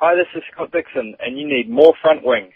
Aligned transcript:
Hi, 0.00 0.14
this 0.14 0.28
is 0.36 0.44
Scott 0.52 0.70
Dixon, 0.70 1.16
and 1.18 1.36
you 1.36 1.44
need 1.44 1.68
more 1.68 1.92
front 2.00 2.24
wing. 2.24 2.52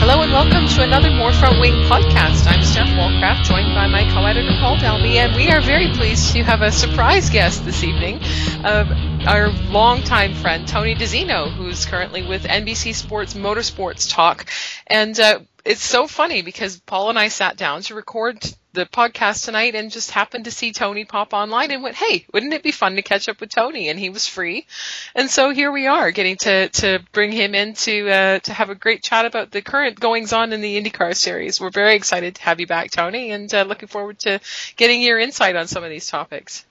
Hello 0.00 0.20
and 0.20 0.32
welcome 0.32 0.66
to 0.66 0.82
another 0.82 1.12
More 1.12 1.32
Front 1.32 1.60
Wing 1.60 1.74
podcast. 1.88 2.48
I'm 2.48 2.64
Steph 2.64 2.88
Wallcraft, 2.88 3.44
joined 3.44 3.72
by 3.76 3.86
my 3.86 4.02
co-editor 4.12 4.50
Paul 4.58 4.78
Dalby, 4.80 5.16
and 5.18 5.36
we 5.36 5.52
are 5.52 5.60
very 5.60 5.92
pleased 5.92 6.32
to 6.32 6.42
have 6.42 6.62
a 6.62 6.72
surprise 6.72 7.30
guest 7.30 7.64
this 7.66 7.84
evening, 7.84 8.18
uh, 8.64 8.84
our 9.28 9.50
longtime 9.70 10.34
friend 10.34 10.66
Tony 10.66 10.96
DiZinno, 10.96 11.54
who's 11.54 11.86
currently 11.86 12.26
with 12.26 12.42
NBC 12.42 12.96
Sports 12.96 13.34
Motorsports 13.34 14.12
Talk. 14.12 14.46
And 14.88 15.20
uh, 15.20 15.38
it's 15.64 15.82
so 15.82 16.06
funny 16.06 16.42
because 16.42 16.80
Paul 16.80 17.10
and 17.10 17.18
I 17.18 17.28
sat 17.28 17.56
down 17.56 17.82
to 17.82 17.94
record 17.94 18.42
the 18.72 18.86
podcast 18.86 19.44
tonight 19.44 19.74
and 19.74 19.90
just 19.90 20.10
happened 20.10 20.44
to 20.44 20.50
see 20.50 20.72
Tony 20.72 21.04
pop 21.04 21.32
online 21.32 21.70
and 21.70 21.82
went, 21.82 21.96
"Hey, 21.96 22.26
wouldn't 22.32 22.54
it 22.54 22.62
be 22.62 22.70
fun 22.70 22.96
to 22.96 23.02
catch 23.02 23.28
up 23.28 23.40
with 23.40 23.50
Tony?" 23.50 23.88
And 23.88 23.98
he 23.98 24.10
was 24.10 24.26
free, 24.26 24.66
and 25.14 25.30
so 25.30 25.50
here 25.50 25.72
we 25.72 25.86
are, 25.86 26.10
getting 26.10 26.36
to 26.36 26.68
to 26.68 27.00
bring 27.12 27.32
him 27.32 27.54
in 27.54 27.74
to 27.74 28.10
uh, 28.10 28.38
to 28.40 28.52
have 28.52 28.70
a 28.70 28.74
great 28.74 29.02
chat 29.02 29.24
about 29.24 29.50
the 29.50 29.62
current 29.62 29.98
goings 29.98 30.32
on 30.32 30.52
in 30.52 30.60
the 30.60 30.80
IndyCar 30.80 31.16
series. 31.16 31.60
We're 31.60 31.70
very 31.70 31.94
excited 31.96 32.36
to 32.36 32.42
have 32.42 32.60
you 32.60 32.66
back, 32.66 32.90
Tony, 32.90 33.32
and 33.32 33.52
uh, 33.52 33.62
looking 33.62 33.88
forward 33.88 34.18
to 34.20 34.40
getting 34.76 35.02
your 35.02 35.18
insight 35.18 35.56
on 35.56 35.66
some 35.66 35.82
of 35.82 35.90
these 35.90 36.08
topics. 36.08 36.64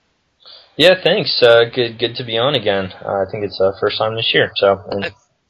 Yeah, 0.76 0.94
thanks. 1.02 1.42
Uh, 1.42 1.64
good, 1.74 1.98
good 1.98 2.14
to 2.16 2.24
be 2.24 2.38
on 2.38 2.54
again. 2.54 2.92
Uh, 3.04 3.24
I 3.26 3.30
think 3.30 3.44
it's 3.44 3.58
the 3.58 3.76
first 3.80 3.98
time 3.98 4.14
this 4.14 4.32
year. 4.32 4.52
So, 4.54 4.80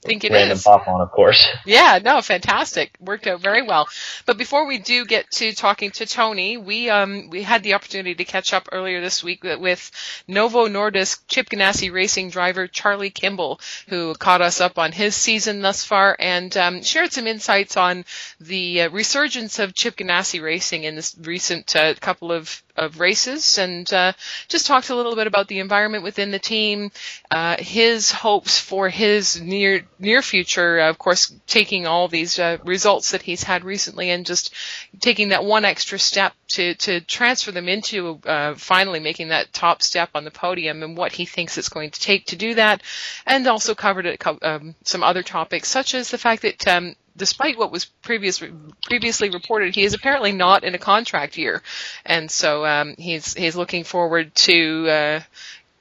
think 0.03 0.25
it 0.25 0.33
random 0.33 0.57
is. 0.57 0.63
pop 0.63 0.87
on, 0.89 1.01
of 1.01 1.11
course. 1.11 1.47
Yeah, 1.67 1.99
no, 2.03 2.23
fantastic. 2.23 2.93
Worked 2.99 3.27
out 3.27 3.41
very 3.41 3.63
well. 3.63 3.89
But 4.25 4.39
before 4.39 4.67
we 4.67 4.79
do 4.79 5.05
get 5.05 5.31
to 5.33 5.53
talking 5.53 5.91
to 5.93 6.07
Tony, 6.07 6.57
we 6.57 6.89
um 6.89 7.29
we 7.31 7.43
had 7.43 7.63
the 7.63 7.75
opportunity 7.75 8.15
to 8.15 8.25
catch 8.25 8.55
up 8.55 8.69
earlier 8.73 9.01
this 9.01 9.23
week 9.23 9.45
with 9.45 9.91
Novo 10.27 10.67
Nordisk 10.67 11.21
Chip 11.29 11.51
Ganassi 11.51 11.93
Racing 11.93 12.31
driver 12.31 12.67
Charlie 12.67 13.11
Kimball, 13.11 13.61
who 13.89 14.15
caught 14.15 14.41
us 14.41 14.61
up 14.61 14.79
on 14.79 14.93
his 14.93 15.15
season 15.15 15.61
thus 15.61 15.85
far 15.85 16.17
and 16.19 16.57
um, 16.57 16.83
shared 16.83 17.13
some 17.13 17.27
insights 17.27 17.77
on 17.77 18.05
the 18.41 18.83
uh, 18.83 18.91
resurgence 18.91 19.59
of 19.59 19.75
Chip 19.75 19.97
Ganassi 19.97 20.43
Racing 20.43 20.85
in 20.85 20.95
this 20.95 21.17
recent 21.21 21.75
uh, 21.77 21.95
couple 21.95 22.33
of 22.33 22.63
of 22.79 23.01
races 23.01 23.59
and 23.59 23.93
uh, 23.93 24.13
just 24.47 24.67
talked 24.67 24.89
a 24.91 24.95
little 24.95 25.17
bit 25.17 25.27
about 25.27 25.49
the 25.49 25.59
environment 25.59 26.05
within 26.05 26.31
the 26.31 26.39
team, 26.39 26.91
uh, 27.31 27.57
his 27.59 28.13
hopes 28.13 28.59
for 28.61 28.89
his 28.89 29.41
near 29.41 29.83
near 29.99 30.23
future. 30.23 30.79
Of 30.79 30.99
course, 30.99 31.33
taking 31.47 31.87
all 31.87 32.09
these 32.09 32.39
uh, 32.39 32.59
results 32.65 33.11
that 33.13 33.23
he's 33.23 33.43
had 33.43 33.65
recently 33.65 34.11
and 34.11 34.27
just 34.27 34.55
taking 35.01 35.29
that 35.29 35.45
one 35.45 35.65
extra 35.65 35.99
step 35.99 36.33
to 36.49 36.75
to 36.75 37.01
transfer 37.01 37.53
them 37.53 37.69
into 37.69 38.21
uh, 38.27 38.55
finally 38.55 39.01
making 39.01 39.29
that 39.29 39.53
top 39.53 39.83
step 39.83 40.11
on 40.15 40.25
the 40.25 40.31
podium 40.31 40.83
and 40.83 40.97
what 40.97 41.13
he 41.13 41.25
thinks 41.25 41.59
it's 41.59 41.69
going 41.69 41.91
to 41.91 42.01
take 42.01 42.27
to 42.27 42.37
do 42.37 42.55
that, 42.55 42.83
and 43.27 43.47
also 43.47 43.75
covered 43.75 44.19
um, 44.43 44.75
some 44.85 45.03
other 45.03 45.23
topics 45.23 45.69
such 45.69 45.95
as 45.95 46.11
the 46.11 46.19
fact 46.19 46.43
that. 46.43 46.67
Um, 46.67 46.95
despite 47.17 47.59
what 47.59 47.73
was 47.73 47.85
previous, 47.85 48.41
previously 48.85 49.29
reported, 49.29 49.75
he 49.75 49.83
is 49.83 49.93
apparently 49.93 50.31
not 50.31 50.63
in 50.63 50.77
a 50.77 50.79
contract 50.79 51.37
year, 51.37 51.63
and 52.07 52.31
so 52.31 52.65
um, 52.65 52.95
he's 52.97 53.35
he's 53.35 53.57
looking 53.57 53.83
forward 53.83 54.33
to 54.37 54.89
uh, 54.89 55.21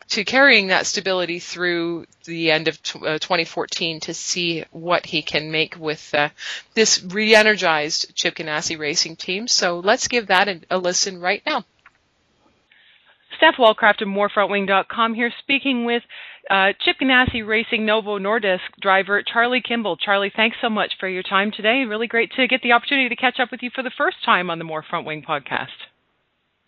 to 0.09 0.23
carrying 0.23 0.67
that 0.67 0.85
stability 0.85 1.39
through 1.39 2.05
the 2.25 2.51
end 2.51 2.67
of 2.67 2.81
t- 2.81 2.99
uh, 2.99 3.19
2014 3.19 3.99
to 4.01 4.13
see 4.13 4.63
what 4.71 5.05
he 5.05 5.21
can 5.21 5.51
make 5.51 5.75
with 5.77 6.13
uh, 6.13 6.29
this 6.73 7.03
re-energized 7.03 8.15
Chip 8.15 8.35
Ganassi 8.35 8.77
racing 8.77 9.15
team. 9.15 9.47
So 9.47 9.79
let's 9.79 10.07
give 10.07 10.27
that 10.27 10.47
a, 10.47 10.61
a 10.71 10.77
listen 10.77 11.19
right 11.19 11.41
now. 11.45 11.65
Steph 13.37 13.55
Wallcraft 13.59 14.01
of 14.01 14.07
MoreFrontWing.com 14.07 15.13
here 15.13 15.31
speaking 15.39 15.85
with 15.85 16.01
uh, 16.49 16.73
Chip 16.79 16.97
Ganassi 17.01 17.45
Racing 17.45 17.85
Novo 17.85 18.17
Nordisk 18.17 18.59
driver 18.81 19.21
Charlie 19.21 19.61
Kimball. 19.61 19.97
Charlie, 19.97 20.31
thanks 20.35 20.57
so 20.61 20.69
much 20.69 20.93
for 20.99 21.07
your 21.07 21.23
time 21.23 21.51
today. 21.51 21.83
Really 21.87 22.07
great 22.07 22.31
to 22.37 22.47
get 22.47 22.61
the 22.63 22.71
opportunity 22.71 23.09
to 23.09 23.15
catch 23.15 23.39
up 23.39 23.51
with 23.51 23.61
you 23.61 23.69
for 23.75 23.83
the 23.83 23.91
first 23.95 24.17
time 24.25 24.49
on 24.49 24.57
the 24.57 24.63
More 24.63 24.81
Front 24.81 25.05
Wing 25.05 25.23
podcast. 25.27 25.67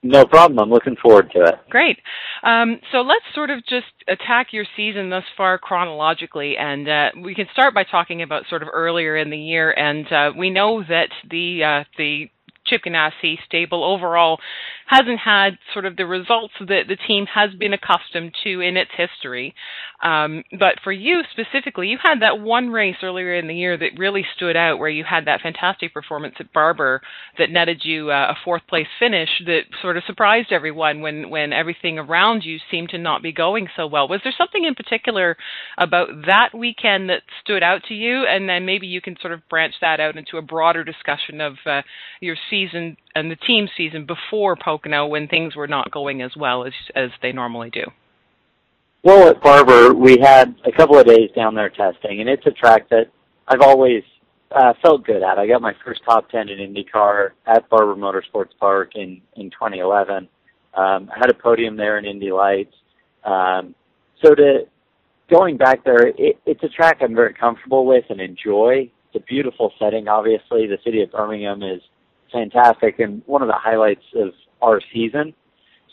No 0.01 0.25
problem. 0.25 0.59
I'm 0.59 0.69
looking 0.69 0.95
forward 0.95 1.29
to 1.35 1.43
it. 1.43 1.55
Great. 1.69 1.97
Um, 2.43 2.79
so 2.91 3.01
let's 3.01 3.25
sort 3.35 3.49
of 3.49 3.65
just 3.65 3.87
attack 4.07 4.53
your 4.53 4.65
season 4.77 5.09
thus 5.09 5.25
far 5.35 5.57
chronologically, 5.57 6.55
and 6.57 6.87
uh, 6.87 7.09
we 7.21 7.35
can 7.35 7.47
start 7.51 7.73
by 7.73 7.83
talking 7.83 8.21
about 8.21 8.43
sort 8.49 8.63
of 8.63 8.69
earlier 8.71 9.17
in 9.17 9.29
the 9.29 9.37
year. 9.37 9.71
And 9.71 10.11
uh, 10.11 10.31
we 10.37 10.49
know 10.49 10.81
that 10.87 11.09
the 11.29 11.63
uh, 11.63 11.83
the 11.97 12.29
Ganassi 12.77 13.37
stable 13.45 13.83
overall 13.83 14.39
hasn't 14.89 15.19
had 15.19 15.51
sort 15.71 15.85
of 15.85 15.95
the 15.97 16.05
results 16.05 16.53
that 16.59 16.85
the 16.87 16.97
team 17.07 17.27
has 17.27 17.51
been 17.53 17.73
accustomed 17.73 18.33
to 18.43 18.59
in 18.59 18.75
its 18.75 18.89
history. 18.97 19.53
Um, 20.01 20.43
but 20.57 20.75
for 20.83 20.91
you 20.91 21.21
specifically, 21.31 21.89
you 21.89 21.99
had 22.01 22.21
that 22.21 22.39
one 22.39 22.69
race 22.69 22.95
earlier 23.03 23.35
in 23.35 23.47
the 23.47 23.55
year 23.55 23.77
that 23.77 23.99
really 23.99 24.25
stood 24.35 24.55
out 24.55 24.79
where 24.79 24.89
you 24.89 25.03
had 25.03 25.25
that 25.25 25.41
fantastic 25.41 25.93
performance 25.93 26.35
at 26.39 26.51
Barber 26.53 27.01
that 27.37 27.51
netted 27.51 27.81
you 27.83 28.09
uh, 28.09 28.31
a 28.31 28.37
fourth 28.43 28.63
place 28.67 28.87
finish 28.97 29.29
that 29.45 29.61
sort 29.79 29.95
of 29.95 30.03
surprised 30.07 30.51
everyone 30.51 31.01
when, 31.01 31.29
when 31.29 31.53
everything 31.53 31.99
around 31.99 32.43
you 32.43 32.57
seemed 32.71 32.89
to 32.89 32.97
not 32.97 33.21
be 33.21 33.31
going 33.31 33.67
so 33.75 33.85
well. 33.85 34.07
Was 34.07 34.21
there 34.23 34.33
something 34.35 34.65
in 34.65 34.73
particular 34.73 35.37
about 35.77 36.07
that 36.25 36.49
weekend 36.57 37.11
that 37.11 37.21
stood 37.43 37.61
out 37.61 37.83
to 37.89 37.93
you? 37.93 38.25
And 38.27 38.49
then 38.49 38.65
maybe 38.65 38.87
you 38.87 39.01
can 39.01 39.17
sort 39.21 39.33
of 39.33 39.47
branch 39.49 39.75
that 39.81 39.99
out 39.99 40.17
into 40.17 40.37
a 40.37 40.41
broader 40.41 40.83
discussion 40.83 41.41
of 41.41 41.53
uh, 41.67 41.83
your 42.21 42.37
season 42.49 42.97
and 43.15 43.31
the 43.31 43.35
team 43.35 43.67
season 43.75 44.05
before 44.05 44.55
Pocono 44.55 45.07
when 45.07 45.27
things 45.27 45.55
were 45.55 45.67
not 45.67 45.91
going 45.91 46.21
as 46.21 46.31
well 46.37 46.65
as 46.65 46.73
as 46.95 47.09
they 47.21 47.31
normally 47.31 47.69
do? 47.69 47.83
Well, 49.03 49.29
at 49.29 49.41
Barber, 49.41 49.93
we 49.93 50.17
had 50.21 50.55
a 50.65 50.71
couple 50.71 50.97
of 50.97 51.05
days 51.05 51.29
down 51.35 51.55
there 51.55 51.69
testing, 51.69 52.19
and 52.19 52.29
it's 52.29 52.45
a 52.45 52.51
track 52.51 52.89
that 52.89 53.05
I've 53.47 53.61
always 53.61 54.03
uh, 54.51 54.73
felt 54.81 55.05
good 55.05 55.23
at. 55.23 55.39
I 55.39 55.47
got 55.47 55.61
my 55.61 55.73
first 55.85 56.01
top 56.05 56.29
10 56.29 56.49
in 56.49 56.73
IndyCar 56.73 57.29
at 57.47 57.69
Barber 57.69 57.95
Motorsports 57.95 58.51
Park 58.59 58.91
in, 58.95 59.21
in 59.35 59.49
2011. 59.51 60.27
Um, 60.73 61.09
I 61.13 61.17
had 61.17 61.29
a 61.29 61.33
podium 61.33 61.77
there 61.77 61.97
in 61.97 62.05
Indy 62.05 62.31
Lights. 62.31 62.73
Um, 63.23 63.73
so 64.23 64.35
to 64.35 64.67
going 65.29 65.57
back 65.57 65.83
there, 65.83 66.07
it, 66.07 66.39
it's 66.45 66.63
a 66.63 66.69
track 66.69 66.97
I'm 67.01 67.15
very 67.15 67.33
comfortable 67.33 67.85
with 67.85 68.05
and 68.09 68.19
enjoy. 68.19 68.91
It's 69.13 69.23
a 69.23 69.25
beautiful 69.25 69.71
setting, 69.79 70.07
obviously. 70.07 70.67
The 70.67 70.77
city 70.83 71.01
of 71.01 71.11
Birmingham 71.11 71.63
is 71.63 71.81
fantastic 72.31 72.99
and 72.99 73.21
one 73.25 73.41
of 73.41 73.47
the 73.47 73.57
highlights 73.57 74.03
of 74.15 74.29
our 74.61 74.81
season. 74.93 75.33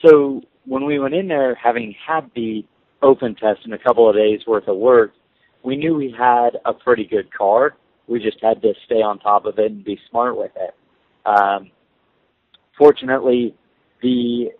So 0.04 0.42
when 0.64 0.84
we 0.84 0.98
went 0.98 1.14
in 1.14 1.28
there, 1.28 1.54
having 1.54 1.94
had 2.06 2.30
the 2.34 2.64
open 3.02 3.34
test 3.34 3.60
and 3.64 3.74
a 3.74 3.78
couple 3.78 4.08
of 4.08 4.16
days 4.16 4.41
worth 4.46 4.69
of 4.69 4.76
work, 4.76 5.12
we 5.62 5.76
knew 5.76 5.94
we 5.94 6.14
had 6.16 6.50
a 6.64 6.72
pretty 6.72 7.04
good 7.04 7.32
car. 7.32 7.76
We 8.06 8.20
just 8.20 8.38
had 8.42 8.62
to 8.62 8.72
stay 8.84 9.02
on 9.02 9.19
top 9.19 9.46
of 9.46 9.58
it 9.58 9.70
and 9.70 9.84
be 9.84 9.98
smart 10.10 10.36
with 10.36 10.52
it. 10.56 10.75
Um, 11.26 11.70
fortunately, 12.78 13.54
the 14.02 14.50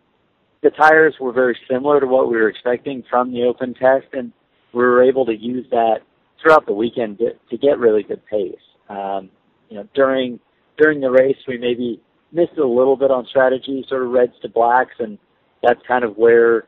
the 0.63 0.71
tires 0.71 1.15
were 1.21 1.33
very 1.33 1.57
similar 1.71 2.01
to 2.01 2.07
what 2.07 2.29
we 2.29 2.37
were 2.37 2.49
expecting 2.49 3.05
from 3.09 3.33
the 3.33 3.45
open 3.45 3.75
test, 3.75 4.07
and 4.15 4.33
we 4.73 4.83
were 4.83 5.03
able 5.03 5.25
to 5.27 5.37
use 5.37 5.67
that 5.71 5.99
throughout 6.43 6.67
the 6.67 6.73
weekend 6.73 7.19
to, 7.19 7.33
to 7.51 7.57
get 7.57 7.79
really 7.79 8.03
good 8.03 8.25
pace. 8.27 8.55
Um, 8.89 9.31
you 9.69 9.77
know, 9.77 9.89
during 9.95 10.41
during 10.79 11.01
the 11.01 11.11
race, 11.11 11.37
we 11.47 11.59
maybe 11.59 12.01
missed 12.33 12.59
a 12.59 12.67
little 12.67 12.97
bit 12.97 13.11
on 13.11 13.27
strategy, 13.27 13.85
sort 13.89 14.03
of 14.03 14.11
reds 14.11 14.33
to 14.43 14.49
blacks, 14.49 14.95
and 14.99 15.19
that's 15.63 15.81
kind 15.87 16.05
of 16.05 16.17
where 16.17 16.67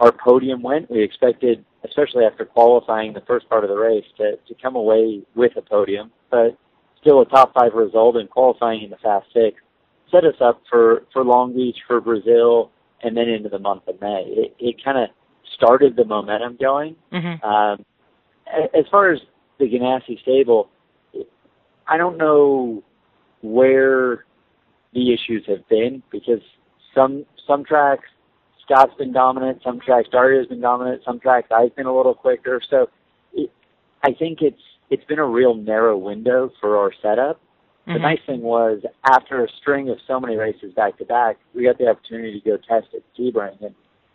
our 0.00 0.12
podium 0.12 0.62
went. 0.62 0.90
We 0.90 1.02
expected, 1.02 1.64
especially 1.84 2.24
after 2.24 2.44
qualifying 2.44 3.12
the 3.12 3.22
first 3.22 3.48
part 3.48 3.64
of 3.64 3.70
the 3.70 3.76
race, 3.76 4.04
to, 4.18 4.32
to 4.36 4.62
come 4.62 4.76
away 4.76 5.22
with 5.34 5.52
a 5.56 5.62
podium, 5.62 6.10
but 6.30 6.56
still 7.00 7.20
a 7.20 7.26
top 7.26 7.54
five 7.54 7.72
result 7.74 8.16
and 8.16 8.28
qualifying 8.28 8.82
in 8.82 8.90
the 8.90 8.96
Fast 8.96 9.26
Six 9.32 9.60
set 10.10 10.24
us 10.24 10.34
up 10.40 10.62
for, 10.70 11.04
for 11.12 11.24
Long 11.24 11.54
Beach, 11.54 11.76
for 11.86 12.00
Brazil, 12.00 12.70
and 13.02 13.16
then 13.16 13.28
into 13.28 13.48
the 13.48 13.58
month 13.58 13.82
of 13.86 14.00
May. 14.00 14.24
It, 14.26 14.56
it 14.58 14.84
kind 14.84 14.98
of 14.98 15.10
started 15.54 15.96
the 15.96 16.04
momentum 16.04 16.56
going. 16.60 16.96
Mm-hmm. 17.12 17.44
Um, 17.44 17.84
as 18.74 18.84
far 18.90 19.12
as 19.12 19.20
the 19.58 19.66
Ganassi 19.66 20.20
stable, 20.22 20.70
I 21.86 21.96
don't 21.96 22.16
know 22.16 22.82
where 23.42 24.24
the 24.92 25.12
issues 25.12 25.44
have 25.46 25.68
been 25.68 26.02
because 26.10 26.40
some 26.94 27.24
some 27.46 27.64
tracks 27.64 28.08
Scott's 28.64 28.94
been 28.98 29.12
dominant, 29.12 29.62
some 29.64 29.80
tracks 29.80 30.08
Dario's 30.10 30.46
been 30.46 30.60
dominant, 30.60 31.02
some 31.04 31.18
tracks 31.18 31.48
I've 31.50 31.74
been 31.74 31.86
a 31.86 31.96
little 31.96 32.14
quicker. 32.14 32.60
So 32.68 32.88
it, 33.32 33.50
I 34.02 34.12
think 34.12 34.42
it's 34.42 34.60
it's 34.90 35.04
been 35.04 35.18
a 35.18 35.26
real 35.26 35.54
narrow 35.54 35.96
window 35.96 36.50
for 36.60 36.76
our 36.78 36.92
setup. 37.02 37.40
Mm-hmm. 37.88 37.92
The 37.94 37.98
nice 37.98 38.18
thing 38.26 38.42
was 38.42 38.82
after 39.04 39.44
a 39.44 39.48
string 39.60 39.88
of 39.88 39.98
so 40.06 40.20
many 40.20 40.36
races 40.36 40.74
back 40.74 40.98
to 40.98 41.04
back, 41.04 41.38
we 41.54 41.64
got 41.64 41.78
the 41.78 41.88
opportunity 41.88 42.40
to 42.40 42.50
go 42.50 42.56
test 42.56 42.88
at 42.94 43.02
Sebring 43.18 43.62
and 43.62 43.74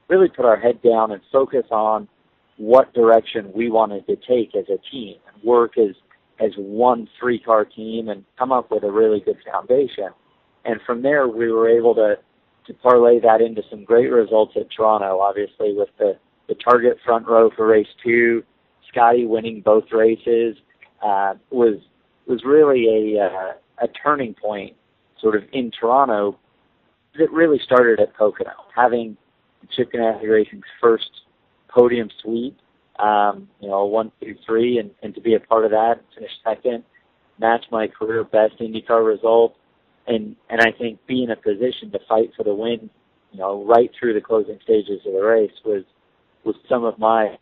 really 0.09 0.29
put 0.29 0.45
our 0.45 0.57
head 0.57 0.81
down 0.81 1.11
and 1.11 1.21
focus 1.31 1.65
on 1.71 2.07
what 2.57 2.93
direction 2.93 3.51
we 3.53 3.71
wanted 3.71 4.05
to 4.05 4.15
take 4.15 4.55
as 4.55 4.65
a 4.69 4.77
team 4.91 5.15
and 5.33 5.43
work 5.43 5.77
as 5.77 5.95
as 6.39 6.51
one 6.57 7.07
three 7.19 7.39
car 7.39 7.65
team 7.65 8.09
and 8.09 8.23
come 8.37 8.51
up 8.51 8.71
with 8.71 8.83
a 8.83 8.91
really 8.91 9.19
good 9.19 9.37
foundation. 9.51 10.09
And 10.65 10.79
from 10.85 11.01
there, 11.01 11.27
we 11.27 11.51
were 11.51 11.69
able 11.69 11.95
to 11.95 12.15
to 12.67 12.73
parlay 12.75 13.19
that 13.19 13.41
into 13.41 13.61
some 13.69 13.83
great 13.83 14.09
results 14.09 14.53
at 14.55 14.67
Toronto. 14.71 15.19
Obviously, 15.19 15.73
with 15.73 15.89
the 15.97 16.17
the 16.47 16.55
target 16.55 16.97
front 17.05 17.27
row 17.27 17.49
for 17.55 17.67
race 17.67 17.87
two, 18.03 18.43
Scotty 18.89 19.25
winning 19.25 19.61
both 19.61 19.85
races 19.91 20.57
uh, 21.01 21.35
was 21.49 21.79
was 22.27 22.43
really 22.45 23.15
a 23.17 23.23
uh, 23.23 23.53
a 23.83 23.87
turning 23.87 24.33
point, 24.33 24.75
sort 25.19 25.35
of 25.35 25.43
in 25.51 25.71
Toronto, 25.71 26.37
that 27.17 27.31
really 27.31 27.59
started 27.63 27.99
at 27.99 28.15
Pocono, 28.15 28.51
having 28.75 29.17
Chip 29.71 29.91
Ganassi 29.91 30.29
Racing's 30.29 30.63
first 30.81 31.09
podium 31.67 32.09
sweep 32.21 32.57
um, 32.99 33.49
you 33.59 33.67
know, 33.67 33.85
one, 33.85 34.11
two, 34.21 34.35
three, 34.45 34.77
and, 34.77 34.91
and 35.01 35.15
to 35.15 35.21
be 35.21 35.35
a 35.35 35.39
part 35.39 35.65
of 35.65 35.71
that, 35.71 36.01
finish 36.13 36.31
second, 36.43 36.83
match 37.39 37.65
my 37.71 37.87
career 37.87 38.23
best 38.23 38.59
IndyCar 38.59 39.05
result, 39.05 39.55
and 40.07 40.35
and 40.49 40.61
I 40.61 40.71
think 40.77 41.05
be 41.07 41.23
in 41.23 41.31
a 41.31 41.35
position 41.35 41.91
to 41.91 41.99
fight 42.07 42.31
for 42.35 42.43
the 42.43 42.53
win, 42.53 42.89
you 43.31 43.39
know, 43.39 43.65
right 43.65 43.89
through 43.99 44.13
the 44.13 44.21
closing 44.21 44.59
stages 44.63 45.01
of 45.05 45.13
the 45.13 45.21
race 45.21 45.51
was 45.65 45.83
was 46.43 46.55
some 46.69 46.83
of 46.83 46.99
my 46.99 47.37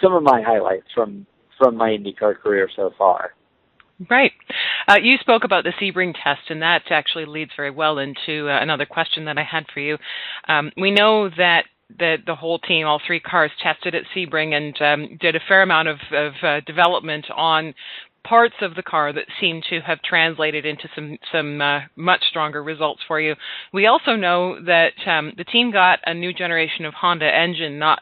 some 0.00 0.14
of 0.14 0.22
my 0.22 0.42
highlights 0.42 0.86
from 0.94 1.26
from 1.58 1.76
my 1.76 1.90
IndyCar 1.90 2.38
career 2.38 2.70
so 2.74 2.92
far. 2.96 3.34
Right. 4.08 4.30
Uh, 4.86 4.98
you 5.02 5.16
spoke 5.18 5.42
about 5.42 5.64
the 5.64 5.72
Sebring 5.80 6.14
test, 6.14 6.42
and 6.50 6.62
that 6.62 6.82
actually 6.90 7.24
leads 7.24 7.50
very 7.56 7.72
well 7.72 7.98
into 7.98 8.48
uh, 8.48 8.62
another 8.62 8.86
question 8.86 9.24
that 9.24 9.38
I 9.38 9.42
had 9.42 9.66
for 9.74 9.80
you. 9.80 9.98
Um, 10.46 10.70
we 10.76 10.92
know 10.92 11.28
that 11.30 11.64
the 11.96 12.16
the 12.26 12.34
whole 12.34 12.58
team, 12.58 12.86
all 12.86 13.00
three 13.04 13.20
cars, 13.20 13.50
tested 13.62 13.94
at 13.94 14.04
Sebring 14.14 14.54
and 14.54 14.82
um, 14.82 15.16
did 15.20 15.36
a 15.36 15.40
fair 15.48 15.62
amount 15.62 15.88
of, 15.88 15.98
of 16.12 16.32
uh, 16.42 16.60
development 16.60 17.26
on 17.34 17.74
parts 18.28 18.56
of 18.60 18.74
the 18.74 18.82
car 18.82 19.12
that 19.12 19.24
seem 19.40 19.62
to 19.70 19.80
have 19.80 20.02
translated 20.02 20.66
into 20.66 20.88
some 20.94 21.16
some 21.32 21.60
uh, 21.60 21.80
much 21.96 22.22
stronger 22.28 22.62
results 22.62 23.00
for 23.08 23.20
you. 23.20 23.34
We 23.72 23.86
also 23.86 24.16
know 24.16 24.62
that 24.64 24.92
um, 25.06 25.32
the 25.36 25.44
team 25.44 25.72
got 25.72 26.00
a 26.04 26.14
new 26.14 26.32
generation 26.32 26.84
of 26.84 26.94
Honda 26.94 27.26
engine 27.26 27.78
not 27.78 28.00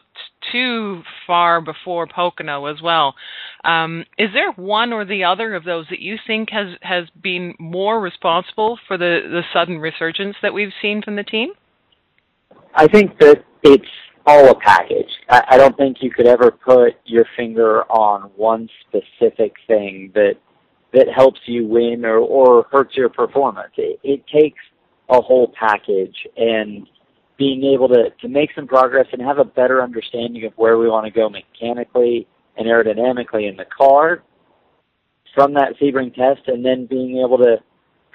too 0.51 1.03
far 1.25 1.61
before 1.61 2.07
Pocono 2.07 2.65
as 2.65 2.81
well. 2.81 3.15
Um, 3.63 4.05
is 4.17 4.29
there 4.33 4.51
one 4.51 4.91
or 4.91 5.05
the 5.05 5.23
other 5.23 5.55
of 5.55 5.63
those 5.63 5.85
that 5.89 5.99
you 5.99 6.17
think 6.27 6.49
has 6.51 6.77
has 6.81 7.05
been 7.21 7.55
more 7.59 7.99
responsible 7.99 8.77
for 8.87 8.97
the 8.97 9.19
the 9.23 9.43
sudden 9.53 9.79
resurgence 9.79 10.35
that 10.41 10.53
we've 10.53 10.73
seen 10.81 11.01
from 11.01 11.15
the 11.15 11.23
team? 11.23 11.49
I 12.73 12.87
think 12.87 13.17
that 13.19 13.43
it's 13.67 13.85
all 14.25 14.49
a 14.49 14.55
package. 14.55 15.09
I, 15.29 15.43
I 15.51 15.57
don't 15.57 15.75
think 15.77 15.97
you 16.01 16.11
could 16.11 16.27
ever 16.27 16.51
put 16.51 16.93
your 17.05 17.25
finger 17.35 17.83
on 17.83 18.29
one 18.35 18.69
specific 18.87 19.53
thing 19.67 20.11
that 20.15 20.35
that 20.93 21.07
helps 21.13 21.41
you 21.45 21.67
win 21.67 22.05
or, 22.05 22.17
or 22.17 22.65
hurts 22.71 22.95
your 22.95 23.09
performance. 23.09 23.73
It, 23.77 23.99
it 24.03 24.23
takes 24.27 24.59
a 25.09 25.21
whole 25.21 25.51
package 25.59 26.15
and 26.37 26.87
being 27.37 27.65
able 27.65 27.89
to, 27.89 28.09
to 28.21 28.27
make 28.27 28.49
some 28.55 28.67
progress 28.67 29.05
and 29.11 29.21
have 29.21 29.37
a 29.37 29.43
better 29.43 29.83
understanding 29.83 30.45
of 30.45 30.53
where 30.55 30.77
we 30.77 30.89
want 30.89 31.05
to 31.05 31.11
go 31.11 31.29
mechanically 31.29 32.25
and 32.55 32.67
aerodynamically 32.67 33.49
in 33.49 33.57
the 33.57 33.65
car 33.65 34.23
from 35.35 35.53
that 35.53 35.73
Sebring 35.79 36.15
test 36.15 36.47
and 36.47 36.65
then 36.65 36.85
being 36.85 37.17
able 37.17 37.37
to 37.37 37.57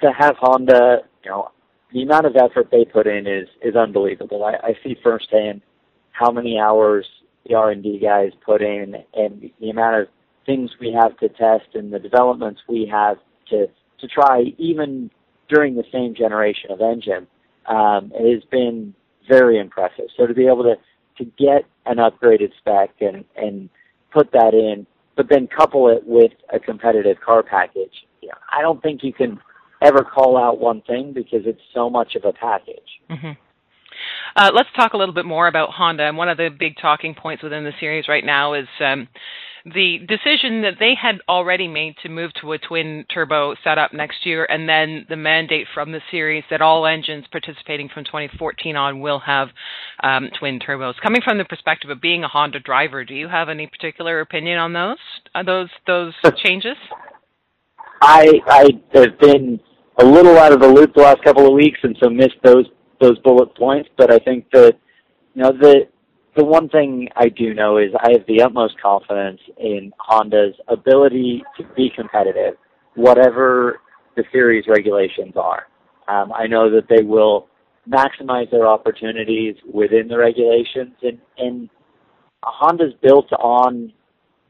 to 0.01 0.11
have 0.11 0.35
Honda, 0.37 0.97
you 1.23 1.31
know, 1.31 1.51
the 1.93 2.03
amount 2.03 2.25
of 2.25 2.35
effort 2.35 2.69
they 2.71 2.85
put 2.85 3.07
in 3.07 3.27
is 3.27 3.47
is 3.61 3.75
unbelievable. 3.75 4.43
I, 4.43 4.53
I 4.67 4.77
see 4.83 4.97
firsthand 5.03 5.61
how 6.11 6.31
many 6.31 6.59
hours 6.59 7.05
the 7.47 7.55
R 7.55 7.71
and 7.71 7.83
D 7.83 7.99
guys 7.99 8.31
put 8.45 8.61
in, 8.61 8.95
and 9.13 9.49
the 9.59 9.69
amount 9.69 10.01
of 10.01 10.07
things 10.45 10.71
we 10.79 10.91
have 10.91 11.17
to 11.17 11.29
test 11.29 11.75
and 11.75 11.93
the 11.93 11.99
developments 11.99 12.61
we 12.67 12.87
have 12.91 13.17
to 13.49 13.67
to 13.99 14.07
try, 14.07 14.53
even 14.57 15.09
during 15.49 15.75
the 15.75 15.83
same 15.91 16.15
generation 16.15 16.71
of 16.71 16.81
engine, 16.81 17.27
um, 17.67 18.11
it 18.13 18.33
has 18.33 18.43
been 18.49 18.93
very 19.29 19.59
impressive. 19.59 20.05
So 20.17 20.25
to 20.25 20.33
be 20.33 20.47
able 20.47 20.63
to 20.63 20.75
to 21.17 21.25
get 21.37 21.65
an 21.85 21.97
upgraded 21.97 22.51
spec 22.57 22.89
and 23.01 23.23
and 23.35 23.69
put 24.11 24.31
that 24.31 24.53
in, 24.53 24.85
but 25.15 25.27
then 25.29 25.47
couple 25.47 25.89
it 25.89 26.05
with 26.05 26.31
a 26.51 26.59
competitive 26.59 27.17
car 27.21 27.43
package, 27.43 28.05
you 28.21 28.29
know, 28.29 28.37
I 28.51 28.61
don't 28.61 28.81
think 28.81 29.03
you 29.03 29.13
can 29.13 29.39
ever 29.83 30.03
call 30.03 30.37
out 30.37 30.59
one 30.59 30.81
thing 30.81 31.13
because 31.13 31.41
it's 31.45 31.61
so 31.73 31.89
much 31.89 32.15
of 32.15 32.25
a 32.25 32.33
package. 32.33 33.01
Mm-hmm. 33.09 33.31
Uh, 34.35 34.51
let's 34.53 34.69
talk 34.75 34.93
a 34.93 34.97
little 34.97 35.13
bit 35.13 35.25
more 35.25 35.47
about 35.47 35.69
Honda. 35.69 36.03
And 36.03 36.17
one 36.17 36.29
of 36.29 36.37
the 36.37 36.49
big 36.49 36.73
talking 36.81 37.13
points 37.13 37.43
within 37.43 37.63
the 37.63 37.73
series 37.79 38.07
right 38.07 38.25
now 38.25 38.53
is 38.53 38.67
um, 38.79 39.07
the 39.65 39.99
decision 40.07 40.63
that 40.63 40.75
they 40.79 40.93
had 40.99 41.19
already 41.29 41.67
made 41.67 41.95
to 42.03 42.09
move 42.09 42.31
to 42.41 42.51
a 42.51 42.57
twin 42.57 43.05
turbo 43.13 43.55
setup 43.63 43.93
next 43.93 44.25
year, 44.25 44.45
and 44.45 44.67
then 44.67 45.05
the 45.07 45.15
mandate 45.15 45.67
from 45.73 45.91
the 45.91 46.01
series 46.11 46.43
that 46.49 46.61
all 46.61 46.85
engines 46.85 47.25
participating 47.31 47.87
from 47.87 48.03
2014 48.03 48.75
on 48.75 48.99
will 48.99 49.19
have 49.19 49.49
um, 50.03 50.29
twin 50.37 50.59
turbos. 50.59 50.95
Coming 51.01 51.21
from 51.21 51.37
the 51.37 51.45
perspective 51.45 51.89
of 51.89 52.01
being 52.01 52.23
a 52.23 52.27
Honda 52.27 52.59
driver, 52.59 53.05
do 53.05 53.13
you 53.13 53.29
have 53.29 53.47
any 53.47 53.67
particular 53.67 54.19
opinion 54.19 54.57
on 54.57 54.73
those 54.73 54.97
uh, 55.33 55.43
those 55.43 55.69
those 55.87 56.13
changes? 56.43 56.75
I 58.01 58.41
I 58.47 58.69
have 58.95 59.17
been 59.19 59.61
a 59.99 60.05
little 60.05 60.37
out 60.37 60.51
of 60.51 60.59
the 60.59 60.67
loop 60.67 60.93
the 60.93 61.01
last 61.01 61.23
couple 61.23 61.45
of 61.45 61.53
weeks, 61.53 61.79
and 61.83 61.97
so 62.01 62.09
missed 62.09 62.37
those 62.43 62.65
those 62.99 63.17
bullet 63.19 63.55
points. 63.55 63.89
But 63.97 64.11
I 64.11 64.19
think 64.19 64.49
that 64.51 64.73
you 65.33 65.43
know 65.43 65.51
the 65.51 65.87
the 66.35 66.43
one 66.43 66.67
thing 66.69 67.09
I 67.15 67.29
do 67.29 67.53
know 67.53 67.77
is 67.77 67.91
I 67.99 68.11
have 68.13 68.25
the 68.27 68.41
utmost 68.41 68.75
confidence 68.81 69.39
in 69.57 69.91
Honda's 69.99 70.55
ability 70.67 71.43
to 71.57 71.63
be 71.75 71.91
competitive, 71.95 72.55
whatever 72.95 73.81
the 74.15 74.23
series 74.31 74.65
regulations 74.67 75.33
are. 75.35 75.67
Um, 76.07 76.31
I 76.33 76.47
know 76.47 76.69
that 76.71 76.87
they 76.89 77.03
will 77.03 77.47
maximize 77.87 78.49
their 78.49 78.67
opportunities 78.67 79.55
within 79.71 80.07
the 80.07 80.17
regulations, 80.17 80.93
and, 81.01 81.19
and 81.37 81.69
Honda's 82.43 82.93
built 83.01 83.31
on 83.33 83.93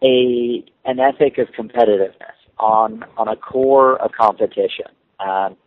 a 0.03 0.63
an 0.85 0.99
ethic 0.99 1.37
of 1.37 1.47
competitiveness, 1.57 2.37
on 2.59 3.03
on 3.17 3.27
a 3.27 3.35
core 3.35 4.01
of 4.01 4.11
competition. 4.11 4.87
Um, 5.23 5.57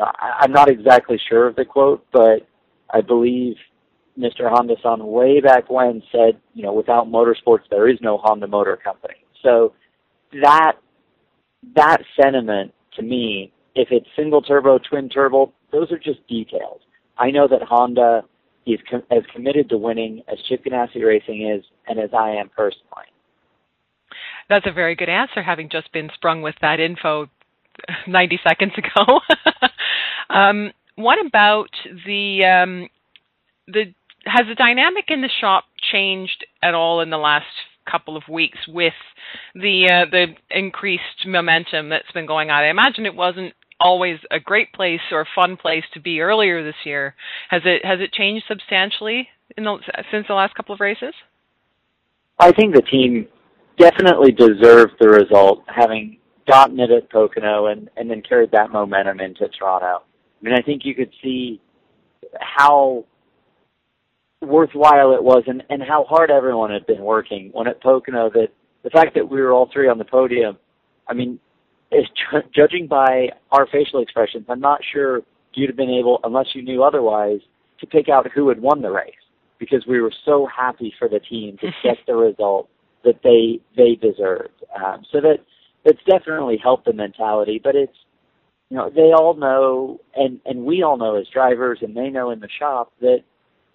I, 0.00 0.38
I'm 0.40 0.52
not 0.52 0.70
exactly 0.70 1.20
sure 1.28 1.46
of 1.46 1.56
the 1.56 1.64
quote, 1.64 2.06
but 2.12 2.46
I 2.90 3.00
believe 3.00 3.56
Mr. 4.18 4.50
Honda-san 4.50 5.04
way 5.06 5.40
back 5.40 5.70
when 5.70 6.02
said, 6.12 6.38
you 6.54 6.62
know, 6.62 6.72
without 6.72 7.06
motorsports 7.06 7.64
there 7.70 7.88
is 7.88 7.98
no 8.00 8.18
Honda 8.18 8.46
Motor 8.46 8.76
Company. 8.76 9.14
So 9.42 9.72
that 10.42 10.74
that 11.74 11.98
sentiment 12.20 12.72
to 12.96 13.02
me, 13.02 13.52
if 13.74 13.88
it's 13.90 14.06
single 14.16 14.42
turbo, 14.42 14.78
twin 14.78 15.08
turbo, 15.08 15.52
those 15.70 15.90
are 15.90 15.98
just 15.98 16.26
details. 16.28 16.80
I 17.18 17.30
know 17.30 17.48
that 17.48 17.62
Honda 17.62 18.22
is 18.66 18.78
com- 18.90 19.02
as 19.10 19.22
committed 19.34 19.68
to 19.70 19.78
winning 19.78 20.22
as 20.30 20.38
Chip 20.48 20.64
Ganassi 20.64 21.04
Racing 21.04 21.48
is, 21.48 21.64
and 21.88 21.98
as 21.98 22.10
I 22.16 22.30
am 22.30 22.50
personally. 22.50 23.06
That's 24.48 24.66
a 24.66 24.72
very 24.72 24.94
good 24.94 25.08
answer, 25.08 25.42
having 25.42 25.68
just 25.70 25.90
been 25.92 26.10
sprung 26.14 26.42
with 26.42 26.54
that 26.60 26.80
info 26.80 27.28
90 28.06 28.40
seconds 28.46 28.72
ago. 28.76 29.20
um, 30.30 30.72
what 30.96 31.24
about 31.24 31.70
the 32.06 32.44
um, 32.44 32.88
the 33.66 33.94
has 34.24 34.46
the 34.48 34.54
dynamic 34.54 35.06
in 35.08 35.20
the 35.20 35.30
shop 35.40 35.64
changed 35.90 36.44
at 36.62 36.74
all 36.74 37.00
in 37.00 37.10
the 37.10 37.18
last 37.18 37.46
couple 37.90 38.16
of 38.16 38.22
weeks 38.28 38.58
with 38.68 38.92
the 39.54 39.88
uh, 39.90 40.10
the 40.10 40.26
increased 40.50 41.26
momentum 41.26 41.88
that's 41.88 42.10
been 42.12 42.26
going 42.26 42.50
on? 42.50 42.62
I 42.62 42.70
imagine 42.70 43.06
it 43.06 43.14
wasn't 43.14 43.54
always 43.80 44.18
a 44.30 44.38
great 44.38 44.72
place 44.72 45.00
or 45.10 45.22
a 45.22 45.26
fun 45.34 45.56
place 45.56 45.84
to 45.94 46.00
be 46.00 46.20
earlier 46.20 46.62
this 46.62 46.74
year. 46.84 47.14
Has 47.50 47.62
it 47.64 47.84
has 47.84 48.00
it 48.00 48.12
changed 48.12 48.44
substantially 48.48 49.28
the, 49.56 49.78
since 50.10 50.26
the 50.28 50.34
last 50.34 50.54
couple 50.54 50.74
of 50.74 50.80
races? 50.80 51.14
I 52.38 52.52
think 52.52 52.74
the 52.74 52.82
team 52.82 53.26
definitely 53.78 54.32
deserved 54.32 54.94
the 55.00 55.08
result, 55.08 55.64
having 55.66 56.18
gotten 56.46 56.80
it 56.80 56.90
at 56.90 57.10
Pocono 57.10 57.66
and, 57.66 57.88
and 57.96 58.10
then 58.10 58.22
carried 58.22 58.50
that 58.52 58.70
momentum 58.70 59.20
into 59.20 59.48
Toronto. 59.48 60.02
I 60.40 60.44
mean, 60.44 60.54
I 60.54 60.62
think 60.62 60.84
you 60.84 60.94
could 60.94 61.12
see 61.22 61.60
how 62.40 63.04
worthwhile 64.40 65.12
it 65.14 65.22
was 65.22 65.44
and, 65.46 65.62
and 65.70 65.82
how 65.82 66.04
hard 66.04 66.30
everyone 66.30 66.70
had 66.70 66.86
been 66.86 67.02
working 67.02 67.50
when 67.52 67.68
at 67.68 67.80
Pocono 67.80 68.28
that 68.30 68.48
the 68.82 68.90
fact 68.90 69.14
that 69.14 69.28
we 69.28 69.40
were 69.40 69.52
all 69.52 69.70
three 69.72 69.88
on 69.88 69.98
the 69.98 70.04
podium, 70.04 70.58
I 71.06 71.14
mean, 71.14 71.38
is 71.92 72.06
judging 72.54 72.86
by 72.86 73.28
our 73.50 73.66
facial 73.66 74.00
expressions, 74.00 74.46
I'm 74.48 74.60
not 74.60 74.80
sure 74.92 75.20
you'd 75.54 75.70
have 75.70 75.76
been 75.76 75.90
able, 75.90 76.20
unless 76.24 76.46
you 76.54 76.62
knew 76.62 76.82
otherwise, 76.82 77.40
to 77.80 77.86
pick 77.86 78.08
out 78.08 78.30
who 78.32 78.48
had 78.48 78.60
won 78.60 78.80
the 78.80 78.90
race 78.90 79.12
because 79.58 79.84
we 79.86 80.00
were 80.00 80.12
so 80.24 80.46
happy 80.46 80.92
for 80.98 81.08
the 81.08 81.20
team 81.20 81.56
to 81.58 81.70
get 81.82 81.98
the 82.06 82.14
result 82.14 82.68
that 83.04 83.20
they 83.22 83.60
they 83.76 83.94
deserved. 83.96 84.64
Um, 84.74 85.02
so 85.12 85.20
that 85.20 85.38
it's 85.84 86.00
definitely 86.08 86.58
helped 86.62 86.86
the 86.86 86.92
mentality, 86.92 87.60
but 87.62 87.74
it's 87.74 87.96
you 88.70 88.76
know 88.76 88.90
they 88.90 89.12
all 89.12 89.34
know 89.34 90.00
and 90.14 90.40
and 90.46 90.64
we 90.64 90.82
all 90.82 90.96
know 90.96 91.16
as 91.16 91.26
drivers 91.28 91.78
and 91.82 91.96
they 91.96 92.08
know 92.08 92.30
in 92.30 92.40
the 92.40 92.48
shop 92.58 92.92
that 93.00 93.22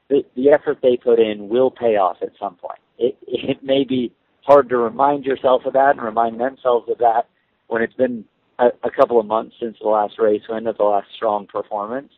the, 0.10 0.24
the 0.36 0.50
effort 0.50 0.80
they 0.82 0.98
put 0.98 1.20
in 1.20 1.50
will 1.50 1.72
pay 1.72 1.98
off 1.98 2.18
at 2.22 2.30
some 2.40 2.56
point. 2.56 2.80
It 2.98 3.18
it 3.28 3.64
may 3.64 3.84
be 3.84 4.14
hard 4.44 4.70
to 4.70 4.78
remind 4.78 5.26
yourself 5.26 5.64
of 5.66 5.74
that 5.74 5.92
and 5.92 6.02
remind 6.02 6.40
themselves 6.40 6.90
of 6.90 6.98
that 7.00 7.28
when 7.68 7.82
it's 7.82 7.94
been 7.94 8.24
a, 8.60 8.68
a 8.84 8.90
couple 8.90 9.20
of 9.20 9.26
months 9.26 9.56
since 9.60 9.78
the 9.82 9.90
last 9.90 10.18
race 10.18 10.42
win 10.50 10.68
or 10.68 10.74
the 10.74 10.84
last 10.84 11.08
strong 11.16 11.46
performance. 11.46 12.12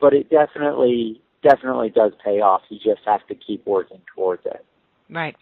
But 0.00 0.14
it 0.14 0.30
definitely, 0.30 1.20
definitely 1.42 1.90
does 1.90 2.12
pay 2.24 2.40
off. 2.40 2.62
You 2.68 2.78
just 2.78 3.04
have 3.04 3.26
to 3.28 3.34
keep 3.34 3.66
working 3.66 4.00
towards 4.14 4.46
it. 4.46 4.64
Right. 5.10 5.36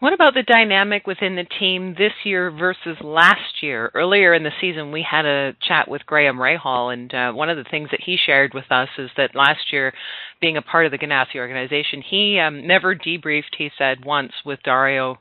What 0.00 0.14
about 0.14 0.32
the 0.32 0.42
dynamic 0.42 1.06
within 1.06 1.36
the 1.36 1.44
team 1.44 1.94
this 1.98 2.14
year 2.24 2.50
versus 2.50 2.96
last 3.02 3.62
year? 3.62 3.90
Earlier 3.94 4.32
in 4.32 4.44
the 4.44 4.50
season, 4.58 4.92
we 4.92 5.02
had 5.08 5.26
a 5.26 5.54
chat 5.60 5.88
with 5.88 6.06
Graham 6.06 6.38
Rahal, 6.38 6.90
and 6.90 7.12
uh, 7.12 7.32
one 7.32 7.50
of 7.50 7.58
the 7.58 7.68
things 7.70 7.90
that 7.90 8.00
he 8.02 8.16
shared 8.16 8.54
with 8.54 8.64
us 8.72 8.88
is 8.96 9.10
that 9.18 9.34
last 9.34 9.70
year, 9.70 9.92
being 10.40 10.56
a 10.56 10.62
part 10.62 10.86
of 10.86 10.90
the 10.90 10.96
Ganassi 10.96 11.36
organization, 11.36 12.00
he 12.00 12.38
um, 12.38 12.66
never 12.66 12.94
debriefed, 12.94 13.56
he 13.58 13.70
said, 13.76 14.02
once 14.02 14.32
with 14.42 14.62
Dario 14.62 15.18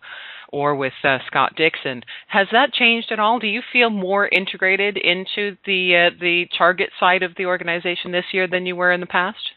or 0.48 0.74
with 0.76 0.94
uh, 1.04 1.18
Scott 1.28 1.56
Dixon. 1.58 2.02
Has 2.28 2.48
that 2.54 2.72
changed 2.72 3.12
at 3.12 3.20
all? 3.20 3.38
Do 3.38 3.48
you 3.48 3.62
feel 3.74 3.90
more 3.90 4.30
integrated 4.32 4.96
into 4.96 5.58
the 5.66 6.08
uh, 6.08 6.18
the 6.22 6.46
target 6.58 6.92
side 6.98 7.22
of 7.22 7.36
the 7.36 7.48
organization 7.48 8.14
this 8.14 8.32
year 8.32 8.48
than 8.48 8.66
you 8.66 8.78
were 8.78 8.94
in 8.94 9.02
the 9.02 9.06
past? 9.08 9.52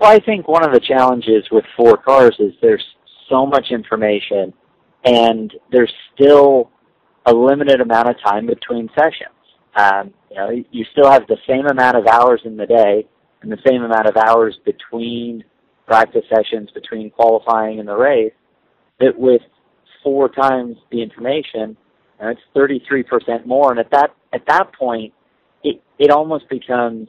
Well, 0.00 0.10
I 0.10 0.18
think 0.18 0.48
one 0.48 0.64
of 0.64 0.72
the 0.72 0.80
challenges 0.80 1.44
with 1.52 1.64
four 1.76 1.96
cars 1.96 2.34
is 2.40 2.52
there's 2.60 2.84
so 3.28 3.46
much 3.46 3.66
information, 3.70 4.52
and 5.04 5.52
there's 5.70 5.92
still 6.14 6.70
a 7.26 7.32
limited 7.32 7.80
amount 7.80 8.08
of 8.08 8.16
time 8.24 8.46
between 8.46 8.88
sessions. 8.96 9.30
Um, 9.76 10.12
you 10.30 10.36
know, 10.36 10.50
you 10.70 10.84
still 10.92 11.10
have 11.10 11.26
the 11.26 11.38
same 11.48 11.66
amount 11.66 11.96
of 11.96 12.06
hours 12.06 12.40
in 12.44 12.56
the 12.56 12.66
day 12.66 13.06
and 13.42 13.50
the 13.50 13.58
same 13.66 13.82
amount 13.82 14.06
of 14.06 14.16
hours 14.16 14.58
between 14.64 15.44
practice 15.86 16.24
sessions, 16.34 16.70
between 16.72 17.10
qualifying 17.10 17.78
and 17.78 17.88
the 17.88 17.96
race, 17.96 18.32
that 19.00 19.18
with 19.18 19.42
four 20.02 20.28
times 20.28 20.76
the 20.90 21.02
information, 21.02 21.76
know, 22.24 22.30
it's 22.30 22.40
33% 22.56 23.46
more. 23.46 23.70
And 23.70 23.80
at 23.80 23.90
that 23.90 24.14
at 24.32 24.42
that 24.46 24.72
point, 24.72 25.12
it 25.62 25.82
it 25.98 26.10
almost 26.10 26.48
becomes 26.48 27.08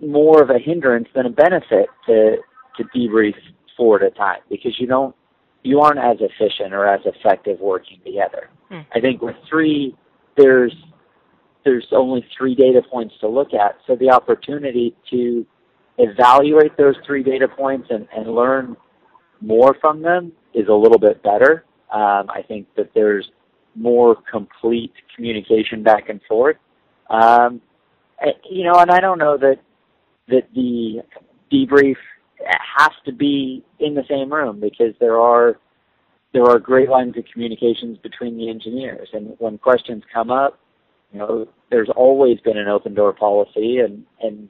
more 0.00 0.42
of 0.42 0.50
a 0.50 0.58
hindrance 0.58 1.08
than 1.14 1.26
a 1.26 1.30
benefit 1.30 1.86
to 2.06 2.36
to 2.76 2.84
debrief 2.96 3.34
four 3.76 4.02
at 4.02 4.12
a 4.12 4.14
time 4.14 4.40
because 4.50 4.78
you 4.78 4.86
don't 4.86 5.14
you 5.62 5.80
aren't 5.80 5.98
as 5.98 6.16
efficient 6.20 6.74
or 6.74 6.86
as 6.86 7.00
effective 7.04 7.60
working 7.60 8.00
together. 8.04 8.50
Hmm. 8.68 8.80
I 8.94 9.00
think 9.00 9.22
with 9.22 9.36
three 9.48 9.94
there's 10.36 10.74
there's 11.64 11.86
only 11.92 12.26
three 12.36 12.54
data 12.54 12.82
points 12.90 13.14
to 13.20 13.28
look 13.28 13.54
at, 13.54 13.76
so 13.86 13.94
the 13.94 14.10
opportunity 14.10 14.96
to 15.10 15.46
evaluate 15.98 16.76
those 16.76 16.96
three 17.06 17.22
data 17.22 17.46
points 17.46 17.86
and, 17.90 18.08
and 18.16 18.34
learn 18.34 18.76
more 19.40 19.76
from 19.80 20.02
them 20.02 20.32
is 20.54 20.66
a 20.68 20.72
little 20.72 20.98
bit 20.98 21.22
better. 21.22 21.64
Um, 21.92 22.28
I 22.30 22.42
think 22.46 22.66
that 22.76 22.90
there's 22.94 23.30
more 23.74 24.16
complete 24.30 24.92
communication 25.14 25.82
back 25.82 26.08
and 26.08 26.20
forth. 26.28 26.56
Um, 27.10 27.60
you 28.50 28.64
know, 28.64 28.74
and 28.74 28.90
I 28.90 29.00
don't 29.00 29.18
know 29.18 29.36
that 29.36 29.58
that 30.28 30.48
the 30.54 31.02
debrief 31.52 31.96
has 32.46 32.92
to 33.04 33.12
be 33.12 33.64
in 33.78 33.94
the 33.94 34.04
same 34.08 34.32
room 34.32 34.60
because 34.60 34.94
there 35.00 35.20
are 35.20 35.58
there 36.32 36.44
are 36.44 36.58
great 36.58 36.88
lines 36.88 37.16
of 37.18 37.24
communications 37.30 37.98
between 37.98 38.38
the 38.38 38.48
engineers. 38.48 39.08
And 39.12 39.34
when 39.38 39.58
questions 39.58 40.02
come 40.12 40.30
up 40.30 40.58
you 41.12 41.18
know 41.18 41.46
there's 41.70 41.90
always 41.94 42.40
been 42.40 42.56
an 42.58 42.68
open 42.68 42.94
door 42.94 43.12
policy 43.12 43.78
and 43.78 44.04
and 44.20 44.48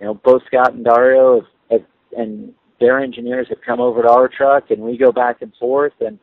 you 0.00 0.06
know 0.06 0.14
both 0.14 0.42
Scott 0.46 0.74
and 0.74 0.84
Dario 0.84 1.40
have, 1.40 1.80
have, 1.80 1.88
and 2.16 2.52
their 2.80 2.98
engineers 3.00 3.46
have 3.48 3.60
come 3.64 3.80
over 3.80 4.02
to 4.02 4.08
our 4.08 4.28
truck 4.28 4.70
and 4.70 4.80
we 4.80 4.98
go 4.98 5.12
back 5.12 5.40
and 5.40 5.52
forth. 5.58 5.92
And 6.00 6.18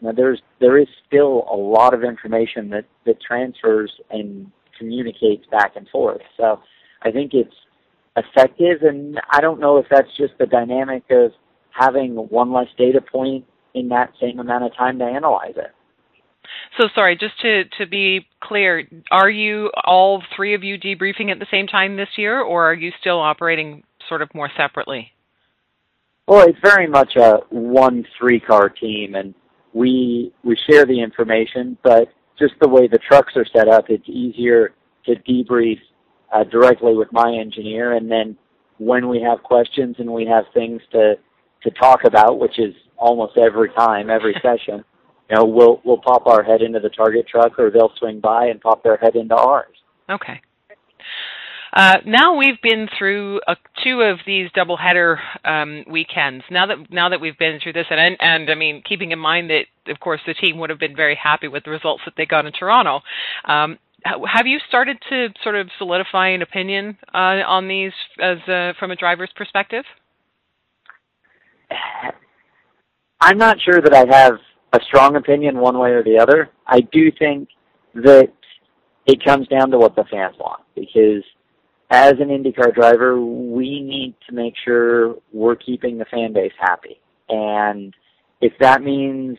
you 0.00 0.08
know, 0.08 0.12
there's 0.14 0.40
there 0.60 0.78
is 0.78 0.88
still 1.06 1.46
a 1.50 1.56
lot 1.56 1.94
of 1.94 2.04
information 2.04 2.70
that 2.70 2.84
that 3.06 3.20
transfers 3.20 3.90
and 4.10 4.50
communicates 4.78 5.46
back 5.50 5.76
and 5.76 5.88
forth. 5.88 6.22
So 6.36 6.60
I 7.02 7.10
think 7.10 7.34
it's 7.34 7.54
effective. 8.16 8.82
And 8.82 9.20
I 9.30 9.40
don't 9.40 9.60
know 9.60 9.78
if 9.78 9.86
that's 9.90 10.14
just 10.16 10.34
the 10.38 10.46
dynamic 10.46 11.04
of 11.10 11.32
having 11.70 12.14
one 12.14 12.52
less 12.52 12.68
data 12.76 13.00
point 13.00 13.44
in 13.74 13.88
that 13.88 14.12
same 14.20 14.38
amount 14.38 14.64
of 14.64 14.76
time 14.76 14.98
to 14.98 15.04
analyze 15.04 15.54
it. 15.56 15.72
So 16.78 16.88
sorry, 16.94 17.16
just 17.16 17.40
to 17.42 17.64
to 17.78 17.86
be 17.86 18.26
clear, 18.40 18.86
are 19.10 19.30
you 19.30 19.70
all 19.84 20.22
three 20.34 20.54
of 20.54 20.64
you 20.64 20.78
debriefing 20.78 21.30
at 21.30 21.38
the 21.38 21.46
same 21.50 21.66
time 21.66 21.96
this 21.96 22.08
year, 22.16 22.40
or 22.40 22.70
are 22.70 22.74
you 22.74 22.92
still 23.00 23.20
operating 23.20 23.84
sort 24.08 24.22
of 24.22 24.34
more 24.34 24.50
separately? 24.56 25.12
Well, 26.26 26.46
it's 26.48 26.58
very 26.62 26.86
much 26.86 27.16
a 27.16 27.38
one 27.50 28.04
three 28.18 28.40
car 28.40 28.68
team, 28.68 29.14
and 29.14 29.34
we 29.72 30.32
we 30.44 30.56
share 30.68 30.84
the 30.84 31.00
information, 31.00 31.78
but 31.82 32.08
just 32.38 32.54
the 32.60 32.68
way 32.68 32.88
the 32.88 32.98
trucks 32.98 33.34
are 33.36 33.46
set 33.56 33.68
up, 33.68 33.86
it's 33.88 34.08
easier 34.08 34.72
to 35.06 35.14
debrief 35.14 35.78
uh, 36.32 36.44
directly 36.44 36.94
with 36.94 37.08
my 37.12 37.34
engineer, 37.38 37.92
and 37.92 38.10
then 38.10 38.36
when 38.78 39.08
we 39.08 39.20
have 39.20 39.42
questions 39.42 39.96
and 39.98 40.10
we 40.10 40.26
have 40.26 40.44
things 40.54 40.80
to 40.92 41.14
to 41.62 41.70
talk 41.70 42.00
about, 42.04 42.40
which 42.40 42.58
is 42.58 42.74
almost 42.96 43.38
every 43.38 43.70
time, 43.70 44.10
every 44.10 44.34
session, 44.42 44.84
you 45.30 45.36
know, 45.36 45.44
we'll 45.44 45.80
we'll 45.84 45.98
pop 45.98 46.26
our 46.26 46.42
head 46.42 46.62
into 46.62 46.80
the 46.80 46.90
target 46.90 47.26
truck, 47.28 47.58
or 47.58 47.70
they'll 47.70 47.92
swing 47.98 48.20
by 48.20 48.46
and 48.46 48.60
pop 48.60 48.82
their 48.82 48.96
head 48.96 49.14
into 49.14 49.34
ours. 49.34 49.76
Okay. 50.10 50.40
Uh, 51.74 51.96
now 52.04 52.36
we've 52.36 52.60
been 52.62 52.86
through 52.98 53.40
uh, 53.46 53.54
two 53.82 54.02
of 54.02 54.18
these 54.26 54.50
doubleheader 54.50 55.16
um, 55.44 55.84
weekends. 55.90 56.44
Now 56.50 56.66
that 56.66 56.76
now 56.90 57.08
that 57.08 57.20
we've 57.20 57.38
been 57.38 57.60
through 57.62 57.72
this, 57.72 57.86
and, 57.88 57.98
and 57.98 58.16
and 58.20 58.50
I 58.50 58.54
mean, 58.54 58.82
keeping 58.86 59.12
in 59.12 59.18
mind 59.18 59.50
that 59.50 59.64
of 59.90 59.98
course 59.98 60.20
the 60.26 60.34
team 60.34 60.58
would 60.58 60.68
have 60.68 60.78
been 60.78 60.94
very 60.94 61.16
happy 61.20 61.48
with 61.48 61.64
the 61.64 61.70
results 61.70 62.02
that 62.04 62.14
they 62.16 62.26
got 62.26 62.44
in 62.44 62.52
Toronto. 62.52 63.00
Um, 63.46 63.78
have 64.04 64.46
you 64.46 64.58
started 64.68 64.98
to 65.10 65.28
sort 65.42 65.54
of 65.54 65.68
solidify 65.78 66.28
an 66.28 66.42
opinion 66.42 66.98
uh, 67.14 67.42
on 67.46 67.68
these 67.68 67.92
as 68.20 68.38
uh, 68.48 68.72
from 68.78 68.90
a 68.90 68.96
driver's 68.96 69.30
perspective? 69.36 69.84
I'm 73.20 73.38
not 73.38 73.58
sure 73.60 73.80
that 73.80 73.94
I 73.94 74.04
have 74.16 74.34
a 74.72 74.80
strong 74.84 75.16
opinion 75.16 75.58
one 75.58 75.78
way 75.78 75.90
or 75.90 76.02
the 76.02 76.18
other. 76.18 76.50
I 76.66 76.80
do 76.80 77.12
think 77.18 77.48
that 77.94 78.32
it 79.06 79.24
comes 79.24 79.46
down 79.48 79.70
to 79.70 79.78
what 79.78 79.94
the 79.94 80.04
fans 80.10 80.34
want 80.38 80.62
because 80.74 81.22
as 81.90 82.14
an 82.20 82.28
IndyCar 82.28 82.74
driver, 82.74 83.20
we 83.20 83.80
need 83.80 84.14
to 84.28 84.34
make 84.34 84.54
sure 84.64 85.16
we're 85.32 85.56
keeping 85.56 85.98
the 85.98 86.06
fan 86.06 86.32
base 86.32 86.52
happy. 86.58 86.98
And 87.28 87.94
if 88.40 88.52
that 88.60 88.82
means 88.82 89.36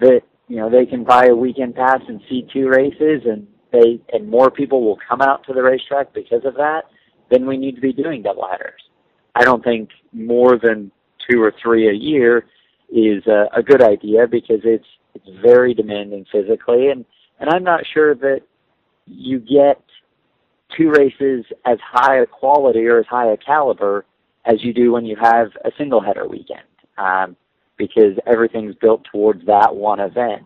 that, 0.00 0.20
you 0.48 0.56
know, 0.56 0.70
they 0.70 0.86
can 0.86 1.04
buy 1.04 1.26
a 1.26 1.34
weekend 1.34 1.74
pass 1.74 2.00
and 2.08 2.20
see 2.28 2.46
two 2.52 2.68
races 2.68 3.22
and 3.26 3.46
they 3.72 4.00
and 4.12 4.28
more 4.28 4.50
people 4.50 4.82
will 4.82 4.98
come 5.08 5.20
out 5.20 5.44
to 5.46 5.52
the 5.52 5.62
racetrack 5.62 6.12
because 6.12 6.44
of 6.44 6.54
that, 6.54 6.82
then 7.30 7.46
we 7.46 7.56
need 7.56 7.74
to 7.74 7.80
be 7.80 7.92
doing 7.92 8.22
double 8.22 8.46
headers. 8.50 8.80
I 9.34 9.44
don't 9.44 9.62
think 9.62 9.90
more 10.12 10.58
than 10.58 10.90
two 11.30 11.42
or 11.42 11.52
three 11.62 11.88
a 11.88 11.92
year 11.92 12.46
is 12.88 13.26
a, 13.26 13.46
a 13.54 13.62
good 13.62 13.82
idea 13.82 14.26
because 14.26 14.60
it's 14.64 14.86
it's 15.14 15.28
very 15.42 15.74
demanding 15.74 16.26
physically, 16.30 16.90
and 16.90 17.04
and 17.40 17.50
I'm 17.50 17.64
not 17.64 17.82
sure 17.92 18.14
that 18.14 18.42
you 19.06 19.38
get 19.40 19.82
two 20.76 20.90
races 20.90 21.44
as 21.64 21.78
high 21.82 22.18
a 22.18 22.26
quality 22.26 22.86
or 22.86 22.98
as 22.98 23.06
high 23.06 23.30
a 23.32 23.36
caliber 23.36 24.04
as 24.44 24.62
you 24.62 24.72
do 24.72 24.92
when 24.92 25.04
you 25.04 25.16
have 25.20 25.48
a 25.64 25.70
single 25.76 26.00
header 26.00 26.26
weekend, 26.26 26.60
um, 26.98 27.36
because 27.76 28.16
everything's 28.26 28.74
built 28.76 29.04
towards 29.10 29.44
that 29.46 29.74
one 29.74 30.00
event. 30.00 30.44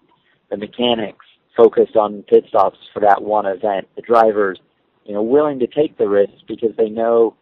The 0.50 0.56
mechanics, 0.56 1.26
focused 1.60 1.96
on 1.96 2.22
pit 2.22 2.44
stops 2.48 2.78
for 2.92 3.00
that 3.00 3.22
one 3.22 3.46
event. 3.46 3.86
The 3.96 4.02
drivers, 4.02 4.58
you 5.04 5.12
know, 5.14 5.22
willing 5.22 5.58
to 5.58 5.66
take 5.66 5.98
the 5.98 6.08
risk 6.08 6.32
because 6.48 6.70
they 6.76 6.88
know 6.88 7.36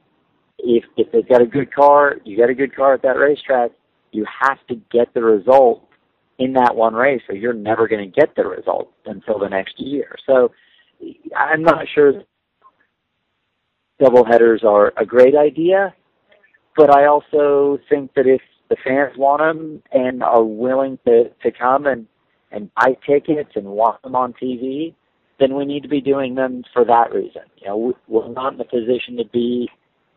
if 0.59 0.85
if 0.97 1.13
they've 1.13 1.29
got 1.29 1.41
a 1.41 1.47
good 1.47 1.73
car, 1.73 2.17
you 2.25 2.37
got 2.37 2.51
a 2.51 2.55
good 2.55 2.75
car 2.75 2.95
at 2.95 3.03
that 3.03 3.17
racetrack, 3.17 3.71
you 4.11 4.27
have 4.41 4.59
to 4.69 4.75
get 4.91 5.13
the 5.15 5.23
result 5.23 5.85
in 6.39 6.53
that 6.55 6.75
one 6.75 6.95
race, 6.95 7.23
or 7.29 7.35
you're 7.35 7.53
never 7.53 7.87
going 7.89 8.05
to 8.05 8.21
get 8.21 8.35
the 8.37 8.47
result 8.47 8.93
until 9.07 9.39
the 9.39 9.49
next 9.49 9.75
year. 9.79 10.17
So 10.27 10.53
I'm 11.37 11.63
not 11.63 11.87
sure 11.95 12.23
double 14.01 14.25
headers 14.25 14.63
are 14.65 14.93
a 14.97 15.05
great 15.05 15.37
idea, 15.37 15.95
but 16.77 16.95
I 16.95 17.07
also 17.07 17.79
think 17.89 18.15
that 18.15 18.27
if 18.27 18.41
the 18.69 18.77
fans 18.85 19.17
want 19.17 19.41
them 19.41 19.83
and 19.93 20.23
are 20.23 20.45
willing 20.45 20.99
to 21.07 21.31
to 21.43 21.51
come 21.53 21.87
and 21.87 22.07
and 22.51 22.71
buy 22.75 22.97
tickets 23.07 23.51
and 23.55 23.67
watch 23.67 24.01
them 24.03 24.17
on 24.17 24.35
TV, 24.35 24.95
then 25.39 25.55
we 25.55 25.65
need 25.65 25.83
to 25.83 25.89
be 25.89 26.01
doing 26.01 26.35
them 26.35 26.65
for 26.73 26.85
that 26.85 27.13
reason. 27.13 27.43
You 27.59 27.69
know, 27.69 27.95
we're 28.07 28.29
not 28.29 28.55
in 28.55 28.61
a 28.61 28.65
position 28.65 29.17
to 29.19 29.25
be 29.33 29.69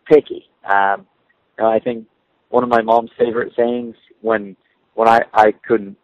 picky. 0.07 0.45
Um, 0.65 1.05
you 1.57 1.63
know, 1.63 1.69
I 1.69 1.79
think 1.79 2.07
one 2.49 2.63
of 2.63 2.69
my 2.69 2.81
mom's 2.81 3.11
favorite 3.17 3.53
sayings 3.55 3.95
when 4.21 4.55
when 4.95 5.07
I 5.07 5.21
I 5.33 5.53
couldn't 5.67 5.97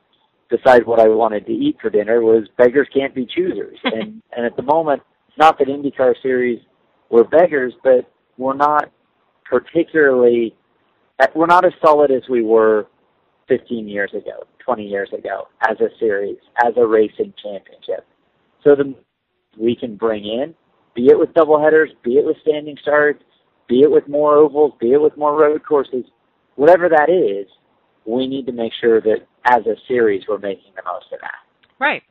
decide 0.49 0.85
what 0.85 0.99
I 0.99 1.07
wanted 1.07 1.45
to 1.47 1.51
eat 1.51 1.77
for 1.81 1.89
dinner 1.89 2.21
was 2.21 2.47
beggars 2.57 2.87
can't 2.93 3.13
be 3.13 3.25
choosers. 3.25 3.77
and 3.83 4.21
and 4.35 4.45
at 4.45 4.55
the 4.55 4.63
moment, 4.63 5.01
it's 5.27 5.37
not 5.37 5.57
that 5.59 5.67
IndyCar 5.67 6.15
series 6.21 6.59
we're 7.09 7.23
beggars, 7.23 7.73
but 7.83 8.11
we're 8.37 8.55
not 8.55 8.91
particularly 9.45 10.55
we're 11.35 11.47
not 11.47 11.65
as 11.65 11.73
solid 11.83 12.11
as 12.11 12.23
we 12.29 12.43
were 12.43 12.87
15 13.47 13.87
years 13.87 14.11
ago, 14.13 14.45
20 14.63 14.83
years 14.85 15.09
ago, 15.17 15.47
as 15.67 15.79
a 15.79 15.89
series, 15.99 16.37
as 16.65 16.73
a 16.77 16.85
racing 16.85 17.33
championship. 17.41 18.05
So 18.63 18.75
the 18.75 18.95
we 19.57 19.75
can 19.75 19.95
bring 19.95 20.25
in, 20.25 20.53
be 20.95 21.07
it 21.07 21.17
with 21.17 21.33
double 21.33 21.59
headers, 21.59 21.89
be 22.03 22.13
it 22.13 22.25
with 22.25 22.37
standing 22.41 22.77
starts, 22.81 23.23
be 23.67 23.81
it 23.81 23.91
with 23.91 24.07
more 24.07 24.35
ovals, 24.35 24.73
be 24.79 24.93
it 24.93 25.01
with 25.01 25.17
more 25.17 25.39
road 25.39 25.61
courses, 25.67 26.05
whatever 26.55 26.89
that 26.89 27.09
is, 27.09 27.47
we 28.05 28.27
need 28.27 28.45
to 28.45 28.51
make 28.51 28.71
sure 28.79 29.01
that 29.01 29.27
as 29.45 29.65
a 29.65 29.75
series 29.87 30.23
we're 30.27 30.37
making 30.37 30.73
the 30.75 30.83
most 30.85 31.05
of 31.11 31.19
that. 31.21 31.46
Right. 31.79 32.01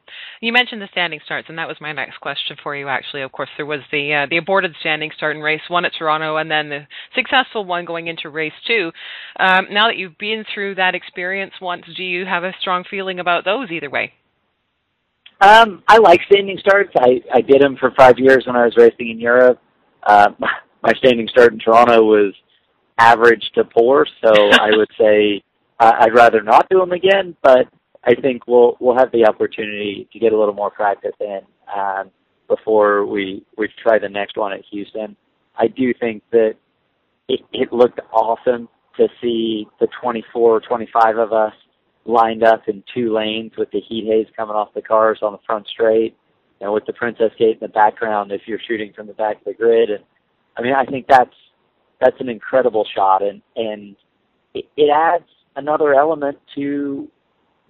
You 0.41 0.53
mentioned 0.53 0.81
the 0.81 0.89
standing 0.93 1.19
starts, 1.25 1.49
and 1.49 1.59
that 1.59 1.67
was 1.67 1.81
my 1.81 1.93
next 1.93 2.21
question 2.21 2.57
for 2.63 2.77
you. 2.77 2.87
Actually, 2.87 3.23
of 3.23 3.33
course, 3.33 3.49
there 3.57 3.67
was 3.67 3.81
the 3.91 4.15
uh, 4.15 4.27
the 4.31 4.37
aborted 4.37 4.77
standing 4.79 5.11
start 5.17 5.35
in 5.35 5.43
race 5.43 5.63
one 5.69 5.85
at 5.85 5.93
Toronto, 5.99 6.37
and 6.37 6.49
then 6.49 6.69
the 6.69 6.87
successful 7.17 7.65
one 7.65 7.85
going 7.85 8.07
into 8.07 8.31
race 8.31 8.53
two. 8.65 8.93
Um, 9.41 9.67
now 9.73 9.89
that 9.89 9.97
you've 9.97 10.19
been 10.19 10.45
through 10.55 10.77
that 10.77 10.95
experience 10.95 11.55
once, 11.61 11.85
do 11.97 12.05
you 12.05 12.25
have 12.27 12.45
a 12.45 12.55
strong 12.61 12.85
feeling 12.89 13.19
about 13.19 13.45
those 13.45 13.73
either 13.73 13.91
way? 13.91 14.13
Um, 15.41 15.83
I 15.89 15.99
like 15.99 16.21
standing 16.31 16.59
starts. 16.59 16.93
I 16.97 17.21
I 17.35 17.41
did 17.41 17.61
them 17.61 17.77
for 17.77 17.91
five 17.99 18.19
years 18.19 18.45
when 18.47 18.55
I 18.55 18.65
was 18.67 18.77
racing 18.77 19.11
in 19.11 19.19
Europe. 19.19 19.61
Uh, 20.05 20.29
my 20.83 20.93
standing 20.99 21.27
start 21.27 21.53
in 21.53 21.59
Toronto 21.59 22.05
was 22.05 22.35
average 22.99 23.51
to 23.57 23.65
poor, 23.65 24.07
so 24.25 24.31
I 24.53 24.71
would 24.77 24.91
say 24.97 25.43
uh, 25.81 25.93
I'd 26.01 26.15
rather 26.15 26.41
not 26.41 26.69
do 26.71 26.79
them 26.79 26.93
again. 26.93 27.37
But 27.43 27.67
I 28.07 28.15
think 28.15 28.47
we'll 28.47 28.77
we'll 28.81 28.97
have 28.97 29.11
the 29.13 29.27
opportunity 29.27 30.09
to 30.13 30.19
get 30.19 30.33
a 30.33 30.39
little 30.39 30.55
more 30.55 30.71
practice 30.71 31.15
in 31.21 31.41
um, 31.75 32.11
before 32.49 33.05
we 33.05 33.45
we 33.59 33.69
try 33.83 33.99
the 33.99 34.09
next 34.09 34.37
one 34.37 34.53
at 34.53 34.65
Houston. 34.71 35.17
I 35.59 35.67
do 35.67 35.93
think 35.99 36.23
that 36.31 36.55
it, 37.29 37.41
it 37.53 37.73
looked 37.73 37.99
awesome 38.13 38.69
to 38.97 39.09
see 39.21 39.67
the 39.81 39.89
24 40.01 40.57
or 40.57 40.61
25 40.61 41.19
of 41.19 41.33
us 41.33 41.53
lined 42.05 42.45
up 42.45 42.69
in 42.69 42.85
two 42.95 43.13
lanes 43.13 43.53
with 43.59 43.71
the 43.73 43.81
heat 43.81 44.07
haze 44.07 44.33
coming 44.37 44.55
off 44.55 44.73
the 44.75 44.83
cars 44.83 45.19
on 45.23 45.33
the 45.33 45.39
front 45.45 45.67
straight, 45.67 46.17
and 46.61 46.73
with 46.73 46.87
the 46.87 46.93
Princess 46.93 47.33
Gate 47.37 47.59
in 47.61 47.61
the 47.61 47.69
background 47.69 48.31
if 48.31 48.43
you're 48.47 48.61
shooting 48.69 48.93
from 48.95 49.09
the 49.09 49.15
back 49.15 49.39
of 49.39 49.45
the 49.45 49.55
grid. 49.55 49.91
And 49.91 50.05
I 50.57 50.63
mean, 50.63 50.75
I 50.75 50.85
think 50.85 51.07
that's 51.09 51.35
that's 52.01 52.21
an 52.21 52.29
incredible 52.29 52.87
shot, 52.95 53.23
and 53.23 53.43
and 53.57 53.97
it, 54.55 54.67
it 54.77 54.91
adds 54.95 55.25
another 55.57 55.95
element 55.95 56.39
to 56.55 57.09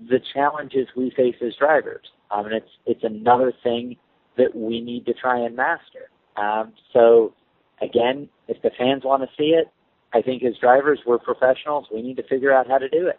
the 0.00 0.20
challenges 0.34 0.88
we 0.96 1.10
face 1.16 1.36
as 1.44 1.54
drivers. 1.58 2.06
I 2.30 2.42
mean, 2.42 2.52
it's 2.52 2.70
it's 2.86 3.04
another 3.04 3.52
thing 3.62 3.96
that 4.36 4.54
we 4.54 4.80
need 4.80 5.06
to 5.06 5.14
try 5.14 5.40
and 5.40 5.56
master. 5.56 6.10
Um, 6.36 6.72
so, 6.92 7.32
again, 7.80 8.28
if 8.48 8.60
the 8.62 8.70
fans 8.78 9.02
want 9.04 9.22
to 9.22 9.28
see 9.36 9.50
it, 9.50 9.68
I 10.12 10.22
think 10.22 10.42
as 10.42 10.54
drivers, 10.60 11.00
we're 11.06 11.18
professionals. 11.18 11.86
We 11.92 12.02
need 12.02 12.16
to 12.16 12.22
figure 12.28 12.52
out 12.52 12.68
how 12.68 12.78
to 12.78 12.88
do 12.88 13.08
it. 13.08 13.18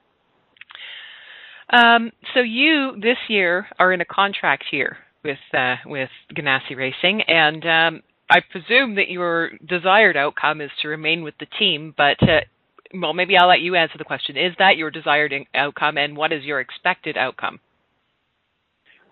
Um, 1.69 2.12
so 2.34 2.39
you 2.39 2.93
this 3.01 3.17
year 3.27 3.67
are 3.77 3.91
in 3.91 4.00
a 4.00 4.05
contract 4.05 4.65
year 4.72 4.98
with 5.24 5.38
uh, 5.53 5.75
with 5.86 6.10
Ganassi 6.34 6.77
Racing, 6.77 7.24
and 7.27 7.65
um, 7.65 8.03
I 8.29 8.39
presume 8.39 8.96
that 8.96 9.10
your 9.10 9.51
desired 9.67 10.15
outcome 10.15 10.62
is 10.62 10.72
to 10.81 10.88
remain 10.88 11.24
with 11.24 11.34
the 11.39 11.48
team. 11.60 11.93
But 11.98 12.22
uh, 12.24 12.41
well, 12.94 13.13
maybe 13.13 13.38
I'll 13.38 13.48
let 13.48 13.62
you 13.62 13.75
answer 13.75 13.98
the 13.98 14.03
question. 14.03 14.38
Is 14.38 14.53
that 14.60 14.77
your 14.77 14.91
desired 14.91 15.34
outcome, 15.53 15.98
and 15.98 16.15
what 16.15 16.32
is 16.32 16.44
your 16.44 16.60
expected 16.60 17.17
outcome? 17.17 17.60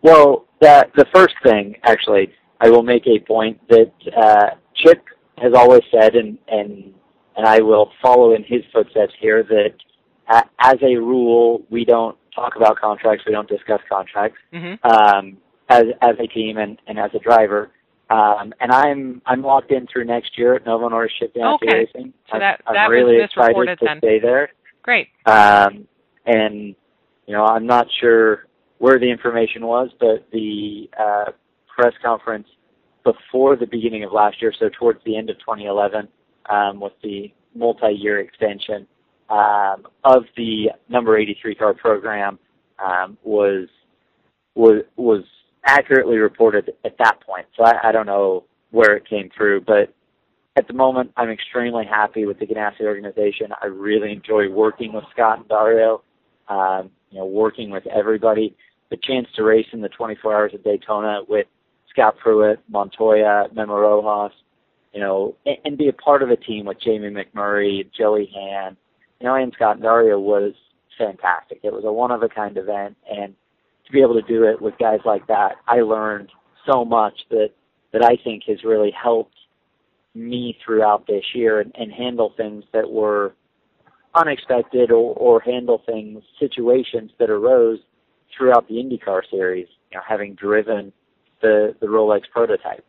Well, 0.02 0.46
the 0.62 0.88
the 0.96 1.06
first 1.14 1.36
thing, 1.44 1.76
actually, 1.84 2.32
I 2.62 2.70
will 2.70 2.84
make 2.84 3.08
a 3.08 3.20
point 3.20 3.60
that 3.70 3.92
uh, 4.16 4.56
Chip 4.76 5.04
has 5.38 5.54
always 5.54 5.82
said, 5.92 6.16
and 6.16 6.38
and 6.48 6.94
and 7.36 7.46
I 7.46 7.60
will 7.60 7.92
follow 8.02 8.34
in 8.34 8.44
his 8.44 8.62
footsteps 8.72 9.14
here. 9.20 9.44
That 9.44 9.74
uh, 10.30 10.42
as 10.60 10.76
a 10.82 10.96
rule, 10.96 11.64
we 11.70 11.86
don't 11.86 12.18
talk 12.34 12.56
about 12.56 12.78
contracts. 12.80 13.26
We 13.26 13.32
don't 13.32 13.50
discuss 13.50 13.82
contracts 13.90 14.38
mm-hmm. 14.54 14.86
um, 14.88 15.38
as 15.70 15.86
as 16.02 16.16
a 16.20 16.28
team 16.28 16.58
and, 16.58 16.80
and 16.88 17.00
as 17.00 17.12
a 17.14 17.20
driver. 17.20 17.72
Um, 18.10 18.54
and 18.60 18.72
I'm 18.72 19.22
I'm 19.26 19.42
locked 19.42 19.72
in 19.72 19.88
through 19.88 20.06
next 20.06 20.38
year 20.38 20.56
at 20.56 20.66
Novo 20.66 20.90
Nordisk 20.90 21.10
Chip 21.20 21.36
okay. 21.36 21.68
Racing. 21.74 22.14
So 22.32 22.38
that, 22.38 22.62
I'm, 22.68 22.76
that 22.76 22.80
I'm 22.82 22.92
really 22.92 23.24
excited 23.24 23.80
to 23.80 23.86
then. 23.86 23.98
stay 23.98 24.20
there. 24.20 24.50
Great. 24.84 25.08
Um, 25.26 25.88
and 26.26 26.76
you 27.26 27.34
know, 27.34 27.46
I'm 27.46 27.66
not 27.66 27.88
sure 28.00 28.46
where 28.78 29.00
the 29.00 29.10
information 29.10 29.66
was, 29.66 29.90
but 30.00 30.28
the 30.32 30.90
uh, 31.00 31.32
press 31.76 31.94
conference 32.04 32.48
before 33.04 33.56
the 33.56 33.66
beginning 33.66 34.04
of 34.04 34.12
last 34.12 34.42
year, 34.42 34.54
so 34.60 34.70
towards 34.78 35.00
the 35.06 35.16
end 35.18 35.30
of 35.30 35.38
2011, 35.40 36.08
um, 36.50 36.80
with 36.80 36.94
the 37.04 37.32
multi-year 37.56 38.20
extension, 38.20 38.88
um, 39.30 39.88
of 40.04 40.24
the 40.38 40.70
number 40.90 41.18
83 41.18 41.56
car 41.56 41.74
program 41.74 42.38
um, 42.84 43.18
was 43.24 43.68
was 44.56 44.84
was 44.96 45.24
accurately 45.66 46.18
reported 46.18 46.72
at 46.84 46.98
that 47.00 47.22
point. 47.22 47.46
So 47.58 47.64
I, 47.64 47.90
I 47.90 47.92
don't 47.92 48.06
know 48.06 48.46
where 48.72 48.96
it 48.96 49.08
came 49.08 49.30
through, 49.36 49.62
but 49.62 49.94
at 50.58 50.68
the 50.68 50.74
moment, 50.74 51.12
I'm 51.18 51.30
extremely 51.30 51.86
happy 51.86 52.26
with 52.26 52.40
the 52.40 52.46
Ganassi 52.46 52.82
organization. 52.82 53.48
I 53.62 53.66
really 53.68 54.12
enjoy 54.12 54.50
working 54.50 54.94
with 54.94 55.04
Scott 55.12 55.40
and 55.40 55.48
Dario. 55.48 56.02
Um, 56.48 56.92
you 57.16 57.22
know, 57.22 57.26
working 57.26 57.70
with 57.70 57.88
everybody. 57.88 58.56
The 58.90 58.98
chance 58.98 59.28
to 59.36 59.44
race 59.44 59.68
in 59.72 59.82
the 59.82 59.90
24 59.90 60.36
Hours 60.36 60.54
of 60.54 60.64
Daytona 60.64 61.22
with 61.28 61.48
Scott 61.90 62.18
Pruett, 62.24 62.58
Montoya, 62.70 63.48
Memo 63.54 63.74
Rojas, 63.74 64.34
you 64.94 65.00
know, 65.00 65.36
and, 65.46 65.58
and 65.64 65.78
be 65.78 65.88
a 65.88 65.94
part 65.94 66.22
of 66.22 66.30
a 66.30 66.36
team 66.36 66.66
with 66.66 66.80
Jamie 66.82 67.10
McMurray, 67.10 67.90
Joey 67.98 68.30
Hand, 68.36 68.76
you 69.20 69.28
know, 69.28 69.36
and 69.36 69.54
Scott 69.56 69.82
Dario 69.82 70.20
was 70.20 70.54
fantastic. 70.98 71.62
It 71.64 71.72
was 71.72 71.86
a 71.86 71.92
one 71.92 72.12
of 72.12 72.22
a 72.22 72.30
kind 72.30 72.58
event, 72.58 72.98
and 73.10 73.34
to 73.86 73.92
be 73.92 74.02
able 74.02 74.16
to 74.16 74.28
do 74.28 74.44
it 74.44 74.62
with 74.62 74.78
guys 74.78 75.00
like 75.06 75.28
that, 75.28 75.56
I 75.68 75.82
learned 75.82 76.30
so 76.70 76.86
much 76.86 77.14
that 77.30 77.50
that 77.94 78.04
I 78.04 78.18
think 78.24 78.44
has 78.48 78.64
really 78.64 78.92
helped 78.92 79.36
me 80.14 80.58
throughout 80.66 81.08
this 81.08 81.24
year 81.34 81.62
and, 81.62 81.72
and 81.76 81.92
handle 81.92 82.34
things 82.36 82.64
that 82.74 82.90
were 82.90 83.34
unexpected 84.16 84.92
or, 84.92 85.16
or 85.16 85.40
handle 85.42 85.82
things 85.86 86.24
situations 86.40 87.12
that 87.20 87.30
arose 87.30 87.80
throughout 88.36 88.68
the 88.68 88.76
IndyCar 88.76 89.22
series. 89.30 89.68
You 89.92 89.98
know, 89.98 90.04
having 90.08 90.36
driven 90.36 90.92
the 91.42 91.76
the 91.80 91.88
Rolex 91.88 92.22
prototype. 92.32 92.86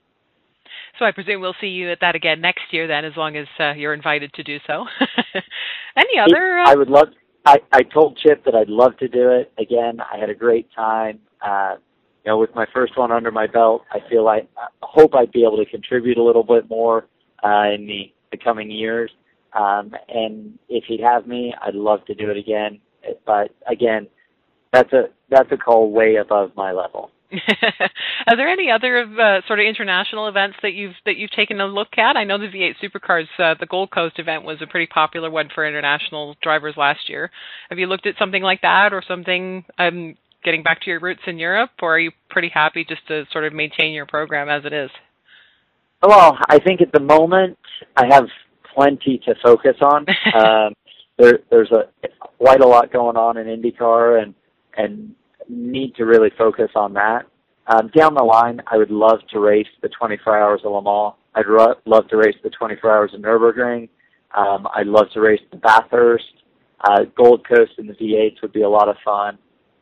So 0.98 1.04
I 1.04 1.12
presume 1.12 1.40
we'll 1.40 1.54
see 1.60 1.68
you 1.68 1.90
at 1.92 1.98
that 2.00 2.14
again 2.14 2.40
next 2.40 2.62
year, 2.70 2.86
then, 2.86 3.04
as 3.04 3.12
long 3.16 3.36
as 3.36 3.46
uh, 3.60 3.72
you're 3.72 3.92
invited 3.92 4.32
to 4.34 4.42
do 4.42 4.58
so. 4.66 4.86
Any 5.96 6.18
other? 6.18 6.58
Uh... 6.58 6.70
I 6.70 6.74
would 6.74 6.88
love. 6.88 7.08
I 7.46 7.58
I 7.72 7.82
told 7.82 8.18
Chip 8.18 8.44
that 8.44 8.54
I'd 8.54 8.68
love 8.68 8.96
to 8.98 9.08
do 9.08 9.30
it 9.30 9.52
again. 9.58 10.00
I 10.00 10.18
had 10.18 10.28
a 10.28 10.34
great 10.34 10.68
time. 10.74 11.20
Uh, 11.40 11.76
you 12.24 12.32
know, 12.32 12.38
with 12.38 12.54
my 12.56 12.66
first 12.74 12.98
one 12.98 13.12
under 13.12 13.30
my 13.30 13.46
belt, 13.46 13.84
I 13.92 14.00
feel 14.10 14.24
like 14.24 14.48
I 14.58 14.66
hope 14.82 15.14
I'd 15.14 15.30
be 15.30 15.44
able 15.44 15.56
to 15.58 15.66
contribute 15.66 16.18
a 16.18 16.22
little 16.22 16.42
bit 16.42 16.68
more 16.68 17.06
uh, 17.44 17.70
in 17.72 17.86
the 17.86 18.12
the 18.32 18.36
coming 18.36 18.70
years. 18.70 19.10
Um, 19.52 19.94
and 20.08 20.58
if 20.68 20.84
he'd 20.88 21.00
have 21.00 21.26
me, 21.26 21.54
I'd 21.62 21.74
love 21.76 22.04
to 22.06 22.14
do 22.14 22.30
it 22.30 22.36
again. 22.36 22.80
But 23.24 23.54
again, 23.70 24.08
that's 24.72 24.92
a 24.92 25.04
that's 25.30 25.50
a 25.52 25.56
call 25.56 25.92
way 25.92 26.16
above 26.16 26.50
my 26.56 26.72
level. 26.72 27.12
Are 28.26 28.36
there 28.36 28.48
any 28.48 28.70
other 28.70 28.98
uh, 28.98 29.40
sort 29.46 29.58
of 29.58 29.66
international 29.66 30.28
events 30.28 30.56
that 30.62 30.74
you've 30.74 30.94
that 31.04 31.16
you've 31.16 31.30
taken 31.30 31.60
a 31.60 31.66
look 31.66 31.98
at? 31.98 32.16
I 32.16 32.24
know 32.24 32.38
the 32.38 32.46
V8 32.46 32.74
Supercars, 32.82 33.26
uh, 33.38 33.54
the 33.58 33.66
Gold 33.66 33.90
Coast 33.90 34.18
event 34.18 34.44
was 34.44 34.58
a 34.62 34.66
pretty 34.66 34.86
popular 34.86 35.30
one 35.30 35.48
for 35.54 35.66
international 35.66 36.36
drivers 36.42 36.74
last 36.76 37.08
year. 37.08 37.30
Have 37.68 37.78
you 37.78 37.86
looked 37.86 38.06
at 38.06 38.14
something 38.18 38.42
like 38.42 38.62
that, 38.62 38.92
or 38.92 39.02
something? 39.06 39.64
Um, 39.78 40.16
getting 40.44 40.62
back 40.62 40.80
to 40.82 40.90
your 40.90 41.00
roots 41.00 41.22
in 41.26 41.38
Europe, 41.38 41.70
or 41.82 41.96
are 41.96 41.98
you 41.98 42.12
pretty 42.30 42.48
happy 42.48 42.84
just 42.84 43.06
to 43.08 43.24
sort 43.32 43.44
of 43.44 43.52
maintain 43.52 43.92
your 43.92 44.06
program 44.06 44.48
as 44.48 44.64
it 44.64 44.72
is? 44.72 44.90
Well, 46.02 46.38
I 46.48 46.60
think 46.60 46.80
at 46.80 46.92
the 46.92 47.00
moment 47.00 47.58
I 47.96 48.06
have 48.06 48.26
plenty 48.74 49.20
to 49.26 49.34
focus 49.42 49.76
on. 49.80 50.06
um, 50.34 50.74
there, 51.18 51.40
there's 51.50 51.72
a 51.72 51.88
quite 52.38 52.60
a 52.60 52.66
lot 52.66 52.92
going 52.92 53.16
on 53.16 53.36
in 53.36 53.46
IndyCar, 53.46 54.22
and 54.22 54.34
and 54.76 55.14
need 55.48 55.94
to 55.96 56.04
really 56.04 56.30
focus 56.36 56.70
on 56.74 56.92
that. 56.94 57.26
Um, 57.68 57.90
down 57.96 58.14
the 58.14 58.22
line, 58.22 58.60
I 58.66 58.76
would 58.76 58.90
love 58.90 59.20
to 59.32 59.40
race 59.40 59.66
the 59.82 59.88
24 59.88 60.38
Hours 60.38 60.60
of 60.64 60.72
Le 60.72 60.82
Mans. 60.82 61.14
I'd 61.34 61.48
ro- 61.48 61.74
love 61.84 62.08
to 62.08 62.16
race 62.16 62.36
the 62.42 62.50
24 62.50 62.90
Hours 62.90 63.14
of 63.14 63.20
Nurburgring. 63.20 63.88
Um, 64.36 64.68
I'd 64.74 64.86
love 64.86 65.06
to 65.14 65.20
race 65.20 65.40
the 65.50 65.56
Bathurst. 65.56 66.24
Uh, 66.84 67.04
Gold 67.16 67.46
Coast 67.48 67.72
and 67.78 67.88
the 67.88 67.94
V8s 67.94 68.42
would 68.42 68.52
be 68.52 68.62
a 68.62 68.68
lot 68.68 68.88
of 68.88 68.96
fun. 69.04 69.38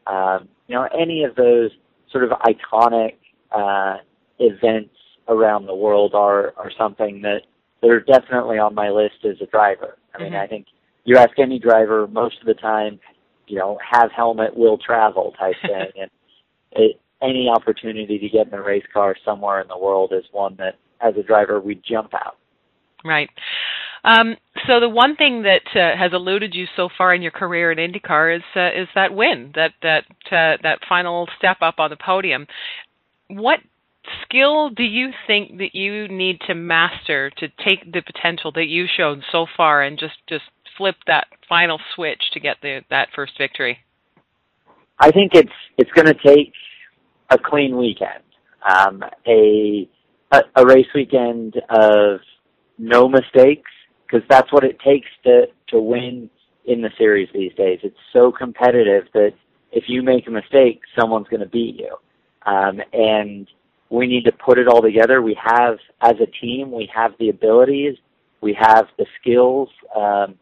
Um, 0.07 0.49
you 0.69 0.75
know, 0.75 0.89
any 0.99 1.25
of 1.25 1.35
those 1.35 1.71
sort 2.11 2.25
of 2.25 2.31
iconic 2.31 3.17
uh, 3.53 3.99
events 4.39 4.95
around 5.29 5.67
the 5.67 5.75
world 5.75 6.15
are 6.15 6.55
are 6.57 6.71
something 6.79 7.23
that 7.23 7.43
that 7.81 7.91
are 7.91 8.01
definitely 8.01 8.59
on 8.59 8.75
my 8.75 8.91
list 8.91 9.25
as 9.25 9.37
a 9.43 9.47
driver. 9.47 9.99
I 10.15 10.23
mean, 10.23 10.33
mm-hmm. 10.33 10.43
I 10.43 10.47
think 10.47 10.67
you 11.05 11.17
ask 11.17 11.39
any 11.39 11.59
driver, 11.59 12.07
most 12.07 12.41
of 12.41 12.47
the 12.47 12.55
time 12.55 12.99
you 13.47 13.59
know, 13.59 13.79
have 13.91 14.11
helmet 14.13 14.57
will 14.57 14.79
travel 14.79 15.35
type 15.39 15.57
thing. 15.63 15.91
and 16.01 16.11
it, 16.73 17.01
any 17.23 17.49
opportunity 17.49 18.19
to 18.19 18.29
get 18.29 18.49
in 18.49 18.55
a 18.55 18.63
race 18.63 18.85
car 18.93 19.17
somewhere 19.25 19.61
in 19.61 19.69
the 19.69 19.79
world 19.79 20.13
is 20.13 20.25
one 20.33 20.57
that, 20.59 20.75
as 21.01 21.15
a 21.17 21.23
driver, 21.23 21.61
we 21.61 21.81
jump 21.89 22.13
out. 22.15 22.37
Right. 23.05 23.31
Um, 24.05 24.37
so 24.67 24.81
the 24.81 24.89
one 24.89 25.17
thing 25.17 25.43
that 25.43 25.63
uh, 25.75 25.97
has 25.97 26.13
eluded 26.13 26.55
you 26.55 26.67
so 26.77 26.89
far 26.97 27.15
in 27.15 27.23
your 27.23 27.31
career 27.31 27.73
in 27.73 27.79
IndyCar 27.79 28.37
is 28.37 28.43
uh, 28.55 28.69
is 28.79 28.89
that 28.95 29.15
win, 29.15 29.53
that 29.55 29.73
that 29.83 30.05
uh, 30.27 30.61
that 30.63 30.81
final 30.89 31.27
step 31.39 31.59
up 31.63 31.77
on 31.79 31.91
the 31.91 31.97
podium. 31.97 32.47
What 33.29 33.61
skill 34.23 34.69
do 34.69 34.83
you 34.83 35.11
think 35.27 35.59
that 35.59 35.75
you 35.75 36.09
need 36.09 36.41
to 36.47 36.55
master 36.55 37.31
to 37.39 37.49
take 37.65 37.91
the 37.91 38.03
potential 38.03 38.53
that 38.53 38.67
you've 38.67 38.91
shown 38.95 39.23
so 39.33 39.47
far 39.57 39.83
and 39.83 39.99
just 39.99 40.17
just 40.29 40.45
flip 40.77 40.97
that 41.07 41.27
final 41.49 41.79
switch 41.95 42.23
to 42.33 42.41
get 42.41 42.57
the 42.63 42.81
that 42.91 43.09
first 43.15 43.33
victory? 43.39 43.79
I 44.99 45.11
think 45.11 45.35
it's 45.35 45.53
it's 45.79 45.91
going 45.93 46.07
to 46.07 46.15
take 46.15 46.53
a 47.31 47.39
clean 47.39 47.77
weekend, 47.77 48.23
um, 48.69 49.03
a, 49.27 49.89
a 50.33 50.41
a 50.57 50.67
race 50.67 50.87
weekend 50.95 51.61
of 51.71 52.21
no 52.79 53.09
mistakes, 53.09 53.71
because 54.07 54.27
that's 54.29 54.53
what 54.53 54.65
it 54.65 54.79
takes 54.81 55.09
to 55.25 55.47
to 55.69 55.81
win 55.81 56.31
in 56.67 56.81
the 56.81 56.91
series 56.97 57.29
these 57.35 57.53
days. 57.55 57.81
It's 57.83 57.97
so 58.13 58.33
competitive 58.33 59.05
that 59.13 59.33
if 59.73 59.85
you 59.89 60.03
make 60.03 60.27
a 60.27 60.31
mistake, 60.31 60.81
someone's 60.99 61.29
going 61.29 61.41
to 61.41 61.49
beat 61.49 61.77
you, 61.79 61.97
um, 62.47 62.81
and 62.93 63.49
we 63.91 64.07
need 64.07 64.25
to 64.25 64.33
put 64.33 64.59
it 64.59 64.67
all 64.67 64.81
together. 64.81 65.21
We 65.21 65.37
have, 65.43 65.79
as 66.01 66.15
a 66.21 66.27
team, 66.27 66.73
we 66.73 66.89
have 66.95 67.13
the 67.19 67.29
abilities, 67.29 67.97
we 68.41 68.57
have 68.59 68.87
the 68.99 69.07
skills, 69.21 69.69
um, 69.95 70.37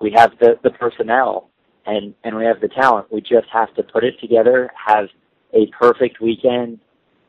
we 0.00 0.12
have 0.16 0.32
the 0.40 0.58
the 0.62 0.70
personnel, 0.70 1.50
and 1.86 2.14
and 2.24 2.36
we 2.36 2.44
have 2.44 2.60
the 2.60 2.68
talent. 2.68 3.12
We 3.12 3.20
just 3.20 3.48
have 3.52 3.74
to 3.74 3.82
put 3.82 4.04
it 4.04 4.18
together, 4.20 4.70
have 4.86 5.08
a 5.52 5.66
perfect 5.78 6.20
weekend 6.20 6.78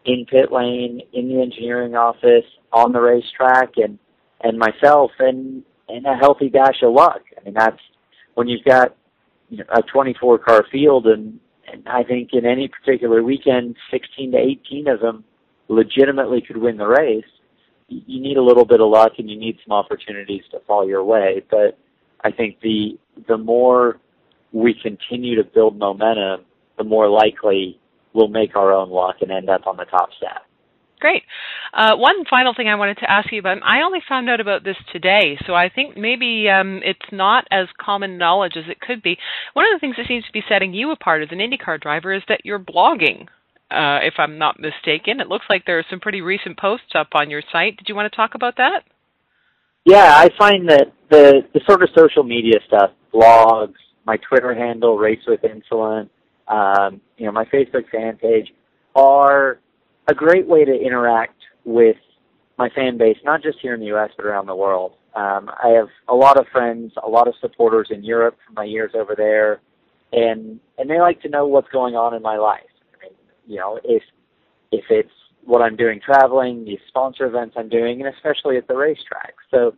in 0.05 0.25
pit 0.25 0.51
lane, 0.51 1.01
in 1.13 1.29
the 1.29 1.41
engineering 1.41 1.95
office, 1.95 2.45
on 2.71 2.91
the 2.91 3.01
racetrack, 3.01 3.77
and 3.77 3.97
and 4.41 4.57
myself, 4.57 5.11
and 5.19 5.63
and 5.87 6.05
a 6.05 6.15
healthy 6.15 6.49
dash 6.49 6.81
of 6.83 6.93
luck. 6.93 7.21
I 7.37 7.43
mean, 7.43 7.53
that's 7.53 7.81
when 8.35 8.47
you've 8.47 8.63
got 8.63 8.95
you 9.49 9.57
know, 9.57 9.65
a 9.69 9.81
24 9.81 10.39
car 10.39 10.65
field, 10.71 11.07
and 11.07 11.39
and 11.71 11.87
I 11.87 12.03
think 12.03 12.29
in 12.33 12.45
any 12.45 12.67
particular 12.67 13.23
weekend, 13.23 13.75
16 13.91 14.31
to 14.31 14.37
18 14.37 14.87
of 14.87 15.01
them 15.01 15.23
legitimately 15.67 16.41
could 16.41 16.57
win 16.57 16.77
the 16.77 16.87
race. 16.87 17.25
You 17.87 18.21
need 18.21 18.37
a 18.37 18.43
little 18.43 18.65
bit 18.65 18.81
of 18.81 18.89
luck, 18.89 19.13
and 19.17 19.29
you 19.29 19.37
need 19.37 19.57
some 19.65 19.73
opportunities 19.73 20.43
to 20.51 20.59
fall 20.67 20.87
your 20.87 21.03
way. 21.03 21.43
But 21.49 21.77
I 22.23 22.31
think 22.31 22.59
the 22.61 22.97
the 23.27 23.37
more 23.37 23.99
we 24.51 24.73
continue 24.73 25.35
to 25.35 25.43
build 25.43 25.77
momentum, 25.77 26.45
the 26.77 26.83
more 26.83 27.09
likely 27.09 27.79
we'll 28.13 28.27
make 28.27 28.55
our 28.55 28.73
own 28.73 28.89
luck 28.89 29.17
and 29.21 29.31
end 29.31 29.49
up 29.49 29.67
on 29.67 29.77
the 29.77 29.85
top 29.85 30.09
step. 30.17 30.45
Great. 30.99 31.23
Uh, 31.73 31.95
one 31.95 32.25
final 32.29 32.53
thing 32.53 32.67
I 32.67 32.75
wanted 32.75 32.97
to 32.97 33.09
ask 33.09 33.31
you 33.31 33.39
about, 33.39 33.59
I 33.63 33.83
only 33.83 33.99
found 34.07 34.29
out 34.29 34.41
about 34.41 34.65
this 34.65 34.75
today, 34.91 35.37
so 35.47 35.53
I 35.53 35.69
think 35.69 35.95
maybe 35.95 36.49
um, 36.49 36.81
it's 36.83 36.99
not 37.11 37.47
as 37.51 37.67
common 37.79 38.17
knowledge 38.17 38.57
as 38.57 38.65
it 38.67 38.81
could 38.81 39.01
be. 39.01 39.17
One 39.53 39.65
of 39.65 39.71
the 39.73 39.79
things 39.79 39.95
that 39.97 40.07
seems 40.07 40.25
to 40.25 40.33
be 40.33 40.43
setting 40.49 40.73
you 40.73 40.91
apart 40.91 41.21
as 41.21 41.29
an 41.31 41.39
IndyCar 41.39 41.79
driver 41.79 42.13
is 42.13 42.23
that 42.27 42.41
you're 42.43 42.59
blogging, 42.59 43.27
uh, 43.71 43.99
if 44.03 44.15
I'm 44.17 44.37
not 44.37 44.59
mistaken. 44.59 45.21
It 45.21 45.29
looks 45.29 45.45
like 45.49 45.65
there 45.65 45.79
are 45.79 45.85
some 45.89 46.01
pretty 46.01 46.19
recent 46.19 46.59
posts 46.59 46.91
up 46.95 47.09
on 47.13 47.29
your 47.29 47.43
site. 47.49 47.77
Did 47.77 47.87
you 47.87 47.95
want 47.95 48.11
to 48.11 48.15
talk 48.15 48.35
about 48.35 48.57
that? 48.57 48.83
Yeah, 49.85 50.13
I 50.15 50.29
find 50.37 50.69
that 50.69 50.91
the, 51.09 51.41
the 51.53 51.61
sort 51.67 51.81
of 51.81 51.89
social 51.97 52.23
media 52.23 52.59
stuff, 52.67 52.91
blogs, 53.13 53.75
my 54.05 54.17
Twitter 54.17 54.53
handle, 54.53 54.97
Race 54.97 55.21
with 55.27 55.41
Insulin, 55.41 56.09
um, 56.47 57.01
you 57.17 57.25
know, 57.25 57.31
my 57.31 57.45
Facebook 57.45 57.89
fan 57.91 58.17
page, 58.17 58.53
are 58.95 59.59
a 60.07 60.13
great 60.13 60.47
way 60.47 60.65
to 60.65 60.73
interact 60.73 61.39
with 61.65 61.97
my 62.57 62.69
fan 62.69 62.97
base, 62.97 63.17
not 63.23 63.41
just 63.41 63.57
here 63.61 63.73
in 63.73 63.79
the 63.79 63.87
U.S. 63.87 64.09
but 64.17 64.25
around 64.25 64.47
the 64.47 64.55
world. 64.55 64.93
Um, 65.15 65.49
I 65.63 65.69
have 65.69 65.87
a 66.07 66.13
lot 66.13 66.37
of 66.37 66.45
friends, 66.51 66.93
a 67.03 67.09
lot 67.09 67.27
of 67.27 67.33
supporters 67.39 67.87
in 67.91 68.03
Europe 68.03 68.37
from 68.45 68.55
my 68.55 68.65
years 68.65 68.91
over 68.93 69.15
there, 69.15 69.61
and 70.11 70.59
and 70.77 70.89
they 70.89 70.99
like 70.99 71.21
to 71.21 71.29
know 71.29 71.47
what's 71.47 71.69
going 71.69 71.95
on 71.95 72.13
in 72.13 72.21
my 72.21 72.37
life. 72.37 72.61
I 72.93 73.05
mean, 73.05 73.13
you 73.47 73.57
know, 73.57 73.79
if 73.83 74.03
if 74.71 74.85
it's 74.89 75.09
what 75.43 75.61
I'm 75.61 75.75
doing 75.75 75.99
traveling, 76.03 76.65
the 76.65 76.77
sponsor 76.87 77.25
events 77.25 77.55
I'm 77.57 77.69
doing, 77.69 78.01
and 78.01 78.13
especially 78.13 78.57
at 78.57 78.67
the 78.67 78.75
racetrack. 78.75 79.35
So 79.51 79.75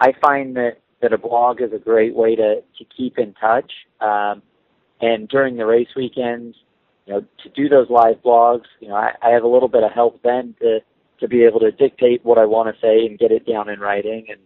I 0.00 0.12
find 0.20 0.56
that 0.56 0.78
that 1.02 1.12
a 1.12 1.18
blog 1.18 1.60
is 1.60 1.72
a 1.72 1.78
great 1.78 2.14
way 2.14 2.34
to 2.36 2.62
to 2.78 2.84
keep 2.96 3.18
in 3.18 3.34
touch. 3.34 3.72
Um, 4.00 4.42
and 5.00 5.28
during 5.28 5.56
the 5.56 5.66
race 5.66 5.88
weekends, 5.96 6.56
you 7.06 7.14
know, 7.14 7.20
to 7.42 7.48
do 7.50 7.68
those 7.68 7.90
live 7.90 8.16
blogs, 8.24 8.64
you 8.80 8.88
know, 8.88 8.94
I, 8.94 9.12
I 9.22 9.30
have 9.30 9.42
a 9.42 9.48
little 9.48 9.68
bit 9.68 9.82
of 9.82 9.92
help 9.92 10.22
then 10.22 10.54
to 10.60 10.80
to 11.20 11.28
be 11.28 11.44
able 11.44 11.60
to 11.60 11.70
dictate 11.70 12.24
what 12.24 12.38
I 12.38 12.44
want 12.44 12.74
to 12.74 12.80
say 12.80 13.06
and 13.06 13.18
get 13.18 13.30
it 13.30 13.46
down 13.46 13.68
in 13.68 13.80
writing 13.80 14.26
and 14.28 14.40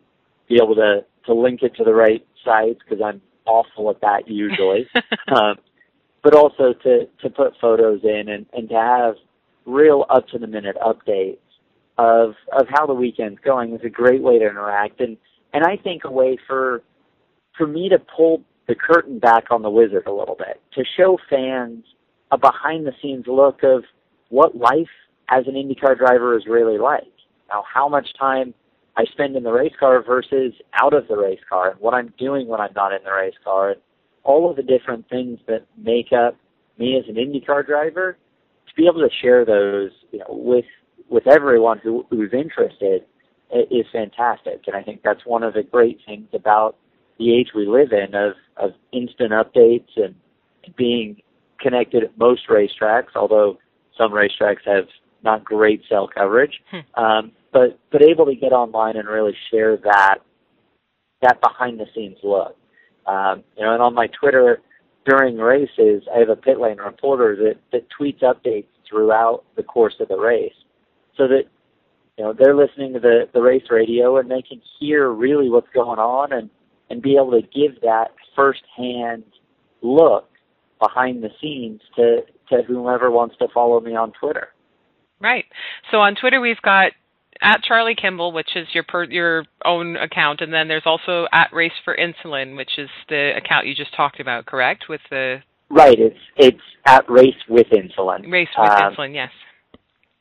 be 0.49 0.57
able 0.57 0.75
to 0.77 1.05
to 1.27 1.35
link 1.35 1.63
it 1.63 1.75
to 1.77 1.85
the 1.85 1.95
right 1.95 2.27
sites 2.45 2.81
because 2.85 3.03
I'm 3.05 3.21
awful 3.47 3.91
at 3.91 4.01
that 4.01 4.29
usually. 4.29 4.89
um, 5.29 5.57
but 6.23 6.35
also 6.35 6.73
to 6.73 7.07
to 7.23 7.31
put 7.31 7.55
photos 7.61 8.01
in 8.03 8.29
and 8.29 8.47
and 8.53 8.69
to 8.69 8.75
have 8.75 9.15
real 9.69 10.05
up 10.11 10.27
to 10.29 10.39
the 10.39 10.47
minute 10.47 10.77
updates 10.85 11.39
of 11.99 12.35
of 12.53 12.67
how 12.71 12.87
the 12.87 12.95
weekend's 12.95 13.39
going 13.45 13.75
is 13.75 13.81
a 13.85 13.89
great 13.89 14.23
way 14.23 14.39
to 14.39 14.47
interact 14.47 15.01
and 15.01 15.17
and 15.53 15.65
I 15.65 15.77
think 15.77 16.05
a 16.05 16.11
way 16.11 16.39
for 16.47 16.83
for 17.57 17.67
me 17.67 17.89
to 17.89 17.99
pull 17.99 18.43
the 18.67 18.75
curtain 18.75 19.19
back 19.19 19.45
on 19.51 19.63
the 19.63 19.71
wizard 19.71 20.07
a 20.07 20.13
little 20.13 20.37
bit 20.37 20.61
to 20.75 20.85
show 20.97 21.19
fans 21.29 21.85
a 22.31 22.39
behind 22.39 22.87
the 22.87 22.93
scenes 23.01 23.25
look 23.27 23.63
of 23.63 23.85
what 24.29 24.57
life 24.57 24.89
as 25.31 25.45
an 25.47 25.55
IndyCar 25.55 25.97
driver 25.99 26.37
is 26.37 26.45
really 26.47 26.79
like. 26.79 27.05
Now, 27.49 27.65
how 27.73 27.89
much 27.89 28.09
time 28.19 28.55
I 28.97 29.05
spend 29.05 29.37
in 29.37 29.43
the 29.43 29.53
race 29.53 29.73
car 29.79 30.03
versus 30.03 30.53
out 30.75 30.95
of 30.95 31.09
the 31.09 31.17
race 31.17 31.41
car, 31.49 31.71
and 31.71 31.81
what 31.81 31.95
I'm 31.95 32.13
doing 32.19 32.49
when 32.49 32.61
I'm 32.61 32.73
not 32.75 32.93
in 32.93 33.03
the 33.05 33.13
race 33.13 33.35
car, 33.45 33.71
and 33.71 33.81
all 34.25 34.51
of 34.51 34.57
the 34.57 34.63
different 34.63 35.09
things 35.09 35.39
that 35.47 35.67
make 35.77 36.13
up 36.13 36.37
me 36.79 36.99
as 36.99 37.05
an 37.09 37.15
IndyCar 37.15 37.67
driver. 37.67 38.19
Be 38.79 38.87
able 38.87 39.01
to 39.01 39.15
share 39.21 39.45
those, 39.45 39.91
you 40.13 40.21
know, 40.21 40.27
with 40.29 40.65
with 41.09 41.27
everyone 41.27 41.79
who 41.79 42.07
who's 42.11 42.33
interested 42.33 43.03
is 43.51 43.87
fantastic, 43.93 44.61
and 44.69 44.77
I 44.77 44.85
think 44.85 45.03
that's 45.03 45.27
one 45.27 45.43
of 45.43 45.55
the 45.55 45.65
great 45.65 45.99
things 46.07 46.29
about 46.33 46.77
the 47.19 47.35
age 47.35 47.49
we 47.57 47.67
live 47.67 47.93
in 47.93 48.15
of 48.15 48.35
of 48.57 48.71
instant 48.93 49.33
updates 49.33 49.89
and 49.97 50.15
being 50.77 51.21
connected 51.59 52.05
at 52.05 52.17
most 52.17 52.43
racetracks, 52.49 53.17
although 53.17 53.59
some 53.97 54.13
racetracks 54.13 54.65
have 54.65 54.87
not 55.25 55.45
great 55.45 55.83
cell 55.89 56.09
coverage. 56.09 56.61
Hmm. 56.71 57.03
Um, 57.03 57.33
but 57.53 57.81
but 57.91 58.01
able 58.01 58.27
to 58.27 58.37
get 58.37 58.53
online 58.53 58.97
and 58.97 59.09
really 59.09 59.35
share 59.51 59.77
that 59.79 60.19
that 61.23 61.41
behind 61.41 61.81
the 61.81 61.87
scenes 61.97 62.19
look. 62.23 62.57
Um, 63.07 63.43
you 63.57 63.65
know, 63.65 63.73
and 63.73 63.83
on 63.83 63.95
my 63.95 64.07
Twitter 64.07 64.61
during 65.09 65.39
races, 65.39 66.03
I 66.15 66.19
have 66.19 66.29
a 66.29 66.37
pit 66.37 66.61
lane 66.61 66.79
reporter 66.79 67.35
that 67.37 67.57
that 67.73 67.87
tweets 67.99 68.23
updates 68.23 68.67
throughout 68.89 69.45
the 69.57 69.63
course 69.63 69.95
of 70.01 70.09
the 70.09 70.19
race, 70.19 70.53
so 71.17 71.27
that 71.29 71.45
you 72.17 72.25
know 72.25 72.35
they're 72.39 72.55
listening 72.55 72.93
to 72.95 73.01
the 73.01 73.29
the 73.33 73.41
race 73.41 73.65
radio 73.71 74.19
and 74.19 74.31
they 74.31 74.43
can 74.43 74.61
hear 74.79 75.11
really 75.11 75.49
what's 75.49 75.69
going 75.75 75.99
on 75.99 76.33
and 76.33 76.51
and 76.91 77.01
be 77.01 77.17
able 77.17 77.31
to 77.31 77.43
give 77.43 77.81
that 77.83 78.09
firsthand 78.37 79.25
look 79.83 80.29
behind 80.81 81.23
the 81.23 81.31
scenes 81.41 81.81
to 81.97 82.21
to 82.51 82.63
whomever 82.67 83.11
wants 83.11 83.37
to 83.39 83.49
follow 83.53 83.81
me 83.81 83.95
on 83.95 84.13
Twitter. 84.13 84.49
Right. 85.21 85.45
So 85.91 85.99
on 85.99 86.17
Twitter 86.17 86.41
we've 86.41 86.63
got 86.63 86.93
at 87.43 87.63
Charlie 87.63 87.95
Kimball, 87.95 88.33
which 88.33 88.51
is 88.57 88.67
your 88.73 88.85
per, 88.85 89.05
your 89.05 89.45
own 89.65 89.97
account, 89.97 90.41
and 90.41 90.53
then 90.53 90.69
there's 90.69 90.87
also 90.87 91.27
at 91.33 91.53
Race 91.53 91.73
for 91.85 91.97
Insulin, 91.97 92.57
which 92.57 92.79
is 92.79 92.89
the 93.09 93.33
account 93.37 93.67
you 93.67 93.75
just 93.75 93.95
talked 93.95 94.21
about, 94.21 94.47
correct? 94.47 94.85
With 94.89 95.01
the 95.11 95.39
right, 95.71 95.99
it's 95.99 96.19
it's 96.37 96.63
at 96.87 97.09
Race 97.09 97.35
with 97.49 97.67
Insulin. 97.69 98.31
Race 98.31 98.49
with 98.57 98.71
um, 98.71 98.95
Insulin, 98.95 99.15
yes. 99.15 99.31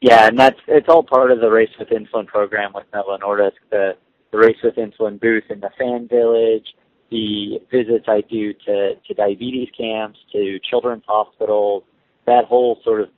Yeah, 0.01 0.27
and 0.27 0.37
that's 0.37 0.59
it's 0.67 0.87
all 0.89 1.03
part 1.03 1.31
of 1.31 1.39
the 1.41 1.49
Race 1.49 1.71
with 1.79 1.89
Insulin 1.89 2.27
program 2.27 2.71
with 2.73 2.85
Nordisk, 2.93 3.53
the 3.71 3.93
the 4.31 4.37
Race 4.37 4.57
with 4.63 4.75
Insulin 4.75 5.19
booth 5.19 5.45
in 5.49 5.59
the 5.59 5.69
fan 5.79 6.07
village, 6.07 6.67
the 7.09 7.59
visits 7.71 8.05
I 8.07 8.21
do 8.29 8.53
to, 8.53 8.95
to 8.95 9.13
diabetes 9.13 9.69
camps, 9.77 10.19
to 10.33 10.59
children's 10.69 11.03
hospitals, 11.07 11.83
that 12.25 12.45
whole 12.45 12.79
sort 12.83 13.01
of 13.01 13.09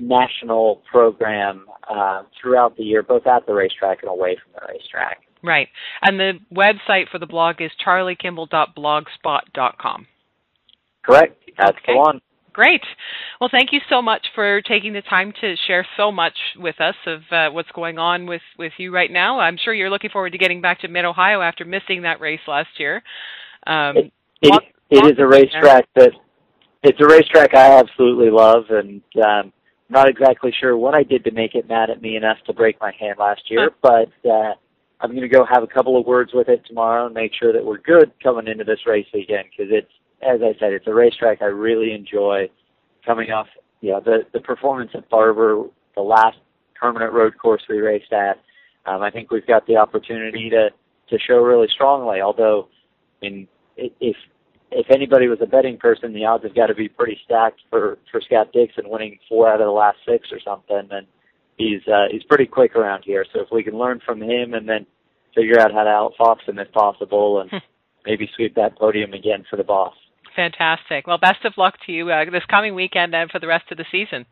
national 0.00 0.82
program 0.90 1.66
uh, 1.88 2.24
throughout 2.40 2.76
the 2.76 2.82
year, 2.82 3.02
both 3.02 3.26
at 3.26 3.46
the 3.46 3.54
racetrack 3.54 4.02
and 4.02 4.10
away 4.10 4.36
from 4.42 4.52
the 4.54 4.60
racetrack. 4.72 5.22
Right. 5.42 5.68
And 6.02 6.20
the 6.20 6.38
website 6.54 7.08
for 7.10 7.18
the 7.18 7.26
blog 7.26 7.60
is 7.60 7.72
charliekimball.blogspot.com. 7.84 10.06
Correct. 11.02 11.36
That's 11.58 11.76
okay. 11.78 11.92
the 11.92 11.96
one. 11.96 12.20
Great. 12.52 12.82
Well, 13.40 13.48
thank 13.50 13.72
you 13.72 13.80
so 13.88 14.02
much 14.02 14.26
for 14.34 14.60
taking 14.62 14.92
the 14.92 15.02
time 15.02 15.32
to 15.40 15.54
share 15.66 15.86
so 15.96 16.10
much 16.10 16.34
with 16.56 16.80
us 16.80 16.96
of 17.06 17.20
uh, 17.30 17.50
what's 17.50 17.70
going 17.70 17.96
on 17.98 18.26
with, 18.26 18.42
with 18.58 18.72
you 18.76 18.92
right 18.92 19.08
now. 19.10 19.38
I'm 19.38 19.56
sure 19.56 19.72
you're 19.72 19.88
looking 19.88 20.10
forward 20.10 20.32
to 20.32 20.38
getting 20.38 20.60
back 20.60 20.80
to 20.80 20.88
Mid 20.88 21.04
Ohio 21.04 21.42
after 21.42 21.64
missing 21.64 22.02
that 22.02 22.20
race 22.20 22.40
last 22.48 22.70
year. 22.78 23.04
Um, 23.66 23.96
it, 23.96 24.12
it, 24.42 24.62
it 24.90 25.12
is 25.12 25.18
a 25.18 25.26
racetrack 25.26 25.86
that 25.94 26.10
it's 26.82 27.00
a 27.00 27.06
racetrack 27.06 27.54
I 27.54 27.78
absolutely 27.78 28.30
love, 28.30 28.64
and 28.70 29.00
um, 29.24 29.52
not 29.90 30.08
exactly 30.08 30.52
sure 30.58 30.76
what 30.76 30.94
I 30.94 31.02
did 31.02 31.24
to 31.24 31.32
make 31.32 31.54
it 31.54 31.68
mad 31.68 31.90
at 31.90 32.00
me 32.00 32.16
enough 32.16 32.38
to 32.46 32.52
break 32.52 32.80
my 32.80 32.92
hand 32.98 33.16
last 33.18 33.42
year, 33.48 33.70
but 33.82 34.10
uh, 34.24 34.54
I'm 35.00 35.10
going 35.10 35.22
to 35.22 35.28
go 35.28 35.44
have 35.50 35.62
a 35.62 35.66
couple 35.66 35.98
of 35.98 36.06
words 36.06 36.30
with 36.32 36.48
it 36.48 36.62
tomorrow 36.66 37.06
and 37.06 37.14
make 37.14 37.32
sure 37.38 37.52
that 37.52 37.64
we're 37.64 37.78
good 37.78 38.12
coming 38.22 38.46
into 38.46 38.64
this 38.64 38.80
race 38.86 39.06
weekend 39.12 39.44
because 39.50 39.72
it's, 39.72 39.90
as 40.22 40.40
I 40.42 40.58
said, 40.60 40.72
it's 40.72 40.86
a 40.86 40.94
racetrack 40.94 41.42
I 41.42 41.46
really 41.46 41.92
enjoy. 41.92 42.48
Coming 43.04 43.30
off, 43.30 43.46
you 43.80 43.92
know, 43.92 44.00
the 44.00 44.26
the 44.34 44.40
performance 44.40 44.90
at 44.92 45.08
Barber, 45.08 45.64
the 45.96 46.02
last 46.02 46.36
permanent 46.78 47.14
road 47.14 47.32
course 47.38 47.62
we 47.66 47.78
raced 47.78 48.12
at, 48.12 48.38
um, 48.84 49.00
I 49.00 49.10
think 49.10 49.30
we've 49.30 49.46
got 49.46 49.66
the 49.66 49.76
opportunity 49.76 50.50
to 50.50 50.68
to 51.08 51.18
show 51.18 51.38
really 51.38 51.68
strongly. 51.72 52.20
Although, 52.20 52.68
I 53.22 53.24
mean, 53.24 53.48
if 53.76 54.16
if 54.70 54.86
anybody 54.90 55.28
was 55.28 55.38
a 55.42 55.46
betting 55.46 55.76
person, 55.76 56.12
the 56.12 56.24
odds 56.24 56.44
have 56.44 56.54
got 56.54 56.66
to 56.66 56.74
be 56.74 56.88
pretty 56.88 57.18
stacked 57.24 57.60
for 57.70 57.98
for 58.10 58.20
Scott 58.20 58.52
Dixon 58.52 58.84
winning 58.88 59.18
four 59.28 59.48
out 59.48 59.60
of 59.60 59.66
the 59.66 59.72
last 59.72 59.98
six 60.06 60.28
or 60.32 60.40
something. 60.44 60.88
And 60.90 61.06
he's 61.56 61.80
uh, 61.88 62.06
he's 62.10 62.22
pretty 62.24 62.46
quick 62.46 62.76
around 62.76 63.02
here. 63.04 63.24
So 63.32 63.40
if 63.40 63.48
we 63.50 63.62
can 63.62 63.76
learn 63.76 64.00
from 64.04 64.22
him 64.22 64.54
and 64.54 64.68
then 64.68 64.86
figure 65.34 65.60
out 65.60 65.72
how 65.72 65.84
to 65.84 65.90
outfox 65.90 66.48
him 66.48 66.58
if 66.58 66.70
possible, 66.72 67.40
and 67.40 67.62
maybe 68.06 68.28
sweep 68.36 68.54
that 68.56 68.78
podium 68.78 69.12
again 69.12 69.44
for 69.48 69.56
the 69.56 69.64
boss. 69.64 69.94
Fantastic. 70.34 71.06
Well, 71.06 71.18
best 71.18 71.44
of 71.44 71.54
luck 71.56 71.74
to 71.86 71.92
you 71.92 72.10
uh, 72.10 72.24
this 72.30 72.44
coming 72.48 72.74
weekend 72.74 73.14
and 73.14 73.30
for 73.30 73.40
the 73.40 73.46
rest 73.46 73.70
of 73.70 73.78
the 73.78 73.84
season. 73.90 74.26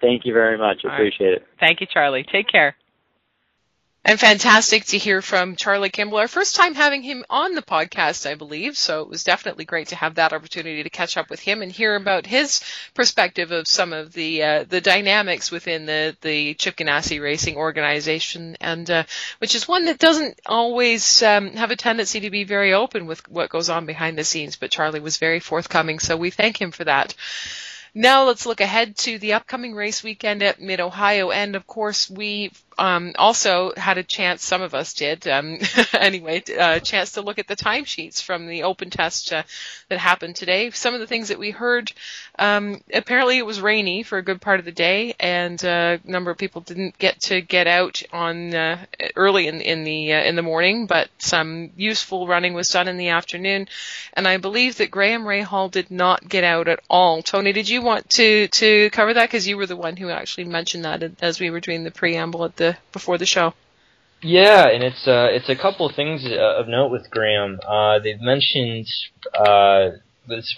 Thank 0.00 0.24
you 0.24 0.32
very 0.32 0.56
much. 0.56 0.78
Appreciate 0.84 1.26
right. 1.26 1.36
it. 1.38 1.46
Thank 1.60 1.80
you, 1.80 1.86
Charlie. 1.92 2.24
Take 2.30 2.48
care. 2.48 2.76
And 4.08 4.18
fantastic 4.18 4.86
to 4.86 4.96
hear 4.96 5.20
from 5.20 5.54
Charlie 5.54 5.90
Kimball. 5.90 6.20
Our 6.20 6.28
first 6.28 6.56
time 6.56 6.74
having 6.74 7.02
him 7.02 7.26
on 7.28 7.54
the 7.54 7.60
podcast, 7.60 8.24
I 8.24 8.36
believe. 8.36 8.74
So 8.78 9.02
it 9.02 9.08
was 9.10 9.22
definitely 9.22 9.66
great 9.66 9.88
to 9.88 9.96
have 9.96 10.14
that 10.14 10.32
opportunity 10.32 10.82
to 10.82 10.88
catch 10.88 11.18
up 11.18 11.28
with 11.28 11.40
him 11.40 11.60
and 11.60 11.70
hear 11.70 11.94
about 11.94 12.24
his 12.24 12.62
perspective 12.94 13.50
of 13.52 13.68
some 13.68 13.92
of 13.92 14.14
the 14.14 14.42
uh, 14.42 14.64
the 14.66 14.80
dynamics 14.80 15.50
within 15.50 15.84
the 15.84 16.16
the 16.22 16.54
Chip 16.54 16.76
Ganassi 16.76 17.20
Racing 17.20 17.56
organization, 17.56 18.56
and 18.62 18.90
uh, 18.90 19.04
which 19.40 19.54
is 19.54 19.68
one 19.68 19.84
that 19.84 19.98
doesn't 19.98 20.40
always 20.46 21.22
um, 21.22 21.52
have 21.52 21.70
a 21.70 21.76
tendency 21.76 22.20
to 22.20 22.30
be 22.30 22.44
very 22.44 22.72
open 22.72 23.04
with 23.04 23.28
what 23.28 23.50
goes 23.50 23.68
on 23.68 23.84
behind 23.84 24.16
the 24.16 24.24
scenes. 24.24 24.56
But 24.56 24.70
Charlie 24.70 25.00
was 25.00 25.18
very 25.18 25.40
forthcoming, 25.40 25.98
so 25.98 26.16
we 26.16 26.30
thank 26.30 26.58
him 26.58 26.70
for 26.70 26.84
that. 26.84 27.14
Now 27.94 28.24
let's 28.24 28.46
look 28.46 28.62
ahead 28.62 28.96
to 28.98 29.18
the 29.18 29.34
upcoming 29.34 29.74
race 29.74 30.02
weekend 30.02 30.42
at 30.42 30.62
Mid 30.62 30.80
Ohio, 30.80 31.30
and 31.30 31.56
of 31.56 31.66
course 31.66 32.08
we 32.08 32.52
um, 32.78 33.12
also 33.18 33.72
had 33.76 33.98
a 33.98 34.04
chance, 34.04 34.44
some 34.44 34.62
of 34.62 34.72
us 34.72 34.94
did, 34.94 35.26
um, 35.26 35.58
anyway, 35.92 36.42
a 36.48 36.60
uh, 36.60 36.78
chance 36.78 37.12
to 37.12 37.22
look 37.22 37.38
at 37.38 37.48
the 37.48 37.56
timesheets 37.56 38.22
from 38.22 38.46
the 38.46 38.62
open 38.62 38.88
test 38.88 39.32
uh, 39.32 39.42
that 39.88 39.98
happened 39.98 40.36
today. 40.36 40.70
Some 40.70 40.94
of 40.94 41.00
the 41.00 41.06
things 41.06 41.28
that 41.28 41.38
we 41.38 41.50
heard, 41.50 41.92
um, 42.38 42.80
apparently 42.94 43.38
it 43.38 43.46
was 43.46 43.60
rainy 43.60 44.04
for 44.04 44.18
a 44.18 44.22
good 44.22 44.40
part 44.40 44.60
of 44.60 44.64
the 44.64 44.72
day, 44.72 45.14
and 45.18 45.62
uh, 45.64 45.98
a 46.02 46.10
number 46.10 46.30
of 46.30 46.38
people 46.38 46.60
didn't 46.60 46.96
get 46.98 47.20
to 47.22 47.40
get 47.40 47.66
out 47.66 48.02
on 48.12 48.54
uh, 48.54 48.84
early 49.16 49.48
in, 49.48 49.60
in 49.60 49.82
the 49.82 50.12
uh, 50.12 50.22
in 50.22 50.36
the 50.36 50.42
morning, 50.42 50.86
but 50.86 51.08
some 51.18 51.70
useful 51.76 52.28
running 52.28 52.54
was 52.54 52.68
done 52.68 52.86
in 52.86 52.96
the 52.96 53.08
afternoon, 53.08 53.66
and 54.12 54.28
I 54.28 54.36
believe 54.36 54.76
that 54.78 54.90
Graham 54.90 55.24
Rahal 55.24 55.70
did 55.70 55.90
not 55.90 56.28
get 56.28 56.44
out 56.44 56.68
at 56.68 56.80
all. 56.88 57.22
Tony, 57.22 57.52
did 57.52 57.68
you 57.68 57.82
want 57.82 58.08
to 58.10 58.46
to 58.48 58.90
cover 58.90 59.14
that 59.14 59.28
because 59.28 59.48
you 59.48 59.56
were 59.56 59.66
the 59.66 59.76
one 59.76 59.96
who 59.96 60.10
actually 60.10 60.44
mentioned 60.44 60.84
that 60.84 61.02
as 61.20 61.40
we 61.40 61.50
were 61.50 61.60
doing 61.60 61.82
the 61.82 61.90
preamble 61.90 62.44
at 62.44 62.56
the 62.56 62.67
before 62.92 63.18
the 63.18 63.26
show. 63.26 63.54
Yeah, 64.20 64.68
and 64.68 64.82
it's 64.82 65.06
uh, 65.06 65.28
it's 65.30 65.48
a 65.48 65.54
couple 65.54 65.86
of 65.86 65.94
things 65.94 66.26
uh, 66.26 66.60
of 66.60 66.66
note 66.66 66.90
with 66.90 67.08
Graham. 67.10 67.60
Uh, 67.66 68.00
they've 68.00 68.20
mentioned 68.20 68.86
uh, 69.32 69.90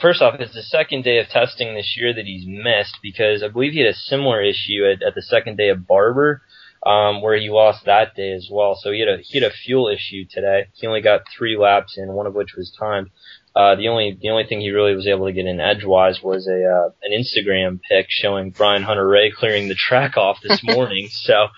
first 0.00 0.22
off, 0.22 0.40
it's 0.40 0.54
the 0.54 0.62
second 0.62 1.04
day 1.04 1.18
of 1.18 1.28
testing 1.28 1.74
this 1.74 1.96
year 1.96 2.12
that 2.14 2.24
he's 2.24 2.46
missed 2.46 2.98
because 3.02 3.42
I 3.42 3.48
believe 3.48 3.72
he 3.72 3.80
had 3.80 3.90
a 3.90 3.94
similar 3.94 4.42
issue 4.42 4.84
at, 4.84 5.02
at 5.02 5.14
the 5.14 5.22
second 5.22 5.56
day 5.56 5.68
of 5.68 5.86
Barber, 5.86 6.42
um, 6.84 7.22
where 7.22 7.38
he 7.38 7.50
lost 7.50 7.84
that 7.84 8.14
day 8.14 8.32
as 8.32 8.48
well. 8.50 8.76
So 8.80 8.90
he 8.90 9.00
had 9.00 9.08
a 9.08 9.18
he 9.22 9.38
had 9.40 9.50
a 9.50 9.54
fuel 9.54 9.88
issue 9.88 10.24
today. 10.28 10.68
He 10.74 10.86
only 10.86 11.02
got 11.02 11.22
three 11.36 11.56
laps 11.56 11.98
in, 11.98 12.12
one 12.12 12.26
of 12.26 12.34
which 12.34 12.54
was 12.56 12.74
timed. 12.78 13.10
Uh, 13.54 13.74
the 13.74 13.88
only 13.88 14.16
the 14.20 14.30
only 14.30 14.44
thing 14.44 14.60
he 14.60 14.70
really 14.70 14.94
was 14.94 15.08
able 15.08 15.26
to 15.26 15.32
get 15.32 15.46
in 15.46 15.58
edgewise 15.58 16.22
was 16.22 16.46
a 16.46 16.64
uh, 16.64 16.90
an 17.02 17.12
Instagram 17.12 17.80
pic 17.90 18.06
showing 18.08 18.54
Ryan 18.58 18.84
Hunter-Reay 18.84 19.34
clearing 19.34 19.68
the 19.68 19.74
track 19.74 20.16
off 20.16 20.38
this 20.42 20.62
morning. 20.64 21.08
so 21.10 21.48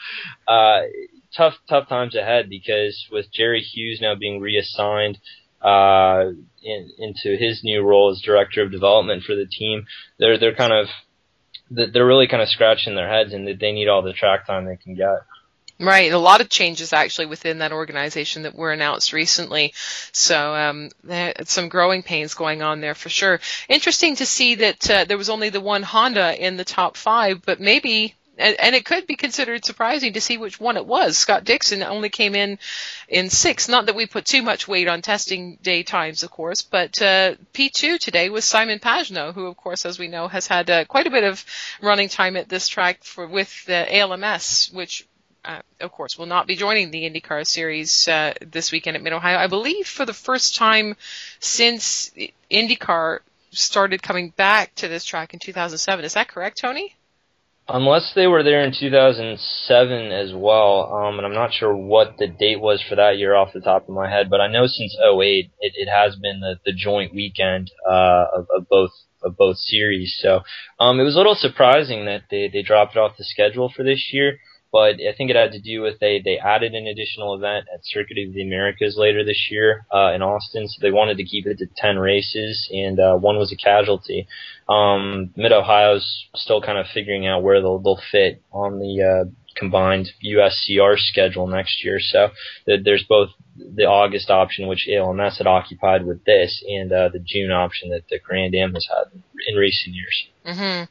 uh, 0.49 0.81
tough 1.37 1.55
tough 1.69 1.89
times 1.89 2.15
ahead 2.15 2.49
because 2.49 3.07
with 3.13 3.31
Jerry 3.33 3.61
Hughes 3.61 4.01
now 4.01 4.15
being 4.15 4.41
reassigned 4.41 5.19
uh, 5.61 6.31
in, 6.63 6.91
into 6.99 7.37
his 7.37 7.63
new 7.63 7.83
role 7.83 8.11
as 8.11 8.23
director 8.23 8.63
of 8.63 8.73
development 8.73 9.25
for 9.25 9.35
the 9.35 9.47
team, 9.47 9.85
they're 10.19 10.39
they're 10.39 10.55
kind 10.55 10.73
of 10.73 10.87
they're 11.71 12.07
really 12.07 12.29
kind 12.29 12.43
of 12.43 12.49
scratching 12.49 12.95
their 12.95 13.09
heads 13.09 13.33
and 13.33 13.47
they 13.47 13.73
need 13.73 13.89
all 13.89 14.03
the 14.03 14.13
track 14.13 14.47
time 14.47 14.65
they 14.65 14.77
can 14.77 14.95
get. 14.95 15.21
Right, 15.83 16.13
a 16.13 16.19
lot 16.19 16.41
of 16.41 16.49
changes 16.49 16.93
actually 16.93 17.27
within 17.27 17.59
that 17.59 17.73
organization 17.73 18.43
that 18.43 18.55
were 18.55 18.71
announced 18.71 19.13
recently. 19.13 19.75
So 20.13 20.55
um, 20.55 20.91
some 21.45 21.69
growing 21.69 22.05
pains 22.05 22.35
going 22.35 22.63
on 22.63 22.81
there 22.81 22.95
for 22.95 23.09
sure. 23.09 23.41
Interesting 23.69 24.15
to 24.17 24.27
see 24.27 24.55
that 24.55 24.89
uh, 24.89 25.05
there 25.07 25.19
was 25.19 25.29
only 25.29 25.49
the 25.49 25.61
one 25.61 25.83
Honda 25.83 26.41
in 26.41 26.57
the 26.57 26.65
top 26.65 26.97
five, 26.97 27.43
but 27.45 27.59
maybe 27.59 28.15
and, 28.39 28.75
it 28.75 28.85
could 28.85 29.07
be 29.07 29.17
considered 29.17 29.65
surprising 29.65 30.15
to 30.15 30.21
see 30.21 30.39
which 30.39 30.59
one 30.59 30.77
it 30.77 30.87
was. 30.87 31.19
Scott 31.19 31.45
Dixon 31.45 31.83
only 31.83 32.09
came 32.09 32.35
in 32.35 32.59
in 33.09 33.29
sixth. 33.29 33.69
Not 33.69 33.87
that 33.87 33.95
we 33.95 34.07
put 34.07 34.25
too 34.25 34.43
much 34.43 34.67
weight 34.67 34.89
on 34.89 35.03
testing 35.03 35.59
day 35.63 35.83
times, 35.83 36.23
of 36.23 36.31
course, 36.31 36.63
but 36.63 37.01
uh, 37.03 37.35
P2 37.53 37.99
today 37.99 38.31
was 38.31 38.45
Simon 38.45 38.79
Pagenaud, 38.79 39.35
who, 39.35 39.47
of 39.47 39.57
course, 39.57 39.85
as 39.85 39.99
we 39.99 40.09
know, 40.09 40.29
has 40.29 40.47
had 40.47 40.71
uh, 40.71 40.85
quite 40.85 41.07
a 41.07 41.11
bit 41.11 41.25
of 41.25 41.45
running 41.83 42.09
time 42.09 42.37
at 42.37 42.49
this 42.49 42.69
track 42.69 43.05
for 43.05 43.27
with 43.27 43.65
the 43.67 43.97
ALMS, 43.97 44.71
which 44.73 45.07
uh, 45.45 45.61
of 45.81 45.93
course, 45.93 46.19
will 46.19 46.27
not 46.27 46.47
be 46.47 46.57
joining 46.57 46.91
the 46.91 47.03
IndyCar 47.03 47.47
series 47.47 48.07
uh, 48.07 48.35
this 48.41 48.71
weekend 48.71 48.97
at 48.97 49.03
Mid 49.03 49.13
Ohio. 49.13 49.39
I 49.39 49.49
believe 49.49 49.87
for 49.87 50.07
the 50.07 50.15
first 50.15 50.57
time 50.57 50.97
since 51.41 52.11
IndyCar 52.51 53.21
started 53.51 54.03
coming 54.03 54.31
back 54.37 54.75
to 54.77 54.89
this 54.89 55.05
track 55.05 55.35
in 55.35 55.41
2007. 55.41 56.05
Is 56.05 56.15
that 56.15 56.29
correct, 56.29 56.59
Tony? 56.59 56.95
Unless 57.69 58.13
they 58.15 58.27
were 58.27 58.43
there 58.43 58.65
in 58.65 58.73
2007 58.73 60.13
as 60.13 60.33
well, 60.35 60.93
um, 60.93 61.19
and 61.19 61.27
I'm 61.27 61.35
not 61.35 61.53
sure 61.53 61.75
what 61.75 62.17
the 62.19 62.27
date 62.27 62.61
was 62.61 62.83
for 62.83 62.97
that 62.97 63.19
year 63.19 63.35
off 63.35 63.53
the 63.53 63.61
top 63.61 63.89
of 63.89 63.95
my 63.95 64.11
head, 64.11 64.29
but 64.29 64.41
I 64.41 64.49
know 64.49 64.67
since 64.67 64.97
08 65.01 65.51
it, 65.61 65.73
it 65.77 65.89
has 65.89 66.17
been 66.17 66.41
the, 66.41 66.57
the 66.67 66.73
joint 66.73 67.15
weekend 67.15 67.71
uh, 67.89 68.27
of, 68.35 68.47
of 68.55 68.69
both 68.69 68.91
of 69.23 69.37
both 69.37 69.57
series. 69.57 70.19
So 70.21 70.41
um, 70.81 70.99
it 70.99 71.05
was 71.05 71.15
a 71.15 71.19
little 71.19 71.37
surprising 71.37 72.07
that 72.07 72.23
they, 72.29 72.51
they 72.53 72.63
dropped 72.63 72.97
it 72.97 72.99
off 72.99 73.17
the 73.17 73.23
schedule 73.23 73.73
for 73.75 73.85
this 73.85 74.11
year 74.13 74.39
but 74.73 74.95
I 74.95 75.13
think 75.17 75.31
it 75.31 75.37
had 75.37 75.53
to 75.53 75.61
do 75.61 75.83
with 75.83 76.01
they 76.01 76.23
they 76.25 76.39
added 76.39 76.75
an 76.75 76.87
additional 76.87 77.35
event 77.35 77.67
at 77.73 77.85
Circuit 77.85 78.17
of 78.27 78.33
the 78.33 78.43
Americas 78.43 78.97
later 78.97 79.23
this 79.23 79.49
year 79.51 79.87
uh, 79.95 80.13
in 80.15 80.23
Austin, 80.23 80.67
so 80.67 80.79
they 80.81 80.91
wanted 80.91 81.19
to 81.19 81.25
keep 81.25 81.47
it 81.47 81.59
to 81.59 81.67
ten 81.77 81.99
races, 81.99 82.69
and 82.73 82.99
uh, 82.99 83.17
one 83.17 83.37
was 83.37 83.53
a 83.53 83.57
casualty. 83.57 84.27
Um, 84.69 85.31
Mid 85.37 85.53
Ohio's 85.53 86.27
still 86.35 86.63
kind 86.63 86.79
of 86.79 86.87
figuring 86.95 87.27
out 87.27 87.43
where 87.43 87.61
they'll 87.61 87.81
they'll 87.81 88.01
fit 88.11 88.43
on 88.51 88.79
the 88.79 89.03
uh, 89.03 89.31
combined 89.55 90.11
USCR 90.25 90.99
schedule 90.99 91.47
next 91.47 91.85
year. 91.85 92.01
So 92.01 92.31
there's 92.67 93.05
both 93.05 93.31
the 93.57 93.85
August 93.85 94.31
option, 94.31 94.67
which 94.67 94.89
ALMS 94.89 95.39
had 95.39 95.47
occupied 95.47 96.07
with 96.07 96.25
this, 96.25 96.65
and 96.67 96.91
uh, 96.93 97.09
the 97.09 97.19
June 97.19 97.51
option 97.51 97.91
that 97.91 98.09
the 98.09 98.19
Grand 98.19 98.55
Am 98.55 98.75
has 98.75 98.87
had 98.89 99.21
in 99.47 99.57
recent 99.57 99.95
years. 99.95 100.29
Mm-hmm. 100.47 100.85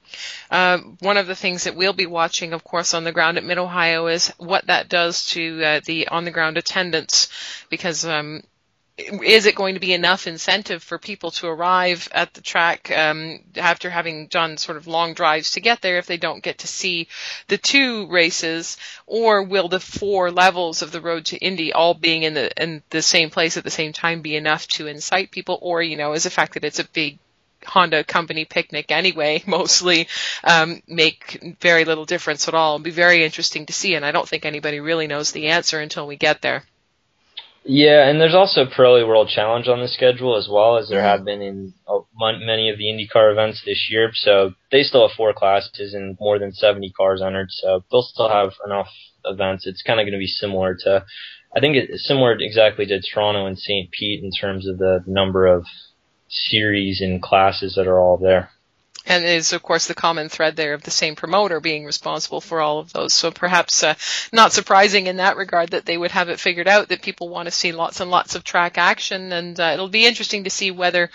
Uh, 0.53 0.77
one 0.99 1.17
of 1.17 1.27
the 1.27 1.35
things 1.35 1.63
that 1.63 1.75
we'll 1.75 1.93
be 1.93 2.05
watching, 2.05 2.53
of 2.53 2.63
course, 2.63 2.93
on 2.93 3.03
the 3.03 3.11
ground 3.11 3.37
at 3.37 3.43
Mid 3.43 3.57
Ohio 3.57 4.07
is 4.07 4.29
what 4.37 4.67
that 4.67 4.89
does 4.89 5.25
to 5.31 5.63
uh, 5.63 5.81
the 5.85 6.07
on 6.07 6.25
the 6.25 6.31
ground 6.31 6.57
attendance, 6.57 7.27
because 7.69 8.05
um, 8.05 8.43
is 9.23 9.45
it 9.45 9.55
going 9.55 9.75
to 9.75 9.79
be 9.79 9.93
enough 9.93 10.27
incentive 10.27 10.83
for 10.83 10.97
people 10.97 11.31
to 11.31 11.47
arrive 11.47 12.07
at 12.11 12.33
the 12.33 12.41
track 12.41 12.91
um, 12.91 13.39
after 13.55 13.89
having 13.89 14.27
done 14.27 14.57
sort 14.57 14.77
of 14.77 14.87
long 14.87 15.13
drives 15.13 15.51
to 15.51 15.61
get 15.61 15.81
there 15.81 15.97
if 15.97 16.07
they 16.07 16.17
don't 16.17 16.43
get 16.43 16.59
to 16.59 16.67
see 16.67 17.07
the 17.47 17.57
two 17.57 18.07
races, 18.07 18.77
or 19.05 19.43
will 19.43 19.67
the 19.67 19.79
four 19.79 20.31
levels 20.31 20.81
of 20.81 20.91
the 20.91 21.01
road 21.01 21.25
to 21.25 21.37
Indy 21.37 21.73
all 21.73 21.93
being 21.93 22.23
in 22.23 22.33
the 22.33 22.51
in 22.61 22.83
the 22.89 23.01
same 23.01 23.29
place 23.29 23.57
at 23.57 23.63
the 23.63 23.69
same 23.69 23.93
time 23.93 24.21
be 24.21 24.35
enough 24.35 24.67
to 24.67 24.87
incite 24.87 25.31
people, 25.31 25.59
or 25.61 25.81
you 25.81 25.97
know, 25.97 26.13
is 26.13 26.23
the 26.23 26.29
fact 26.29 26.53
that 26.53 26.63
it's 26.63 26.79
a 26.79 26.87
big 26.89 27.19
Honda 27.65 28.03
company 28.03 28.45
picnic 28.45 28.91
anyway, 28.91 29.43
mostly, 29.47 30.07
um, 30.43 30.81
make 30.87 31.57
very 31.59 31.85
little 31.85 32.05
difference 32.05 32.47
at 32.47 32.53
all. 32.53 32.75
It'll 32.75 32.83
be 32.83 32.91
very 32.91 33.23
interesting 33.23 33.65
to 33.67 33.73
see, 33.73 33.95
and 33.95 34.05
I 34.05 34.11
don't 34.11 34.27
think 34.27 34.45
anybody 34.45 34.79
really 34.79 35.07
knows 35.07 35.31
the 35.31 35.47
answer 35.47 35.79
until 35.79 36.07
we 36.07 36.15
get 36.15 36.41
there. 36.41 36.63
Yeah, 37.63 38.09
and 38.09 38.19
there's 38.19 38.33
also 38.33 38.65
Pirelli 38.65 39.07
World 39.07 39.29
Challenge 39.29 39.67
on 39.67 39.81
the 39.81 39.87
schedule 39.87 40.35
as 40.35 40.49
well 40.51 40.77
as 40.77 40.89
there 40.89 40.99
mm-hmm. 40.99 41.07
have 41.07 41.25
been 41.25 41.41
in 41.41 41.73
uh, 41.87 41.99
many 42.19 42.69
of 42.69 42.79
the 42.79 42.85
IndyCar 42.85 43.31
events 43.31 43.61
this 43.63 43.87
year. 43.89 44.09
So 44.13 44.53
they 44.71 44.81
still 44.81 45.07
have 45.07 45.15
four 45.15 45.31
classes 45.33 45.93
and 45.93 46.17
more 46.19 46.39
than 46.39 46.53
70 46.53 46.91
cars 46.91 47.21
entered. 47.21 47.49
So 47.51 47.83
they'll 47.91 48.01
still 48.01 48.29
have 48.29 48.53
enough 48.65 48.89
events. 49.25 49.67
It's 49.67 49.83
kind 49.83 49.99
of 49.99 50.05
going 50.05 50.13
to 50.13 50.17
be 50.17 50.25
similar 50.25 50.75
to, 50.85 51.05
I 51.55 51.59
think 51.59 51.75
it's 51.75 52.07
similar 52.07 52.35
exactly 52.39 52.87
to 52.87 52.99
Toronto 52.99 53.45
and 53.45 53.59
St. 53.59 53.91
Pete 53.91 54.23
in 54.23 54.31
terms 54.31 54.67
of 54.67 54.79
the 54.79 55.03
number 55.05 55.45
of 55.45 55.65
series 56.29 56.99
and 56.99 57.21
classes 57.21 57.75
that 57.75 57.87
are 57.87 57.99
all 57.99 58.17
there. 58.17 58.49
And 59.05 59.25
is 59.25 59.53
of 59.53 59.63
course 59.63 59.87
the 59.87 59.93
common 59.93 60.29
thread 60.29 60.55
there 60.55 60.73
of 60.73 60.83
the 60.83 60.91
same 60.91 61.15
promoter 61.15 61.59
being 61.59 61.85
responsible 61.85 62.41
for 62.41 62.61
all 62.61 62.79
of 62.79 62.93
those. 62.93 63.13
So 63.13 63.31
perhaps 63.31 63.83
uh, 63.83 63.95
not 64.31 64.53
surprising 64.53 65.07
in 65.07 65.17
that 65.17 65.37
regard 65.37 65.69
that 65.69 65.85
they 65.85 65.97
would 65.97 66.11
have 66.11 66.29
it 66.29 66.39
figured 66.39 66.67
out 66.67 66.89
that 66.89 67.01
people 67.01 67.29
want 67.29 67.47
to 67.47 67.51
see 67.51 67.71
lots 67.71 67.99
and 67.99 68.11
lots 68.11 68.35
of 68.35 68.43
track 68.43 68.77
action, 68.77 69.33
and 69.33 69.59
uh, 69.59 69.71
it'll 69.73 69.89
be 69.89 70.05
interesting 70.05 70.43
to 70.43 70.49
see 70.49 70.71
whether 70.71 71.09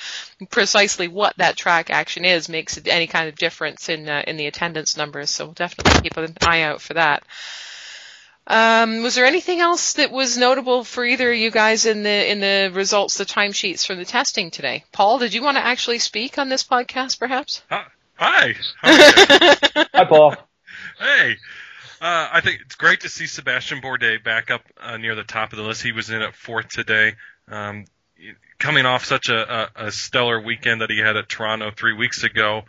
precisely 0.51 1.09
what 1.09 1.37
that 1.37 1.57
track 1.57 1.91
action 1.91 2.25
is 2.25 2.49
makes 2.49 2.79
any 2.87 3.07
kind 3.07 3.29
of 3.29 3.37
difference 3.37 3.89
in 3.89 4.09
uh, 4.09 4.23
in 4.27 4.37
the 4.37 4.47
attendance 4.47 4.97
numbers. 4.97 5.31
So 5.31 5.47
we'll 5.47 5.55
definitely 5.55 6.01
keep 6.03 6.17
an 6.17 6.37
eye 6.43 6.63
out 6.63 6.81
for 6.81 6.95
that. 6.95 7.23
Um, 8.47 9.03
was 9.03 9.17
there 9.17 9.27
anything 9.27 9.61
else 9.61 9.95
that 9.95 10.13
was 10.13 10.39
notable 10.39 10.85
for 10.85 11.05
either 11.05 11.33
of 11.33 11.37
you 11.37 11.51
guys 11.51 11.85
in 11.85 12.05
the 12.05 12.31
in 12.31 12.41
the 12.41 12.71
results, 12.73 13.19
the 13.19 13.25
timesheets 13.25 13.87
from 13.87 13.99
the 13.99 14.05
testing 14.05 14.51
today? 14.51 14.85
Paul, 14.93 15.19
did 15.19 15.35
you 15.35 15.43
want 15.43 15.57
to 15.57 15.65
actually 15.65 15.99
speak 15.99 16.39
on 16.39 16.49
this 16.49 16.63
podcast, 16.63 17.19
perhaps? 17.19 17.63
Hi. 17.71 17.85
Hi, 18.19 18.55
Hi 18.83 20.05
Paul. 20.05 20.37
Hey. 20.99 21.37
Uh, 22.01 22.29
I 22.33 22.41
think 22.43 22.61
it's 22.61 22.75
great 22.75 23.01
to 23.01 23.09
see 23.09 23.27
Sebastian 23.27 23.81
Bourdais 23.81 24.23
back 24.23 24.51
up 24.51 24.63
uh, 24.79 24.97
near 24.99 25.15
the 25.15 25.25
top 25.25 25.53
of 25.53 25.59
the 25.59 25.65
list. 25.65 25.83
He 25.83 25.93
was 25.93 26.11
in 26.11 26.21
at 26.23 26.35
fourth 26.35 26.69
today. 26.69 27.15
Um, 27.49 27.87
coming 28.59 28.87
off 28.87 29.05
such 29.05 29.29
a, 29.29 29.71
a, 29.77 29.87
a 29.87 29.93
stellar 29.93 30.41
weekend 30.41 30.83
that 30.83 30.91
he 30.91 30.99
had 30.99 31.17
at 31.17 31.29
Toronto 31.29 31.71
three 31.71 31.95
weeks 31.95 32.23
ago, 32.23 32.63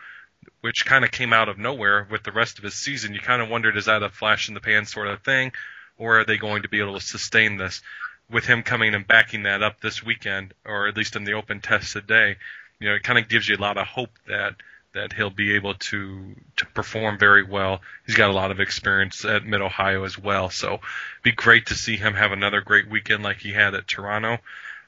which 0.62 0.86
kind 0.86 1.04
of 1.06 1.12
came 1.12 1.34
out 1.34 1.50
of 1.50 1.58
nowhere 1.58 2.08
with 2.10 2.24
the 2.24 2.32
rest 2.32 2.58
of 2.58 2.64
his 2.64 2.74
season. 2.74 3.14
You 3.14 3.20
kind 3.20 3.42
of 3.42 3.50
wondered, 3.50 3.78
is 3.78 3.86
that 3.86 4.04
a 4.04 4.10
flash 4.10 4.48
in 4.48 4.54
the 4.54 4.62
pan 4.62 4.86
sort 4.86 5.08
of 5.08 5.22
thing, 5.22 5.52
or 5.98 6.20
are 6.20 6.26
they 6.26 6.38
going 6.38 6.64
to 6.64 6.70
be 6.70 6.80
able 6.80 7.00
to 7.00 7.06
sustain 7.06 7.58
this? 7.58 7.82
With 8.30 8.46
him 8.46 8.64
coming 8.64 8.94
and 8.94 9.08
backing 9.08 9.44
that 9.44 9.64
up 9.64 9.80
this 9.80 10.04
weekend, 10.04 10.54
or 10.66 10.88
at 10.88 10.98
least 10.98 11.16
in 11.16 11.24
the 11.24 11.34
open 11.34 11.62
test 11.62 11.94
today, 11.94 12.36
you 12.80 12.90
know, 12.90 12.96
it 12.96 13.04
kind 13.04 13.18
of 13.18 13.30
gives 13.30 13.48
you 13.48 13.56
a 13.56 13.58
lot 13.58 13.78
of 13.78 13.88
hope 13.88 14.12
that 14.28 14.56
that 14.94 15.14
he'll 15.14 15.30
be 15.30 15.56
able 15.56 15.76
to 15.76 16.36
to 16.58 16.66
perform 16.68 17.18
very 17.20 17.44
well. 17.44 17.82
He's 18.06 18.16
got 18.16 18.30
a 18.30 18.34
lot 18.34 18.52
of 18.52 18.60
experience 18.60 19.24
at 19.26 19.46
Mid 19.46 19.62
Ohio 19.62 20.04
as 20.04 20.18
well, 20.18 20.50
so 20.50 20.74
it'd 20.74 20.82
be 21.24 21.32
great 21.32 21.68
to 21.68 21.76
see 21.76 21.98
him 21.98 22.14
have 22.16 22.32
another 22.32 22.62
great 22.62 22.90
weekend 22.90 23.24
like 23.24 23.38
he 23.38 23.54
had 23.54 23.76
at 23.76 23.88
Toronto. 23.88 24.40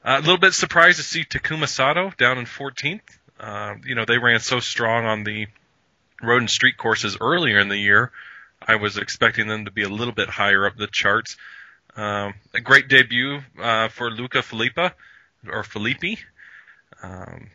Uh, 0.03 0.15
a 0.17 0.21
little 0.21 0.37
bit 0.37 0.53
surprised 0.53 0.97
to 0.97 1.03
see 1.03 1.23
Takuma 1.23 1.67
Sato 1.67 2.11
down 2.17 2.37
in 2.37 2.45
14th. 2.45 3.01
Uh, 3.39 3.75
you 3.85 3.95
know, 3.95 4.05
they 4.05 4.17
ran 4.17 4.39
so 4.39 4.59
strong 4.59 5.05
on 5.05 5.23
the 5.23 5.47
road 6.21 6.41
and 6.41 6.49
street 6.49 6.77
courses 6.77 7.17
earlier 7.21 7.59
in 7.59 7.69
the 7.69 7.77
year. 7.77 8.11
I 8.61 8.75
was 8.75 8.97
expecting 8.97 9.47
them 9.47 9.65
to 9.65 9.71
be 9.71 9.83
a 9.83 9.89
little 9.89 10.13
bit 10.13 10.29
higher 10.29 10.65
up 10.65 10.75
the 10.75 10.87
charts. 10.87 11.37
Um, 11.95 12.33
a 12.53 12.61
great 12.61 12.87
debut 12.87 13.41
uh, 13.59 13.87
for 13.89 14.11
Luca 14.11 14.41
Filippa 14.41 14.93
or 15.47 15.63
Filippi. 15.63 16.19
Um, 17.01 17.49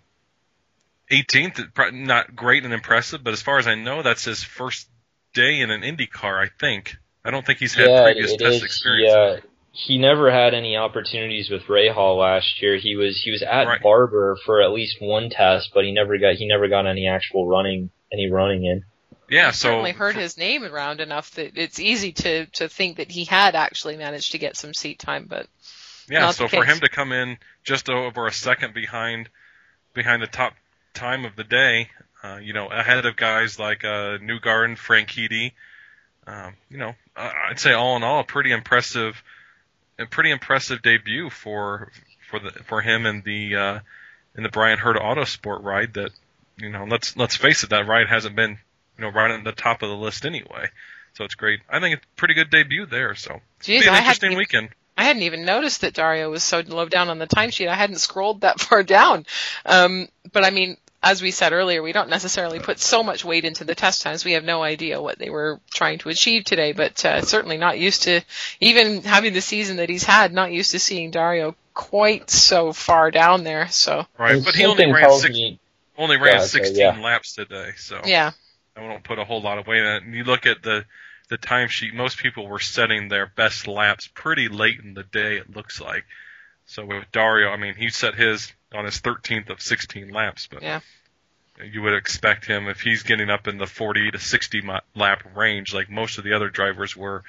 18th, 1.10 1.92
not 1.92 2.34
great 2.34 2.64
and 2.64 2.72
impressive, 2.72 3.22
but 3.22 3.32
as 3.32 3.42
far 3.42 3.58
as 3.58 3.66
I 3.66 3.74
know, 3.74 4.02
that's 4.02 4.24
his 4.24 4.42
first 4.42 4.88
day 5.34 5.60
in 5.60 5.70
an 5.70 5.84
Indy 5.84 6.06
car. 6.06 6.40
I 6.40 6.48
think. 6.48 6.96
I 7.24 7.30
don't 7.30 7.44
think 7.44 7.58
he's 7.58 7.74
had 7.74 7.88
yeah, 7.88 8.02
previous 8.04 8.36
test 8.36 8.56
is. 8.56 8.62
experience. 8.62 9.12
Yeah, 9.12 9.50
he 9.76 9.98
never 9.98 10.30
had 10.30 10.54
any 10.54 10.76
opportunities 10.76 11.50
with 11.50 11.62
Rahal 11.64 12.16
last 12.16 12.62
year. 12.62 12.76
He 12.76 12.94
was 12.94 13.20
he 13.20 13.32
was 13.32 13.42
at 13.42 13.66
Right. 13.66 13.82
Barber 13.82 14.36
for 14.46 14.62
at 14.62 14.70
least 14.70 14.98
one 15.00 15.30
test, 15.30 15.72
but 15.74 15.82
he 15.82 15.90
never 15.90 16.16
got 16.16 16.36
he 16.36 16.46
never 16.46 16.68
got 16.68 16.86
any 16.86 17.08
actual 17.08 17.48
running 17.48 17.90
any 18.12 18.30
running 18.30 18.64
in. 18.64 18.84
Yeah, 19.28 19.48
I've 19.48 19.56
so 19.56 19.70
certainly 19.70 19.90
heard 19.90 20.14
his 20.14 20.38
name 20.38 20.62
around 20.62 21.00
enough 21.00 21.32
that 21.32 21.58
it's 21.58 21.80
easy 21.80 22.12
to 22.12 22.46
to 22.46 22.68
think 22.68 22.98
that 22.98 23.10
he 23.10 23.24
had 23.24 23.56
actually 23.56 23.96
managed 23.96 24.30
to 24.32 24.38
get 24.38 24.56
some 24.56 24.74
seat 24.74 25.00
time, 25.00 25.26
but 25.28 25.48
Yeah, 26.08 26.30
so 26.30 26.46
for 26.46 26.64
him 26.64 26.78
to 26.78 26.88
come 26.88 27.10
in 27.10 27.36
just 27.64 27.90
over 27.90 28.28
a 28.28 28.32
second 28.32 28.74
behind 28.74 29.28
behind 29.92 30.22
the 30.22 30.28
top 30.28 30.54
time 30.92 31.24
of 31.24 31.34
the 31.34 31.42
day, 31.42 31.88
uh, 32.22 32.36
you 32.36 32.52
know, 32.52 32.68
ahead 32.68 33.06
of 33.06 33.16
guys 33.16 33.58
like 33.58 33.82
uh, 33.82 34.18
Newgarden, 34.18 34.78
Franchitti, 34.78 35.52
um, 36.28 36.54
you 36.70 36.78
know, 36.78 36.94
I'd 37.16 37.58
say 37.58 37.72
all 37.72 37.96
in 37.96 38.04
all, 38.04 38.20
a 38.20 38.24
pretty 38.24 38.52
impressive, 38.52 39.20
a 39.98 40.06
pretty 40.06 40.30
impressive 40.30 40.82
debut 40.82 41.30
for 41.30 41.90
for 42.30 42.38
the 42.40 42.50
for 42.64 42.80
him 42.80 43.06
in 43.06 43.22
the 43.24 43.56
uh, 43.56 43.78
in 44.36 44.42
the 44.42 44.48
Bryan 44.48 44.78
Herta 44.78 45.00
Autosport 45.00 45.62
ride. 45.62 45.94
That 45.94 46.10
you 46.56 46.70
know, 46.70 46.84
let's 46.84 47.16
let's 47.16 47.36
face 47.36 47.64
it, 47.64 47.70
that 47.70 47.86
ride 47.86 48.08
hasn't 48.08 48.36
been 48.36 48.58
you 48.98 49.04
know 49.04 49.10
right 49.10 49.30
at 49.30 49.44
the 49.44 49.52
top 49.52 49.82
of 49.82 49.88
the 49.88 49.96
list 49.96 50.24
anyway. 50.24 50.68
So 51.14 51.24
it's 51.24 51.34
great. 51.34 51.60
I 51.68 51.80
think 51.80 51.96
it's 51.96 52.04
a 52.04 52.16
pretty 52.16 52.34
good 52.34 52.50
debut 52.50 52.86
there. 52.86 53.14
So 53.14 53.40
geez, 53.60 53.82
be 53.82 53.88
an 53.88 53.94
I 53.94 53.98
interesting 53.98 54.36
weekend. 54.36 54.70
I 54.96 55.04
hadn't 55.04 55.22
even 55.22 55.44
noticed 55.44 55.80
that 55.80 55.94
Dario 55.94 56.30
was 56.30 56.44
so 56.44 56.62
low 56.66 56.88
down 56.88 57.08
on 57.08 57.18
the 57.18 57.26
timesheet. 57.26 57.68
I 57.68 57.74
hadn't 57.74 57.98
scrolled 57.98 58.42
that 58.42 58.60
far 58.60 58.82
down. 58.82 59.26
Um, 59.64 60.08
but 60.32 60.44
I 60.44 60.50
mean, 60.50 60.76
as 61.04 61.20
we 61.20 61.30
said 61.30 61.52
earlier, 61.52 61.82
we 61.82 61.92
don't 61.92 62.08
necessarily 62.08 62.58
put 62.58 62.80
so 62.80 63.02
much 63.02 63.24
weight 63.24 63.44
into 63.44 63.64
the 63.64 63.74
test 63.74 64.02
times. 64.02 64.24
We 64.24 64.32
have 64.32 64.44
no 64.44 64.62
idea 64.62 65.02
what 65.02 65.18
they 65.18 65.30
were 65.30 65.60
trying 65.72 65.98
to 65.98 66.08
achieve 66.08 66.44
today, 66.44 66.72
but 66.72 67.04
uh, 67.04 67.20
certainly 67.20 67.58
not 67.58 67.78
used 67.78 68.04
to, 68.04 68.22
even 68.60 69.02
having 69.02 69.34
the 69.34 69.42
season 69.42 69.76
that 69.76 69.90
he's 69.90 70.04
had, 70.04 70.32
not 70.32 70.50
used 70.50 70.70
to 70.70 70.78
seeing 70.78 71.10
Dario 71.10 71.54
quite 71.74 72.30
so 72.30 72.72
far 72.72 73.10
down 73.10 73.44
there. 73.44 73.68
So, 73.68 74.06
Right, 74.18 74.42
but 74.42 74.54
he 74.54 74.64
only 74.64 74.90
ran 74.90 75.12
six, 75.12 75.34
me 75.34 75.60
only 75.98 76.16
ran 76.16 76.26
Yeah, 76.26 76.38
okay, 76.38 76.46
16 76.46 76.76
yeah. 76.76 77.00
laps 77.00 77.34
today, 77.34 77.72
so 77.76 78.00
yeah. 78.04 78.32
I 78.76 78.80
won't 78.80 79.04
put 79.04 79.18
a 79.18 79.24
whole 79.24 79.42
lot 79.42 79.58
of 79.58 79.66
weight 79.66 79.82
on 79.84 79.96
it. 79.96 80.02
And 80.04 80.14
you 80.14 80.24
look 80.24 80.46
at 80.46 80.62
the 80.62 80.84
the 81.28 81.38
timesheet; 81.38 81.94
most 81.94 82.18
people 82.18 82.48
were 82.48 82.60
setting 82.60 83.08
their 83.08 83.26
best 83.26 83.66
laps 83.66 84.08
pretty 84.08 84.48
late 84.48 84.80
in 84.80 84.94
the 84.94 85.04
day. 85.04 85.36
It 85.36 85.54
looks 85.54 85.80
like. 85.80 86.04
So 86.66 86.84
with 86.86 87.04
Dario, 87.12 87.50
I 87.50 87.56
mean, 87.56 87.74
he 87.74 87.90
set 87.90 88.14
his 88.14 88.52
on 88.74 88.84
his 88.84 89.00
13th 89.00 89.50
of 89.50 89.60
16 89.60 90.10
laps, 90.10 90.48
but 90.50 90.62
Yeah. 90.62 90.80
you 91.62 91.82
would 91.82 91.94
expect 91.94 92.46
him 92.46 92.68
if 92.68 92.80
he's 92.80 93.02
getting 93.02 93.30
up 93.30 93.46
in 93.46 93.58
the 93.58 93.66
40 93.66 94.10
to 94.10 94.18
60 94.18 94.62
lap 94.94 95.22
range, 95.34 95.72
like 95.72 95.88
most 95.88 96.18
of 96.18 96.24
the 96.24 96.32
other 96.34 96.48
drivers 96.48 96.96
were. 96.96 97.22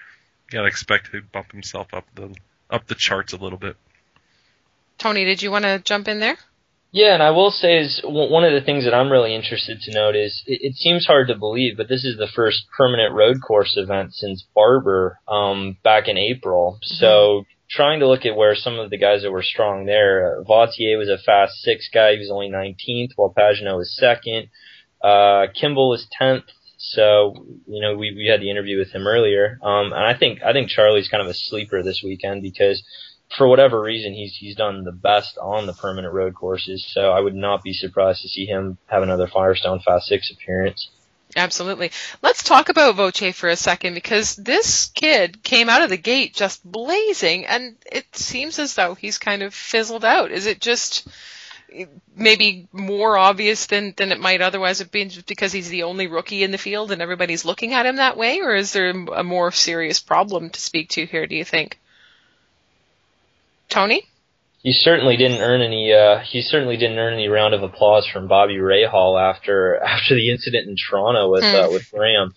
You 0.52 0.58
gotta 0.58 0.68
expect 0.68 1.12
to 1.12 1.22
bump 1.22 1.52
himself 1.52 1.94
up 1.94 2.06
the 2.14 2.36
up 2.70 2.88
the 2.88 2.96
charts 2.96 3.34
a 3.34 3.38
little 3.38 3.58
bit. 3.58 3.78
Tony, 4.98 5.26
did 5.26 5.42
you 5.42 5.52
want 5.52 5.66
to 5.66 5.80
jump 5.80 6.08
in 6.08 6.20
there? 6.20 6.38
Yeah, 6.92 7.14
and 7.14 7.22
I 7.22 7.32
will 7.32 7.52
say 7.52 7.80
is 7.80 8.00
one 8.06 8.46
of 8.46 8.54
the 8.54 8.62
things 8.62 8.86
that 8.86 8.94
I'm 8.94 9.12
really 9.12 9.36
interested 9.36 9.82
to 9.82 9.92
note 9.94 10.16
is 10.16 10.44
it, 10.48 10.60
it 10.64 10.76
seems 10.76 11.06
hard 11.06 11.28
to 11.28 11.36
believe, 11.36 11.76
but 11.76 11.90
this 11.90 12.06
is 12.06 12.18
the 12.18 12.28
first 12.34 12.64
permanent 12.78 13.14
road 13.14 13.38
course 13.46 13.76
event 13.76 14.14
since 14.14 14.46
Barber 14.56 15.20
um, 15.28 15.78
back 15.84 16.08
in 16.08 16.18
April. 16.18 16.80
So 16.84 17.46
trying 17.70 18.00
to 18.00 18.08
look 18.08 18.26
at 18.26 18.36
where 18.36 18.56
some 18.56 18.80
of 18.80 18.90
the 18.90 18.98
guys 18.98 19.24
that 19.24 19.32
were 19.32 19.44
strong 19.44 19.86
there, 19.86 20.40
uh, 20.40 20.44
Vautier 20.44 20.98
was 20.98 21.10
a 21.10 21.18
fast 21.18 21.56
six 21.62 21.90
guy, 21.94 22.14
he 22.14 22.20
was 22.20 22.32
only 22.32 22.50
19th, 22.50 23.12
while 23.16 23.34
Pagenaud 23.36 23.78
was 23.78 23.96
second. 23.98 24.50
Uh, 25.04 25.48
Kimball 25.54 25.90
was 25.90 26.08
10th. 26.20 26.44
So 26.78 27.34
you 27.68 27.82
know 27.82 27.96
we 27.96 28.14
we 28.16 28.28
had 28.28 28.42
the 28.42 28.52
interview 28.52 28.78
with 28.78 28.92
him 28.92 29.08
earlier, 29.08 29.58
um, 29.64 29.94
and 29.94 30.04
I 30.04 30.14
think 30.14 30.44
I 30.44 30.52
think 30.52 30.70
Charlie's 30.70 31.08
kind 31.08 31.24
of 31.24 31.30
a 31.30 31.34
sleeper 31.34 31.82
this 31.82 32.02
weekend 32.04 32.42
because 32.42 32.84
for 33.38 33.48
whatever 33.48 33.82
reason, 33.82 34.14
he's 34.14 34.36
he's 34.36 34.56
done 34.56 34.84
the 34.84 34.92
best 34.92 35.38
on 35.42 35.66
the 35.66 35.74
permanent 35.74 36.14
road 36.14 36.36
courses. 36.36 36.86
So 36.94 37.12
I 37.12 37.20
would 37.20 37.36
not 37.36 37.64
be 37.64 37.74
surprised 37.74 38.22
to 38.22 38.30
see 38.30 38.46
him 38.46 38.78
have 38.88 39.04
another 39.04 39.28
Firestone 39.28 39.80
Fast 39.80 40.08
Six 40.08 40.32
appearance. 40.32 40.90
Absolutely. 41.36 41.92
Let's 42.22 42.44
talk 42.44 42.70
about 42.70 42.96
Vautier 42.96 43.34
for 43.34 43.50
a 43.50 43.58
second 43.58 43.94
because 43.94 44.38
this 44.38 44.86
kid 44.88 45.44
came 45.44 45.68
out 45.68 45.82
of 45.82 45.90
the 45.90 45.98
gate 45.98 46.34
just 46.34 46.64
blazing 46.64 47.46
and 47.46 47.76
it 47.92 48.16
seems 48.16 48.58
as 48.58 48.76
though 48.76 48.96
he's 48.96 49.18
kind 49.18 49.44
of 49.44 49.54
fizzled 49.54 50.06
out. 50.06 50.32
Is 50.32 50.46
it 50.46 50.62
just 50.62 51.06
maybe 52.16 52.70
more 52.72 53.18
obvious 53.18 53.66
than, 53.66 53.94
than 53.98 54.14
it 54.14 54.20
might 54.20 54.40
otherwise 54.42 54.80
have 54.80 54.92
been 54.92 55.10
just 55.10 55.26
because 55.26 55.52
he's 55.52 55.68
the 55.68 55.84
only 55.84 56.08
rookie 56.08 56.44
in 56.44 56.52
the 56.52 56.58
field 56.58 56.92
and 56.92 57.02
everybody's 57.02 57.44
looking 57.44 57.74
at 57.74 57.86
him 57.86 57.98
that 57.98 58.16
way? 58.16 58.40
Or 58.40 58.56
is 58.56 58.72
there 58.72 58.92
a 58.92 59.24
more 59.24 59.52
serious 59.52 60.00
problem 60.00 60.50
to 60.52 60.62
speak 60.62 60.90
to 60.92 61.06
here, 61.06 61.28
do 61.28 61.36
you 61.36 61.44
think? 61.44 61.78
Tony? 63.68 64.08
He 64.66 64.74
certainly 64.74 65.16
didn't 65.16 65.42
earn 65.42 65.62
any. 65.62 65.94
Uh, 65.94 66.22
he 66.22 66.42
certainly 66.42 66.76
didn't 66.76 66.98
earn 66.98 67.14
any 67.14 67.28
round 67.28 67.54
of 67.54 67.62
applause 67.62 68.08
from 68.12 68.28
Bobby 68.28 68.56
Rahal 68.56 69.22
after 69.22 69.78
after 69.96 70.16
the 70.16 70.32
incident 70.32 70.68
in 70.68 70.76
Toronto 70.76 71.30
with 71.30 71.44
uh, 71.44 71.68
Hmm. 71.68 71.74
with 71.74 71.92
Graham. 71.92 72.34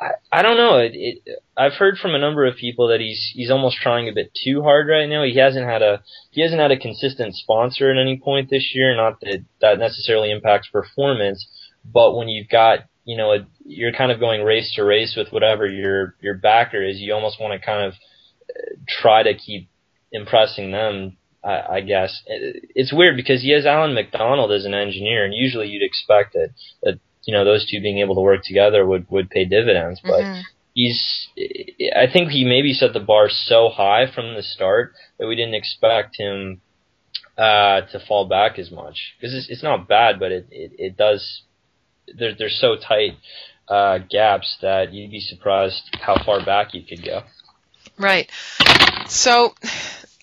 I, 0.00 0.08
I 0.32 0.42
don't 0.42 0.56
know. 0.56 0.78
It, 0.78 0.92
it, 0.94 1.38
I've 1.56 1.74
heard 1.74 1.98
from 1.98 2.16
a 2.16 2.18
number 2.18 2.44
of 2.44 2.56
people 2.56 2.88
that 2.88 2.98
he's 2.98 3.30
he's 3.36 3.52
almost 3.52 3.76
trying 3.76 4.08
a 4.08 4.12
bit 4.12 4.32
too 4.34 4.62
hard 4.62 4.88
right 4.88 5.08
now. 5.08 5.22
He 5.22 5.38
hasn't 5.38 5.64
had 5.64 5.80
a 5.80 6.02
he 6.32 6.42
hasn't 6.42 6.60
had 6.60 6.72
a 6.72 6.76
consistent 6.76 7.36
sponsor 7.36 7.88
at 7.88 8.00
any 8.00 8.18
point 8.18 8.50
this 8.50 8.72
year. 8.74 8.96
Not 8.96 9.20
that 9.20 9.44
that 9.60 9.78
necessarily 9.78 10.32
impacts 10.32 10.68
performance, 10.70 11.46
but 11.84 12.16
when 12.16 12.28
you've 12.28 12.48
got 12.48 12.80
you 13.04 13.16
know 13.16 13.32
a, 13.32 13.46
you're 13.64 13.92
kind 13.92 14.10
of 14.10 14.18
going 14.18 14.42
race 14.42 14.72
to 14.74 14.82
race 14.82 15.14
with 15.16 15.28
whatever 15.32 15.66
your 15.66 16.16
your 16.20 16.34
backer 16.34 16.82
is, 16.82 16.98
you 16.98 17.14
almost 17.14 17.40
want 17.40 17.52
to 17.52 17.64
kind 17.64 17.86
of 17.86 17.92
uh, 17.92 18.74
try 18.88 19.22
to 19.22 19.34
keep 19.34 19.68
impressing 20.10 20.72
them. 20.72 21.16
I, 21.42 21.76
I 21.76 21.80
guess 21.80 22.22
It- 22.26 22.64
it's 22.74 22.92
weird 22.92 23.16
because 23.16 23.42
he 23.42 23.50
has 23.50 23.66
Alan 23.66 23.94
McDonald 23.94 24.52
as 24.52 24.64
an 24.64 24.74
engineer, 24.74 25.24
and 25.24 25.34
usually 25.34 25.68
you'd 25.68 25.82
expect 25.82 26.34
that 26.34 26.50
that 26.82 26.98
you 27.24 27.34
know 27.34 27.44
those 27.44 27.66
two 27.68 27.80
being 27.80 27.98
able 27.98 28.14
to 28.14 28.20
work 28.20 28.42
together 28.44 28.84
would 28.86 29.06
would 29.10 29.30
pay 29.30 29.44
dividends, 29.44 30.00
but 30.02 30.24
Mhm. 30.24 30.42
he's 30.74 31.28
I 31.96 32.06
think 32.06 32.30
he 32.30 32.44
maybe 32.44 32.72
set 32.72 32.92
the 32.92 33.00
bar 33.00 33.28
so 33.28 33.68
high 33.68 34.06
from 34.06 34.34
the 34.34 34.42
start 34.42 34.94
that 35.18 35.26
we 35.26 35.36
didn't 35.36 35.54
expect 35.54 36.16
him 36.18 36.60
uh 37.38 37.82
to 37.92 37.98
fall 38.00 38.26
back 38.26 38.58
as 38.58 38.70
much 38.70 39.14
because 39.16 39.34
it's, 39.34 39.48
it's 39.48 39.62
not 39.62 39.88
bad 39.88 40.18
but 40.18 40.30
it, 40.32 40.46
it 40.50 40.72
it 40.78 40.96
does 40.96 41.42
they're 42.18 42.34
they're 42.34 42.48
so 42.48 42.76
tight 42.76 43.16
uh, 43.68 43.98
gaps 43.98 44.56
that 44.62 44.92
you'd 44.92 45.12
be 45.12 45.20
surprised 45.20 45.82
how 46.00 46.16
far 46.24 46.44
back 46.44 46.74
you 46.74 46.82
could 46.82 47.04
go. 47.04 47.22
Right. 47.96 48.28
So 49.06 49.54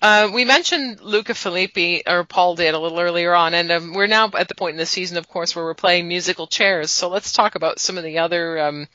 uh, 0.00 0.30
we 0.32 0.44
mentioned 0.44 1.00
Luca 1.00 1.32
Filippi, 1.34 2.02
or 2.06 2.24
Paul 2.24 2.54
did 2.54 2.74
a 2.74 2.78
little 2.78 3.00
earlier 3.00 3.34
on, 3.34 3.54
and 3.54 3.70
um, 3.72 3.94
we're 3.94 4.06
now 4.06 4.30
at 4.36 4.48
the 4.48 4.54
point 4.54 4.74
in 4.74 4.78
the 4.78 4.86
season, 4.86 5.16
of 5.16 5.28
course, 5.28 5.56
where 5.56 5.64
we're 5.64 5.74
playing 5.74 6.06
musical 6.06 6.46
chairs. 6.46 6.90
So 6.90 7.08
let's 7.08 7.32
talk 7.32 7.56
about 7.56 7.80
some 7.80 7.98
of 7.98 8.04
the 8.04 8.18
other 8.18 8.58
um, 8.60 8.88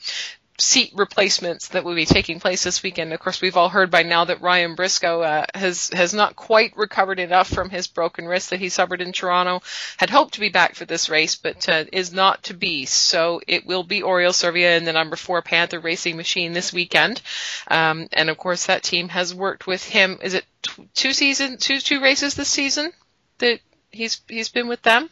seat 0.60 0.92
replacements 0.94 1.70
that 1.70 1.84
will 1.84 1.96
be 1.96 2.06
taking 2.06 2.40
place 2.40 2.64
this 2.64 2.84
weekend. 2.84 3.12
Of 3.12 3.20
course, 3.20 3.42
we've 3.42 3.58
all 3.58 3.70
heard 3.70 3.90
by 3.90 4.04
now 4.04 4.26
that 4.26 4.42
Ryan 4.42 4.76
Briscoe 4.76 5.22
uh, 5.22 5.46
has 5.56 5.90
has 5.90 6.14
not 6.14 6.36
quite 6.36 6.78
recovered 6.78 7.20
enough 7.20 7.50
from 7.50 7.70
his 7.70 7.88
broken 7.88 8.26
wrist 8.28 8.52
that 8.52 8.60
he 8.60 8.70
suffered 8.70 9.02
in 9.02 9.12
Toronto. 9.14 9.62
Had 9.98 10.10
hoped 10.12 10.36
to 10.36 10.40
be 10.40 10.50
back 10.50 10.76
for 10.76 10.86
this 10.86 11.10
race, 11.10 11.36
but 11.36 11.68
uh, 11.68 11.86
is 11.92 12.14
not 12.14 12.44
to 12.44 12.54
be. 12.54 12.86
So 12.86 13.42
it 13.48 13.66
will 13.66 13.84
be 13.84 14.02
Oriol 14.02 14.34
Servia 14.34 14.78
in 14.78 14.86
the 14.86 14.94
number 14.94 15.16
four 15.16 15.42
Panther 15.42 15.80
Racing 15.80 16.18
Machine 16.18 16.54
this 16.54 16.72
weekend, 16.72 17.22
um, 17.68 18.08
and 18.14 18.30
of 18.30 18.38
course 18.38 18.68
that 18.68 18.84
team 18.84 19.10
has 19.10 19.34
worked 19.34 19.66
with 19.66 19.84
him. 19.84 20.20
Is 20.22 20.36
it 20.36 20.46
t- 20.62 20.88
two 20.94 21.14
season, 21.14 21.58
two 21.58 21.80
two 21.80 22.02
races 22.02 22.36
this 22.36 22.50
season 22.50 22.92
that 23.40 23.60
he's 23.92 24.22
he's 24.28 24.50
been 24.50 24.68
with 24.68 24.84
them? 24.84 25.10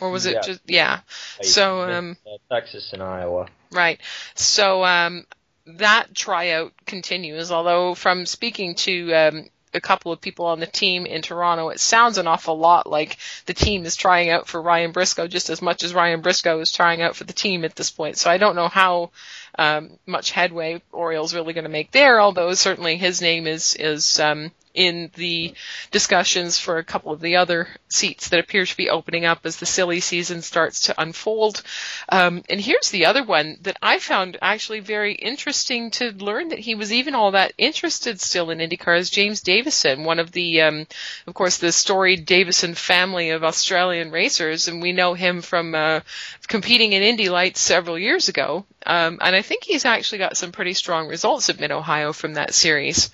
Or 0.00 0.10
was 0.10 0.26
it 0.26 0.34
Yeah. 0.34 0.40
just 0.42 0.60
yeah? 0.66 1.00
So 1.42 1.90
um 1.90 2.16
Texas 2.50 2.92
and 2.92 3.02
Iowa. 3.02 3.48
Right. 3.72 4.00
So 4.34 4.84
um, 4.84 5.26
that 5.66 6.14
tryout 6.14 6.72
continues. 6.86 7.52
Although 7.52 7.94
from 7.94 8.26
speaking 8.26 8.74
to 8.76 9.12
um, 9.14 9.44
a 9.72 9.80
couple 9.80 10.10
of 10.12 10.20
people 10.20 10.46
on 10.46 10.60
the 10.60 10.66
team 10.66 11.06
in 11.06 11.22
Toronto, 11.22 11.68
it 11.68 11.80
sounds 11.80 12.18
an 12.18 12.26
awful 12.26 12.58
lot 12.58 12.88
like 12.88 13.16
the 13.46 13.54
team 13.54 13.84
is 13.84 13.96
trying 13.96 14.30
out 14.30 14.48
for 14.48 14.60
Ryan 14.60 14.92
Briscoe 14.92 15.28
just 15.28 15.50
as 15.50 15.62
much 15.62 15.84
as 15.84 15.94
Ryan 15.94 16.20
Briscoe 16.20 16.60
is 16.60 16.72
trying 16.72 17.02
out 17.02 17.14
for 17.14 17.24
the 17.24 17.32
team 17.32 17.64
at 17.64 17.76
this 17.76 17.90
point. 17.90 18.18
So 18.18 18.30
I 18.30 18.38
don't 18.38 18.56
know 18.56 18.68
how 18.68 19.10
um, 19.58 19.98
much 20.06 20.32
headway 20.32 20.82
Oriol's 20.92 21.34
really 21.34 21.52
going 21.52 21.64
to 21.64 21.70
make 21.70 21.92
there. 21.92 22.20
Although 22.20 22.54
certainly 22.54 22.96
his 22.96 23.20
name 23.20 23.46
is 23.46 23.74
is 23.74 24.18
um, 24.18 24.50
in 24.74 25.10
the 25.14 25.54
discussions 25.90 26.58
for 26.58 26.78
a 26.78 26.84
couple 26.84 27.12
of 27.12 27.20
the 27.20 27.36
other 27.36 27.68
seats 27.88 28.28
that 28.28 28.40
appear 28.40 28.64
to 28.64 28.76
be 28.76 28.90
opening 28.90 29.24
up 29.24 29.40
as 29.44 29.56
the 29.56 29.66
silly 29.66 30.00
season 30.00 30.42
starts 30.42 30.82
to 30.82 31.00
unfold. 31.00 31.62
Um, 32.08 32.42
and 32.48 32.60
here's 32.60 32.90
the 32.90 33.06
other 33.06 33.24
one 33.24 33.58
that 33.62 33.76
I 33.82 33.98
found 33.98 34.38
actually 34.40 34.80
very 34.80 35.14
interesting 35.14 35.90
to 35.92 36.12
learn 36.12 36.48
that 36.48 36.60
he 36.60 36.74
was 36.74 36.92
even 36.92 37.14
all 37.14 37.32
that 37.32 37.52
interested 37.58 38.20
still 38.20 38.50
in 38.50 38.58
IndyCar 38.58 38.98
is 38.98 39.10
James 39.10 39.40
Davison, 39.40 40.04
one 40.04 40.18
of 40.18 40.32
the, 40.32 40.62
um, 40.62 40.86
of 41.26 41.34
course, 41.34 41.58
the 41.58 41.72
storied 41.72 42.26
Davison 42.26 42.74
family 42.74 43.30
of 43.30 43.44
Australian 43.44 44.10
racers, 44.10 44.68
and 44.68 44.80
we 44.80 44.92
know 44.92 45.14
him 45.14 45.42
from 45.42 45.74
uh, 45.74 46.00
competing 46.46 46.92
in 46.92 47.02
Indy 47.02 47.28
Lights 47.28 47.60
several 47.60 47.98
years 47.98 48.28
ago. 48.28 48.64
Um, 48.86 49.18
and 49.20 49.36
I 49.36 49.42
think 49.42 49.64
he's 49.64 49.84
actually 49.84 50.18
got 50.18 50.36
some 50.36 50.52
pretty 50.52 50.74
strong 50.74 51.08
results 51.08 51.50
at 51.50 51.60
Mid 51.60 51.70
Ohio 51.70 52.12
from 52.12 52.34
that 52.34 52.54
series. 52.54 53.10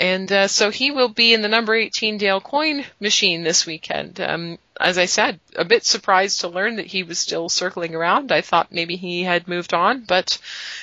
And 0.00 0.32
uh, 0.32 0.48
so 0.48 0.70
he 0.70 0.90
will 0.90 1.10
be 1.10 1.34
in 1.34 1.42
the 1.42 1.48
number 1.48 1.74
18 1.74 2.16
Dale 2.16 2.40
Coyne 2.40 2.86
machine 3.00 3.42
this 3.42 3.66
weekend. 3.66 4.18
Um, 4.18 4.58
as 4.80 4.96
I 4.96 5.04
said, 5.04 5.38
a 5.54 5.64
bit 5.66 5.84
surprised 5.84 6.40
to 6.40 6.48
learn 6.48 6.76
that 6.76 6.86
he 6.86 7.02
was 7.02 7.18
still 7.18 7.50
circling 7.50 7.94
around. 7.94 8.32
I 8.32 8.40
thought 8.40 8.72
maybe 8.72 8.96
he 8.96 9.24
had 9.24 9.46
moved 9.46 9.74
on, 9.74 10.00
but 10.00 10.38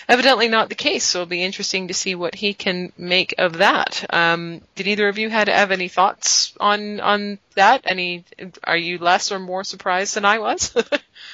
evidently 0.07 0.49
not 0.49 0.69
the 0.69 0.75
case. 0.75 1.03
So 1.03 1.21
it'll 1.21 1.29
be 1.29 1.43
interesting 1.43 1.87
to 1.87 1.95
see 1.95 2.13
what 2.13 2.35
he 2.35 2.53
can 2.53 2.93
make 2.95 3.33
of 3.39 3.53
that. 3.53 4.05
Um, 4.13 4.61
did 4.75 4.85
either 4.85 5.07
of 5.07 5.17
you 5.17 5.31
have 5.31 5.49
any 5.49 5.87
thoughts 5.87 6.53
on 6.59 6.99
on 6.99 7.39
that? 7.55 7.81
Any? 7.85 8.23
Are 8.63 8.77
you 8.77 8.99
less 8.99 9.31
or 9.31 9.39
more 9.39 9.63
surprised 9.63 10.13
than 10.13 10.25
I 10.25 10.37
was? 10.37 10.75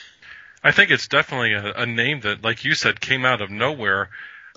I 0.63 0.71
think 0.71 0.89
it's 0.89 1.09
definitely 1.09 1.51
a, 1.51 1.73
a 1.73 1.85
name 1.85 2.21
that, 2.21 2.45
like 2.45 2.63
you 2.63 2.75
said, 2.75 3.01
came 3.01 3.25
out 3.25 3.41
of 3.41 3.51
nowhere. 3.51 4.09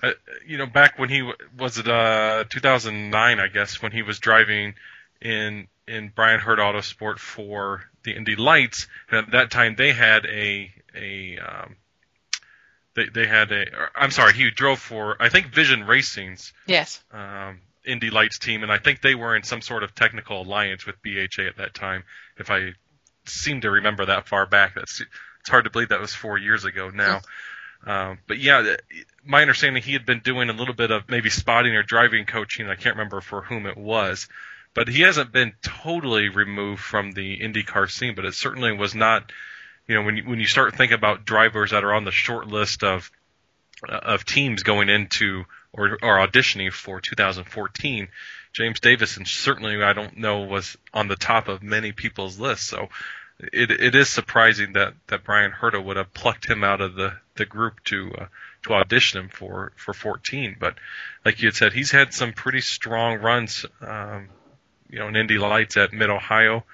Uh, 0.07 0.12
you 0.46 0.59
know, 0.59 0.66
back 0.66 0.98
when 0.98 1.09
he 1.09 1.22
was 1.59 1.78
it 1.78 1.88
uh, 1.88 2.44
2009, 2.48 3.40
I 3.40 3.48
guess, 3.48 3.82
when 3.82 3.92
he 3.92 4.02
was 4.02 4.18
driving 4.18 4.74
in 5.20 5.68
in 5.88 6.09
Bryan 6.09 6.40
Herta 6.40 6.59
Autosport 6.59 7.18
for 7.18 7.84
the 8.02 8.12
Indy 8.12 8.36
Lights, 8.36 8.86
and 9.11 9.26
at 9.26 9.30
that 9.32 9.50
time 9.50 9.74
they 9.76 9.92
had 9.92 10.26
a 10.26 10.72
a 10.94 11.38
um, 11.38 11.76
they 12.94 13.07
they 13.07 13.26
had 13.26 13.52
a 13.52 13.66
I'm 13.94 14.11
sorry, 14.11 14.32
he 14.32 14.50
drove 14.50 14.78
for 14.78 15.16
I 15.20 15.28
think 15.28 15.48
Vision 15.48 15.86
Racing's 15.86 16.52
yes. 16.66 17.02
um, 17.12 17.61
Indy 17.84 18.11
Lights 18.11 18.38
team, 18.38 18.62
and 18.62 18.72
I 18.72 18.78
think 18.78 19.00
they 19.00 19.14
were 19.14 19.36
in 19.36 19.42
some 19.42 19.61
sort 19.61 19.82
of 19.82 19.94
technical 19.94 20.42
alliance 20.42 20.86
with 20.86 20.96
BHA 21.02 21.46
at 21.48 21.57
that 21.59 21.74
time. 21.74 22.04
If 22.36 22.50
I 22.50 22.72
seem 23.26 23.61
to 23.62 23.70
remember 23.70 24.07
that 24.07 24.28
far 24.28 24.46
back, 24.46 24.74
that's 24.74 25.00
it's 25.00 25.50
hard 25.50 25.64
to 25.64 25.70
believe 25.70 25.90
that 25.90 26.00
was 26.00 26.12
four 26.12 26.38
years 26.38 26.64
ago 26.64 26.90
now. 26.90 27.20
Um, 27.87 28.18
but 28.26 28.39
yeah, 28.39 28.76
my 29.24 29.43
understanding 29.43 29.82
he 29.82 29.93
had 29.93 30.05
been 30.05 30.18
doing 30.20 30.51
a 30.51 30.53
little 30.53 30.74
bit 30.74 30.91
of 30.91 31.09
maybe 31.09 31.30
spotting 31.30 31.74
or 31.74 31.84
driving 31.84 32.26
coaching. 32.26 32.68
I 32.68 32.74
can't 32.74 32.97
remember 32.97 33.20
for 33.20 33.43
whom 33.43 33.66
it 33.66 33.76
was, 33.76 34.28
but 34.74 34.89
he 34.89 35.03
hasn't 35.03 35.32
been 35.32 35.55
totally 35.62 36.28
removed 36.28 36.82
from 36.82 37.12
the 37.12 37.39
IndyCar 37.39 37.89
scene. 37.89 38.16
But 38.16 38.24
it 38.24 38.34
certainly 38.34 38.72
was 38.72 38.95
not. 38.95 39.30
You 39.87 39.95
know, 39.95 40.03
when 40.03 40.16
you, 40.16 40.24
when 40.24 40.41
you 40.41 40.47
start 40.47 40.74
thinking 40.74 40.97
about 40.97 41.24
drivers 41.24 41.70
that 41.70 41.84
are 41.84 41.95
on 41.95 42.05
the 42.05 42.11
short 42.11 42.49
list 42.49 42.82
of 42.82 43.11
of 43.89 44.24
teams 44.24 44.62
going 44.64 44.89
into 44.89 45.45
or, 45.72 45.99
or 46.03 46.26
auditioning 46.26 46.72
for 46.72 47.01
2014, 47.01 48.09
James 48.53 48.80
Davison 48.80 49.26
certainly 49.26 49.80
I 49.80 49.93
don't 49.93 50.16
know 50.16 50.41
was 50.41 50.76
on 50.93 51.07
the 51.07 51.14
top 51.14 51.47
of 51.47 51.62
many 51.62 51.93
people's 51.93 52.39
lists. 52.41 52.66
So 52.66 52.89
it 53.39 53.70
it 53.70 53.95
is 53.95 54.09
surprising 54.09 54.72
that 54.72 54.95
that 55.07 55.22
Bryan 55.22 55.53
Herta 55.53 55.82
would 55.82 55.99
have 55.99 56.12
plucked 56.12 56.51
him 56.51 56.64
out 56.64 56.80
of 56.80 56.97
the 56.97 57.12
the 57.37 57.47
group 57.47 57.82
to 57.84 58.12
uh, 58.18 58.26
to 58.64 58.74
audition 58.74 59.20
him 59.20 59.28
for 59.28 59.72
for 59.76 59.93
14. 59.95 60.57
But 60.59 60.74
like 61.24 61.41
you 61.43 61.49
had 61.49 61.55
said, 61.55 61.72
he's 61.72 61.91
had 61.91 62.12
some 62.12 62.32
pretty 62.32 62.61
strong 62.61 63.20
runs. 63.20 63.64
Um, 63.80 64.28
you 64.89 64.99
know, 65.01 65.09
in 65.09 65.16
Indy 65.16 65.39
Lights 65.39 65.76
at 65.76 65.93
Mid 65.93 66.11
Ohio, 66.11 66.64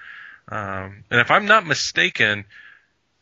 um, 0.49 1.03
and 1.09 1.19
if 1.19 1.31
I'm 1.31 1.45
not 1.45 1.65
mistaken. 1.65 2.45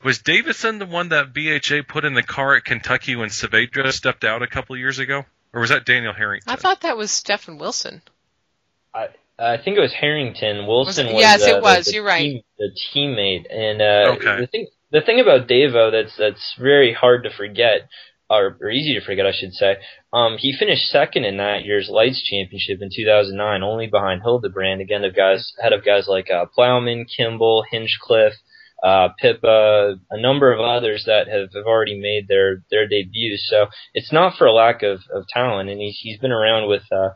Was 0.03 0.17
Davison 0.17 0.79
the 0.79 0.87
one 0.87 1.09
that 1.09 1.31
BHA 1.31 1.83
put 1.87 2.05
in 2.05 2.15
the 2.15 2.23
car 2.23 2.55
at 2.55 2.65
Kentucky 2.65 3.15
when 3.15 3.29
Saavedra 3.29 3.91
stepped 3.91 4.23
out 4.23 4.41
a 4.41 4.47
couple 4.47 4.75
years 4.75 4.97
ago? 4.97 5.25
Or 5.53 5.61
was 5.61 5.69
that 5.69 5.85
Daniel 5.85 6.11
Harrington? 6.11 6.51
I 6.51 6.55
thought 6.55 6.81
that 6.81 6.97
was 6.97 7.11
Stephen 7.11 7.59
Wilson. 7.59 8.01
I 8.95 9.09
I 9.37 9.57
think 9.57 9.77
it 9.77 9.79
was 9.79 9.93
Harrington. 9.93 10.65
Wilson 10.65 11.05
Was 11.05 11.11
it- 11.11 11.13
was, 11.13 11.21
yes, 11.21 11.41
it 11.43 11.55
uh, 11.57 11.61
was. 11.61 11.85
The, 11.85 11.93
You're 11.93 12.03
right. 12.03 12.43
The 12.57 12.71
teammate, 12.95 13.45
and 13.53 13.79
uh, 13.79 14.13
Okay. 14.15 14.41
the 14.41 14.47
thing 14.47 14.67
the 14.91 15.01
thing 15.01 15.19
about 15.19 15.47
Davo 15.47 15.91
that's 15.91 16.15
that's 16.17 16.55
very 16.59 16.93
hard 16.93 17.23
to 17.23 17.29
forget, 17.29 17.89
or, 18.29 18.57
or 18.61 18.69
easy 18.69 18.93
to 18.93 19.05
forget, 19.05 19.25
I 19.25 19.31
should 19.33 19.53
say. 19.53 19.77
Um, 20.13 20.37
he 20.37 20.55
finished 20.57 20.89
second 20.89 21.25
in 21.25 21.37
that 21.37 21.65
year's 21.65 21.89
Lights 21.89 22.21
Championship 22.21 22.81
in 22.81 22.89
2009, 22.93 23.63
only 23.63 23.87
behind 23.87 24.21
Hildebrand. 24.21 24.81
Again, 24.81 25.03
of 25.03 25.15
guys 25.15 25.53
ahead 25.59 25.73
of 25.73 25.85
guys 25.85 26.07
like 26.07 26.29
uh, 26.29 26.45
Plowman, 26.55 27.05
Kimball, 27.05 27.63
Hinchcliffe. 27.69 28.35
Uh, 28.83 29.09
Pippa, 29.19 29.95
a 30.09 30.21
number 30.21 30.51
of 30.51 30.59
others 30.59 31.03
that 31.05 31.27
have, 31.27 31.53
have 31.53 31.65
already 31.65 31.99
made 31.99 32.27
their, 32.27 32.63
their 32.71 32.87
debuts. 32.87 33.47
So 33.47 33.67
it's 33.93 34.11
not 34.11 34.37
for 34.37 34.47
a 34.47 34.53
lack 34.53 34.81
of, 34.81 35.01
of 35.13 35.27
talent, 35.27 35.69
and 35.69 35.79
he's, 35.79 35.99
he's 36.01 36.17
been 36.17 36.31
around 36.31 36.67
with, 36.67 36.83
uh, 36.91 37.09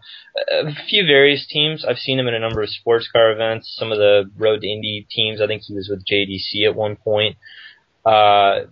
a 0.52 0.74
few 0.88 1.06
various 1.06 1.48
teams. 1.48 1.84
I've 1.84 1.98
seen 1.98 2.20
him 2.20 2.28
in 2.28 2.36
a 2.36 2.40
number 2.40 2.62
of 2.62 2.70
sports 2.70 3.10
car 3.12 3.32
events, 3.32 3.76
some 3.78 3.92
of 3.92 3.98
the 3.98 4.30
Road 4.38 4.62
to 4.62 4.68
Indy 4.68 5.08
teams. 5.10 5.42
I 5.42 5.48
think 5.48 5.64
he 5.64 5.74
was 5.74 5.90
with 5.90 6.06
JDC 6.06 6.68
at 6.68 6.76
one 6.76 6.96
point. 6.96 7.38
Uh, 8.06 8.66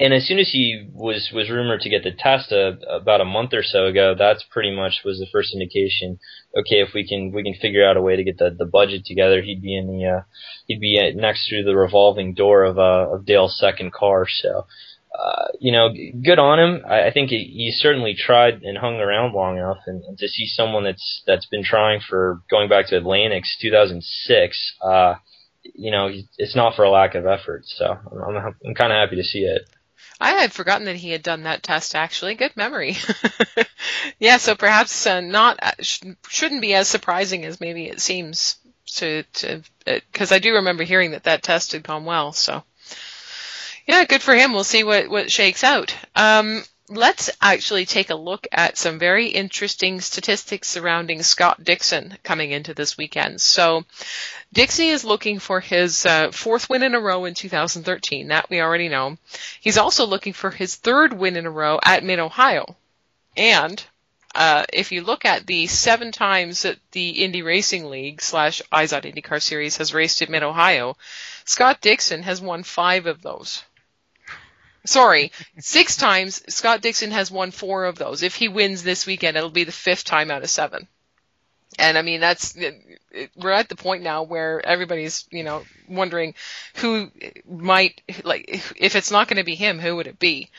and 0.00 0.12
as 0.12 0.26
soon 0.26 0.38
as 0.38 0.50
he 0.50 0.88
was 0.92 1.30
was 1.32 1.50
rumored 1.50 1.80
to 1.82 1.90
get 1.90 2.02
the 2.02 2.12
test 2.12 2.52
uh, 2.52 2.72
about 2.88 3.20
a 3.20 3.24
month 3.24 3.52
or 3.52 3.62
so 3.62 3.86
ago, 3.86 4.14
that's 4.18 4.44
pretty 4.50 4.74
much 4.74 5.02
was 5.04 5.18
the 5.18 5.26
first 5.30 5.52
indication. 5.52 6.18
Okay, 6.56 6.80
if 6.80 6.94
we 6.94 7.06
can 7.06 7.32
we 7.32 7.42
can 7.42 7.54
figure 7.54 7.86
out 7.86 7.96
a 7.96 8.02
way 8.02 8.16
to 8.16 8.24
get 8.24 8.38
the 8.38 8.54
the 8.56 8.64
budget 8.64 9.04
together, 9.04 9.42
he'd 9.42 9.62
be 9.62 9.76
in 9.76 9.86
the 9.86 10.06
uh, 10.06 10.20
he'd 10.66 10.80
be 10.80 11.12
next 11.14 11.48
through 11.48 11.64
the 11.64 11.76
revolving 11.76 12.34
door 12.34 12.64
of 12.64 12.78
uh, 12.78 13.14
of 13.14 13.26
Dale's 13.26 13.58
second 13.58 13.92
car. 13.92 14.26
So. 14.28 14.66
Uh, 15.14 15.46
you 15.60 15.70
know, 15.70 15.94
good 16.24 16.40
on 16.40 16.58
him. 16.58 16.82
I, 16.88 17.06
I 17.06 17.12
think 17.12 17.30
he, 17.30 17.44
he 17.44 17.70
certainly 17.70 18.16
tried 18.18 18.64
and 18.64 18.76
hung 18.76 18.96
around 18.96 19.32
long 19.32 19.56
enough, 19.56 19.78
and, 19.86 20.02
and 20.02 20.18
to 20.18 20.26
see 20.26 20.44
someone 20.44 20.82
that's 20.82 21.22
that's 21.24 21.46
been 21.46 21.62
trying 21.62 22.00
for 22.00 22.42
going 22.50 22.68
back 22.68 22.88
to 22.88 22.96
Atlantics 22.96 23.56
2006, 23.60 24.74
uh, 24.82 25.14
you 25.64 25.90
know, 25.90 26.10
it's 26.38 26.54
not 26.54 26.76
for 26.76 26.84
a 26.84 26.90
lack 26.90 27.14
of 27.14 27.26
effort. 27.26 27.66
So 27.66 27.86
I'm 27.86 28.36
I'm, 28.36 28.56
I'm 28.66 28.74
kind 28.74 28.92
of 28.92 28.96
happy 28.96 29.16
to 29.16 29.24
see 29.24 29.44
it. 29.44 29.68
I 30.20 30.32
had 30.32 30.52
forgotten 30.52 30.86
that 30.86 30.96
he 30.96 31.10
had 31.10 31.22
done 31.22 31.42
that 31.42 31.62
test. 31.62 31.94
Actually, 31.94 32.34
good 32.34 32.56
memory. 32.56 32.96
yeah, 34.18 34.36
so 34.36 34.54
perhaps 34.54 35.06
uh, 35.06 35.20
not 35.20 35.58
uh, 35.62 35.72
sh- 35.80 36.02
shouldn't 36.28 36.62
be 36.62 36.74
as 36.74 36.88
surprising 36.88 37.44
as 37.44 37.60
maybe 37.60 37.86
it 37.86 38.00
seems 38.00 38.56
to 38.86 39.22
to 39.22 39.62
because 39.84 40.30
I 40.30 40.38
do 40.38 40.54
remember 40.54 40.84
hearing 40.84 41.12
that 41.12 41.24
that 41.24 41.42
test 41.42 41.72
had 41.72 41.82
gone 41.82 42.04
well. 42.04 42.32
So 42.32 42.62
yeah, 43.86 44.04
good 44.04 44.22
for 44.22 44.34
him. 44.34 44.52
We'll 44.52 44.64
see 44.64 44.84
what 44.84 45.08
what 45.08 45.30
shakes 45.30 45.64
out. 45.64 45.94
Um, 46.14 46.62
let's 46.88 47.30
actually 47.40 47.86
take 47.86 48.10
a 48.10 48.14
look 48.14 48.46
at 48.52 48.76
some 48.76 48.98
very 48.98 49.28
interesting 49.28 50.00
statistics 50.00 50.68
surrounding 50.68 51.22
Scott 51.22 51.64
Dixon 51.64 52.18
coming 52.22 52.50
into 52.50 52.74
this 52.74 52.98
weekend. 52.98 53.40
So, 53.40 53.84
Dixie 54.52 54.88
is 54.88 55.04
looking 55.04 55.38
for 55.38 55.60
his 55.60 56.04
uh, 56.04 56.30
fourth 56.30 56.68
win 56.68 56.82
in 56.82 56.94
a 56.94 57.00
row 57.00 57.24
in 57.24 57.34
2013. 57.34 58.28
That 58.28 58.50
we 58.50 58.60
already 58.60 58.88
know. 58.88 59.16
He's 59.60 59.78
also 59.78 60.06
looking 60.06 60.32
for 60.32 60.50
his 60.50 60.76
third 60.76 61.12
win 61.12 61.36
in 61.36 61.46
a 61.46 61.50
row 61.50 61.80
at 61.82 62.04
Mid 62.04 62.18
Ohio. 62.18 62.76
And 63.36 63.82
uh, 64.34 64.64
if 64.72 64.92
you 64.92 65.02
look 65.02 65.24
at 65.24 65.46
the 65.46 65.66
seven 65.66 66.12
times 66.12 66.62
that 66.62 66.78
the 66.92 67.24
Indy 67.24 67.42
Racing 67.42 67.88
League 67.88 68.20
slash 68.20 68.60
IZOD 68.72 69.14
IndyCar 69.14 69.42
Series 69.42 69.78
has 69.78 69.94
raced 69.94 70.20
at 70.22 70.28
Mid 70.28 70.42
Ohio, 70.42 70.96
Scott 71.44 71.80
Dixon 71.80 72.22
has 72.24 72.40
won 72.40 72.62
five 72.62 73.06
of 73.06 73.22
those. 73.22 73.62
Sorry, 74.86 75.32
six 75.58 75.96
times. 75.96 76.42
Scott 76.52 76.82
Dixon 76.82 77.10
has 77.10 77.30
won 77.30 77.50
four 77.50 77.86
of 77.86 77.96
those. 77.96 78.22
If 78.22 78.34
he 78.34 78.48
wins 78.48 78.82
this 78.82 79.06
weekend, 79.06 79.36
it'll 79.36 79.50
be 79.50 79.64
the 79.64 79.72
fifth 79.72 80.04
time 80.04 80.30
out 80.30 80.42
of 80.42 80.50
seven. 80.50 80.88
And 81.78 81.98
I 81.98 82.02
mean, 82.02 82.20
that's 82.20 82.56
we're 83.36 83.50
at 83.50 83.68
the 83.68 83.76
point 83.76 84.02
now 84.02 84.22
where 84.22 84.64
everybody's 84.64 85.26
you 85.30 85.42
know 85.42 85.64
wondering 85.88 86.34
who 86.76 87.10
might 87.48 88.00
like 88.24 88.44
if 88.76 88.94
it's 88.94 89.10
not 89.10 89.28
going 89.28 89.38
to 89.38 89.44
be 89.44 89.54
him, 89.54 89.78
who 89.78 89.96
would 89.96 90.06
it 90.06 90.18
be? 90.18 90.50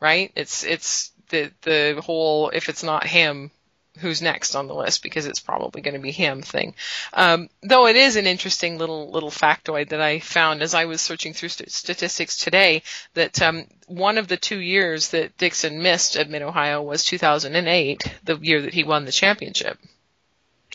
Right? 0.00 0.32
It's 0.34 0.64
it's 0.64 1.12
the 1.28 1.52
the 1.62 2.00
whole 2.04 2.50
if 2.50 2.68
it's 2.68 2.82
not 2.82 3.06
him, 3.06 3.50
who's 3.98 4.20
next 4.20 4.54
on 4.54 4.66
the 4.66 4.74
list 4.74 5.02
because 5.02 5.26
it's 5.26 5.40
probably 5.40 5.80
going 5.80 5.94
to 5.94 6.00
be 6.00 6.10
him 6.10 6.42
thing. 6.42 6.74
Um, 7.12 7.48
though 7.62 7.86
it 7.86 7.96
is 7.96 8.16
an 8.16 8.26
interesting 8.26 8.78
little 8.78 9.10
little 9.10 9.30
factoid 9.30 9.90
that 9.90 10.00
I 10.00 10.18
found 10.18 10.62
as 10.62 10.74
I 10.74 10.86
was 10.86 11.00
searching 11.00 11.32
through 11.32 11.50
st- 11.50 11.70
statistics 11.70 12.36
today 12.36 12.82
that 13.14 13.40
um, 13.40 13.66
one 13.86 14.18
of 14.18 14.28
the 14.28 14.36
two 14.36 14.58
years 14.58 15.10
that 15.10 15.36
Dixon 15.38 15.82
missed 15.82 16.16
at 16.16 16.28
Mid 16.28 16.42
Ohio 16.42 16.82
was 16.82 17.04
2008, 17.04 18.04
the 18.24 18.36
year 18.38 18.62
that 18.62 18.74
he 18.74 18.84
won 18.84 19.04
the 19.04 19.12
championship. 19.12 19.78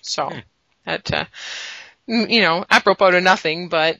So 0.01 0.29
hmm. 0.29 0.39
that 0.85 1.13
uh, 1.13 1.25
you 2.07 2.41
know, 2.41 2.65
apropos 2.69 3.11
to 3.11 3.21
nothing, 3.21 3.69
but 3.69 3.99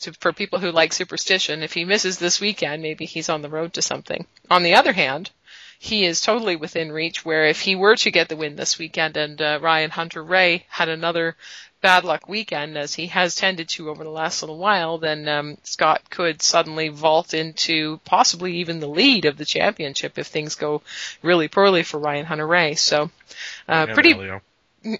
to, 0.00 0.12
for 0.20 0.32
people 0.32 0.58
who 0.58 0.70
like 0.70 0.92
superstition, 0.92 1.62
if 1.62 1.72
he 1.72 1.84
misses 1.84 2.18
this 2.18 2.40
weekend, 2.40 2.82
maybe 2.82 3.04
he's 3.04 3.28
on 3.28 3.42
the 3.42 3.48
road 3.48 3.72
to 3.74 3.82
something. 3.82 4.26
On 4.50 4.62
the 4.62 4.74
other 4.74 4.92
hand, 4.92 5.30
he 5.78 6.04
is 6.04 6.20
totally 6.20 6.56
within 6.56 6.92
reach. 6.92 7.24
Where 7.24 7.46
if 7.46 7.60
he 7.60 7.76
were 7.76 7.96
to 7.96 8.10
get 8.10 8.28
the 8.28 8.36
win 8.36 8.56
this 8.56 8.78
weekend 8.78 9.16
and 9.16 9.40
uh, 9.40 9.58
Ryan 9.62 9.90
Hunter-Reay 9.90 10.64
had 10.68 10.88
another 10.88 11.36
bad 11.80 12.04
luck 12.04 12.28
weekend, 12.28 12.76
as 12.76 12.94
he 12.94 13.06
has 13.06 13.36
tended 13.36 13.68
to 13.68 13.88
over 13.88 14.02
the 14.02 14.10
last 14.10 14.42
little 14.42 14.58
while, 14.58 14.98
then 14.98 15.28
um, 15.28 15.56
Scott 15.62 16.10
could 16.10 16.42
suddenly 16.42 16.88
vault 16.88 17.34
into 17.34 17.98
possibly 18.04 18.56
even 18.56 18.80
the 18.80 18.88
lead 18.88 19.24
of 19.24 19.36
the 19.36 19.44
championship 19.44 20.18
if 20.18 20.26
things 20.26 20.56
go 20.56 20.82
really 21.22 21.46
poorly 21.46 21.84
for 21.84 22.00
Ryan 22.00 22.26
Hunter-Reay. 22.26 22.76
So, 22.76 23.10
uh, 23.68 23.86
and 23.86 23.94
pretty. 23.94 24.14
Helio. 24.14 24.42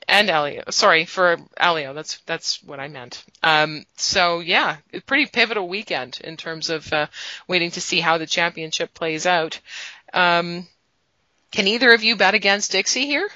And 0.09 0.29
Helio, 0.29 0.65
sorry 0.71 1.05
for 1.05 1.37
Helio. 1.59 1.95
That's 1.95 2.19
that's 2.27 2.63
what 2.65 2.81
I 2.81 2.89
meant. 2.89 3.25
Um, 3.45 3.87
so 3.97 4.41
yeah, 4.41 4.79
pretty 5.07 5.27
pivotal 5.27 5.69
weekend 5.69 6.21
in 6.23 6.37
terms 6.37 6.69
of 6.69 6.93
uh, 6.93 7.07
waiting 7.47 7.71
to 7.71 7.81
see 7.81 8.01
how 8.01 8.19
the 8.19 8.27
championship 8.27 8.93
plays 8.93 9.25
out. 9.25 9.61
Um, 10.13 10.67
can 11.53 11.67
either 11.67 11.93
of 11.93 12.03
you 12.03 12.17
bet 12.17 12.35
against 12.35 12.73
Dixie 12.73 13.07
here? 13.07 13.29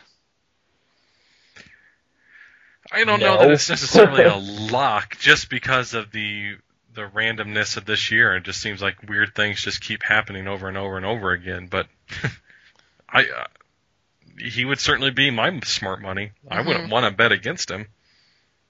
I 2.91 3.05
don't 3.05 3.20
No. 3.20 3.27
know 3.27 3.39
that 3.39 3.51
it's 3.51 3.68
necessarily 3.68 4.25
a 4.25 4.35
lock, 4.73 5.16
just 5.18 5.49
because 5.49 5.95
of 5.95 6.11
the 6.12 6.57
the 6.95 7.03
randomness 7.09 7.77
of 7.79 7.87
this 7.87 8.11
year. 8.11 8.37
It 8.37 8.43
just 8.45 8.61
seems 8.61 8.83
like 8.83 9.09
weird 9.09 9.35
things 9.35 9.62
just 9.62 9.81
keep 9.81 10.03
happening 10.03 10.47
over 10.47 10.68
and 10.68 10.77
over 10.77 10.99
and 10.99 11.07
over 11.07 11.33
again. 11.33 11.66
But 11.70 11.87
I, 13.09 13.23
uh, 13.23 13.47
he 14.39 14.64
would 14.66 14.79
certainly 14.79 15.11
be 15.11 15.31
my 15.31 15.59
smart 15.61 16.03
money. 16.03 16.33
I 16.51 16.61
wouldn't 16.61 16.91
want 16.91 17.07
to 17.07 17.11
bet 17.16 17.33
against 17.33 17.70
him. 17.70 17.87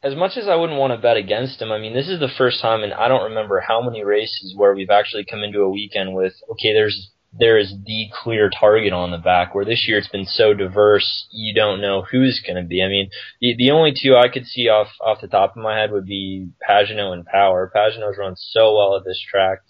as 0.05 0.14
much 0.14 0.36
as 0.36 0.46
I 0.46 0.55
wouldn't 0.55 0.78
want 0.78 0.92
to 0.92 0.98
bet 0.98 1.16
against 1.16 1.61
him, 1.61 1.72
I 1.72 1.78
mean, 1.78 1.94
this 1.94 2.09
is 2.09 2.20
the 2.20 2.28
first 2.28 2.61
time, 2.61 2.84
and 2.84 2.92
I 2.92 3.09
don't 3.09 3.24
remember 3.30 3.59
how 3.61 3.80
many 3.82 4.05
races 4.05 4.55
where 4.57 4.74
we've 4.74 4.90
actually 4.90 5.24
come 5.24 5.42
into 5.42 5.61
a 5.62 5.70
weekend 5.70 6.14
with, 6.14 6.34
okay, 6.50 6.72
there's 6.72 7.11
there 7.33 7.59
is 7.59 7.74
the 7.87 8.09
clear 8.22 8.51
target 8.51 8.93
on 8.93 9.11
the 9.11 9.18
back. 9.18 9.55
Where 9.55 9.64
this 9.64 9.87
year 9.89 9.99
it's 9.99 10.09
been 10.09 10.26
so 10.26 10.53
diverse, 10.53 11.26
you 11.30 11.55
don't 11.55 11.80
know 11.80 12.03
who's 12.03 12.43
going 12.47 12.62
to 12.62 12.68
be. 12.68 12.83
I 12.83 12.89
mean, 12.89 13.11
the 13.41 13.55
the 13.57 13.70
only 13.70 13.93
two 13.93 14.16
I 14.16 14.28
could 14.28 14.47
see 14.47 14.68
off 14.68 14.89
off 15.01 15.20
the 15.20 15.28
top 15.28 15.57
of 15.57 15.62
my 15.62 15.78
head 15.78 15.93
would 15.93 16.07
be 16.07 16.49
Pagenaud 16.68 17.12
and 17.12 17.26
Power. 17.26 17.70
Pagenaud's 17.74 18.18
run 18.18 18.35
so 18.37 18.76
well 18.76 18.97
at 18.97 19.05
this 19.05 19.20
track. 19.20 19.61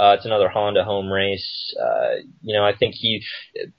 Uh, 0.00 0.14
it's 0.16 0.24
another 0.24 0.48
Honda 0.48 0.82
home 0.84 1.12
race. 1.12 1.74
Uh, 1.80 2.22
you 2.42 2.56
know, 2.56 2.64
I 2.64 2.74
think 2.76 2.94
he 2.94 3.22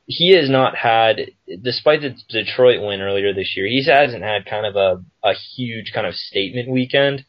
he 0.05 0.35
has 0.37 0.49
not 0.49 0.75
had, 0.77 1.31
despite 1.61 2.01
the 2.01 2.15
Detroit 2.29 2.81
win 2.81 3.01
earlier 3.01 3.33
this 3.33 3.53
year, 3.57 3.65
he 3.65 3.83
hasn't 3.85 4.23
had 4.23 4.45
kind 4.45 4.65
of 4.65 4.75
a 4.75 5.03
a 5.27 5.33
huge 5.55 5.91
kind 5.93 6.07
of 6.07 6.15
statement 6.15 6.69
weekend. 6.69 7.25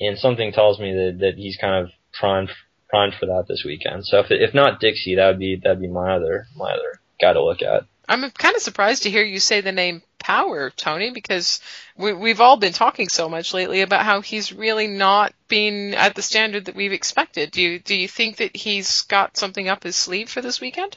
And 0.00 0.18
something 0.18 0.52
tells 0.52 0.80
me 0.80 0.92
that 0.92 1.18
that 1.20 1.34
he's 1.36 1.56
kind 1.56 1.84
of 1.84 1.92
primed 2.12 2.50
primed 2.94 3.14
for 3.18 3.26
that 3.26 3.46
this 3.48 3.64
weekend. 3.64 4.06
So 4.06 4.20
if 4.20 4.26
if 4.30 4.54
not 4.54 4.78
Dixie, 4.78 5.16
that 5.16 5.26
would 5.26 5.38
be 5.38 5.60
that'd 5.62 5.80
be 5.80 5.88
my 5.88 6.14
other 6.14 6.46
my 6.56 6.72
other 6.72 7.00
guy 7.20 7.32
to 7.32 7.44
look 7.44 7.60
at. 7.60 7.84
I'm 8.08 8.30
kind 8.30 8.54
of 8.54 8.62
surprised 8.62 9.02
to 9.02 9.10
hear 9.10 9.24
you 9.24 9.40
say 9.40 9.60
the 9.62 9.72
name 9.72 10.02
Power, 10.18 10.70
Tony, 10.70 11.10
because 11.10 11.60
we, 11.96 12.12
we've 12.12 12.40
all 12.40 12.56
been 12.56 12.72
talking 12.72 13.08
so 13.08 13.28
much 13.28 13.52
lately 13.52 13.80
about 13.80 14.04
how 14.04 14.20
he's 14.20 14.52
really 14.52 14.86
not 14.86 15.32
been 15.48 15.94
at 15.94 16.14
the 16.14 16.22
standard 16.22 16.66
that 16.66 16.76
we've 16.76 16.92
expected. 16.92 17.50
Do 17.50 17.60
you 17.60 17.78
do 17.80 17.96
you 17.96 18.06
think 18.06 18.36
that 18.36 18.56
he's 18.56 19.02
got 19.02 19.36
something 19.36 19.68
up 19.68 19.82
his 19.82 19.96
sleeve 19.96 20.28
for 20.30 20.40
this 20.40 20.60
weekend? 20.60 20.96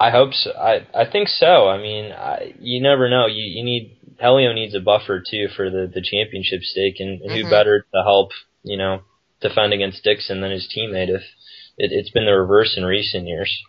I 0.00 0.10
hope 0.10 0.32
so. 0.32 0.52
I 0.52 0.86
I 0.94 1.04
think 1.10 1.28
so. 1.28 1.68
I 1.68 1.78
mean, 1.78 2.12
I, 2.12 2.54
you 2.60 2.80
never 2.80 3.10
know. 3.10 3.26
You 3.26 3.44
you 3.44 3.62
need 3.62 3.96
Helio 4.18 4.52
needs 4.54 4.74
a 4.74 4.80
buffer 4.80 5.20
too 5.20 5.48
for 5.54 5.68
the 5.68 5.90
the 5.92 6.02
championship 6.02 6.62
stake, 6.62 6.96
and, 7.00 7.20
and 7.20 7.30
Mhm. 7.30 7.42
who 7.42 7.50
better 7.50 7.86
to 7.92 8.02
help 8.02 8.30
you 8.62 8.78
know 8.78 9.02
defend 9.40 9.72
against 9.72 10.04
Dixon 10.04 10.40
than 10.40 10.50
his 10.50 10.68
teammate? 10.68 11.08
If 11.08 11.22
it, 11.76 11.92
it's 11.92 12.10
been 12.10 12.26
the 12.26 12.32
reverse 12.32 12.76
in 12.76 12.84
recent 12.84 13.26
years. 13.26 13.62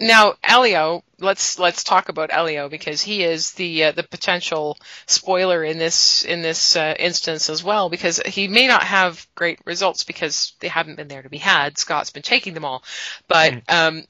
Now, 0.00 0.34
Helio, 0.44 1.04
let's 1.20 1.58
let's 1.58 1.84
talk 1.84 2.08
about 2.08 2.32
Helio 2.32 2.68
because 2.68 3.00
he 3.00 3.22
is 3.22 3.52
the 3.52 3.84
uh, 3.84 3.92
the 3.92 4.02
potential 4.02 4.76
spoiler 5.06 5.62
in 5.62 5.78
this 5.78 6.24
in 6.24 6.42
this 6.42 6.74
uh, 6.74 6.94
instance 6.98 7.48
as 7.48 7.62
well 7.62 7.88
because 7.88 8.18
he 8.26 8.48
may 8.48 8.66
not 8.66 8.82
have 8.82 9.26
great 9.36 9.60
results 9.64 10.02
because 10.02 10.54
they 10.58 10.68
haven't 10.68 10.96
been 10.96 11.08
there 11.08 11.22
to 11.22 11.28
be 11.28 11.38
had. 11.38 11.78
Scott's 11.78 12.10
been 12.10 12.22
taking 12.22 12.54
them 12.54 12.64
all, 12.64 12.82
but 13.28 13.62
um, 13.68 14.02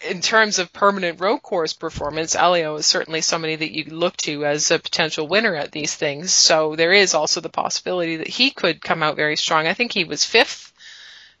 in 0.00 0.20
terms 0.20 0.58
of 0.58 0.72
permanent 0.72 1.20
road 1.20 1.38
course 1.42 1.72
performance, 1.72 2.34
Helio 2.34 2.76
is 2.76 2.86
certainly 2.86 3.22
somebody 3.22 3.56
that 3.56 3.72
you 3.72 3.84
look 3.84 4.16
to 4.18 4.44
as 4.44 4.70
a 4.70 4.78
potential 4.78 5.26
winner 5.26 5.54
at 5.54 5.72
these 5.72 5.94
things. 5.94 6.32
So 6.32 6.76
there 6.76 6.92
is 6.92 7.14
also 7.14 7.40
the 7.40 7.48
possibility 7.48 8.16
that 8.16 8.28
he 8.28 8.50
could 8.50 8.82
come 8.82 9.02
out 9.02 9.16
very 9.16 9.36
strong. 9.36 9.66
I 9.66 9.74
think 9.74 9.92
he 9.92 10.04
was 10.04 10.24
fifth 10.24 10.72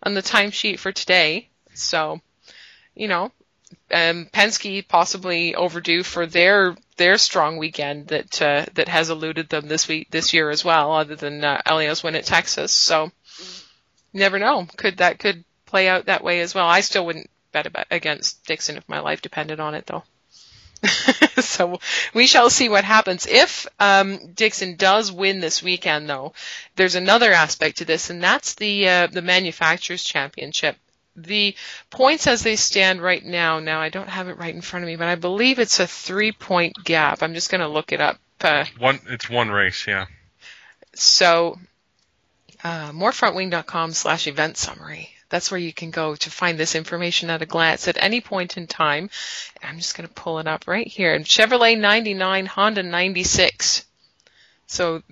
on 0.02 0.14
the 0.14 0.22
timesheet 0.22 0.78
for 0.78 0.90
today. 0.90 1.48
So, 1.74 2.20
you 2.94 3.08
know, 3.08 3.30
um, 3.92 4.26
Penske 4.32 4.86
possibly 4.88 5.54
overdue 5.54 6.02
for 6.02 6.26
their 6.26 6.76
their 6.96 7.18
strong 7.18 7.58
weekend 7.58 8.08
that 8.08 8.40
uh, 8.40 8.64
that 8.74 8.88
has 8.88 9.10
eluded 9.10 9.48
them 9.48 9.68
this 9.68 9.86
week 9.86 10.10
this 10.10 10.32
year 10.32 10.50
as 10.50 10.64
well, 10.64 10.92
other 10.92 11.14
than 11.14 11.44
uh, 11.44 11.60
Helio's 11.66 12.02
win 12.02 12.16
at 12.16 12.24
Texas. 12.24 12.72
So, 12.72 13.12
never 14.12 14.38
know. 14.38 14.66
Could 14.76 14.98
that 14.98 15.18
could 15.18 15.44
play 15.66 15.88
out 15.88 16.06
that 16.06 16.24
way 16.24 16.40
as 16.40 16.54
well? 16.54 16.66
I 16.66 16.80
still 16.80 17.04
wouldn't 17.06 17.28
bet 17.56 17.66
about, 17.66 17.86
against 17.90 18.44
Dixon 18.44 18.76
if 18.76 18.86
my 18.86 19.00
life 19.00 19.22
depended 19.22 19.60
on 19.60 19.74
it, 19.74 19.86
though. 19.86 20.04
so 21.38 21.80
we 22.12 22.26
shall 22.26 22.50
see 22.50 22.68
what 22.68 22.84
happens. 22.84 23.26
If 23.26 23.66
um, 23.80 24.18
Dixon 24.34 24.76
does 24.76 25.10
win 25.10 25.40
this 25.40 25.62
weekend, 25.62 26.06
though, 26.06 26.34
there's 26.76 26.96
another 26.96 27.32
aspect 27.32 27.78
to 27.78 27.86
this, 27.86 28.10
and 28.10 28.22
that's 28.22 28.54
the 28.56 28.86
uh, 28.88 29.06
the 29.06 29.22
manufacturers 29.22 30.04
championship. 30.04 30.76
The 31.16 31.56
points 31.88 32.26
as 32.26 32.42
they 32.42 32.56
stand 32.56 33.00
right 33.00 33.24
now. 33.24 33.58
Now 33.58 33.80
I 33.80 33.88
don't 33.88 34.10
have 34.10 34.28
it 34.28 34.36
right 34.36 34.54
in 34.54 34.60
front 34.60 34.84
of 34.84 34.88
me, 34.88 34.96
but 34.96 35.08
I 35.08 35.14
believe 35.14 35.58
it's 35.58 35.80
a 35.80 35.86
three 35.86 36.32
point 36.32 36.74
gap. 36.84 37.22
I'm 37.22 37.32
just 37.32 37.50
going 37.50 37.62
to 37.62 37.68
look 37.68 37.92
it 37.92 38.02
up. 38.02 38.18
Uh, 38.42 38.66
One, 38.78 39.00
it's 39.08 39.30
one 39.30 39.48
race, 39.50 39.86
yeah. 39.88 40.04
so, 40.94 41.58
uh, 42.62 42.90
morefrontwing.com 42.92 43.92
slash 43.92 44.26
event 44.26 44.58
summary. 44.58 45.15
That's 45.28 45.50
where 45.50 45.58
you 45.58 45.72
can 45.72 45.90
go 45.90 46.14
to 46.14 46.30
find 46.30 46.58
this 46.58 46.74
information 46.74 47.30
at 47.30 47.42
a 47.42 47.46
glance 47.46 47.88
at 47.88 48.02
any 48.02 48.20
point 48.20 48.56
in 48.56 48.66
time. 48.66 49.10
I'm 49.62 49.78
just 49.78 49.96
going 49.96 50.08
to 50.08 50.14
pull 50.14 50.38
it 50.38 50.46
up 50.46 50.66
right 50.66 50.86
here. 50.86 51.18
Chevrolet 51.20 51.78
99, 51.78 52.46
Honda 52.46 52.82
96. 52.82 53.84
So 54.66 55.02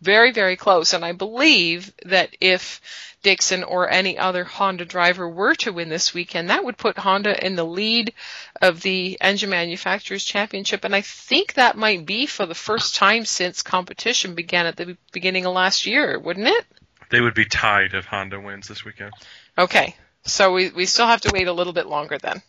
very, 0.00 0.32
very 0.32 0.56
close. 0.56 0.92
And 0.92 1.04
I 1.04 1.12
believe 1.12 1.92
that 2.04 2.36
if 2.40 2.80
Dixon 3.22 3.62
or 3.62 3.88
any 3.88 4.18
other 4.18 4.42
Honda 4.42 4.84
driver 4.84 5.28
were 5.28 5.54
to 5.56 5.72
win 5.72 5.88
this 5.88 6.12
weekend, 6.12 6.50
that 6.50 6.64
would 6.64 6.76
put 6.76 6.98
Honda 6.98 7.44
in 7.44 7.54
the 7.54 7.64
lead 7.64 8.12
of 8.60 8.82
the 8.82 9.16
Engine 9.20 9.50
Manufacturers 9.50 10.24
Championship. 10.24 10.84
And 10.84 10.94
I 10.94 11.02
think 11.02 11.54
that 11.54 11.76
might 11.76 12.04
be 12.04 12.26
for 12.26 12.46
the 12.46 12.54
first 12.54 12.96
time 12.96 13.24
since 13.24 13.62
competition 13.62 14.34
began 14.34 14.66
at 14.66 14.76
the 14.76 14.96
beginning 15.12 15.46
of 15.46 15.54
last 15.54 15.86
year, 15.86 16.18
wouldn't 16.18 16.48
it? 16.48 16.66
They 17.10 17.20
would 17.20 17.34
be 17.34 17.44
tied 17.44 17.94
if 17.94 18.06
Honda 18.06 18.40
wins 18.40 18.66
this 18.66 18.84
weekend. 18.84 19.12
Okay. 19.56 19.96
So 20.24 20.52
we, 20.52 20.68
we 20.70 20.84
still 20.86 21.06
have 21.06 21.22
to 21.22 21.30
wait 21.30 21.48
a 21.48 21.52
little 21.52 21.72
bit 21.72 21.86
longer 21.86 22.18
then. 22.18 22.42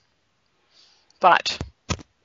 but 1.19 1.57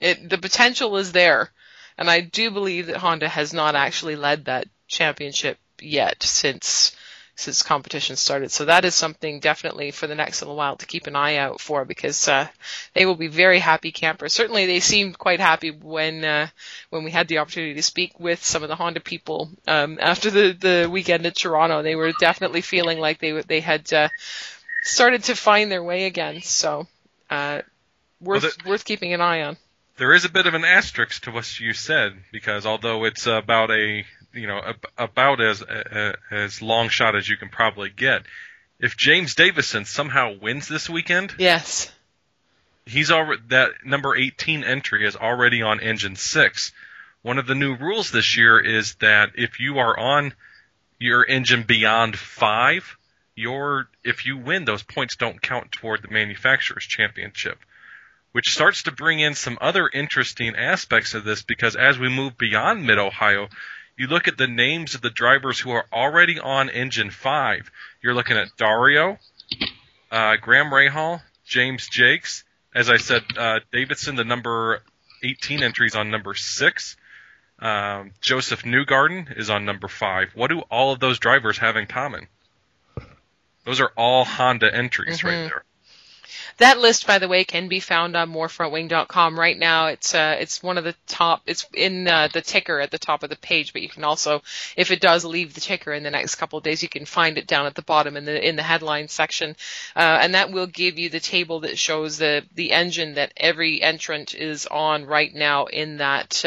it 0.00 0.28
the 0.28 0.38
potential 0.38 0.96
is 0.96 1.12
there, 1.12 1.50
and 1.96 2.10
I 2.10 2.20
do 2.20 2.50
believe 2.50 2.86
that 2.86 2.98
Honda 2.98 3.28
has 3.28 3.52
not 3.52 3.74
actually 3.74 4.16
led 4.16 4.46
that 4.46 4.66
championship 4.88 5.58
yet 5.80 6.22
since 6.22 6.94
since 7.36 7.62
competition 7.62 8.16
started. 8.16 8.50
So 8.50 8.64
that 8.64 8.84
is 8.84 8.96
something 8.96 9.38
definitely 9.40 9.92
for 9.92 10.08
the 10.08 10.16
next 10.16 10.42
little 10.42 10.56
while 10.56 10.76
to 10.76 10.86
keep 10.86 11.06
an 11.06 11.14
eye 11.16 11.36
out 11.36 11.60
for 11.60 11.84
because 11.84 12.26
uh, 12.28 12.48
they 12.94 13.06
will 13.06 13.14
be 13.14 13.28
very 13.28 13.60
happy 13.60 13.92
campers. 13.92 14.32
Certainly, 14.32 14.66
they 14.66 14.80
seemed 14.80 15.18
quite 15.18 15.40
happy 15.40 15.70
when 15.70 16.24
uh, 16.24 16.48
when 16.90 17.04
we 17.04 17.10
had 17.12 17.28
the 17.28 17.38
opportunity 17.38 17.74
to 17.74 17.82
speak 17.82 18.18
with 18.20 18.44
some 18.44 18.62
of 18.64 18.68
the 18.68 18.76
Honda 18.76 19.00
people 19.00 19.50
um, 19.68 19.98
after 20.00 20.30
the 20.30 20.52
the 20.52 20.88
weekend 20.90 21.24
in 21.26 21.32
Toronto. 21.32 21.82
They 21.82 21.96
were 21.96 22.12
definitely 22.12 22.60
feeling 22.62 22.98
like 23.00 23.20
they 23.20 23.40
they 23.42 23.60
had 23.60 23.92
uh, 23.92 24.08
started 24.89 25.24
to 25.24 25.34
find 25.36 25.70
their 25.70 25.82
way 25.82 26.05
again. 26.07 26.43
So 26.43 26.86
uh, 27.30 27.62
worth 28.20 28.43
Well, 28.43 28.53
the- 28.64 28.68
worth 28.70 28.84
keeping 28.84 29.12
an 29.14 29.20
eye 29.20 29.43
on. 29.43 29.57
There 29.97 30.14
is 30.14 30.24
a 30.24 30.28
bit 30.30 30.47
of 30.47 30.55
an 30.55 30.64
asterisk 30.64 31.24
to 31.24 31.32
what 31.32 31.59
you 31.59 31.72
said 31.72 32.12
because 32.30 32.64
although 32.66 33.05
it's 33.05 33.26
about 33.26 33.70
a 33.72 34.05
you 34.32 34.47
know 34.47 34.61
about 34.97 35.41
as 35.41 35.61
uh, 35.62 36.12
as 36.30 36.62
long 36.62 36.89
shot 36.89 37.16
as 37.16 37.28
you 37.28 37.36
can 37.36 37.49
probably 37.49 37.91
get, 37.91 38.22
if 38.78 38.97
James 38.97 39.34
Davison 39.34 39.84
somehow 39.84 40.34
wins 40.41 40.68
this 40.68 40.89
weekend, 40.89 41.34
Yes. 41.36 41.91
he's 42.86 43.11
already 43.11 43.43
that 43.49 43.70
number 43.84 44.14
18 44.16 44.62
entry 44.62 45.05
is 45.07 45.16
already 45.16 45.62
on 45.62 45.80
engine 45.80 46.14
6 46.16 46.72
one 47.22 47.39
of 47.39 47.47
the 47.49 47.55
new 47.57 47.74
rules 47.74 48.12
this 48.12 48.36
year 48.36 48.61
is 48.61 48.95
that 48.97 49.30
if 49.34 49.59
you 49.59 49.78
are 49.78 49.99
on 49.99 50.32
your 51.01 51.26
engine 51.26 51.64
beyond 51.64 52.16
5 52.16 52.97
your 53.39 53.89
if 54.05 54.26
you 54.26 54.36
win 54.36 54.64
those 54.64 54.82
points 54.82 55.16
don't 55.16 55.41
count 55.41 55.72
toward 55.72 56.03
the 56.03 56.12
manufacturer's 56.12 56.84
championship 56.84 57.59
which 58.32 58.53
starts 58.53 58.82
to 58.82 58.93
bring 58.93 59.20
in 59.20 59.34
some 59.34 59.57
other 59.61 59.89
interesting 59.93 60.55
aspects 60.55 61.14
of 61.14 61.24
this 61.24 61.43
because 61.43 61.76
as 61.76 61.99
we 61.99 62.09
move 62.09 62.36
beyond 62.36 62.86
mid 62.86 62.99
Ohio 62.99 63.49
you 63.97 64.07
look 64.07 64.28
at 64.28 64.39
the 64.39 64.47
names 64.47 64.95
of 64.95 65.01
the 65.01 65.11
drivers 65.11 65.59
who 65.59 65.70
are 65.70 65.86
already 65.93 66.39
on 66.39 66.68
engine 66.68 67.11
5 67.11 67.70
you're 68.03 68.14
looking 68.14 68.36
at 68.36 68.57
Dario 68.57 69.18
uh, 70.11 70.36
Graham 70.36 70.70
Rahal 70.70 71.22
James 71.45 71.89
Jakes 71.89 72.45
as 72.74 72.91
I 72.91 72.99
said, 72.99 73.24
uh, 73.36 73.61
Davidson, 73.72 74.16
the 74.16 74.24
number 74.24 74.82
18 75.22 75.62
entries 75.62 75.95
on 75.95 76.11
number 76.11 76.34
six. 76.34 76.97
Um, 77.59 78.12
Josef 78.20 78.62
Newgarden 78.62 79.36
is 79.36 79.51
on 79.51 79.64
number 79.64 79.89
five. 79.89 80.30
What 80.34 80.49
do 80.49 80.61
all 80.70 80.93
of 80.93 81.01
those 81.01 81.18
drivers 81.18 81.59
have 81.59 81.76
in 81.76 81.86
common? 81.86 82.28
Those 83.68 83.82
are 83.82 83.92
all 83.98 84.24
Honda 84.24 84.74
entries 84.74 85.22
right 85.22 85.34
Mhm. 85.34 85.48
there. 85.50 85.64
That 86.56 86.78
list, 86.78 87.06
by 87.06 87.18
the 87.18 87.28
way, 87.28 87.44
can 87.44 87.68
be 87.68 87.80
found 87.80 88.16
on 88.16 88.32
morefrontwing.com 88.32 89.38
right 89.38 89.58
now. 89.58 89.88
It's 89.88 90.14
uh, 90.14 90.38
it's 90.40 90.62
one 90.62 90.78
of 90.78 90.84
the 90.84 90.94
top. 91.06 91.42
It's 91.44 91.66
in 91.74 92.08
uh, 92.08 92.28
the 92.32 92.40
ticker 92.40 92.80
at 92.80 92.90
the 92.90 92.98
top 92.98 93.22
of 93.22 93.28
the 93.28 93.36
page, 93.36 93.74
but 93.74 93.82
you 93.82 93.90
can 93.90 94.04
also, 94.04 94.42
if 94.74 94.90
it 94.90 95.02
does 95.02 95.22
leave 95.22 95.52
the 95.52 95.60
ticker 95.60 95.92
in 95.92 96.02
the 96.02 96.10
next 96.10 96.36
couple 96.36 96.56
of 96.56 96.64
days, 96.64 96.82
you 96.82 96.88
can 96.88 97.04
find 97.04 97.36
it 97.36 97.46
down 97.46 97.66
at 97.66 97.74
the 97.74 97.82
bottom 97.82 98.16
in 98.16 98.24
the 98.24 98.48
in 98.48 98.56
the 98.56 98.62
headline 98.62 99.08
section, 99.08 99.54
uh, 99.94 100.18
and 100.22 100.34
that 100.34 100.50
will 100.50 100.66
give 100.66 100.98
you 100.98 101.10
the 101.10 101.20
table 101.20 101.60
that 101.60 101.76
shows 101.78 102.16
the 102.16 102.46
the 102.54 102.72
engine 102.72 103.16
that 103.16 103.34
every 103.36 103.82
entrant 103.82 104.34
is 104.34 104.66
on 104.66 105.04
right 105.04 105.34
now 105.34 105.66
in 105.66 105.98
that. 105.98 106.42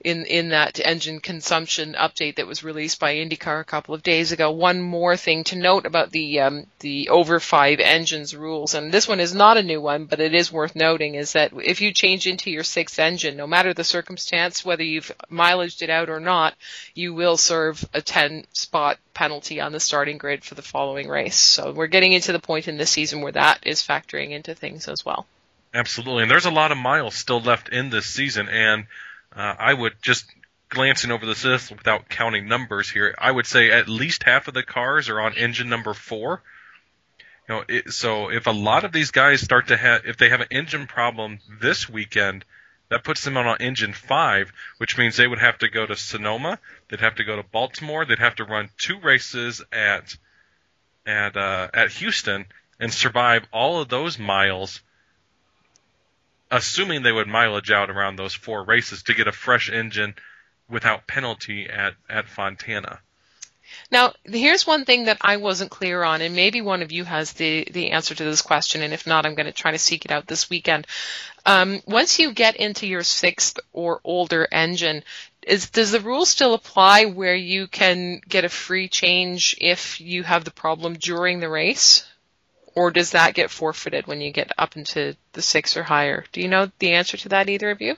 In 0.00 0.24
in 0.26 0.50
that 0.50 0.78
engine 0.78 1.20
consumption 1.20 1.96
update 1.98 2.36
that 2.36 2.46
was 2.46 2.62
released 2.62 3.00
by 3.00 3.16
IndyCar 3.16 3.60
a 3.60 3.64
couple 3.64 3.94
of 3.94 4.02
days 4.02 4.30
ago. 4.30 4.50
One 4.50 4.80
more 4.80 5.16
thing 5.16 5.44
to 5.44 5.56
note 5.56 5.86
about 5.86 6.10
the 6.10 6.40
um, 6.40 6.66
the 6.80 7.08
over 7.08 7.40
five 7.40 7.80
engines 7.80 8.34
rules, 8.36 8.74
and 8.74 8.92
this 8.92 9.08
one 9.08 9.20
is 9.20 9.34
not 9.34 9.56
a 9.56 9.62
new 9.62 9.80
one, 9.80 10.04
but 10.04 10.20
it 10.20 10.34
is 10.34 10.52
worth 10.52 10.76
noting, 10.76 11.14
is 11.14 11.32
that 11.32 11.52
if 11.54 11.80
you 11.80 11.92
change 11.92 12.26
into 12.26 12.50
your 12.50 12.64
sixth 12.64 12.98
engine, 12.98 13.36
no 13.36 13.46
matter 13.46 13.74
the 13.74 13.84
circumstance, 13.84 14.64
whether 14.64 14.84
you've 14.84 15.12
mileaged 15.30 15.82
it 15.82 15.90
out 15.90 16.10
or 16.10 16.20
not, 16.20 16.54
you 16.94 17.14
will 17.14 17.36
serve 17.36 17.84
a 17.94 18.02
10 18.02 18.46
spot 18.52 18.98
penalty 19.14 19.60
on 19.60 19.72
the 19.72 19.80
starting 19.80 20.18
grid 20.18 20.44
for 20.44 20.54
the 20.54 20.62
following 20.62 21.08
race. 21.08 21.36
So 21.36 21.72
we're 21.72 21.86
getting 21.86 22.12
into 22.12 22.32
the 22.32 22.38
point 22.38 22.68
in 22.68 22.76
this 22.76 22.90
season 22.90 23.22
where 23.22 23.32
that 23.32 23.60
is 23.66 23.82
factoring 23.82 24.30
into 24.30 24.54
things 24.54 24.88
as 24.88 25.04
well. 25.04 25.26
Absolutely. 25.74 26.22
And 26.22 26.30
there's 26.30 26.46
a 26.46 26.50
lot 26.50 26.72
of 26.72 26.78
miles 26.78 27.14
still 27.14 27.40
left 27.40 27.68
in 27.68 27.90
this 27.90 28.06
season. 28.06 28.48
And 28.48 28.86
uh, 29.36 29.54
I 29.58 29.74
would 29.74 29.94
just 30.02 30.24
glancing 30.68 31.12
over 31.12 31.26
this 31.26 31.44
list 31.44 31.70
without 31.70 32.08
counting 32.08 32.48
numbers 32.48 32.90
here, 32.90 33.14
I 33.18 33.30
would 33.30 33.46
say 33.46 33.70
at 33.70 33.88
least 33.88 34.22
half 34.22 34.48
of 34.48 34.54
the 34.54 34.62
cars 34.62 35.08
are 35.08 35.20
on 35.20 35.34
engine 35.34 35.68
number 35.68 35.94
four. 35.94 36.42
You 37.48 37.54
know, 37.54 37.64
it, 37.68 37.92
so 37.92 38.30
if 38.30 38.46
a 38.46 38.52
lot 38.52 38.84
of 38.84 38.92
these 38.92 39.12
guys 39.12 39.40
start 39.40 39.68
to 39.68 39.76
have, 39.76 40.06
if 40.06 40.16
they 40.16 40.30
have 40.30 40.40
an 40.40 40.48
engine 40.50 40.86
problem 40.86 41.38
this 41.60 41.88
weekend, 41.88 42.44
that 42.88 43.04
puts 43.04 43.24
them 43.24 43.36
on 43.36 43.56
engine 43.60 43.92
five, 43.92 44.52
which 44.78 44.96
means 44.96 45.16
they 45.16 45.26
would 45.26 45.40
have 45.40 45.58
to 45.58 45.68
go 45.68 45.86
to 45.86 45.96
Sonoma, 45.96 46.58
they'd 46.88 47.00
have 47.00 47.16
to 47.16 47.24
go 47.24 47.36
to 47.36 47.42
Baltimore, 47.42 48.04
they'd 48.04 48.18
have 48.18 48.36
to 48.36 48.44
run 48.44 48.70
two 48.78 48.98
races 49.00 49.62
at 49.72 50.16
at 51.04 51.36
uh, 51.36 51.68
at 51.72 51.92
Houston 51.92 52.46
and 52.80 52.92
survive 52.92 53.44
all 53.52 53.80
of 53.80 53.88
those 53.88 54.18
miles 54.18 54.80
assuming 56.50 57.02
they 57.02 57.12
would 57.12 57.28
mileage 57.28 57.70
out 57.70 57.90
around 57.90 58.16
those 58.16 58.34
four 58.34 58.64
races 58.64 59.02
to 59.04 59.14
get 59.14 59.28
a 59.28 59.32
fresh 59.32 59.70
engine 59.70 60.14
without 60.68 61.06
penalty 61.06 61.68
at, 61.68 61.94
at 62.08 62.28
Fontana. 62.28 63.00
Now, 63.90 64.14
here's 64.24 64.66
one 64.66 64.84
thing 64.84 65.04
that 65.04 65.18
I 65.20 65.36
wasn't 65.38 65.70
clear 65.70 66.02
on, 66.02 66.22
and 66.22 66.34
maybe 66.34 66.60
one 66.60 66.82
of 66.82 66.92
you 66.92 67.04
has 67.04 67.32
the, 67.32 67.66
the 67.70 67.90
answer 67.90 68.14
to 68.14 68.24
this 68.24 68.42
question, 68.42 68.82
and 68.82 68.92
if 68.92 69.06
not, 69.06 69.26
I'm 69.26 69.34
going 69.34 69.46
to 69.46 69.52
try 69.52 69.72
to 69.72 69.78
seek 69.78 70.04
it 70.04 70.10
out 70.10 70.26
this 70.26 70.48
weekend. 70.48 70.86
Um, 71.44 71.80
once 71.86 72.18
you 72.18 72.32
get 72.32 72.56
into 72.56 72.86
your 72.86 73.02
sixth 73.02 73.58
or 73.72 74.00
older 74.04 74.46
engine, 74.50 75.02
is, 75.42 75.70
does 75.70 75.92
the 75.92 76.00
rule 76.00 76.24
still 76.24 76.54
apply 76.54 77.06
where 77.06 77.36
you 77.36 77.66
can 77.68 78.20
get 78.28 78.44
a 78.44 78.48
free 78.48 78.88
change 78.88 79.56
if 79.60 80.00
you 80.00 80.22
have 80.22 80.44
the 80.44 80.50
problem 80.50 80.94
during 80.94 81.40
the 81.40 81.48
race? 81.48 82.04
Or 82.76 82.90
does 82.90 83.12
that 83.12 83.34
get 83.34 83.50
forfeited 83.50 84.06
when 84.06 84.20
you 84.20 84.30
get 84.30 84.52
up 84.58 84.76
into 84.76 85.16
the 85.32 85.40
six 85.40 85.78
or 85.78 85.82
higher? 85.84 86.26
Do 86.30 86.42
you 86.42 86.48
know 86.48 86.70
the 86.78 86.92
answer 86.92 87.16
to 87.16 87.28
that, 87.30 87.48
either 87.48 87.70
of 87.70 87.80
you? 87.80 87.94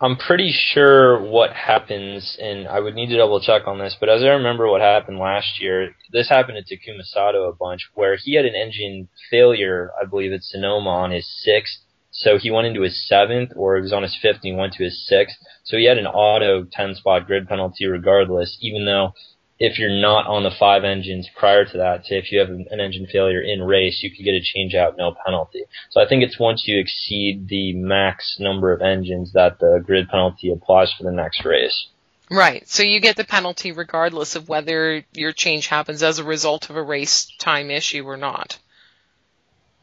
I'm 0.00 0.16
pretty 0.16 0.52
sure 0.52 1.20
what 1.20 1.52
happens, 1.54 2.38
and 2.40 2.68
I 2.68 2.78
would 2.78 2.94
need 2.94 3.08
to 3.08 3.16
double 3.16 3.40
check 3.40 3.66
on 3.66 3.78
this, 3.80 3.96
but 3.98 4.08
as 4.08 4.22
I 4.22 4.28
remember 4.28 4.68
what 4.68 4.80
happened 4.80 5.18
last 5.18 5.60
year, 5.60 5.96
this 6.12 6.28
happened 6.28 6.64
to 6.64 6.76
Takuma 6.76 7.02
Sato 7.02 7.48
a 7.48 7.52
bunch, 7.52 7.88
where 7.94 8.16
he 8.16 8.36
had 8.36 8.44
an 8.44 8.54
engine 8.54 9.08
failure, 9.28 9.90
I 10.00 10.04
believe 10.04 10.32
at 10.32 10.44
Sonoma, 10.44 10.90
on 10.90 11.10
his 11.10 11.26
sixth, 11.42 11.78
so 12.12 12.38
he 12.38 12.50
went 12.50 12.68
into 12.68 12.82
his 12.82 13.08
seventh, 13.08 13.52
or 13.56 13.76
it 13.76 13.80
was 13.80 13.92
on 13.92 14.04
his 14.04 14.16
fifth 14.20 14.36
and 14.44 14.44
he 14.44 14.52
went 14.52 14.74
to 14.74 14.84
his 14.84 15.04
sixth, 15.08 15.36
so 15.64 15.76
he 15.76 15.86
had 15.86 15.98
an 15.98 16.06
auto 16.06 16.64
10 16.70 16.94
spot 16.94 17.26
grid 17.26 17.48
penalty 17.48 17.86
regardless, 17.86 18.56
even 18.60 18.84
though 18.84 19.14
if 19.58 19.78
you're 19.78 20.00
not 20.00 20.26
on 20.26 20.44
the 20.44 20.50
five 20.50 20.84
engines 20.84 21.28
prior 21.36 21.64
to 21.64 21.78
that, 21.78 22.06
say 22.06 22.16
if 22.16 22.30
you 22.30 22.38
have 22.38 22.48
an 22.48 22.80
engine 22.80 23.06
failure 23.06 23.40
in 23.40 23.62
race, 23.62 24.00
you 24.02 24.10
could 24.10 24.24
get 24.24 24.34
a 24.34 24.40
change 24.40 24.74
out, 24.74 24.96
no 24.96 25.14
penalty. 25.26 25.64
So 25.90 26.00
I 26.00 26.08
think 26.08 26.22
it's 26.22 26.38
once 26.38 26.64
you 26.66 26.78
exceed 26.78 27.48
the 27.48 27.72
max 27.74 28.36
number 28.38 28.72
of 28.72 28.82
engines 28.82 29.32
that 29.32 29.58
the 29.58 29.82
grid 29.84 30.08
penalty 30.08 30.52
applies 30.52 30.92
for 30.92 31.02
the 31.04 31.12
next 31.12 31.44
race. 31.44 31.88
Right. 32.30 32.68
So 32.68 32.82
you 32.82 33.00
get 33.00 33.16
the 33.16 33.24
penalty 33.24 33.72
regardless 33.72 34.36
of 34.36 34.48
whether 34.48 35.02
your 35.12 35.32
change 35.32 35.66
happens 35.66 36.02
as 36.02 36.18
a 36.18 36.24
result 36.24 36.70
of 36.70 36.76
a 36.76 36.82
race 36.82 37.26
time 37.38 37.70
issue 37.70 38.04
or 38.04 38.16
not. 38.16 38.58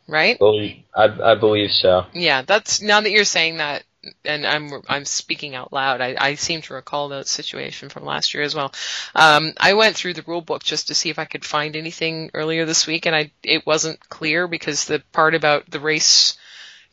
Right? 0.08 0.38
I, 0.96 1.32
I 1.32 1.36
believe 1.36 1.72
so. 1.72 2.06
Yeah, 2.14 2.44
that's 2.44 2.82
now 2.82 3.02
that 3.02 3.10
you're 3.10 3.24
saying 3.24 3.58
that 3.58 3.84
and 4.24 4.46
I'm 4.46 4.72
I'm 4.88 5.06
speaking 5.06 5.56
out 5.56 5.74
loud. 5.74 6.02
I, 6.02 6.16
I 6.20 6.36
seem 6.36 6.62
to 6.64 6.74
recall 6.74 7.10
that 7.10 7.28
situation 7.28 7.90
from 7.90 8.06
last 8.06 8.34
year 8.34 8.44
as 8.44 8.56
well. 8.56 8.74
Um, 9.14 9.54
I 9.58 9.74
went 9.74 9.96
through 9.96 10.14
the 10.14 10.24
rule 10.28 10.42
book 10.42 10.64
just 10.64 10.88
to 10.88 10.96
see 10.96 11.10
if 11.10 11.20
I 11.20 11.26
could 11.26 11.46
find 11.46 11.76
anything 11.76 12.32
earlier 12.34 12.66
this 12.66 12.88
week, 12.88 13.06
and 13.06 13.16
I 13.16 13.32
it 13.44 13.66
wasn't 13.66 14.10
clear 14.10 14.48
because 14.48 14.86
the 14.86 15.02
part 15.12 15.36
about 15.36 15.70
the 15.70 15.80
race 15.80 16.38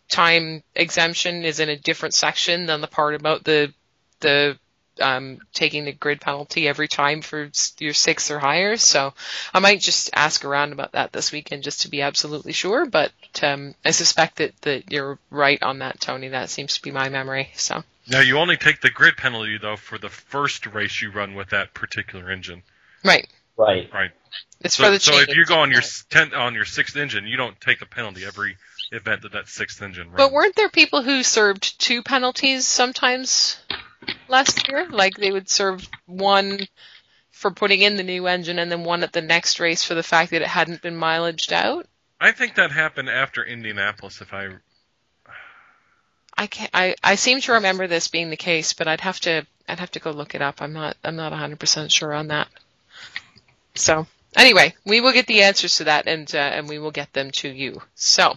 time 0.08 0.62
exemption 0.74 1.44
is 1.44 1.60
in 1.60 1.68
a 1.68 1.76
different 1.76 2.14
section 2.14 2.66
than 2.66 2.80
the 2.80 2.86
part 2.86 3.14
about 3.14 3.44
the 3.44 3.72
the 4.20 4.58
um, 5.00 5.38
taking 5.52 5.84
the 5.84 5.92
grid 5.92 6.20
penalty 6.20 6.68
every 6.68 6.88
time 6.88 7.22
for 7.22 7.50
your 7.78 7.94
six 7.94 8.30
or 8.30 8.38
higher. 8.38 8.76
So 8.76 9.14
I 9.54 9.58
might 9.60 9.80
just 9.80 10.10
ask 10.14 10.44
around 10.44 10.72
about 10.72 10.92
that 10.92 11.12
this 11.12 11.32
weekend 11.32 11.62
just 11.62 11.82
to 11.82 11.88
be 11.90 12.02
absolutely 12.02 12.52
sure. 12.52 12.86
But 12.86 13.12
um, 13.42 13.74
I 13.84 13.90
suspect 13.90 14.36
that, 14.36 14.60
that 14.62 14.90
you're 14.92 15.18
right 15.30 15.62
on 15.62 15.78
that, 15.80 16.00
Tony. 16.00 16.28
That 16.28 16.50
seems 16.50 16.76
to 16.76 16.82
be 16.82 16.90
my 16.90 17.08
memory. 17.08 17.50
So 17.54 17.82
Now 18.08 18.20
you 18.20 18.38
only 18.38 18.56
take 18.56 18.80
the 18.80 18.90
grid 18.90 19.16
penalty 19.16 19.58
though 19.58 19.76
for 19.76 19.98
the 19.98 20.08
first 20.10 20.66
race 20.66 21.00
you 21.00 21.10
run 21.10 21.34
with 21.34 21.50
that 21.50 21.74
particular 21.74 22.30
engine. 22.30 22.62
right, 23.04 23.26
Right. 23.56 23.90
Right. 23.92 24.10
It's 24.60 24.76
So, 24.76 24.84
for 24.84 24.90
the 24.90 25.00
so 25.00 25.18
if 25.18 25.28
you 25.36 25.44
go 25.44 25.56
on 25.56 25.70
your 25.70 25.80
s- 25.80 26.04
ten, 26.08 26.32
on 26.34 26.54
your 26.54 26.64
sixth 26.64 26.96
engine, 26.96 27.26
you 27.26 27.36
don't 27.36 27.60
take 27.60 27.82
a 27.82 27.86
penalty 27.86 28.24
every 28.24 28.56
event 28.92 29.22
that 29.22 29.32
that 29.32 29.48
sixth 29.48 29.82
engine 29.82 30.06
runs. 30.08 30.16
But 30.16 30.32
weren't 30.32 30.54
there 30.56 30.68
people 30.68 31.02
who 31.02 31.22
served 31.22 31.78
two 31.80 32.02
penalties 32.02 32.64
sometimes 32.66 33.58
last 34.28 34.68
year? 34.68 34.86
Like 34.88 35.14
they 35.14 35.30
would 35.30 35.48
serve 35.48 35.88
one 36.06 36.60
for 37.30 37.50
putting 37.50 37.82
in 37.82 37.96
the 37.96 38.02
new 38.02 38.26
engine 38.26 38.58
and 38.58 38.70
then 38.70 38.84
one 38.84 39.02
at 39.02 39.12
the 39.12 39.22
next 39.22 39.58
race 39.58 39.82
for 39.82 39.94
the 39.94 40.02
fact 40.02 40.30
that 40.30 40.42
it 40.42 40.48
hadn't 40.48 40.82
been 40.82 40.96
mileaged 40.96 41.52
out? 41.52 41.86
I 42.20 42.32
think 42.32 42.54
that 42.54 42.70
happened 42.70 43.08
after 43.08 43.44
Indianapolis. 43.44 44.20
If 44.20 44.32
I 44.32 44.50
I 46.36 46.46
can 46.46 46.68
I, 46.72 46.94
I 47.02 47.16
seem 47.16 47.40
to 47.42 47.52
remember 47.54 47.86
this 47.86 48.08
being 48.08 48.30
the 48.30 48.36
case, 48.36 48.74
but 48.74 48.86
I'd 48.86 49.00
have 49.00 49.18
to 49.20 49.46
I'd 49.68 49.80
have 49.80 49.90
to 49.92 50.00
go 50.00 50.12
look 50.12 50.34
it 50.34 50.42
up. 50.42 50.62
I'm 50.62 50.72
not 50.72 50.96
I'm 51.02 51.16
not 51.16 51.32
100% 51.32 51.90
sure 51.90 52.12
on 52.12 52.28
that. 52.28 52.48
So 53.74 54.06
anyway, 54.36 54.74
we 54.84 55.00
will 55.00 55.12
get 55.12 55.26
the 55.26 55.42
answers 55.42 55.76
to 55.78 55.84
that, 55.84 56.06
and 56.06 56.32
uh, 56.34 56.38
and 56.38 56.68
we 56.68 56.78
will 56.78 56.92
get 56.92 57.12
them 57.12 57.30
to 57.32 57.48
you. 57.48 57.82
So. 57.94 58.36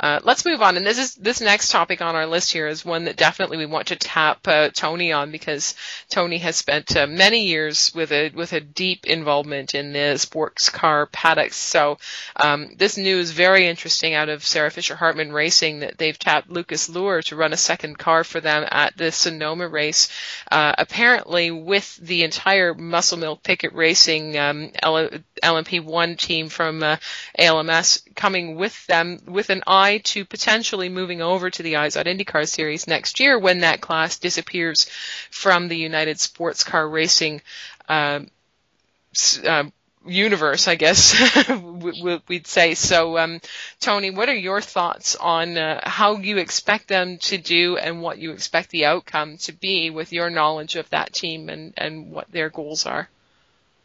Uh, 0.00 0.18
let's 0.24 0.46
move 0.46 0.62
on. 0.62 0.78
And 0.78 0.86
this 0.86 0.98
is 0.98 1.14
this 1.16 1.42
next 1.42 1.70
topic 1.70 2.00
on 2.00 2.16
our 2.16 2.26
list 2.26 2.50
here 2.50 2.66
is 2.66 2.84
one 2.84 3.04
that 3.04 3.16
definitely 3.16 3.58
we 3.58 3.66
want 3.66 3.88
to 3.88 3.96
tap 3.96 4.48
uh, 4.48 4.70
Tony 4.70 5.12
on 5.12 5.30
because 5.30 5.74
Tony 6.08 6.38
has 6.38 6.56
spent 6.56 6.96
uh, 6.96 7.06
many 7.06 7.44
years 7.44 7.92
with 7.94 8.10
a 8.10 8.30
with 8.30 8.54
a 8.54 8.60
deep 8.60 9.06
involvement 9.06 9.74
in 9.74 9.92
the 9.92 10.16
sports 10.16 10.70
car 10.70 11.04
paddocks. 11.06 11.56
So 11.56 11.98
um, 12.36 12.70
this 12.78 12.96
news 12.96 13.30
very 13.30 13.66
interesting 13.66 14.14
out 14.14 14.30
of 14.30 14.46
Sarah 14.46 14.70
Fisher 14.70 14.96
Hartman 14.96 15.32
Racing 15.32 15.80
that 15.80 15.98
they've 15.98 16.18
tapped 16.18 16.48
Lucas 16.48 16.88
Luhr 16.88 17.22
to 17.24 17.36
run 17.36 17.52
a 17.52 17.58
second 17.58 17.98
car 17.98 18.24
for 18.24 18.40
them 18.40 18.66
at 18.70 18.96
the 18.96 19.12
Sonoma 19.12 19.68
race. 19.68 20.08
Uh, 20.50 20.74
apparently, 20.78 21.50
with 21.50 21.96
the 21.96 22.24
entire 22.24 22.72
Muscle 22.72 23.18
Milk 23.18 23.42
Pickett 23.42 23.74
Racing 23.74 24.38
um, 24.38 24.70
LMP1 25.42 26.18
team 26.18 26.48
from 26.48 26.82
uh, 26.82 26.96
ALMS 27.38 28.02
coming 28.14 28.56
with 28.56 28.86
them 28.86 29.18
with 29.26 29.50
an 29.50 29.62
eye 29.66 29.98
to 30.04 30.24
potentially 30.24 30.88
moving 30.88 31.22
over 31.22 31.50
to 31.50 31.62
the 31.62 31.74
IZOD 31.74 32.06
IndyCar 32.06 32.48
Series 32.48 32.86
next 32.86 33.20
year 33.20 33.38
when 33.38 33.60
that 33.60 33.80
class 33.80 34.18
disappears 34.18 34.88
from 35.30 35.68
the 35.68 35.76
United 35.76 36.20
Sports 36.20 36.64
Car 36.64 36.88
Racing 36.88 37.42
uh, 37.88 38.20
uh, 39.46 39.64
universe, 40.06 40.66
I 40.66 40.76
guess 40.76 41.14
we'd 42.28 42.46
say. 42.46 42.74
So, 42.74 43.18
um, 43.18 43.40
Tony, 43.80 44.10
what 44.10 44.28
are 44.28 44.34
your 44.34 44.60
thoughts 44.60 45.16
on 45.16 45.58
uh, 45.58 45.80
how 45.82 46.16
you 46.16 46.38
expect 46.38 46.88
them 46.88 47.18
to 47.18 47.38
do 47.38 47.76
and 47.76 48.02
what 48.02 48.18
you 48.18 48.32
expect 48.32 48.70
the 48.70 48.86
outcome 48.86 49.36
to 49.38 49.52
be 49.52 49.90
with 49.90 50.12
your 50.12 50.30
knowledge 50.30 50.76
of 50.76 50.88
that 50.90 51.12
team 51.12 51.48
and, 51.48 51.74
and 51.76 52.10
what 52.10 52.30
their 52.30 52.48
goals 52.48 52.86
are? 52.86 53.08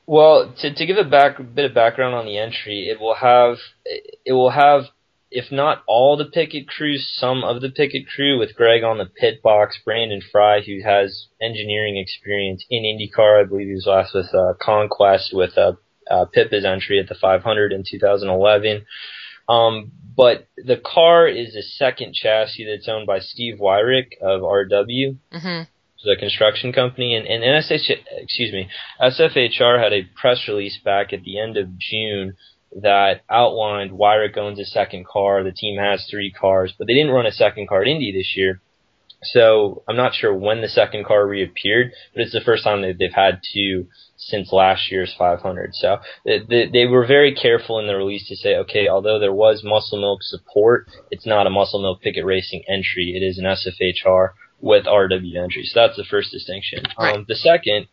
Well, 0.08 0.54
to, 0.60 0.74
to 0.74 0.86
give 0.86 0.98
a 0.98 1.04
back 1.04 1.40
a 1.40 1.44
bit 1.44 1.66
of 1.66 1.74
background 1.74 2.14
on 2.14 2.26
the 2.26 2.38
entry, 2.38 2.90
it 2.90 3.00
will 3.00 3.16
have 3.16 3.58
it 3.84 4.34
will 4.34 4.52
have 4.52 4.86
if 5.32 5.52
not 5.52 5.84
all 5.86 6.16
the 6.16 6.26
Pickett 6.26 6.68
crew, 6.68 6.98
some 6.98 7.44
of 7.44 7.62
the 7.62 7.70
Pickett 7.70 8.08
crew 8.08 8.40
with 8.40 8.56
Greg 8.56 8.84
on 8.84 9.00
the 9.00 9.06
pit 9.06 9.42
box, 9.42 9.78
Brandon 9.84 10.22
Fry, 10.32 10.62
who 10.62 10.82
has 10.84 11.28
engineering 11.42 11.98
experience 11.98 12.64
in 12.70 12.84
IndyCar. 12.84 13.42
I 13.42 13.48
believe 13.48 13.68
he 13.68 13.74
was 13.74 13.86
last 13.88 14.14
with 14.14 14.34
uh, 14.34 14.54
Conquest 14.62 15.32
with 15.34 15.58
uh, 15.58 15.74
uh, 16.10 16.26
Pippa's 16.26 16.64
entry 16.64 17.00
at 17.00 17.10
the 17.10 17.16
500 17.16 17.74
in 17.74 17.84
2011. 17.90 18.86
Um, 19.50 19.92
but 20.16 20.48
the 20.56 20.78
car 20.78 21.28
is 21.28 21.56
a 21.56 21.62
second 21.62 22.14
chassis 22.14 22.66
that's 22.66 22.88
owned 22.88 23.06
by 23.06 23.20
Steve 23.20 23.58
Weyrich 23.60 24.18
of 24.22 24.42
RW. 24.42 25.18
Mm-hmm 25.34 25.64
the 26.06 26.16
construction 26.18 26.72
company, 26.72 27.16
and, 27.16 27.28
and 27.28 27.44
NSH, 27.44 27.92
excuse 28.18 28.54
me, 28.54 28.70
SFHR 29.02 29.82
had 29.82 29.94
a 29.94 30.08
press 30.20 30.48
release 30.48 30.80
back 30.84 31.12
at 31.14 31.24
the 31.24 31.40
end 31.40 31.58
of 31.58 31.78
June 31.78 32.36
that 32.82 33.22
outlined 33.30 33.92
Weyrich 33.92 34.38
owns 34.38 34.60
a 34.60 34.66
second 34.66 35.06
car. 35.06 35.44
The 35.44 35.52
team 35.52 35.80
has 35.80 36.08
three 36.10 36.32
cars, 36.32 36.74
but 36.78 36.88
they 36.88 36.94
didn't 36.94 37.14
run 37.14 37.26
a 37.26 37.32
second 37.32 37.68
car 37.68 37.82
at 37.82 37.88
Indy 37.88 38.12
this 38.12 38.34
year. 38.36 38.62
So 39.24 39.84
I'm 39.88 39.96
not 39.96 40.14
sure 40.14 40.34
when 40.34 40.62
the 40.62 40.68
second 40.68 41.06
car 41.06 41.26
reappeared, 41.26 41.92
but 42.14 42.22
it's 42.22 42.34
the 42.34 42.42
first 42.42 42.64
time 42.64 42.82
that 42.82 42.98
they've 43.00 43.12
had 43.14 43.42
two 43.54 43.88
since 44.18 44.52
last 44.52 44.92
year's 44.92 45.16
500. 45.18 45.74
So 45.74 45.98
they, 46.26 46.70
they 46.72 46.86
were 46.86 47.08
very 47.08 47.34
careful 47.34 47.80
in 47.80 47.88
the 47.88 47.96
release 47.96 48.28
to 48.28 48.36
say, 48.36 48.56
okay, 48.58 48.88
although 48.88 49.20
there 49.20 49.34
was 49.34 49.64
Muscle 49.64 50.00
Milk 50.00 50.20
support, 50.22 50.88
it's 51.12 51.26
not 51.26 51.48
a 51.48 51.50
Muscle 51.50 51.82
Milk 51.82 52.02
Pickett 52.02 52.26
Racing 52.26 52.64
entry. 52.68 53.14
It 53.16 53.26
is 53.26 53.38
an 53.38 53.46
SFHR 53.46 54.30
with 54.60 54.86
RW 54.86 55.36
entries. 55.42 55.72
So 55.74 55.82
that's 55.82 55.98
the 55.98 56.06
first 56.10 56.32
distinction. 56.32 56.84
Right. 56.98 57.16
Um, 57.16 57.26
the 57.28 57.36
second, 57.36 57.88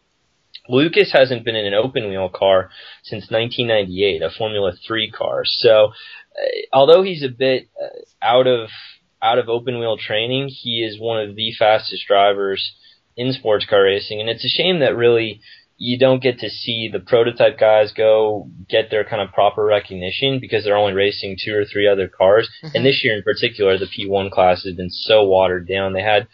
Lucas 0.69 1.13
hasn't 1.13 1.45
been 1.45 1.57
in 1.57 1.67
an 1.67 1.75
open 1.75 2.09
wheel 2.09 2.29
car 2.29 2.71
since 3.03 3.31
1998, 3.31 4.23
a 4.23 4.31
Formula 4.31 4.73
3 4.87 5.11
car. 5.11 5.43
So, 5.45 5.87
uh, 5.87 5.93
although 6.73 7.03
he's 7.03 7.25
a 7.25 7.29
bit 7.29 7.69
uh, 7.81 7.89
out 8.25 8.47
of 8.47 8.69
out 9.21 9.39
of 9.39 9.49
open 9.49 9.79
wheel 9.79 9.97
training, 9.97 10.49
he 10.49 10.83
is 10.83 11.01
one 11.01 11.21
of 11.21 11.37
the 11.37 11.53
fastest 11.57 12.07
drivers 12.09 12.75
in 13.17 13.33
sports 13.33 13.67
car 13.67 13.85
racing, 13.85 14.21
and 14.21 14.29
it's 14.29 14.45
a 14.45 14.49
shame 14.49 14.81
that 14.81 14.97
really 14.97 15.41
you 15.83 15.99
don't 15.99 16.23
get 16.23 16.39
to 16.39 16.49
see 16.49 16.89
the 16.93 17.01
prototype 17.01 17.59
guys 17.59 17.93
go 17.93 18.49
get 18.69 18.89
their 18.91 19.05
kind 19.05 19.21
of 19.21 19.35
proper 19.35 19.65
recognition 19.65 20.39
because 20.39 20.63
they're 20.63 20.77
only 20.77 20.93
racing 20.93 21.37
two 21.45 21.53
or 21.53 21.65
three 21.65 21.89
other 21.89 22.07
cars. 22.07 22.49
Mm-hmm. 22.63 22.77
And 22.77 22.87
this 22.87 23.01
year 23.03 23.17
in 23.17 23.25
particular, 23.25 23.77
the 23.77 23.87
P1 23.87 24.31
class 24.31 24.63
has 24.63 24.77
been 24.77 24.91
so 24.91 25.25
watered 25.25 25.67
down. 25.67 25.93
They 25.93 26.03
had 26.03 26.29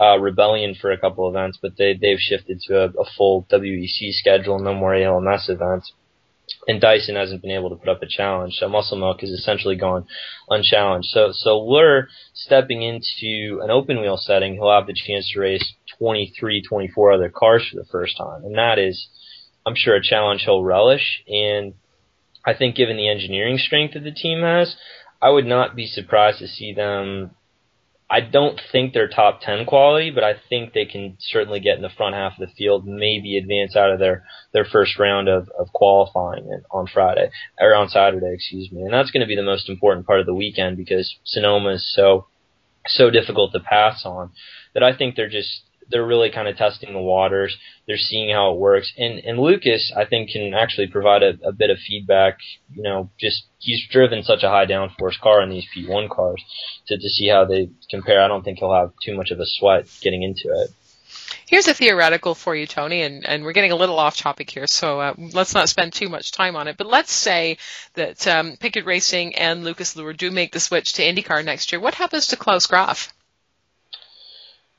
uh, 0.00 0.18
Rebellion 0.18 0.74
for 0.80 0.90
a 0.90 0.98
couple 0.98 1.28
events, 1.28 1.58
but 1.60 1.76
they 1.76 1.94
they've 1.94 2.18
shifted 2.18 2.60
to 2.62 2.84
a, 2.84 2.86
a 2.86 3.04
full 3.16 3.46
WEC 3.50 4.12
schedule, 4.12 4.58
no 4.58 4.74
more 4.74 4.94
ALMS 4.94 5.48
events. 5.48 5.92
And 6.66 6.80
Dyson 6.80 7.14
hasn't 7.14 7.42
been 7.42 7.52
able 7.52 7.70
to 7.70 7.76
put 7.76 7.88
up 7.88 8.02
a 8.02 8.06
challenge, 8.08 8.54
so 8.54 8.68
Muscle 8.68 8.98
Milk 8.98 9.20
has 9.20 9.30
essentially 9.30 9.76
gone 9.76 10.06
unchallenged. 10.48 11.08
So 11.10 11.30
so 11.32 11.60
Luhr 11.60 12.06
stepping 12.34 12.82
into 12.82 13.60
an 13.62 13.70
open 13.70 14.00
wheel 14.00 14.16
setting, 14.16 14.54
he'll 14.54 14.72
have 14.72 14.86
the 14.86 14.94
chance 14.94 15.30
to 15.32 15.40
race 15.40 15.74
23, 15.98 16.62
24 16.62 17.12
other 17.12 17.28
cars 17.28 17.66
for 17.70 17.76
the 17.76 17.86
first 17.90 18.16
time, 18.16 18.44
and 18.44 18.56
that 18.56 18.78
is, 18.78 19.08
I'm 19.66 19.76
sure, 19.76 19.94
a 19.96 20.02
challenge 20.02 20.42
he'll 20.44 20.64
relish. 20.64 21.22
And 21.28 21.74
I 22.44 22.54
think, 22.54 22.74
given 22.74 22.96
the 22.96 23.08
engineering 23.08 23.58
strength 23.58 23.94
that 23.94 24.04
the 24.04 24.10
team 24.10 24.40
has, 24.40 24.74
I 25.22 25.30
would 25.30 25.46
not 25.46 25.76
be 25.76 25.86
surprised 25.86 26.38
to 26.38 26.48
see 26.48 26.72
them 26.72 27.32
I 28.10 28.20
don't 28.20 28.60
think 28.72 28.92
they're 28.92 29.08
top 29.08 29.40
10 29.40 29.66
quality, 29.66 30.10
but 30.10 30.24
I 30.24 30.34
think 30.48 30.72
they 30.72 30.84
can 30.84 31.16
certainly 31.20 31.60
get 31.60 31.76
in 31.76 31.82
the 31.82 31.88
front 31.96 32.16
half 32.16 32.32
of 32.32 32.48
the 32.48 32.52
field, 32.54 32.84
maybe 32.84 33.38
advance 33.38 33.76
out 33.76 33.92
of 33.92 34.00
their, 34.00 34.24
their 34.52 34.64
first 34.64 34.98
round 34.98 35.28
of, 35.28 35.48
of 35.56 35.72
qualifying 35.72 36.62
on 36.72 36.88
Friday, 36.92 37.30
or 37.60 37.72
on 37.74 37.88
Saturday, 37.88 38.32
excuse 38.34 38.72
me. 38.72 38.82
And 38.82 38.92
that's 38.92 39.12
going 39.12 39.20
to 39.20 39.28
be 39.28 39.36
the 39.36 39.44
most 39.44 39.68
important 39.68 40.08
part 40.08 40.18
of 40.18 40.26
the 40.26 40.34
weekend 40.34 40.76
because 40.76 41.14
Sonoma 41.22 41.74
is 41.74 41.92
so, 41.94 42.26
so 42.88 43.10
difficult 43.10 43.52
to 43.52 43.60
pass 43.60 44.02
on 44.04 44.32
that 44.74 44.82
I 44.82 44.96
think 44.96 45.14
they're 45.14 45.28
just, 45.28 45.62
they're 45.90 46.06
really 46.06 46.30
kind 46.30 46.48
of 46.48 46.56
testing 46.56 46.92
the 46.92 47.00
waters. 47.00 47.56
They're 47.86 47.98
seeing 47.98 48.34
how 48.34 48.52
it 48.52 48.58
works. 48.58 48.92
And 48.96 49.18
and 49.20 49.38
Lucas, 49.38 49.92
I 49.96 50.04
think, 50.04 50.30
can 50.30 50.54
actually 50.54 50.86
provide 50.86 51.22
a, 51.22 51.38
a 51.44 51.52
bit 51.52 51.70
of 51.70 51.78
feedback. 51.78 52.38
You 52.74 52.82
know, 52.82 53.10
just 53.18 53.44
he's 53.58 53.86
driven 53.90 54.22
such 54.22 54.42
a 54.42 54.48
high 54.48 54.66
downforce 54.66 55.18
car 55.20 55.42
in 55.42 55.50
these 55.50 55.66
P1 55.76 56.08
cars 56.10 56.42
to 56.86 56.96
to 56.96 57.08
see 57.08 57.28
how 57.28 57.44
they 57.44 57.70
compare. 57.90 58.22
I 58.22 58.28
don't 58.28 58.44
think 58.44 58.58
he'll 58.58 58.74
have 58.74 58.92
too 59.04 59.16
much 59.16 59.30
of 59.30 59.40
a 59.40 59.46
sweat 59.46 59.86
getting 60.00 60.22
into 60.22 60.48
it. 60.48 60.70
Here's 61.46 61.66
a 61.66 61.74
theoretical 61.74 62.36
for 62.36 62.54
you, 62.54 62.66
Tony, 62.66 63.02
and, 63.02 63.26
and 63.26 63.42
we're 63.42 63.52
getting 63.52 63.72
a 63.72 63.76
little 63.76 63.98
off 63.98 64.16
topic 64.16 64.48
here, 64.50 64.68
so 64.68 65.00
uh, 65.00 65.14
let's 65.18 65.52
not 65.52 65.68
spend 65.68 65.92
too 65.92 66.08
much 66.08 66.30
time 66.30 66.54
on 66.54 66.68
it. 66.68 66.76
But 66.76 66.86
let's 66.86 67.12
say 67.12 67.58
that 67.94 68.24
um, 68.28 68.56
Pickett 68.56 68.86
Racing 68.86 69.34
and 69.34 69.64
Lucas 69.64 69.94
Luhr 69.96 70.16
do 70.16 70.30
make 70.30 70.52
the 70.52 70.60
switch 70.60 70.92
to 70.94 71.02
IndyCar 71.02 71.44
next 71.44 71.72
year. 71.72 71.80
What 71.80 71.94
happens 71.94 72.28
to 72.28 72.36
Klaus 72.36 72.66
Graf? 72.66 73.12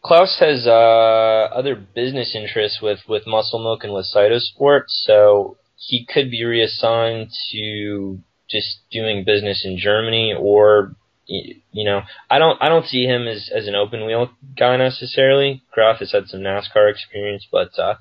Klaus 0.03 0.37
has 0.39 0.65
uh, 0.65 1.49
other 1.53 1.75
business 1.75 2.35
interests 2.35 2.79
with, 2.81 2.99
with 3.07 3.27
Muscle 3.27 3.59
Milk 3.59 3.83
and 3.83 3.93
with 3.93 4.07
Cytosport, 4.13 4.83
so 4.87 5.57
he 5.75 6.05
could 6.05 6.31
be 6.31 6.43
reassigned 6.43 7.29
to 7.51 8.19
just 8.49 8.79
doing 8.91 9.23
business 9.23 9.63
in 9.65 9.77
Germany 9.77 10.35
or 10.37 10.95
you 11.27 11.85
know 11.85 12.01
I 12.29 12.39
don't 12.39 12.61
I 12.61 12.67
don't 12.67 12.85
see 12.85 13.05
him 13.05 13.25
as 13.27 13.49
as 13.55 13.67
an 13.67 13.75
open 13.75 14.05
wheel 14.05 14.29
guy 14.57 14.75
necessarily. 14.75 15.63
Graf 15.71 15.99
has 15.99 16.11
had 16.11 16.27
some 16.27 16.41
NASCAR 16.41 16.91
experience, 16.91 17.47
but 17.49 17.77
uh, 17.79 17.95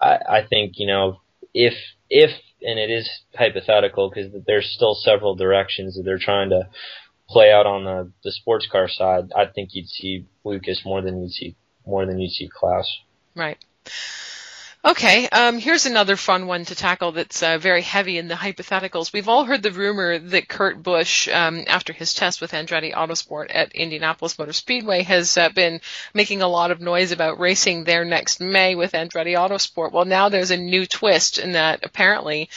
I 0.00 0.18
I 0.28 0.46
think 0.48 0.74
you 0.76 0.86
know 0.86 1.20
if 1.52 1.74
if 2.08 2.30
and 2.62 2.78
it 2.78 2.90
is 2.90 3.08
hypothetical 3.34 4.08
because 4.08 4.32
there's 4.46 4.72
still 4.74 4.94
several 4.94 5.34
directions 5.34 5.96
that 5.96 6.02
they're 6.04 6.18
trying 6.18 6.50
to 6.50 6.68
play 7.28 7.52
out 7.52 7.66
on 7.66 7.84
the, 7.84 8.12
the 8.24 8.32
sports 8.32 8.66
car 8.70 8.88
side, 8.88 9.32
I 9.36 9.46
think 9.46 9.70
you'd 9.72 9.88
see 9.88 10.26
Lucas 10.44 10.82
more 10.84 11.02
than 11.02 11.22
you'd 11.22 11.32
see 11.32 11.56
more 11.86 12.06
than 12.06 12.18
you'd 12.18 12.32
see 12.32 12.48
Klaus. 12.48 13.00
Right. 13.34 13.58
Okay, 14.86 15.28
um, 15.30 15.58
here's 15.58 15.86
another 15.86 16.14
fun 16.14 16.46
one 16.46 16.64
to 16.66 16.76
tackle 16.76 17.10
that's 17.10 17.42
uh, 17.42 17.58
very 17.58 17.82
heavy 17.82 18.18
in 18.18 18.28
the 18.28 18.36
hypotheticals. 18.36 19.12
We've 19.12 19.28
all 19.28 19.44
heard 19.44 19.60
the 19.60 19.72
rumor 19.72 20.16
that 20.16 20.48
Kurt 20.48 20.80
Busch, 20.80 21.26
um, 21.26 21.64
after 21.66 21.92
his 21.92 22.14
test 22.14 22.40
with 22.40 22.52
Andretti 22.52 22.94
Autosport 22.94 23.46
at 23.52 23.72
Indianapolis 23.72 24.38
Motor 24.38 24.52
Speedway, 24.52 25.02
has 25.02 25.36
uh, 25.36 25.48
been 25.48 25.80
making 26.14 26.40
a 26.40 26.46
lot 26.46 26.70
of 26.70 26.80
noise 26.80 27.10
about 27.10 27.40
racing 27.40 27.82
there 27.82 28.04
next 28.04 28.40
May 28.40 28.76
with 28.76 28.92
Andretti 28.92 29.34
Autosport. 29.34 29.90
Well, 29.90 30.04
now 30.04 30.28
there's 30.28 30.52
a 30.52 30.56
new 30.56 30.86
twist 30.86 31.38
in 31.38 31.52
that 31.52 31.80
apparently 31.82 32.48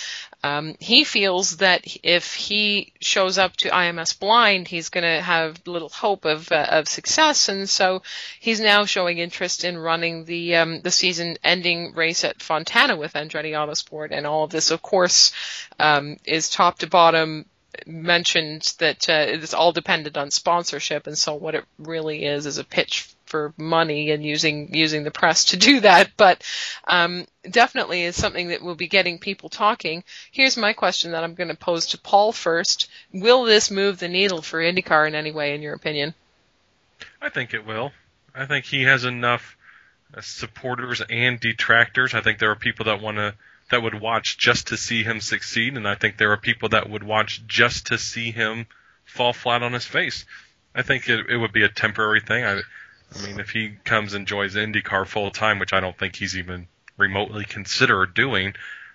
um, 0.43 0.75
he 0.79 1.03
feels 1.03 1.57
that 1.57 1.85
if 2.01 2.33
he 2.33 2.93
shows 3.01 3.37
up 3.37 3.57
to 3.57 3.69
IMS 3.69 4.17
blind, 4.17 4.67
he's 4.67 4.89
going 4.89 5.03
to 5.03 5.21
have 5.21 5.61
little 5.65 5.89
hope 5.89 6.25
of 6.25 6.51
uh, 6.51 6.65
of 6.69 6.87
success, 6.87 7.49
and 7.49 7.69
so 7.69 8.01
he's 8.39 8.59
now 8.59 8.85
showing 8.85 9.17
interest 9.17 9.63
in 9.63 9.77
running 9.77 10.25
the 10.25 10.55
um, 10.55 10.81
the 10.81 10.91
season-ending 10.91 11.93
race 11.93 12.23
at 12.23 12.41
Fontana 12.41 12.95
with 12.95 13.13
Andretti 13.13 13.51
Autosport, 13.51 14.09
and 14.11 14.25
all 14.25 14.45
of 14.45 14.51
this, 14.51 14.71
of 14.71 14.81
course, 14.81 15.33
um, 15.77 16.17
is 16.25 16.49
top 16.49 16.79
to 16.79 16.87
bottom 16.87 17.45
mentioned 17.85 18.73
that 18.79 19.09
uh, 19.09 19.25
it's 19.27 19.53
all 19.53 19.71
dependent 19.71 20.17
on 20.17 20.31
sponsorship, 20.31 21.07
and 21.07 21.17
so 21.17 21.35
what 21.35 21.55
it 21.55 21.65
really 21.77 22.25
is 22.25 22.45
is 22.45 22.57
a 22.57 22.63
pitch 22.63 23.09
for 23.29 23.53
money 23.57 24.11
and 24.11 24.23
using 24.25 24.73
using 24.73 25.03
the 25.03 25.11
press 25.11 25.45
to 25.45 25.57
do 25.57 25.79
that. 25.81 26.11
But 26.17 26.43
um, 26.87 27.25
definitely 27.49 28.03
is 28.03 28.15
something 28.15 28.49
that 28.49 28.61
will 28.61 28.75
be 28.75 28.87
getting 28.87 29.19
people 29.19 29.49
talking. 29.49 30.03
Here's 30.31 30.57
my 30.57 30.73
question 30.73 31.11
that 31.11 31.23
I'm 31.23 31.35
going 31.35 31.49
to 31.49 31.55
pose 31.55 31.87
to 31.87 31.97
Paul 31.97 32.31
first: 32.31 32.89
Will 33.13 33.43
this 33.43 33.71
move 33.71 33.99
the 33.99 34.09
needle 34.09 34.41
for 34.41 34.59
IndyCar 34.59 35.07
in 35.07 35.15
any 35.15 35.31
way, 35.31 35.55
in 35.55 35.61
your 35.61 35.75
opinion? 35.75 36.13
I 37.21 37.29
think 37.29 37.53
it 37.53 37.65
will. 37.65 37.91
I 38.35 38.45
think 38.45 38.65
he 38.65 38.83
has 38.83 39.05
enough 39.05 39.57
uh, 40.13 40.21
supporters 40.21 41.01
and 41.09 41.39
detractors. 41.39 42.13
I 42.13 42.21
think 42.21 42.39
there 42.39 42.51
are 42.51 42.55
people 42.55 42.85
that 42.85 43.01
want 43.01 43.17
to 43.17 43.35
that 43.69 43.83
would 43.83 43.99
watch 43.99 44.37
just 44.37 44.67
to 44.67 44.77
see 44.77 45.03
him 45.03 45.21
succeed, 45.21 45.77
and 45.77 45.87
I 45.87 45.95
think 45.95 46.17
there 46.17 46.31
are 46.31 46.37
people 46.37 46.69
that 46.69 46.89
would 46.89 47.03
watch 47.03 47.45
just 47.47 47.87
to 47.87 47.97
see 47.97 48.31
him 48.31 48.65
fall 49.05 49.33
flat 49.33 49.63
on 49.63 49.73
his 49.73 49.85
face. 49.85 50.25
I 50.73 50.81
think 50.81 51.09
it, 51.09 51.29
it 51.29 51.37
would 51.37 51.51
be 51.51 51.63
a 51.63 51.69
temporary 51.69 52.21
thing. 52.21 52.45
I, 52.45 52.61
I 53.15 53.25
mean, 53.25 53.39
if 53.39 53.49
he 53.49 53.73
comes 53.83 54.13
and 54.13 54.27
joins 54.27 54.55
IndyCar 54.55 55.07
full 55.07 55.31
time, 55.31 55.59
which 55.59 55.73
I 55.73 55.79
don't 55.79 55.97
think 55.97 56.15
he's 56.15 56.37
even 56.37 56.67
remotely 56.97 57.45
considered 57.45 58.13
doing, 58.13 58.53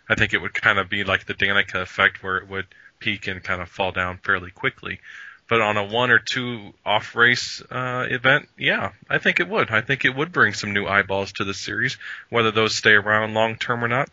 I 0.09 0.15
think 0.15 0.35
it 0.35 0.43
would 0.43 0.55
kind 0.55 0.79
of 0.79 0.89
be 0.89 1.05
like 1.05 1.27
the 1.27 1.35
Danica 1.35 1.83
effect, 1.83 2.23
where 2.23 2.37
it 2.37 2.49
would 2.49 2.67
peak 2.99 3.27
and 3.27 3.43
kind 3.43 3.61
of 3.61 3.69
fall 3.69 3.93
down 3.93 4.19
fairly 4.19 4.51
quickly. 4.51 5.01
But 5.49 5.61
on 5.61 5.77
a 5.77 5.85
one 5.85 6.11
or 6.11 6.19
two 6.19 6.73
off 6.87 7.15
race 7.15 7.63
uh, 7.71 8.07
event, 8.09 8.49
yeah, 8.57 8.93
I 9.11 9.19
think 9.19 9.41
it 9.41 9.49
would. 9.49 9.71
I 9.71 9.83
think 9.83 10.05
it 10.05 10.15
would 10.15 10.33
bring 10.33 10.55
some 10.55 10.73
new 10.73 10.87
eyeballs 10.87 11.33
to 11.33 11.45
the 11.45 11.53
series. 11.53 11.99
Whether 12.31 12.51
those 12.51 12.75
stay 12.75 12.93
around 12.93 13.35
long 13.35 13.57
term 13.57 13.85
or 13.85 13.89
not, 13.89 14.09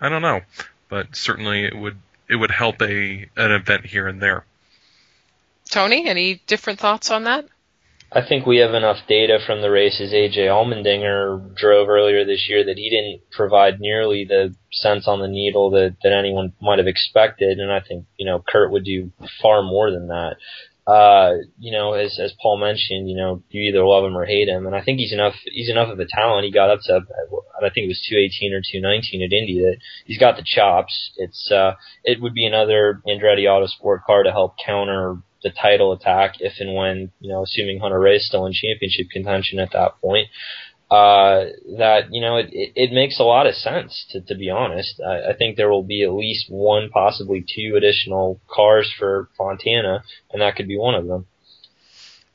I 0.00 0.08
don't 0.08 0.22
know, 0.22 0.42
but 0.88 1.16
certainly 1.16 1.64
it 1.64 1.76
would 1.76 1.96
it 2.28 2.36
would 2.36 2.52
help 2.52 2.82
a 2.82 3.28
an 3.36 3.52
event 3.52 3.86
here 3.86 4.06
and 4.06 4.20
there. 4.20 4.44
Tony, 5.68 6.08
any 6.08 6.40
different 6.46 6.78
thoughts 6.78 7.10
on 7.10 7.24
that? 7.24 7.46
I 8.12 8.26
think 8.26 8.46
we 8.46 8.58
have 8.58 8.72
enough 8.72 8.98
data 9.08 9.38
from 9.44 9.62
the 9.62 9.70
races 9.70 10.12
AJ 10.12 10.46
Allmendinger 10.46 11.54
drove 11.56 11.88
earlier 11.88 12.24
this 12.24 12.46
year 12.48 12.64
that 12.64 12.78
he 12.78 12.88
didn't 12.88 13.30
provide 13.32 13.80
nearly 13.80 14.24
the 14.24 14.54
sense 14.72 15.08
on 15.08 15.20
the 15.20 15.28
needle 15.28 15.70
that, 15.70 15.96
that 16.02 16.12
anyone 16.12 16.52
might 16.60 16.78
have 16.78 16.86
expected. 16.86 17.58
And 17.58 17.72
I 17.72 17.80
think, 17.80 18.06
you 18.16 18.24
know, 18.24 18.42
Kurt 18.46 18.70
would 18.70 18.84
do 18.84 19.10
far 19.42 19.62
more 19.62 19.90
than 19.90 20.08
that 20.08 20.36
uh, 20.86 21.32
you 21.58 21.72
know, 21.72 21.94
as 21.94 22.18
as 22.22 22.32
Paul 22.40 22.58
mentioned, 22.58 23.10
you 23.10 23.16
know, 23.16 23.42
you 23.50 23.62
either 23.62 23.84
love 23.84 24.04
him 24.04 24.16
or 24.16 24.24
hate 24.24 24.48
him, 24.48 24.66
and 24.66 24.76
I 24.76 24.82
think 24.84 25.00
he's 25.00 25.12
enough 25.12 25.34
he's 25.44 25.68
enough 25.68 25.88
of 25.88 25.98
a 25.98 26.06
talent. 26.06 26.44
He 26.44 26.52
got 26.52 26.70
up 26.70 26.78
to 26.84 27.00
I 27.58 27.70
think 27.70 27.84
it 27.84 27.88
was 27.88 28.06
218 28.08 28.54
or 28.54 28.60
219 28.60 29.22
at 29.22 29.32
Indy. 29.32 29.60
That 29.62 29.78
he's 30.04 30.18
got 30.18 30.36
the 30.36 30.44
chops. 30.46 31.10
It's 31.16 31.50
uh, 31.50 31.72
it 32.04 32.22
would 32.22 32.34
be 32.34 32.46
another 32.46 33.02
Andretti 33.06 33.46
Autosport 33.46 34.04
car 34.04 34.22
to 34.22 34.30
help 34.30 34.54
counter 34.64 35.16
the 35.46 35.60
title 35.60 35.92
attack 35.92 36.34
if 36.40 36.54
and 36.58 36.74
when 36.74 37.12
you 37.20 37.30
know, 37.30 37.44
assuming 37.44 37.78
Hunter-Reay 37.78 38.16
is 38.16 38.26
still 38.26 38.46
in 38.46 38.52
championship 38.52 39.06
contention 39.12 39.60
at 39.60 39.72
that 39.72 40.00
point 40.00 40.28
uh, 40.90 41.46
that 41.78 42.08
you 42.12 42.20
know 42.20 42.36
it, 42.36 42.48
it 42.52 42.92
makes 42.92 43.18
a 43.18 43.24
lot 43.24 43.46
of 43.46 43.54
sense 43.54 44.06
to, 44.10 44.20
to 44.20 44.36
be 44.36 44.50
honest. 44.50 45.00
I, 45.04 45.30
I 45.30 45.36
think 45.36 45.56
there 45.56 45.70
will 45.70 45.82
be 45.82 46.04
at 46.04 46.12
least 46.12 46.46
one, 46.48 46.90
possibly 46.90 47.44
two 47.54 47.74
additional 47.76 48.40
cars 48.48 48.92
for 48.96 49.28
Fontana, 49.36 50.04
and 50.32 50.42
that 50.42 50.54
could 50.54 50.68
be 50.68 50.78
one 50.78 50.94
of 50.94 51.06
them. 51.06 51.26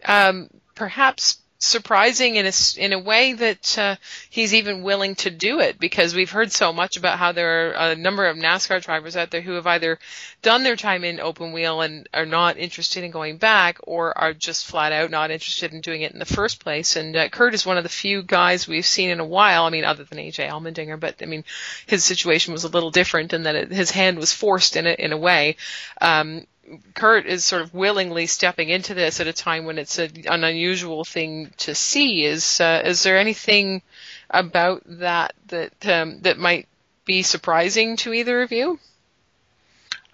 Um, 0.05 0.49
perhaps 0.76 1.38
surprising 1.62 2.38
in 2.38 2.47
a, 2.47 2.51
in 2.78 2.91
a 2.91 2.99
way 2.99 3.34
that 3.34 3.78
uh, 3.78 3.95
he's 4.32 4.53
even 4.53 4.82
willing 4.82 5.14
to 5.14 5.30
do 5.30 5.59
it 5.59 5.80
because 5.80 6.16
we've 6.16 6.32
heard 6.32 6.51
so 6.51 6.74
much 6.74 6.97
about 6.97 7.20
how 7.20 7.32
there 7.32 7.76
are 7.76 7.91
a 7.91 7.95
number 7.95 8.26
of 8.26 8.36
NASCAR 8.36 8.82
drivers 8.82 9.16
out 9.16 9.30
there 9.30 9.41
who 9.41 9.53
have 9.53 9.68
either 9.68 9.99
done 10.41 10.64
their 10.64 10.76
time 10.76 11.03
in 11.03 11.20
open 11.20 11.53
wheel 11.53 11.82
and 11.82 12.09
are 12.16 12.26
not 12.26 12.57
interested 12.57 13.03
in 13.03 13.12
going 13.12 13.38
back 13.38 13.78
or 13.84 14.18
are 14.18 14.34
just 14.34 14.66
flat 14.66 14.91
out 14.91 15.12
not 15.12 15.30
interested 15.30 15.72
in 15.72 15.82
doing 15.82 16.01
it 16.01 16.12
in 16.12 16.20
the 16.20 16.26
first 16.26 16.59
place. 16.59 16.95
And 16.95 17.16
uh, 17.16 17.30
Kurt 17.30 17.53
is 17.53 17.66
one 17.66 17.78
of 17.78 17.84
the 17.84 17.89
few 17.89 18.24
guys 18.24 18.68
we've 18.68 18.86
seen 18.86 19.12
in 19.12 19.20
a 19.20 19.26
while. 19.26 19.66
I 19.66 19.70
mean, 19.70 19.86
other 19.86 20.03
than 20.03 20.18
AJ 20.18 20.49
Allmendinger, 20.49 20.99
but 20.99 21.22
I 21.22 21.26
mean, 21.26 21.43
his 21.86 22.03
situation 22.03 22.53
was 22.53 22.64
a 22.64 22.70
little 22.70 22.91
different 22.91 23.34
in 23.34 23.43
that 23.43 23.55
it, 23.55 23.72
his 23.72 23.91
hand 23.91 24.18
was 24.18 24.34
forced 24.34 24.76
in 24.76 24.88
a, 24.88 24.91
in 24.91 25.12
a 25.12 25.18
way. 25.18 25.57
Um, 26.01 26.47
Kurt 26.93 27.26
is 27.26 27.43
sort 27.43 27.62
of 27.64 27.74
willingly 27.74 28.28
stepping 28.28 28.70
into 28.70 28.93
this 28.93 29.20
at 29.20 29.28
a 29.28 29.34
time 29.34 29.66
when 29.66 29.78
it's 29.78 29.99
a, 29.99 30.09
an 30.28 30.43
unusual 30.43 31.03
thing 31.03 31.51
to 31.57 31.76
see. 31.76 32.24
Is 32.24 32.62
uh, 32.62 32.82
is 32.86 33.03
there 33.03 33.18
anything 33.18 33.82
about 34.30 34.84
that 34.86 35.34
that 35.47 35.88
um, 35.88 36.22
that 36.22 36.38
might 36.38 36.68
be 37.05 37.24
surprising 37.24 37.97
to 37.97 38.14
either 38.14 38.41
of 38.41 38.51
you? 38.51 38.80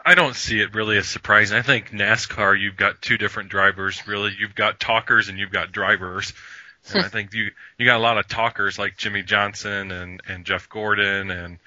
I 0.05 0.15
don't 0.15 0.35
see 0.35 0.61
it 0.61 0.73
really 0.73 0.97
as 0.97 1.07
surprising. 1.07 1.57
I 1.57 1.61
think 1.61 1.91
NASCAR, 1.91 2.57
you've 2.59 2.77
got 2.77 3.01
two 3.01 3.17
different 3.17 3.49
drivers. 3.49 4.07
Really, 4.07 4.31
you've 4.39 4.55
got 4.55 4.79
talkers 4.79 5.27
and 5.27 5.37
you've 5.37 5.51
got 5.51 5.71
drivers. 5.71 6.33
And 6.93 7.03
I 7.03 7.09
think 7.09 7.33
you 7.33 7.51
you 7.77 7.85
got 7.85 7.97
a 7.97 7.99
lot 7.99 8.17
of 8.17 8.29
talkers 8.29 8.79
like 8.79 8.95
Jimmie 8.95 9.23
Johnson 9.23 9.91
and 9.91 10.21
and 10.25 10.45
Jeff 10.45 10.69
Gordon 10.69 11.31
and 11.31 11.59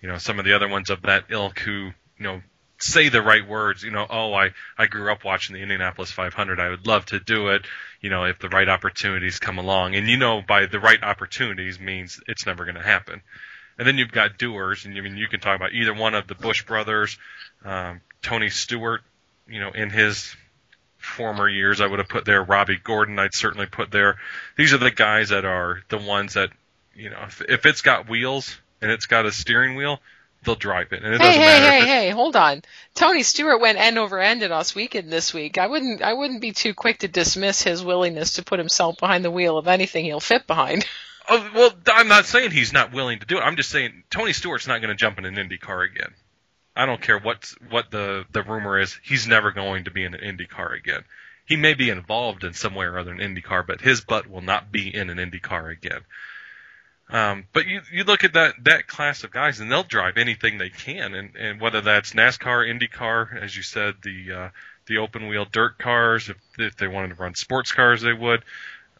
you 0.00 0.08
know 0.08 0.16
some 0.16 0.38
of 0.38 0.46
the 0.46 0.54
other 0.54 0.66
ones 0.66 0.88
of 0.88 1.02
that 1.02 1.24
ilk 1.28 1.58
who 1.58 1.72
you 1.72 1.92
know 2.20 2.40
say 2.82 3.08
the 3.08 3.22
right 3.22 3.46
words. 3.46 3.82
You 3.82 3.90
know, 3.90 4.06
oh, 4.08 4.34
I 4.34 4.52
I 4.76 4.86
grew 4.86 5.10
up 5.10 5.24
watching 5.24 5.54
the 5.54 5.62
Indianapolis 5.62 6.10
500. 6.10 6.60
I 6.60 6.70
would 6.70 6.86
love 6.86 7.06
to 7.06 7.20
do 7.20 7.48
it. 7.48 7.62
You 8.00 8.10
know, 8.10 8.24
if 8.24 8.38
the 8.38 8.48
right 8.48 8.68
opportunities 8.68 9.38
come 9.38 9.58
along, 9.58 9.94
and 9.94 10.08
you 10.08 10.16
know, 10.16 10.42
by 10.42 10.66
the 10.66 10.80
right 10.80 11.02
opportunities 11.02 11.78
means 11.78 12.20
it's 12.26 12.46
never 12.46 12.64
going 12.64 12.76
to 12.76 12.82
happen. 12.82 13.22
And 13.78 13.88
then 13.88 13.96
you've 13.98 14.12
got 14.12 14.38
doers, 14.38 14.84
and 14.84 14.94
you 14.94 15.02
I 15.02 15.04
mean 15.04 15.16
you 15.16 15.28
can 15.28 15.40
talk 15.40 15.56
about 15.56 15.72
either 15.72 15.94
one 15.94 16.14
of 16.14 16.26
the 16.26 16.34
Busch 16.34 16.64
brothers, 16.64 17.18
um, 17.64 18.00
Tony 18.22 18.50
Stewart. 18.50 19.02
You 19.48 19.60
know, 19.60 19.70
in 19.70 19.90
his 19.90 20.34
former 21.02 21.48
years, 21.48 21.80
I 21.80 21.86
would 21.86 21.98
have 21.98 22.08
put 22.08 22.24
there 22.24 22.42
Robby 22.42 22.78
Gordon. 22.82 23.18
I'd 23.18 23.34
certainly 23.34 23.66
put 23.66 23.90
there. 23.90 24.16
These 24.56 24.72
are 24.72 24.78
the 24.78 24.90
guys 24.90 25.30
that 25.30 25.44
are 25.44 25.82
the 25.88 25.98
ones 25.98 26.34
that, 26.34 26.50
you 26.94 27.10
know, 27.10 27.18
if, 27.24 27.42
if 27.48 27.66
it's 27.66 27.82
got 27.82 28.08
wheels 28.08 28.56
and 28.80 28.90
it's 28.90 29.06
got 29.06 29.26
a 29.26 29.32
steering 29.32 29.76
wheel, 29.76 30.00
they'll 30.44 30.54
drive 30.54 30.92
it. 30.92 31.02
And 31.02 31.14
it 31.14 31.20
hey, 31.20 31.26
doesn't 31.26 31.42
hey, 31.42 31.60
matter. 31.60 31.84
hey, 31.84 31.86
hey! 31.86 32.10
Hold 32.10 32.36
on. 32.36 32.62
Tony 32.94 33.22
Stewart 33.22 33.60
went 33.60 33.78
end 33.78 33.98
over 33.98 34.18
end 34.18 34.42
in 34.42 34.52
Us 34.52 34.74
Weekend 34.74 35.10
this 35.10 35.32
week. 35.32 35.58
I 35.58 35.66
wouldn't, 35.66 36.02
I 36.02 36.12
wouldn't 36.12 36.40
be 36.40 36.52
too 36.52 36.74
quick 36.74 36.98
to 36.98 37.08
dismiss 37.08 37.62
his 37.62 37.84
willingness 37.84 38.34
to 38.34 38.44
put 38.44 38.58
himself 38.58 38.98
behind 38.98 39.24
the 39.24 39.30
wheel 39.30 39.58
of 39.58 39.68
anything 39.68 40.04
he'll 40.04 40.20
fit 40.20 40.46
behind. 40.46 40.86
Oh, 41.28 41.50
well, 41.54 41.70
I'm 41.86 42.08
not 42.08 42.26
saying 42.26 42.50
he's 42.50 42.72
not 42.72 42.92
willing 42.92 43.20
to 43.20 43.26
do 43.26 43.38
it. 43.38 43.42
I'm 43.42 43.54
just 43.54 43.70
saying 43.70 44.02
Tony 44.10 44.32
Stewart's 44.32 44.66
not 44.66 44.80
going 44.80 44.88
to 44.88 44.96
jump 44.96 45.18
in 45.18 45.24
an 45.24 45.38
Indy 45.38 45.56
car 45.56 45.82
again. 45.82 46.12
I 46.74 46.84
don't 46.84 47.00
care 47.00 47.18
what 47.18 47.52
what 47.70 47.92
the 47.92 48.24
the 48.32 48.42
rumor 48.42 48.78
is. 48.78 48.98
He's 49.04 49.28
never 49.28 49.52
going 49.52 49.84
to 49.84 49.90
be 49.90 50.04
in 50.04 50.14
an 50.14 50.20
Indy 50.20 50.46
car 50.46 50.72
again. 50.72 51.04
He 51.46 51.56
may 51.56 51.74
be 51.74 51.90
involved 51.90 52.44
in 52.44 52.54
some 52.54 52.74
way 52.74 52.86
or 52.86 52.98
other 52.98 53.12
in 53.12 53.20
Indy 53.20 53.40
car, 53.40 53.62
but 53.62 53.80
his 53.80 54.00
butt 54.00 54.26
will 54.26 54.40
not 54.40 54.72
be 54.72 54.94
in 54.94 55.10
an 55.10 55.18
Indy 55.18 55.38
car 55.38 55.68
again. 55.68 56.00
Um, 57.12 57.44
but 57.52 57.66
you 57.66 57.82
you 57.92 58.04
look 58.04 58.24
at 58.24 58.32
that 58.32 58.54
that 58.64 58.86
class 58.86 59.22
of 59.22 59.30
guys, 59.30 59.60
and 59.60 59.70
they'll 59.70 59.82
drive 59.82 60.16
anything 60.16 60.56
they 60.56 60.70
can, 60.70 61.14
and 61.14 61.36
and 61.36 61.60
whether 61.60 61.82
that's 61.82 62.14
NASCAR, 62.14 62.66
IndyCar, 62.66 63.40
as 63.40 63.54
you 63.54 63.62
said, 63.62 63.96
the 64.02 64.32
uh, 64.32 64.48
the 64.86 64.96
open 64.98 65.28
wheel 65.28 65.44
dirt 65.44 65.76
cars, 65.76 66.30
if 66.30 66.38
if 66.58 66.76
they 66.76 66.88
wanted 66.88 67.08
to 67.08 67.14
run 67.16 67.34
sports 67.34 67.70
cars, 67.70 68.00
they 68.00 68.14
would. 68.14 68.42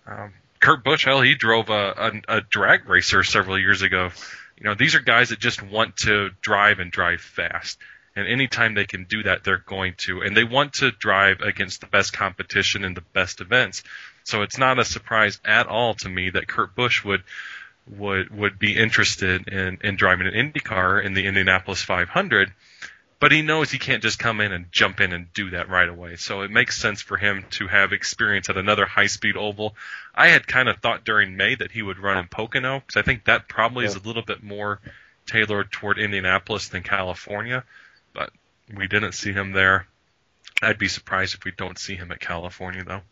Um, 0.07 0.35
Kurt 0.61 0.85
Busch, 0.85 1.07
hell, 1.07 1.23
he 1.23 1.35
drove 1.35 1.71
a, 1.71 2.23
a 2.29 2.37
a 2.37 2.41
drag 2.43 2.87
racer 2.87 3.25
several 3.25 3.59
years 3.59 3.81
ago. 3.81 4.11
You 4.59 4.65
know, 4.65 4.75
these 4.75 4.95
are 4.95 5.01
guys 5.01 5.31
that 5.31 5.41
just 5.41 5.63
want 5.63 5.97
to 5.99 6.31
drive 6.43 6.81
and 6.81 6.93
drive 6.93 7.23
fast. 7.23 7.79
And 8.15 8.29
anytime 8.29 8.75
they 8.75 8.85
can 8.85 9.05
do 9.05 9.23
that, 9.23 9.43
they're 9.43 9.57
going 9.57 9.95
to. 9.99 10.21
And 10.21 10.37
they 10.37 10.45
want 10.45 10.75
to 10.75 10.91
drive 10.91 11.41
against 11.41 11.81
the 11.81 11.87
best 11.87 12.13
competition 12.13 12.85
and 12.85 12.95
the 12.95 13.01
best 13.01 13.41
events. 13.41 13.83
So 14.25 14.43
it's 14.43 14.59
not 14.59 14.79
a 14.79 14.85
surprise 14.85 15.41
at 15.47 15.67
all 15.67 15.95
to 15.95 16.11
me 16.11 16.29
that 16.31 16.47
Kurt 16.47 16.75
Busch 16.75 17.03
would 17.05 17.23
would 17.89 18.37
would 18.37 18.59
be 18.59 18.77
interested 18.77 19.49
in, 19.49 19.79
in 19.83 19.97
driving 19.97 20.27
an 20.27 20.35
Indy 20.35 20.61
car 20.61 21.01
in 21.01 21.15
the 21.15 21.27
Indianapolis 21.27 21.83
500, 21.83 22.53
but 23.19 23.33
he 23.33 23.43
knows 23.43 23.71
he 23.71 23.79
can't 23.79 24.03
just 24.03 24.19
come 24.19 24.41
in 24.41 24.53
and 24.53 24.71
jump 24.73 25.01
in 25.01 25.13
and 25.13 25.33
do 25.33 25.51
that 25.51 25.69
right 25.69 25.89
away. 25.89 26.17
So 26.17 26.43
it 26.43 26.51
makes 26.51 26.77
sense 26.77 27.01
for 27.01 27.17
him 27.17 27.45
to 27.51 27.69
have 27.69 27.93
experience 27.93 28.49
at 28.49 28.57
another 28.57 28.87
high 28.87 29.07
speed 29.07 29.37
oval. 29.37 29.77
I 30.15 30.29
had 30.29 30.47
kind 30.47 30.69
of 30.69 30.79
thought 30.79 31.05
during 31.05 31.37
May 31.37 31.55
that 31.55 31.73
he 31.73 31.83
would 31.83 31.99
run 31.99 32.19
in 32.19 32.29
Pocono 32.29 32.81
because 32.81 33.01
I 33.01 33.03
think 33.05 33.25
that 33.25 33.49
probably 33.49 33.85
is 33.85 33.97
a 33.97 34.01
little 34.01 34.23
bit 34.23 34.43
more 34.43 34.81
tailored 35.27 35.71
toward 35.71 35.99
Indianapolis 35.99 36.69
than 36.69 36.83
California, 36.83 37.65
but 38.13 38.31
we 38.75 38.87
didn't 38.87 39.13
see 39.13 39.33
him 39.33 39.53
there. 39.53 39.87
I'd 40.61 40.79
be 40.79 40.89
surprised 40.89 41.35
if 41.35 41.45
we 41.45 41.53
don't 41.53 41.79
see 41.79 41.97
him 41.97 42.13
at 42.13 42.21
California 42.21 42.85
though. 42.85 43.03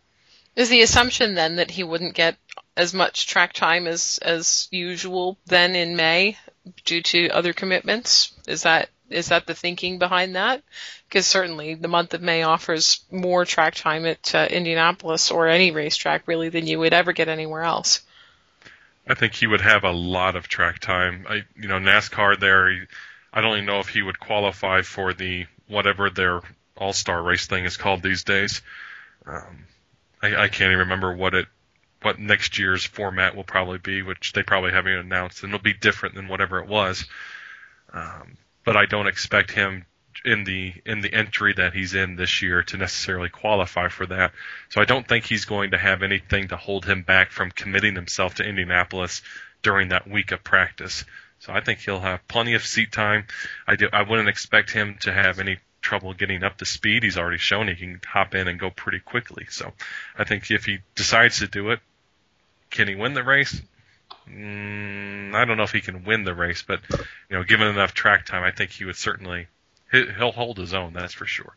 Is 0.57 0.69
the 0.69 0.83
assumption 0.83 1.35
then 1.35 1.57
that 1.57 1.71
he 1.71 1.85
wouldn't 1.85 2.15
get 2.15 2.37
as 2.81 2.95
much 2.95 3.27
track 3.27 3.53
time 3.53 3.87
as 3.87 4.19
as 4.23 4.67
usual 4.71 5.37
then 5.45 5.77
in 5.77 5.97
May 5.97 6.39
due 6.87 7.03
to 7.03 7.29
other 7.29 7.53
commitments? 7.53 8.33
Is 8.49 8.63
that 8.63 8.89
is 9.11 9.29
that 9.29 9.47
the 9.47 9.55
thinking 9.55 9.99
behind 9.99 10.35
that? 10.35 10.63
Because 11.09 11.27
certainly 11.27 11.75
the 11.75 11.89
month 11.89 12.15
of 12.15 12.23
May 12.23 12.43
offers 12.43 13.01
more 13.11 13.45
track 13.45 13.75
time 13.75 14.07
at 14.07 14.35
uh, 14.35 14.47
Indianapolis 14.49 15.31
or 15.31 15.47
any 15.47 15.73
racetrack 15.73 16.27
really 16.27 16.49
than 16.49 16.67
you 16.67 16.79
would 16.79 16.95
ever 16.95 17.13
get 17.13 17.29
anywhere 17.29 17.63
else. 17.63 18.01
I 19.07 19.15
think 19.15 19.35
he 19.35 19.47
would 19.47 19.61
have 19.61 19.85
a 19.85 19.91
lot 19.91 20.37
of 20.37 20.49
track 20.49 20.79
time. 20.79 21.27
I, 21.29 21.43
you 21.57 21.69
know, 21.69 21.79
NASCAR 21.79 22.39
there. 22.39 22.87
I 23.33 23.41
don't 23.41 23.55
even 23.55 23.67
know 23.67 23.81
if 23.81 23.89
he 23.89 24.01
would 24.01 24.21
qualify 24.21 24.83
for 24.83 25.13
the 25.13 25.47
whatever 25.67 26.09
their 26.09 26.41
All 26.77 26.95
Star 26.95 27.23
race 27.23 27.47
thing 27.47 27.65
is 27.67 27.77
called 27.77 28.03
these 28.03 28.25
days. 28.25 28.63
Um, 29.27 29.67
I, 30.23 30.45
I 30.45 30.49
can't 30.49 30.71
even 30.71 30.79
remember 30.79 31.15
what 31.15 31.35
it 31.35 31.47
what 32.03 32.19
next 32.19 32.59
year's 32.59 32.85
format 32.85 33.37
will 33.37 33.45
probably 33.45 33.79
be, 33.79 34.03
which 34.03 34.33
they 34.33 34.43
probably 34.43 34.73
haven't 34.73 34.93
announced, 34.93 35.43
and 35.43 35.53
it'll 35.53 35.63
be 35.63 35.75
different 35.75 36.15
than 36.15 36.29
whatever 36.29 36.59
it 36.59 36.69
was. 36.69 37.07
Um, 37.93 38.37
but 38.65 38.77
I 38.77 38.87
don't 38.87 39.09
expect 39.09 39.51
him 39.51 39.85
in 40.25 40.45
the 40.45 40.75
in 40.85 41.01
the 41.01 41.13
entry 41.13 41.55
that 41.55 41.73
he's 41.73 41.95
in 41.95 42.17
this 42.17 42.43
year 42.43 42.63
to 42.65 42.77
necessarily 42.77 43.29
qualify 43.29 43.89
for 43.89 44.07
that. 44.07 44.33
So 44.69 44.81
I 44.81 44.85
don't 44.85 45.07
think 45.07 45.25
he's 45.25 45.45
going 45.45 45.71
to 45.71 45.79
have 45.79 46.03
anything 46.03 46.49
to 46.49 46.57
hold 46.57 46.85
him 46.85 47.03
back 47.03 47.31
from 47.31 47.51
committing 47.51 47.95
himself 47.95 48.35
to 48.37 48.45
Indianapolis 48.45 49.23
during 49.63 49.89
that 49.89 50.09
week 50.09 50.33
of 50.33 50.45
practice. 50.45 51.05
So 51.39 51.53
I 51.53 51.61
think 51.61 51.81
he'll 51.81 52.01
have 52.01 52.27
plenty 52.29 52.55
of 52.55 52.65
seat 52.65 52.93
time. 52.93 53.27
I 53.67 53.77
do, 53.77 53.89
I 53.93 54.03
wouldn't 54.03 54.29
expect 54.29 54.71
him 54.71 54.99
to 55.03 55.13
have 55.13 55.39
any 55.39 55.59
trouble 55.81 56.13
getting 56.13 56.45
up 56.45 56.59
to 56.59 56.67
speed. 56.67 57.03
He's 57.03 57.17
already 57.17 57.39
shown 57.39 57.69
he 57.69 57.75
can 57.75 58.01
hop 58.07 58.35
in 58.35 58.47
and 58.47 58.59
go 58.59 58.71
pretty 58.71 59.01
quickly. 59.01 59.47
So 59.49 59.73
I 60.19 60.25
think 60.25 60.51
if 60.51 60.67
he 60.67 60.81
decides 60.95 61.39
to 61.39 61.47
do 61.47 61.71
it, 61.71 61.81
can 62.71 62.89
he 62.89 62.95
win 62.95 63.15
the 63.15 63.25
race? 63.25 63.61
Mm, 64.29 65.35
I 65.35 65.45
don't 65.45 65.57
know 65.57 65.65
if 65.65 65.73
he 65.73 65.81
can 65.81 66.05
win 66.05 66.25
the 66.25 66.35
race, 66.35 66.63
but 66.63 66.81
you 66.91 67.37
know, 67.37 67.45
given 67.45 67.69
enough 67.69 67.95
track 67.95 68.27
time, 68.27 68.43
I 68.43 68.51
think 68.51 68.71
he 68.71 68.85
would 68.85 68.97
certainly 68.97 69.49
he'll 69.91 70.33
hold 70.33 70.59
his 70.59 70.75
own. 70.75 70.93
That's 70.93 71.15
for 71.15 71.27
sure. 71.27 71.55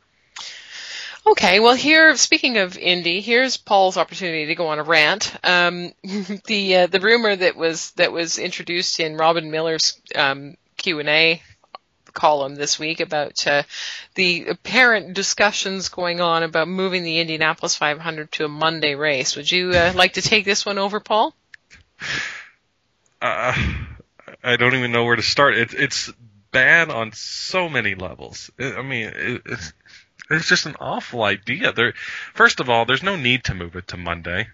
Okay, 1.26 1.62
well, 1.62 1.76
here, 1.76 2.18
speaking 2.18 2.58
of 2.58 2.78
Indy, 2.78 3.22
here's 3.22 3.56
Paul's 3.56 3.96
opportunity 3.96 4.48
to 4.48 4.56
go 4.56 4.68
on 4.68 4.80
a 4.80 4.84
rant. 4.84 5.34
Um, 5.44 5.94
the 6.48 6.76
uh, 6.76 6.88
the 6.88 7.00
rumor 7.00 7.36
that 7.36 7.56
was 7.56 7.92
that 7.92 8.12
was 8.12 8.40
introduced 8.40 9.00
in 9.00 9.16
Robin 9.16 9.50
Miller's 9.50 10.02
um, 10.16 10.58
Q 10.78 11.00
and 11.00 11.10
A 11.10 11.42
column 12.14 12.56
this 12.56 12.80
week 12.80 13.00
about 13.00 13.46
uh, 13.48 13.64
the 14.16 14.48
apparent 14.48 15.14
discussions 15.14 15.90
going 15.90 16.22
on 16.22 16.44
about 16.44 16.68
moving 16.68 17.04
the 17.04 17.20
Indianapolis 17.20 17.76
500 17.76 18.32
to 18.34 18.46
a 18.46 18.50
Monday 18.50 18.96
race. 18.96 19.36
Would 19.36 19.52
you 19.52 19.72
uh, 19.72 19.94
like 19.96 20.14
to 20.14 20.22
take 20.22 20.46
this 20.46 20.66
one 20.66 20.78
over, 20.78 21.00
Paul? 21.00 21.36
Uh, 23.22 23.54
I 24.44 24.58
don't 24.58 24.76
even 24.76 24.92
know 24.92 25.06
where 25.06 25.16
to 25.16 25.22
start. 25.22 25.58
It, 25.58 25.74
it's 25.74 26.12
bad 26.52 26.90
on 26.90 27.12
so 27.14 27.70
many 27.70 27.96
levels. 27.96 28.52
I 28.60 28.82
mean, 28.82 29.12
it, 29.16 29.42
it's 29.46 29.74
it's 30.30 30.48
just 30.48 30.66
an 30.66 30.76
awful 30.80 31.24
idea. 31.24 31.74
There, 31.74 31.94
first 32.34 32.60
of 32.60 32.70
all, 32.70 32.86
there's 32.86 33.04
no 33.04 33.16
need 33.16 33.46
to 33.46 33.54
move 33.54 33.76
it 33.76 33.90
to 33.90 33.98
Monday. 33.98 34.48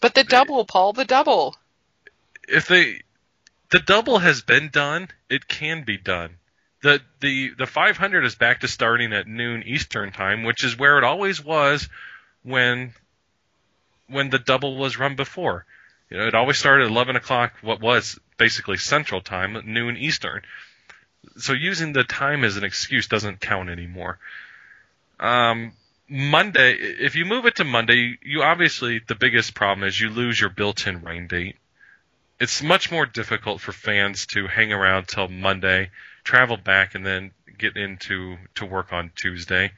But 0.00 0.14
the 0.14 0.24
double, 0.24 0.64
Paul, 0.64 0.92
the 0.92 1.04
double. 1.04 1.56
If 2.48 2.68
they, 2.68 3.02
the 3.70 3.80
double 3.80 4.18
has 4.18 4.42
been 4.42 4.68
done, 4.68 5.08
it 5.28 5.48
can 5.48 5.84
be 5.84 5.96
done. 5.96 6.36
The 6.82 7.00
the 7.20 7.50
the 7.58 7.66
500 7.66 8.24
is 8.24 8.34
back 8.34 8.60
to 8.60 8.68
starting 8.68 9.12
at 9.12 9.26
noon 9.26 9.62
Eastern 9.64 10.12
time, 10.12 10.44
which 10.44 10.62
is 10.62 10.78
where 10.78 10.98
it 10.98 11.04
always 11.04 11.42
was 11.42 11.88
when 12.42 12.92
when 14.08 14.30
the 14.30 14.38
double 14.38 14.76
was 14.76 14.98
run 14.98 15.16
before. 15.16 15.66
You 16.10 16.18
know, 16.18 16.26
it 16.26 16.34
always 16.34 16.58
started 16.58 16.84
at 16.84 16.90
11 16.92 17.16
o'clock, 17.16 17.54
what 17.62 17.80
was 17.80 18.18
basically 18.36 18.76
Central 18.76 19.20
Time, 19.20 19.60
noon 19.64 19.96
Eastern. 19.96 20.42
So 21.38 21.52
using 21.52 21.92
the 21.92 22.04
time 22.04 22.44
as 22.44 22.56
an 22.56 22.62
excuse 22.62 23.08
doesn't 23.08 23.40
count 23.40 23.68
anymore. 23.68 24.18
Um, 25.18 25.72
Monday, 26.08 26.74
if 26.74 27.16
you 27.16 27.24
move 27.24 27.46
it 27.46 27.56
to 27.56 27.64
Monday, 27.64 28.16
you 28.22 28.42
obviously 28.42 29.00
the 29.00 29.16
biggest 29.16 29.54
problem 29.54 29.86
is 29.88 30.00
you 30.00 30.10
lose 30.10 30.40
your 30.40 30.50
built-in 30.50 31.02
rain 31.02 31.26
date. 31.26 31.56
It's 32.38 32.62
much 32.62 32.90
more 32.90 33.06
difficult 33.06 33.60
for 33.60 33.72
fans 33.72 34.26
to 34.26 34.46
hang 34.46 34.72
around 34.72 35.08
till 35.08 35.28
Monday, 35.28 35.90
travel 36.22 36.56
back, 36.56 36.94
and 36.94 37.04
then 37.04 37.32
get 37.56 37.76
into 37.76 38.36
to 38.56 38.66
work 38.66 38.92
on 38.92 39.10
Tuesday. 39.14 39.72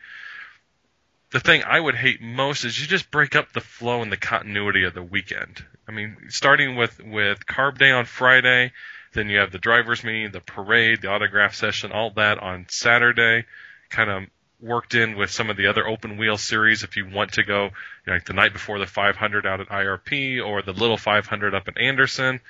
The 1.31 1.41
thing 1.41 1.63
I 1.63 1.79
would 1.79 1.95
hate 1.95 2.21
most 2.21 2.65
is 2.65 2.81
you 2.81 2.87
just 2.87 3.11
break 3.11 3.37
up 3.37 3.53
the 3.53 3.61
flow 3.61 4.03
and 4.03 4.11
the 4.11 4.17
continuity 4.17 4.85
of 4.85 4.95
the 4.95 5.03
weekend. 5.03 5.65
I 5.87 5.93
mean, 5.93 6.17
starting 6.31 6.75
with 6.75 7.01
with 7.01 7.47
Carb 7.47 7.79
Day 7.79 7.91
on 7.91 8.07
Friday, 8.07 8.73
then 9.13 9.29
you 9.29 9.39
have 9.39 9.53
the 9.53 9.59
drivers 9.59 10.03
meeting, 10.03 10.33
the 10.33 10.41
parade, 10.41 11.03
the 11.03 11.09
autograph 11.09 11.55
session, 11.55 11.93
all 11.93 12.11
that 12.13 12.39
on 12.39 12.67
Saturday, 12.69 13.45
kind 13.91 14.11
of 14.11 14.25
worked 14.61 14.95
in 14.95 15.17
with 15.17 15.31
some 15.31 15.51
of 15.51 15.57
the 15.57 15.67
other 15.69 15.87
open 15.87 16.17
wheel 16.17 16.37
series 16.37 16.83
if 16.83 16.97
you 16.97 17.09
want 17.09 17.33
to 17.33 17.43
go 17.43 17.65
you 17.65 17.71
know, 18.07 18.15
like 18.15 18.25
the 18.25 18.33
night 18.33 18.53
before 18.53 18.79
the 18.79 18.87
500 18.87 19.47
out 19.47 19.61
at 19.61 19.69
IRP 19.69 20.45
or 20.45 20.63
the 20.63 20.73
little 20.73 20.97
500 20.97 21.55
up 21.55 21.69
at 21.69 21.79
Anderson. 21.79 22.41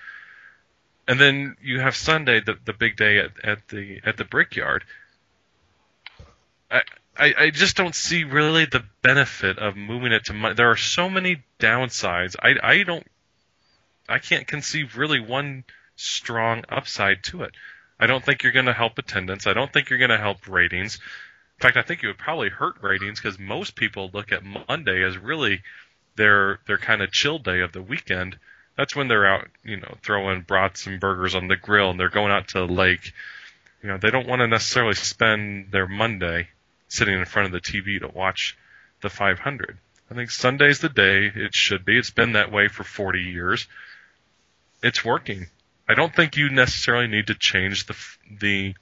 And 1.06 1.18
then 1.18 1.56
you 1.62 1.80
have 1.80 1.96
Sunday, 1.96 2.40
the, 2.40 2.56
the 2.64 2.72
big 2.72 2.96
day 2.96 3.18
at, 3.18 3.30
at 3.42 3.68
the 3.68 4.00
at 4.04 4.16
the 4.16 4.24
Brickyard. 4.24 4.84
I, 6.70 6.82
I, 7.16 7.34
I 7.38 7.50
just 7.50 7.76
don't 7.76 7.94
see 7.94 8.24
really 8.24 8.66
the 8.66 8.84
benefit 9.02 9.58
of 9.58 9.74
moving 9.74 10.12
it 10.12 10.26
to 10.26 10.34
Monday. 10.34 10.56
There 10.56 10.70
are 10.70 10.76
so 10.76 11.08
many 11.08 11.42
downsides. 11.58 12.36
I, 12.42 12.56
I 12.62 12.82
don't 12.82 13.06
I 14.08 14.18
can't 14.18 14.46
conceive 14.46 14.96
really 14.96 15.20
one 15.20 15.64
strong 15.96 16.64
upside 16.68 17.24
to 17.24 17.42
it. 17.42 17.54
I 18.00 18.06
don't 18.06 18.24
think 18.24 18.42
you're 18.42 18.52
going 18.52 18.66
to 18.66 18.72
help 18.72 18.98
attendance. 18.98 19.46
I 19.46 19.52
don't 19.52 19.72
think 19.72 19.90
you're 19.90 19.98
going 19.98 20.10
to 20.10 20.18
help 20.18 20.46
ratings. 20.48 21.00
In 21.58 21.62
fact, 21.62 21.76
I 21.76 21.82
think 21.82 22.02
it 22.02 22.06
would 22.06 22.18
probably 22.18 22.50
hurt 22.50 22.76
ratings 22.82 23.20
because 23.20 23.38
most 23.38 23.74
people 23.74 24.10
look 24.12 24.30
at 24.32 24.44
Monday 24.44 25.02
as 25.02 25.18
really 25.18 25.62
their 26.16 26.60
their 26.66 26.78
kind 26.78 27.02
of 27.02 27.10
chill 27.10 27.38
day 27.38 27.60
of 27.60 27.72
the 27.72 27.82
weekend. 27.82 28.38
That's 28.76 28.94
when 28.94 29.08
they're 29.08 29.26
out, 29.26 29.48
you 29.64 29.76
know, 29.76 29.96
throwing 30.02 30.42
brats 30.42 30.86
and 30.86 31.00
burgers 31.00 31.34
on 31.34 31.48
the 31.48 31.56
grill 31.56 31.90
and 31.90 31.98
they're 31.98 32.08
going 32.08 32.30
out 32.30 32.48
to 32.48 32.60
the 32.60 32.72
lake. 32.72 33.12
You 33.82 33.88
know, 33.88 33.98
they 33.98 34.10
don't 34.10 34.28
want 34.28 34.40
to 34.40 34.46
necessarily 34.46 34.94
spend 34.94 35.72
their 35.72 35.88
Monday 35.88 36.48
sitting 36.88 37.18
in 37.18 37.24
front 37.24 37.46
of 37.46 37.52
the 37.52 37.60
TV 37.60 38.00
to 38.00 38.08
watch 38.08 38.56
the 39.02 39.10
500. 39.10 39.78
I 40.10 40.14
think 40.14 40.30
Sunday's 40.30 40.78
the 40.78 40.88
day 40.88 41.30
it 41.34 41.54
should 41.54 41.84
be. 41.84 41.98
It's 41.98 42.10
been 42.10 42.32
that 42.32 42.52
way 42.52 42.68
for 42.68 42.84
40 42.84 43.20
years 43.20 43.66
it's 44.82 45.04
working. 45.04 45.46
I 45.88 45.94
don't 45.94 46.14
think 46.14 46.36
you 46.36 46.50
necessarily 46.50 47.06
need 47.06 47.28
to 47.28 47.34
change 47.34 47.86
the 47.86 47.96
the 48.30 48.74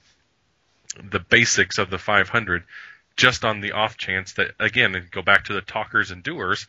the 1.11 1.19
basics 1.19 1.77
of 1.77 1.89
the 1.89 1.97
500 1.97 2.63
just 3.15 3.43
on 3.43 3.61
the 3.61 3.71
off 3.71 3.97
chance 3.97 4.33
that 4.33 4.51
again 4.59 5.07
go 5.11 5.21
back 5.21 5.45
to 5.45 5.53
the 5.53 5.61
talkers 5.61 6.11
and 6.11 6.23
doers 6.23 6.67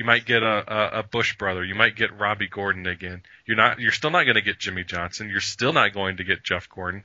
you 0.00 0.06
might 0.06 0.24
get 0.24 0.42
a, 0.42 1.00
a, 1.00 1.02
Busch 1.02 1.36
brother. 1.36 1.62
You 1.62 1.74
might 1.74 1.94
get 1.94 2.18
Robby 2.18 2.46
Gordon 2.46 2.86
again. 2.86 3.22
You're 3.44 3.58
not 3.58 3.80
you're 3.80 3.92
still 3.92 4.08
not 4.10 4.24
going 4.24 4.36
to 4.36 4.40
get 4.40 4.58
Jimmie 4.58 4.82
Johnson. 4.82 5.28
You're 5.28 5.42
still 5.42 5.74
not 5.74 5.92
going 5.92 6.16
to 6.16 6.24
get 6.24 6.42
Jeff 6.42 6.70
Gordon. 6.70 7.04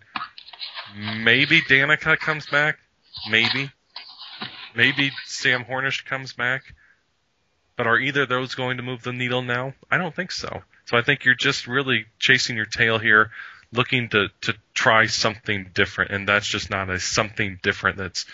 Maybe 0.95 1.59
Danica 1.59 2.17
comes 2.17 2.45
back. 2.45 2.77
Maybe. 3.29 3.69
Maybe 4.75 5.11
Sam 5.25 5.65
Hornish 5.65 6.05
comes 6.05 6.31
back. 6.31 6.73
But 7.75 7.85
are 7.85 7.99
either 7.99 8.21
of 8.21 8.29
those 8.29 8.55
going 8.55 8.77
to 8.77 8.83
move 8.83 9.03
the 9.03 9.11
needle 9.11 9.41
now? 9.41 9.73
I 9.91 9.97
don't 9.97 10.15
think 10.15 10.31
so. 10.31 10.63
So 10.85 10.97
I 10.97 11.01
think 11.01 11.25
you're 11.25 11.35
just 11.35 11.67
really 11.67 12.05
chasing 12.17 12.55
your 12.55 12.65
tail 12.65 12.97
here, 12.97 13.31
looking 13.75 14.09
to, 14.09 14.29
to 14.41 14.53
try 14.73 15.07
something 15.07 15.69
different, 15.73 16.11
and 16.11 16.27
that's 16.27 16.47
just 16.47 16.69
not 16.69 16.89
a 16.89 16.99
something 16.99 17.59
different 17.61 17.97
that's 17.97 18.25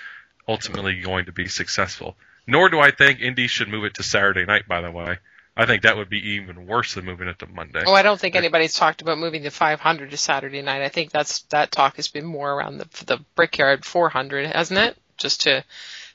ultimately 0.47 1.01
going 1.01 1.25
to 1.25 1.31
be 1.31 1.47
successful. 1.47 2.15
Nor 2.47 2.69
do 2.69 2.79
I 2.79 2.91
think 2.91 3.21
Indy 3.21 3.47
should 3.47 3.69
move 3.69 3.85
it 3.85 3.95
to 3.95 4.03
Saturday 4.03 4.45
night, 4.45 4.67
by 4.67 4.81
the 4.81 4.91
way. 4.91 5.19
I 5.55 5.65
think 5.65 5.83
that 5.83 5.97
would 5.97 6.09
be 6.09 6.35
even 6.35 6.65
worse 6.65 6.93
than 6.93 7.05
moving 7.05 7.27
it 7.27 7.39
to 7.39 7.47
Monday. 7.47 7.83
Oh, 7.85 7.93
I 7.93 8.03
don't 8.03 8.19
think 8.19 8.35
anybody's 8.35 8.73
talked 8.73 9.01
about 9.01 9.17
moving 9.17 9.43
the 9.43 9.51
500 9.51 10.11
to 10.11 10.17
Saturday 10.17 10.61
night. 10.61 10.81
I 10.81 10.89
think 10.89 11.11
that's 11.11 11.41
that 11.43 11.71
talk 11.71 11.97
has 11.97 12.07
been 12.07 12.25
more 12.25 12.51
around 12.51 12.77
the 12.77 12.87
the 13.05 13.19
Brickyard 13.35 13.83
400, 13.83 14.47
hasn't 14.47 14.79
it? 14.79 14.97
Just 15.17 15.41
to 15.41 15.63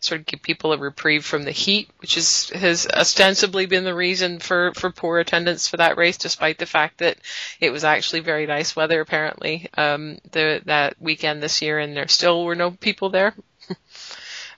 sort 0.07 0.21
of 0.21 0.27
give 0.27 0.43
people 0.43 0.73
a 0.73 0.79
reprieve 0.79 1.25
from 1.25 1.43
the 1.43 1.51
heat, 1.51 1.91
which 1.99 2.17
is, 2.17 2.51
has 2.51 2.87
ostensibly 2.87 3.67
been 3.67 3.85
the 3.85 3.95
reason 3.95 4.39
for, 4.39 4.73
for 4.75 4.91
poor 4.91 5.19
attendance 5.19 5.69
for 5.69 5.77
that 5.79 5.97
race, 5.97 6.17
despite 6.17 6.59
the 6.59 6.67
fact 6.67 6.99
that 6.99 7.19
it 7.61 7.71
was 7.71 7.85
actually 7.85 8.21
very 8.21 8.47
nice 8.47 8.77
weather 8.77 9.01
apparently 9.01 9.69
um, 9.77 10.19
the, 10.33 10.63
that 10.67 10.95
weekend 11.01 11.43
this 11.43 11.61
year, 11.61 11.79
and 11.79 11.97
there 11.97 12.09
still 12.09 12.45
were 12.45 12.55
no 12.55 12.71
people 12.71 13.11
there. 13.11 13.35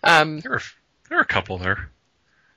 um, 0.04 0.40
there, 0.40 0.52
were, 0.52 0.62
there 1.08 1.18
were 1.18 1.22
a 1.22 1.26
couple 1.26 1.58
there. 1.58 1.90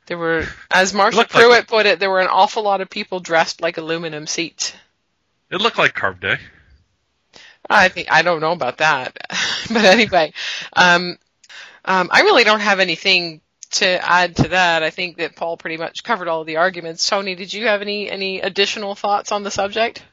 There 0.08 0.18
were, 0.18 0.46
as 0.70 0.94
Marshall 0.94 1.24
Pruett 1.24 1.50
like, 1.50 1.68
put 1.68 1.86
it, 1.86 2.00
there 2.00 2.10
were 2.10 2.20
an 2.20 2.28
awful 2.28 2.64
lot 2.64 2.82
of 2.82 2.90
people 2.90 3.20
dressed 3.20 3.62
like 3.62 3.78
aluminum 3.78 4.28
seats. 4.28 4.74
It 5.50 5.62
looked 5.62 5.78
like 5.78 5.94
Carb 5.94 6.20
Day. 6.20 6.38
I 7.70 7.90
think 7.90 8.12
I 8.12 8.22
don't 8.22 8.42
know 8.42 8.52
about 8.52 8.80
that, 8.80 9.18
but 9.72 9.86
anyway, 9.86 10.34
um, 10.74 11.18
um, 11.86 12.10
I 12.12 12.22
really 12.22 12.44
don't 12.44 12.60
have 12.60 12.80
anything 12.80 13.42
to 13.72 13.86
add 13.86 14.36
to 14.38 14.50
that. 14.50 14.84
I 14.84 14.90
think 14.90 15.18
that 15.18 15.36
Paul 15.36 15.58
pretty 15.58 15.78
much 15.78 16.04
covered 16.04 16.28
all 16.28 16.44
the 16.44 16.58
arguments. 16.58 17.08
Tony, 17.08 17.36
did 17.36 17.54
you 17.54 17.68
have 17.68 17.82
any 17.82 18.10
any 18.10 18.42
additional 18.42 18.96
thoughts 18.96 19.32
on 19.32 19.44
the 19.44 19.52
subject? 19.52 20.04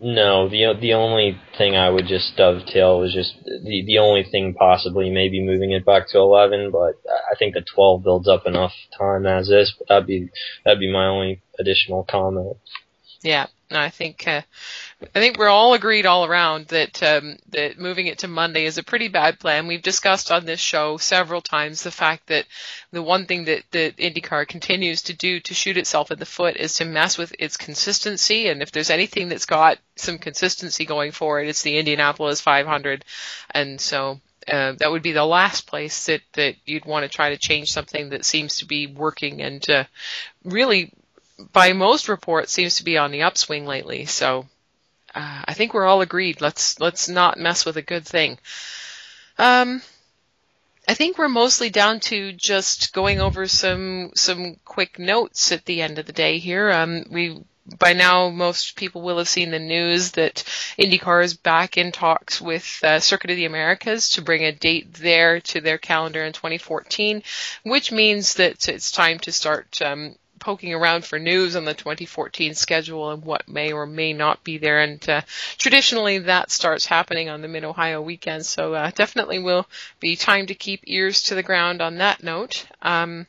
No, 0.00 0.48
the 0.48 0.74
the 0.80 0.94
only 0.94 1.38
thing 1.56 1.76
I 1.76 1.88
would 1.88 2.06
just 2.06 2.36
dovetail 2.36 2.98
was 2.98 3.12
just 3.12 3.34
the 3.44 3.84
the 3.86 3.98
only 3.98 4.24
thing 4.24 4.54
possibly 4.54 5.10
maybe 5.10 5.40
moving 5.40 5.72
it 5.72 5.84
back 5.84 6.08
to 6.08 6.18
eleven, 6.18 6.70
but 6.72 7.00
I 7.30 7.36
think 7.38 7.54
the 7.54 7.60
twelve 7.60 8.02
builds 8.02 8.26
up 8.26 8.46
enough 8.46 8.72
time 8.98 9.26
as 9.26 9.48
is. 9.48 9.72
But 9.78 9.88
that'd 9.88 10.06
be 10.06 10.30
that'd 10.64 10.80
be 10.80 10.92
my 10.92 11.06
only 11.06 11.42
additional 11.58 12.02
comment. 12.02 12.56
Yeah, 13.22 13.46
I 13.70 13.90
think 13.90 14.26
uh, 14.26 14.42
I 15.14 15.20
think 15.20 15.38
we're 15.38 15.48
all 15.48 15.74
agreed 15.74 16.06
all 16.06 16.24
around 16.24 16.66
that 16.68 17.02
um, 17.02 17.36
that 17.50 17.78
moving 17.78 18.06
it 18.06 18.18
to 18.20 18.28
Monday 18.28 18.64
is 18.64 18.78
a 18.78 18.82
pretty 18.82 19.08
bad 19.08 19.38
plan. 19.38 19.66
We've 19.66 19.82
discussed 19.82 20.30
on 20.30 20.44
this 20.44 20.60
show 20.60 20.96
several 20.96 21.40
times 21.40 21.82
the 21.82 21.90
fact 21.90 22.28
that 22.28 22.46
the 22.92 23.02
one 23.02 23.26
thing 23.26 23.44
that 23.44 23.64
that 23.72 23.96
IndyCar 23.96 24.46
continues 24.46 25.02
to 25.02 25.12
do 25.12 25.40
to 25.40 25.54
shoot 25.54 25.76
itself 25.76 26.10
in 26.10 26.18
the 26.18 26.26
foot 26.26 26.56
is 26.56 26.74
to 26.74 26.84
mess 26.84 27.18
with 27.18 27.34
its 27.38 27.56
consistency. 27.56 28.48
And 28.48 28.62
if 28.62 28.72
there's 28.72 28.90
anything 28.90 29.28
that's 29.28 29.46
got 29.46 29.78
some 29.96 30.18
consistency 30.18 30.84
going 30.84 31.12
for 31.12 31.40
it, 31.40 31.48
it's 31.48 31.62
the 31.62 31.78
Indianapolis 31.78 32.40
500. 32.40 33.04
And 33.50 33.80
so 33.80 34.20
uh, 34.48 34.72
that 34.78 34.90
would 34.90 35.02
be 35.02 35.12
the 35.12 35.24
last 35.24 35.66
place 35.66 36.06
that, 36.06 36.22
that 36.34 36.56
you'd 36.64 36.84
want 36.84 37.04
to 37.04 37.08
try 37.08 37.30
to 37.30 37.38
change 37.38 37.72
something 37.72 38.10
that 38.10 38.24
seems 38.24 38.58
to 38.58 38.66
be 38.66 38.86
working 38.86 39.42
and 39.42 39.68
uh, 39.70 39.84
really 40.44 40.92
by 41.52 41.72
most 41.72 42.08
reports, 42.08 42.52
seems 42.52 42.76
to 42.76 42.84
be 42.84 42.98
on 42.98 43.10
the 43.10 43.22
upswing 43.22 43.66
lately. 43.66 44.04
So 44.06 44.46
uh, 45.14 45.42
I 45.44 45.54
think 45.54 45.74
we're 45.74 45.86
all 45.86 46.00
agreed. 46.00 46.40
Let's 46.40 46.80
let's 46.80 47.08
not 47.08 47.38
mess 47.38 47.64
with 47.64 47.76
a 47.76 47.82
good 47.82 48.06
thing. 48.06 48.38
Um, 49.38 49.82
I 50.88 50.94
think 50.94 51.16
we're 51.16 51.28
mostly 51.28 51.70
down 51.70 52.00
to 52.00 52.32
just 52.32 52.92
going 52.92 53.20
over 53.20 53.46
some 53.46 54.10
some 54.14 54.56
quick 54.64 54.98
notes 54.98 55.52
at 55.52 55.64
the 55.64 55.82
end 55.82 55.98
of 55.98 56.06
the 56.06 56.12
day 56.12 56.38
here. 56.38 56.70
Um, 56.70 57.04
we 57.10 57.44
by 57.78 57.92
now 57.92 58.28
most 58.28 58.74
people 58.74 59.02
will 59.02 59.18
have 59.18 59.28
seen 59.28 59.50
the 59.50 59.58
news 59.58 60.12
that 60.12 60.44
IndyCar 60.78 61.22
is 61.22 61.34
back 61.34 61.76
in 61.76 61.92
talks 61.92 62.40
with 62.40 62.80
uh, 62.82 62.98
Circuit 62.98 63.30
of 63.30 63.36
the 63.36 63.44
Americas 63.44 64.10
to 64.10 64.22
bring 64.22 64.42
a 64.44 64.52
date 64.52 64.94
there 64.94 65.40
to 65.40 65.60
their 65.60 65.78
calendar 65.78 66.24
in 66.24 66.32
2014, 66.32 67.22
which 67.62 67.92
means 67.92 68.34
that 68.34 68.68
it's 68.68 68.90
time 68.90 69.20
to 69.20 69.30
start 69.30 69.80
um, 69.80 70.16
poking 70.42 70.74
around 70.74 71.04
for 71.04 71.20
news 71.20 71.54
on 71.54 71.64
the 71.64 71.72
2014 71.72 72.54
schedule 72.54 73.12
and 73.12 73.24
what 73.24 73.48
may 73.48 73.72
or 73.72 73.86
may 73.86 74.12
not 74.12 74.42
be 74.42 74.58
there. 74.58 74.80
And 74.80 75.08
uh, 75.08 75.20
traditionally, 75.56 76.18
that 76.18 76.50
starts 76.50 76.84
happening 76.84 77.28
on 77.28 77.42
the 77.42 77.48
Mid 77.48 77.64
Ohio 77.64 78.02
weekend. 78.02 78.44
So 78.44 78.74
uh, 78.74 78.90
definitely 78.90 79.38
will 79.38 79.66
be 80.00 80.16
time 80.16 80.46
to 80.46 80.54
keep 80.54 80.82
ears 80.84 81.22
to 81.24 81.36
the 81.36 81.44
ground 81.44 81.80
on 81.80 81.98
that 81.98 82.24
note. 82.24 82.66
Um, 82.82 83.28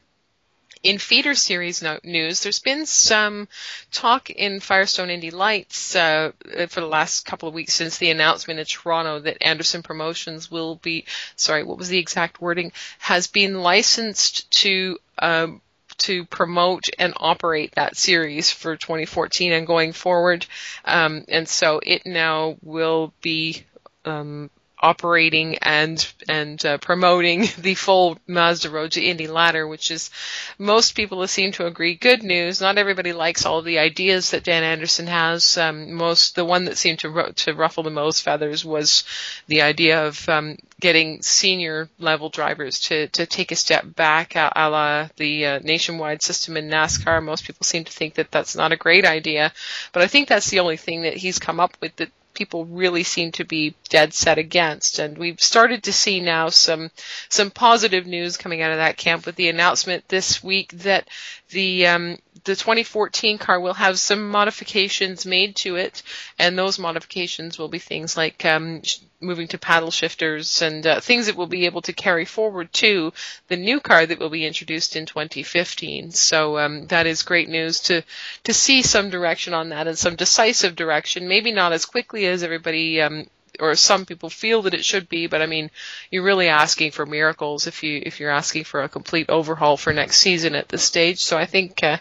in 0.82 0.98
feeder 0.98 1.34
series 1.34 1.84
news, 2.04 2.44
there's 2.44 2.60
been 2.60 2.86
some 2.86 3.48
talk 3.92 4.30
in 4.30 4.60
Firestone 4.60 5.10
Indy 5.10 5.32
Lights 5.32 5.96
uh, 5.96 6.32
for 6.68 6.82
the 6.82 6.88
last 6.88 7.26
couple 7.26 7.48
of 7.48 7.56
weeks 7.56 7.74
since 7.74 7.98
the 7.98 8.10
announcement 8.10 8.60
in 8.60 8.66
Toronto 8.66 9.20
that 9.20 9.38
Andersen 9.42 9.82
Promotions 9.82 10.52
will 10.52 10.76
be, 10.76 11.06
sorry, 11.38 11.64
what 11.64 11.78
was 11.78 11.88
the 11.88 12.00
exact 12.00 12.42
wording, 12.42 12.74
has 13.00 13.28
been 13.28 13.62
licensed 13.62 14.52
to 14.52 14.98
um, 15.20 15.62
to 16.00 16.26
promote 16.26 16.84
and 17.00 17.14
operate 17.18 17.74
that 17.76 17.96
series 17.96 18.52
for 18.52 18.76
2014 18.76 19.54
and 19.54 19.68
going 19.68 19.94
forward. 19.94 20.46
Um, 20.86 21.26
and 21.28 21.48
so 21.48 21.80
it 21.84 22.06
now 22.06 22.58
will 22.62 23.14
be 23.22 23.64
um, 24.06 24.50
operating 24.84 25.58
and 25.60 26.14
and 26.28 26.64
uh, 26.66 26.78
promoting 26.78 27.48
the 27.58 27.74
full 27.74 28.18
Mazda 28.28 28.70
Road 28.70 28.92
to 28.92 29.02
Indy 29.02 29.28
ladder, 29.28 29.66
which 29.66 29.90
is 29.90 30.12
most 30.60 30.94
people 30.94 31.26
seem 31.28 31.54
to 31.54 31.66
agree 31.66 31.96
good 31.96 32.22
news. 32.22 32.60
Not 32.60 32.78
everybody 32.78 33.14
likes 33.14 33.46
all 33.46 33.62
the 33.62 33.80
ideas 33.80 34.32
that 34.32 34.44
Dan 34.44 34.64
Andersen 34.64 35.08
has. 35.08 35.58
Um, 35.58 35.94
most 35.94 36.36
the 36.36 36.46
one 36.46 36.66
that 36.66 36.78
seemed 36.78 37.00
to 37.00 37.32
to 37.34 37.54
ruffle 37.54 37.84
the 37.84 37.90
most 37.90 38.22
feathers 38.22 38.66
was 38.66 39.06
the 39.48 39.62
idea 39.62 40.06
of 40.06 40.28
um, 40.28 40.58
getting 40.82 41.22
senior 41.22 41.88
level 41.98 42.28
drivers 42.30 42.82
to 42.82 43.08
to 43.08 43.26
take 43.26 43.54
a 43.54 43.56
step 43.56 43.86
back, 43.96 44.36
a, 44.36 44.52
a 44.54 44.70
la 44.70 45.08
the 45.16 45.46
uh, 45.46 45.60
nationwide 45.64 46.22
system 46.22 46.58
in 46.58 46.70
NASCAR. 46.70 47.24
Most 47.24 47.46
people 47.46 47.64
seem 47.64 47.86
to 47.86 47.92
think 47.92 48.16
that 48.16 48.32
that's 48.32 48.56
not 48.56 48.74
a 48.74 48.78
great 48.78 49.06
idea, 49.06 49.54
but 49.94 50.04
I 50.04 50.08
think 50.08 50.28
that's 50.28 50.50
the 50.50 50.60
only 50.60 50.78
thing 50.78 51.04
that 51.04 51.16
he's 51.16 51.40
come 51.40 51.62
up 51.62 51.78
with 51.80 51.96
that 51.96 52.12
people 52.34 52.66
really 52.66 53.04
seem 53.04 53.32
to 53.34 53.44
be 53.44 53.76
dead 53.90 54.14
set 54.14 54.38
against. 54.38 55.00
And 55.00 55.18
we've 55.18 55.42
started 55.42 55.84
to 55.84 55.94
see 55.94 56.20
now 56.20 56.50
some 56.50 56.92
some 57.30 57.52
positive 57.52 58.06
news 58.06 58.38
coming 58.38 58.62
out 58.62 58.72
of 58.72 58.78
that 58.78 58.98
camp 58.98 59.26
with 59.26 59.36
the 59.36 59.50
announcement 59.50 60.08
this 60.08 60.44
week 60.44 60.72
that 60.74 61.08
the 61.50 61.88
um, 61.88 62.18
the 62.44 62.56
2014 62.56 63.38
car 63.38 63.60
will 63.60 63.74
have 63.74 63.98
some 64.00 64.30
modifications 64.30 65.26
made 65.26 65.56
to 65.58 65.76
it, 65.76 66.04
and 66.38 66.58
those 66.58 66.80
modifications 66.80 67.58
will 67.58 67.68
be 67.68 67.80
things 67.80 68.18
like 68.18 68.44
um, 68.46 68.82
moving 69.22 69.48
to 69.48 69.58
paddle 69.58 69.92
shifters 69.92 70.62
and 70.62 70.86
uh, 70.86 71.00
things 71.00 71.28
that 71.28 71.36
will 71.36 71.48
be 71.48 71.66
able 71.66 71.82
to 71.82 71.94
carry 71.94 72.26
forward 72.26 72.72
to 72.74 73.14
the 73.48 73.56
new 73.56 73.80
car 73.80 74.06
that 74.06 74.20
will 74.20 74.30
be 74.30 74.46
introduced 74.46 74.96
in 74.96 75.06
2015. 75.06 76.12
So 76.12 76.58
um, 76.58 76.88
that 76.88 77.08
is 77.08 77.24
great 77.24 77.50
news 77.50 77.80
to 77.82 78.04
to 78.44 78.54
see 78.54 78.82
some 78.82 79.10
direction 79.10 79.54
on 79.54 79.70
that 79.70 79.88
and 79.88 79.98
some 79.98 80.16
decisive 80.16 80.76
direction. 80.76 81.28
Maybe 81.28 81.52
not 81.52 81.72
as 81.72 81.86
quickly 81.86 82.26
as 82.26 82.44
everybody 82.44 83.02
um, 83.02 83.28
or 83.60 83.76
some 83.76 84.06
people 84.06 84.30
feel 84.30 84.64
that 84.64 84.74
it 84.74 84.86
should 84.86 85.08
be, 85.10 85.28
but 85.28 85.42
I 85.42 85.46
mean, 85.46 85.70
you're 86.10 86.24
really 86.24 86.50
asking 86.50 86.92
for 86.92 87.06
miracles 87.06 87.68
if 87.68 87.84
you 87.84 88.02
if 88.06 88.20
you're 88.20 88.32
asking 88.32 88.64
for 88.64 88.82
a 88.82 88.90
complete 88.90 89.30
overhaul 89.30 89.78
for 89.78 89.94
next 89.94 90.18
season 90.18 90.56
at 90.56 90.70
this 90.70 90.84
stage. 90.84 91.20
So 91.20 91.38
I 91.38 91.46
think 91.46 91.84
uh, 91.84 91.98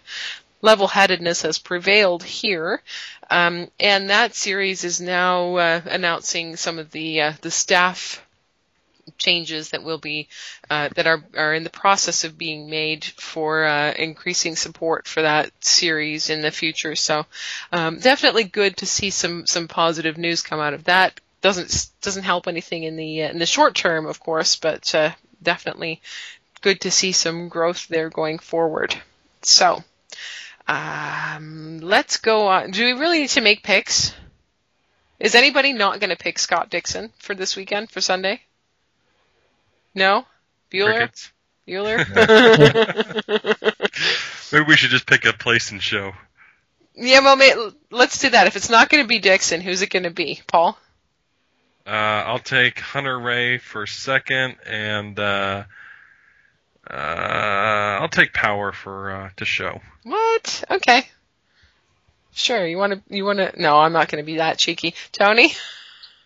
level-headedness 0.62 1.42
has 1.42 1.58
prevailed 1.58 2.22
here, 2.22 2.82
um, 3.30 3.68
and 3.78 4.10
that 4.10 4.34
series 4.34 4.84
is 4.84 5.00
now 5.00 5.56
uh, 5.56 5.80
announcing 5.86 6.56
some 6.56 6.78
of 6.78 6.90
the 6.90 7.20
uh, 7.20 7.32
the 7.42 7.50
staff 7.50 8.24
changes 9.18 9.70
that 9.70 9.82
will 9.82 9.98
be 9.98 10.28
uh, 10.70 10.88
that 10.94 11.06
are 11.06 11.24
are 11.36 11.54
in 11.54 11.64
the 11.64 11.70
process 11.70 12.24
of 12.24 12.38
being 12.38 12.70
made 12.70 13.04
for 13.04 13.64
uh, 13.64 13.92
increasing 13.92 14.56
support 14.56 15.06
for 15.08 15.22
that 15.22 15.50
series 15.64 16.30
in 16.30 16.40
the 16.40 16.50
future. 16.50 16.94
So 16.94 17.26
um, 17.72 17.98
definitely 17.98 18.44
good 18.44 18.76
to 18.78 18.86
see 18.86 19.10
some 19.10 19.46
some 19.46 19.68
positive 19.68 20.16
news 20.18 20.42
come 20.42 20.60
out 20.60 20.74
of 20.74 20.84
that 20.84 21.20
doesn't 21.42 21.88
doesn't 22.00 22.22
help 22.22 22.48
anything 22.48 22.84
in 22.84 22.96
the 22.96 23.24
uh, 23.24 23.30
in 23.30 23.38
the 23.38 23.46
short 23.46 23.74
term, 23.74 24.06
of 24.06 24.20
course, 24.20 24.56
but 24.56 24.94
uh, 24.94 25.10
definitely 25.42 26.00
good 26.62 26.80
to 26.82 26.90
see 26.90 27.12
some 27.12 27.48
growth 27.48 27.88
there 27.88 28.08
going 28.08 28.38
forward. 28.38 28.96
So, 29.42 29.84
um, 30.66 31.80
let's 31.82 32.16
go 32.16 32.46
on. 32.46 32.70
Do 32.70 32.84
we 32.84 32.92
really 32.98 33.18
need 33.18 33.30
to 33.30 33.40
make 33.40 33.62
picks? 33.62 34.14
Is 35.18 35.34
anybody 35.34 35.72
not 35.72 36.00
going 36.00 36.10
to 36.10 36.16
pick 36.16 36.38
Scott 36.38 36.70
Dixon 36.70 37.12
for 37.18 37.34
this 37.34 37.56
weekend 37.56 37.90
for 37.90 38.00
Sunday? 38.00 38.40
No, 39.94 40.24
Bueller. 40.70 40.96
Crickets. 40.96 41.30
Bueller. 41.68 41.98
Maybe 44.52 44.64
we 44.66 44.76
should 44.76 44.90
just 44.90 45.06
pick 45.06 45.24
a 45.24 45.32
place 45.32 45.70
and 45.70 45.82
show. 45.82 46.12
yeah, 46.94 47.20
well, 47.20 47.36
may, 47.36 47.54
let's 47.90 48.18
do 48.18 48.30
that. 48.30 48.46
If 48.46 48.56
it's 48.56 48.70
not 48.70 48.88
going 48.88 49.02
to 49.04 49.08
be 49.08 49.18
Dixon, 49.18 49.60
who's 49.60 49.82
it 49.82 49.90
going 49.90 50.02
to 50.04 50.10
be? 50.10 50.40
Paul. 50.46 50.76
Uh, 51.86 51.90
I'll 51.90 52.38
take 52.38 52.78
Hunter-Reay 52.78 53.60
for 53.60 53.86
second, 53.86 54.56
and 54.66 55.18
uh, 55.18 55.64
uh, 56.88 56.94
I'll 56.94 58.08
take 58.08 58.32
Power 58.32 58.72
for 58.72 59.10
uh, 59.10 59.30
to 59.36 59.44
show. 59.44 59.80
What? 60.04 60.64
Okay. 60.70 61.06
Sure. 62.32 62.66
You 62.66 62.78
want 62.78 62.92
to? 62.92 63.14
You 63.14 63.24
want 63.24 63.38
to? 63.38 63.52
No, 63.60 63.78
I'm 63.78 63.92
not 63.92 64.08
going 64.08 64.22
to 64.22 64.26
be 64.26 64.36
that 64.36 64.58
cheeky. 64.58 64.94
Tony. 65.10 65.52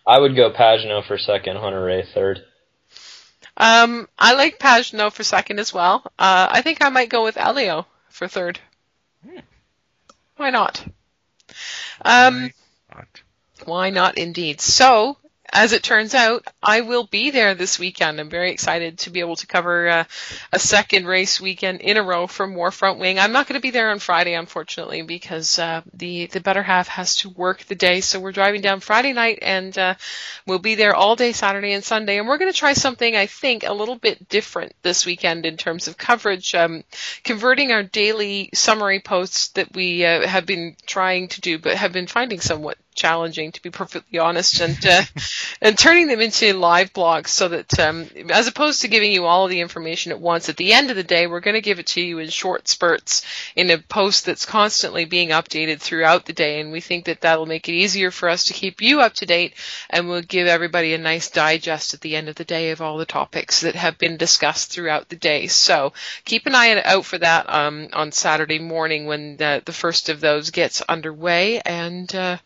I 0.05 0.19
would 0.19 0.35
go 0.35 0.51
Pagenaud 0.51 1.05
for 1.05 1.17
second, 1.17 1.57
Hunter-Reay 1.57 2.13
third. 2.13 2.43
Um, 3.57 4.07
I 4.17 4.35
like 4.35 4.59
Pagenaud 4.59 5.11
for 5.11 5.23
second 5.23 5.59
as 5.59 5.73
well. 5.73 6.03
Uh, 6.19 6.47
I 6.51 6.61
think 6.61 6.83
I 6.83 6.89
might 6.89 7.09
go 7.09 7.23
with 7.23 7.35
Helio 7.35 7.87
for 8.09 8.27
third. 8.27 8.59
Why 10.37 10.51
not? 10.51 10.85
Um, 12.05 12.51
Why 12.89 12.95
not? 12.95 13.21
why 13.65 13.89
not 13.89 14.17
indeed? 14.19 14.61
So, 14.61 15.17
as 15.51 15.73
it 15.73 15.83
turns 15.83 16.13
out, 16.13 16.45
I 16.61 16.81
will 16.81 17.05
be 17.05 17.31
there 17.31 17.55
this 17.55 17.79
weekend. 17.79 18.19
I'm 18.19 18.29
very 18.29 18.51
excited 18.51 18.99
to 18.99 19.09
be 19.09 19.21
able 19.21 19.37
to 19.37 19.47
cover 19.47 19.87
uh, 19.87 20.03
a 20.51 20.59
second 20.59 21.07
race 21.07 21.39
weekend 21.39 21.81
in 21.81 21.97
a 21.97 22.03
row 22.03 22.27
from 22.27 22.53
More 22.53 22.71
Front 22.71 22.99
Wing. 22.99 23.17
I'm 23.17 23.31
not 23.31 23.47
going 23.47 23.59
to 23.59 23.61
be 23.61 23.71
there 23.71 23.89
on 23.89 23.99
Friday, 23.99 24.33
unfortunately, 24.33 25.01
because 25.01 25.57
uh, 25.57 25.81
the 25.93 26.27
the 26.27 26.41
better 26.41 26.63
half 26.63 26.87
has 26.89 27.15
to 27.17 27.29
work 27.29 27.63
the 27.63 27.75
day. 27.75 28.01
So 28.01 28.19
we're 28.19 28.31
driving 28.31 28.61
down 28.61 28.81
Friday 28.81 29.13
night, 29.13 29.39
and 29.41 29.77
uh, 29.77 29.95
we'll 30.45 30.59
be 30.59 30.75
there 30.75 30.95
all 30.95 31.15
day 31.15 31.31
Saturday 31.31 31.73
and 31.73 31.83
Sunday. 31.83 32.17
And 32.17 32.27
we're 32.27 32.37
going 32.37 32.51
to 32.51 32.57
try 32.57 32.73
something 32.73 33.15
I 33.15 33.27
think 33.27 33.63
a 33.63 33.73
little 33.73 33.97
bit 33.97 34.29
different 34.29 34.73
this 34.81 35.05
weekend 35.05 35.45
in 35.45 35.57
terms 35.57 35.87
of 35.87 35.97
coverage, 35.97 36.55
um, 36.55 36.83
converting 37.23 37.71
our 37.71 37.83
daily 37.83 38.49
summary 38.53 38.99
posts 38.99 39.49
that 39.49 39.73
we 39.73 40.05
uh, 40.05 40.27
have 40.27 40.45
been 40.45 40.75
trying 40.85 41.29
to 41.29 41.41
do, 41.41 41.57
but 41.57 41.77
have 41.77 41.93
been 41.93 42.07
finding 42.07 42.39
somewhat 42.39 42.77
challenging, 42.97 43.53
to 43.53 43.61
be 43.61 43.69
perfectly 43.69 44.19
honest, 44.19 44.59
and 44.59 44.85
uh, 44.85 45.03
and 45.61 45.77
turning 45.77 46.07
them 46.07 46.19
into 46.19 46.53
live 46.53 46.91
blogs 46.91 47.29
so 47.29 47.47
that 47.47 47.79
um, 47.79 48.07
as 48.29 48.47
opposed 48.47 48.81
to 48.81 48.89
giving 48.89 49.11
you 49.13 49.25
all 49.25 49.45
of 49.45 49.51
the 49.51 49.61
information 49.61 50.11
at 50.11 50.19
once, 50.19 50.49
at 50.49 50.57
the 50.57 50.73
end 50.73 50.89
of 50.89 50.97
the 50.97 51.03
day, 51.03 51.27
we're 51.27 51.39
going 51.39 51.55
to 51.55 51.61
give 51.61 51.79
it 51.79 51.87
to 51.87 52.01
you 52.01 52.19
in 52.19 52.29
short 52.29 52.67
spurts 52.67 53.23
in 53.55 53.69
a 53.69 53.77
post 53.77 54.25
that's 54.25 54.45
constantly 54.45 55.05
being 55.05 55.29
updated 55.29 55.79
throughout 55.79 56.25
the 56.25 56.33
day, 56.33 56.59
and 56.59 56.71
we 56.71 56.81
think 56.81 57.05
that 57.05 57.21
that'll 57.21 57.45
make 57.45 57.69
it 57.69 57.73
easier 57.73 58.11
for 58.11 58.27
us 58.27 58.45
to 58.45 58.53
keep 58.53 58.81
you 58.81 58.99
up 58.99 59.13
to 59.13 59.25
date, 59.25 59.53
and 59.89 60.09
we'll 60.09 60.21
give 60.21 60.47
everybody 60.47 60.93
a 60.93 60.97
nice 60.97 61.29
digest 61.29 61.93
at 61.93 62.01
the 62.01 62.15
end 62.15 62.27
of 62.27 62.35
the 62.35 62.43
day 62.43 62.71
of 62.71 62.81
all 62.81 62.97
the 62.97 63.05
topics 63.05 63.61
that 63.61 63.75
have 63.75 63.97
been 63.97 64.17
discussed 64.17 64.71
throughout 64.71 65.09
the 65.09 65.15
day. 65.15 65.47
So 65.47 65.93
keep 66.25 66.45
an 66.45 66.55
eye 66.55 66.81
out 66.83 67.05
for 67.05 67.17
that 67.19 67.49
um, 67.53 67.89
on 67.93 68.11
Saturday 68.11 68.59
morning 68.59 69.05
when 69.05 69.37
the, 69.37 69.61
the 69.65 69.71
first 69.71 70.09
of 70.09 70.19
those 70.19 70.49
gets 70.49 70.81
underway, 70.81 71.59
and 71.61 72.13
uh, 72.15 72.37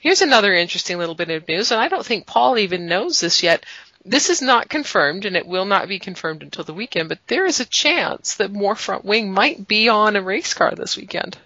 Here's 0.00 0.22
another 0.22 0.54
interesting 0.54 0.98
little 0.98 1.14
bit 1.14 1.30
of 1.30 1.48
news, 1.48 1.70
and 1.70 1.80
I 1.80 1.88
don't 1.88 2.04
think 2.04 2.26
Paul 2.26 2.58
even 2.58 2.86
knows 2.86 3.20
this 3.20 3.42
yet. 3.42 3.64
This 4.04 4.30
is 4.30 4.40
not 4.40 4.68
confirmed, 4.68 5.24
and 5.24 5.36
it 5.36 5.46
will 5.46 5.64
not 5.64 5.88
be 5.88 5.98
confirmed 5.98 6.42
until 6.42 6.64
the 6.64 6.74
weekend, 6.74 7.08
but 7.08 7.18
there 7.26 7.44
is 7.46 7.58
a 7.58 7.64
chance 7.64 8.36
that 8.36 8.52
More 8.52 8.76
Front 8.76 9.04
Wing 9.04 9.32
might 9.32 9.66
be 9.66 9.88
on 9.88 10.14
a 10.14 10.22
race 10.22 10.54
car 10.54 10.74
this 10.74 10.96
weekend. 10.96 11.36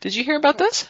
Did 0.00 0.14
you 0.14 0.24
hear 0.24 0.36
about 0.36 0.56
this? 0.58 0.88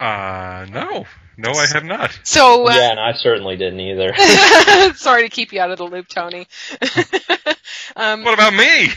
Uh, 0.00 0.66
no. 0.70 1.06
No, 1.42 1.50
I 1.50 1.66
have 1.66 1.84
not. 1.84 2.16
So 2.22 2.68
uh, 2.68 2.74
yeah, 2.74 2.90
and 2.92 3.00
I 3.00 3.12
certainly 3.14 3.56
didn't 3.56 3.80
either. 3.80 4.14
sorry 4.94 5.22
to 5.22 5.28
keep 5.28 5.52
you 5.52 5.60
out 5.60 5.70
of 5.70 5.78
the 5.78 5.84
loop, 5.84 6.06
Tony. 6.08 6.46
um, 7.96 8.22
What 8.22 8.34
about 8.34 8.54
me? 8.54 8.88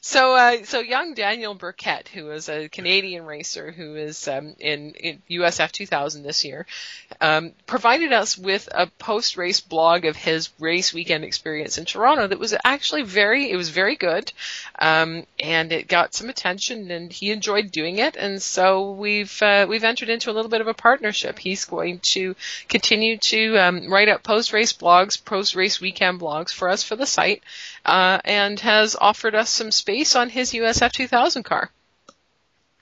so, 0.00 0.34
uh, 0.34 0.64
so 0.64 0.80
young 0.80 1.14
Daniel 1.14 1.54
Burkett, 1.54 2.08
who 2.08 2.30
is 2.30 2.48
a 2.48 2.68
Canadian 2.68 3.26
racer 3.26 3.70
who 3.70 3.96
is 3.96 4.26
um, 4.28 4.54
in, 4.58 4.92
in 4.92 5.22
USF 5.30 5.70
2000 5.72 6.22
this 6.22 6.44
year, 6.44 6.66
um, 7.20 7.52
provided 7.66 8.12
us 8.12 8.38
with 8.38 8.68
a 8.72 8.86
post-race 8.86 9.60
blog 9.60 10.04
of 10.04 10.16
his 10.16 10.48
race 10.58 10.94
weekend 10.94 11.24
experience 11.24 11.78
in 11.78 11.84
Toronto 11.84 12.26
that 12.26 12.38
was 12.38 12.54
actually 12.64 13.02
very, 13.02 13.50
it 13.50 13.56
was 13.56 13.68
very 13.68 13.96
good, 13.96 14.32
um, 14.78 15.26
and 15.38 15.72
it 15.72 15.88
got 15.88 16.14
some 16.14 16.30
attention, 16.30 16.90
and 16.90 17.12
he 17.12 17.30
enjoyed 17.30 17.70
doing 17.70 17.98
it, 17.98 18.16
and 18.16 18.40
so 18.40 18.92
we've 18.92 19.42
uh, 19.42 19.66
we've 19.68 19.84
entered 19.84 20.08
into 20.08 20.30
a 20.30 20.32
little 20.32 20.50
bit 20.50 20.60
of 20.60 20.66
a 20.66 20.74
partnership. 20.74 21.38
He's 21.50 21.64
going 21.64 21.98
to 22.14 22.36
continue 22.68 23.16
to 23.18 23.58
um, 23.58 23.92
write 23.92 24.08
up 24.08 24.22
post-race 24.22 24.72
blogs, 24.72 25.22
post-race 25.24 25.80
weekend 25.80 26.20
blogs 26.20 26.52
for 26.54 26.68
us 26.68 26.84
for 26.84 26.94
the 26.94 27.06
site, 27.06 27.42
uh, 27.84 28.20
and 28.24 28.60
has 28.60 28.94
offered 28.94 29.34
us 29.34 29.50
some 29.50 29.72
space 29.72 30.14
on 30.14 30.28
his 30.30 30.52
USF 30.52 30.92
2000 30.92 31.42
car. 31.42 31.70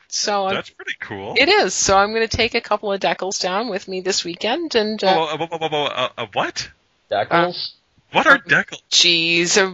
So 0.09 0.45
I'm- 0.45 0.55
That's 0.57 0.69
pretty 0.69 0.97
cool. 1.01 1.35
it 1.39 1.49
is. 1.49 1.73
So 1.73 1.97
I'm 1.97 2.12
going 2.12 2.28
to 2.28 2.36
take 2.36 2.55
a 2.55 2.61
couple 2.61 2.93
of 2.93 3.01
decals 3.01 3.40
down 3.40 3.69
with 3.70 3.89
me 3.89 4.03
this 4.03 4.23
weekend, 4.23 4.74
and 4.74 5.03
uh, 5.03 5.16
Oh, 5.19 5.24
uh, 5.35 5.36
whoa, 5.39 5.47
whoa, 5.47 5.59
whoa, 5.59 5.69
whoa, 5.70 5.85
uh, 5.86 6.09
uh, 6.19 6.27
what? 6.35 6.70
Decals? 7.11 7.70
What 8.12 8.27
are 8.27 8.36
decal? 8.39 8.78
geez, 8.90 9.57
uh, 9.57 9.70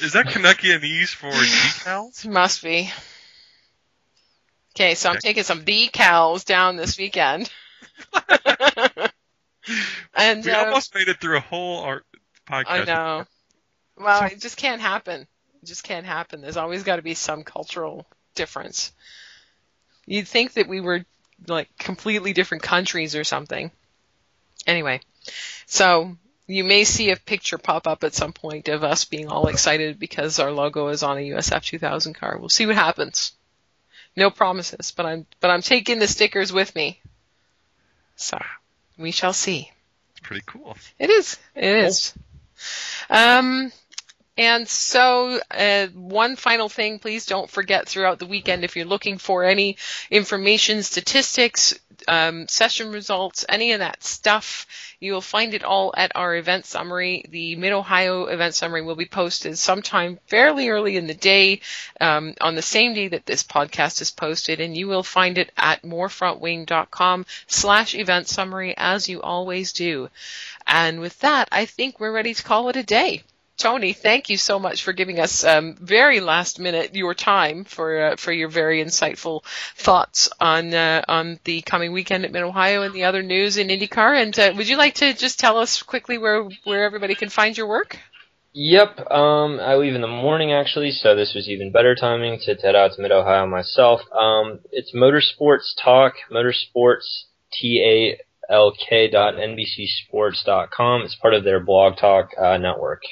Is 0.00 0.12
that 0.12 0.26
Canuckianese 0.26 1.14
for 1.14 1.30
decals? 1.30 2.26
must 2.26 2.62
be. 2.62 2.90
Okay, 4.74 4.94
so 4.94 5.08
I'm 5.10 5.16
Okay. 5.16 5.28
taking 5.28 5.42
some 5.44 5.64
decals 5.64 6.44
down 6.46 6.76
this 6.76 6.96
weekend. 6.98 7.50
and 10.14 10.44
We 10.44 10.50
almost 10.50 10.94
um, 10.94 11.00
made 11.00 11.08
it 11.08 11.20
through 11.20 11.36
a 11.36 11.40
whole 11.40 11.80
art 11.80 12.04
podcast. 12.48 12.66
I 12.66 12.84
know. 12.84 13.24
Well, 13.96 14.24
it 14.24 14.40
just 14.40 14.56
can't 14.56 14.80
happen. 14.80 15.26
It 15.62 15.66
just 15.66 15.84
can't 15.84 16.06
happen. 16.06 16.40
There's 16.40 16.56
always 16.56 16.82
got 16.82 16.96
to 16.96 17.02
be 17.02 17.14
some 17.14 17.44
cultural 17.44 18.06
difference. 18.34 18.92
You'd 20.06 20.28
think 20.28 20.54
that 20.54 20.68
we 20.68 20.80
were 20.80 21.04
like 21.46 21.68
completely 21.78 22.32
different 22.32 22.62
countries 22.62 23.14
or 23.14 23.24
something. 23.24 23.70
Anyway, 24.66 25.00
so 25.66 26.16
you 26.46 26.64
may 26.64 26.84
see 26.84 27.10
a 27.10 27.16
picture 27.16 27.58
pop 27.58 27.86
up 27.86 28.04
at 28.04 28.14
some 28.14 28.32
point 28.32 28.68
of 28.68 28.84
us 28.84 29.04
being 29.04 29.28
all 29.28 29.48
excited 29.48 29.98
because 29.98 30.38
our 30.38 30.50
logo 30.50 30.88
is 30.88 31.02
on 31.02 31.18
a 31.18 31.30
USF 31.30 31.64
2000 31.64 32.14
car. 32.14 32.36
We'll 32.38 32.48
see 32.48 32.66
what 32.66 32.74
happens. 32.74 33.32
No 34.16 34.30
promises, 34.30 34.92
but 34.92 35.06
I'm 35.06 35.26
but 35.40 35.50
I'm 35.50 35.62
taking 35.62 35.98
the 35.98 36.06
stickers 36.06 36.52
with 36.52 36.74
me. 36.74 37.00
So 38.16 38.38
we 38.98 39.10
shall 39.10 39.32
see. 39.32 39.70
It's 40.10 40.20
pretty 40.20 40.42
cool. 40.46 40.76
It 40.98 41.10
is. 41.10 41.38
It 41.54 41.64
is. 41.64 42.14
Um, 43.10 43.72
and 44.36 44.66
so, 44.66 45.40
uh, 45.50 45.88
one 45.88 46.36
final 46.36 46.70
thing, 46.70 46.98
please 46.98 47.26
don't 47.26 47.50
forget 47.50 47.86
throughout 47.86 48.18
the 48.18 48.26
weekend 48.26 48.64
if 48.64 48.76
you're 48.76 48.86
looking 48.86 49.18
for 49.18 49.44
any 49.44 49.76
information, 50.10 50.82
statistics, 50.82 51.78
um, 52.08 52.48
session 52.48 52.92
results, 52.92 53.44
any 53.48 53.72
of 53.72 53.80
that 53.80 54.02
stuff, 54.02 54.66
you 55.00 55.12
will 55.12 55.20
find 55.20 55.52
it 55.52 55.64
all 55.64 55.92
at 55.96 56.12
our 56.14 56.34
event 56.34 56.64
summary. 56.64 57.24
The 57.28 57.56
Mid 57.56 57.72
Ohio 57.72 58.24
event 58.26 58.54
summary 58.54 58.82
will 58.82 58.96
be 58.96 59.04
posted 59.04 59.58
sometime 59.58 60.18
fairly 60.26 60.68
early 60.70 60.96
in 60.96 61.06
the 61.06 61.14
day, 61.14 61.60
um, 62.00 62.34
on 62.40 62.54
the 62.54 62.62
same 62.62 62.94
day 62.94 63.08
that 63.08 63.26
this 63.26 63.42
podcast 63.42 64.00
is 64.00 64.10
posted, 64.10 64.60
and 64.60 64.76
you 64.76 64.88
will 64.88 65.02
find 65.02 65.38
it 65.38 65.52
at 65.56 65.82
morefrontwing.com 65.82 67.26
slash 67.46 67.94
event 67.94 68.28
summary 68.28 68.74
as 68.76 69.08
you 69.08 69.20
always 69.20 69.72
do. 69.72 70.08
And 70.66 71.00
with 71.00 71.18
that, 71.20 71.48
I 71.52 71.66
think 71.66 72.00
we're 72.00 72.12
ready 72.12 72.32
to 72.32 72.42
call 72.42 72.68
it 72.70 72.76
a 72.76 72.82
day. 72.82 73.24
Tony, 73.62 73.92
thank 73.92 74.28
you 74.28 74.36
so 74.36 74.58
much 74.58 74.82
for 74.82 74.92
giving 74.92 75.20
us 75.20 75.44
um, 75.44 75.76
very 75.80 76.18
last 76.18 76.58
minute 76.58 76.96
your 76.96 77.14
time 77.14 77.62
for 77.62 78.02
uh, 78.02 78.16
for 78.16 78.32
your 78.32 78.48
very 78.48 78.82
insightful 78.84 79.44
thoughts 79.76 80.28
on 80.40 80.74
uh, 80.74 81.04
on 81.06 81.38
the 81.44 81.62
coming 81.62 81.92
weekend 81.92 82.24
at 82.24 82.32
Mid 82.32 82.42
Ohio 82.42 82.82
and 82.82 82.92
the 82.92 83.04
other 83.04 83.22
news 83.22 83.58
in 83.58 83.68
IndyCar. 83.68 84.20
And 84.20 84.36
uh, 84.36 84.52
would 84.56 84.68
you 84.68 84.76
like 84.76 84.94
to 84.94 85.14
just 85.14 85.38
tell 85.38 85.58
us 85.58 85.80
quickly 85.80 86.18
where 86.18 86.48
where 86.64 86.82
everybody 86.82 87.14
can 87.14 87.28
find 87.28 87.56
your 87.56 87.68
work? 87.68 87.98
Yep, 88.52 89.08
um, 89.12 89.60
I 89.60 89.76
leave 89.76 89.94
in 89.94 90.00
the 90.00 90.08
morning 90.08 90.52
actually, 90.52 90.90
so 90.90 91.14
this 91.14 91.32
was 91.32 91.48
even 91.48 91.70
better 91.70 91.94
timing 91.94 92.40
to 92.40 92.56
head 92.56 92.74
out 92.74 92.90
to 92.96 93.00
Mid 93.00 93.12
Ohio 93.12 93.46
myself. 93.46 94.00
Um, 94.12 94.58
it's 94.72 94.92
Motorsports 94.92 95.70
Talk, 95.80 96.14
Motorsports 96.32 97.26
T 97.52 97.80
A 97.80 98.52
L 98.52 98.72
K 98.88 99.08
dot 99.08 99.34
NBCSports 99.34 100.44
dot 100.44 100.72
com. 100.72 101.02
It's 101.02 101.14
part 101.14 101.34
of 101.34 101.44
their 101.44 101.60
blog 101.60 101.96
talk 101.96 102.30
uh, 102.36 102.58
network. 102.58 103.02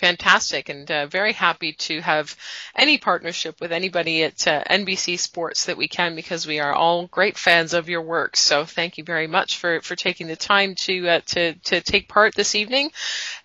Fantastic, 0.00 0.70
and 0.70 0.90
uh, 0.90 1.06
very 1.08 1.34
happy 1.34 1.74
to 1.74 2.00
have 2.00 2.34
any 2.74 2.96
partnership 2.96 3.60
with 3.60 3.70
anybody 3.70 4.22
at 4.22 4.48
uh, 4.48 4.64
NBC 4.64 5.18
Sports 5.18 5.66
that 5.66 5.76
we 5.76 5.88
can 5.88 6.14
because 6.14 6.46
we 6.46 6.58
are 6.58 6.72
all 6.72 7.06
great 7.08 7.36
fans 7.36 7.74
of 7.74 7.90
your 7.90 8.00
work. 8.00 8.34
So 8.34 8.64
thank 8.64 8.96
you 8.96 9.04
very 9.04 9.26
much 9.26 9.58
for, 9.58 9.82
for 9.82 9.96
taking 9.96 10.26
the 10.26 10.36
time 10.36 10.74
to 10.86 11.06
uh, 11.06 11.20
to 11.26 11.52
to 11.52 11.82
take 11.82 12.08
part 12.08 12.34
this 12.34 12.54
evening. 12.54 12.92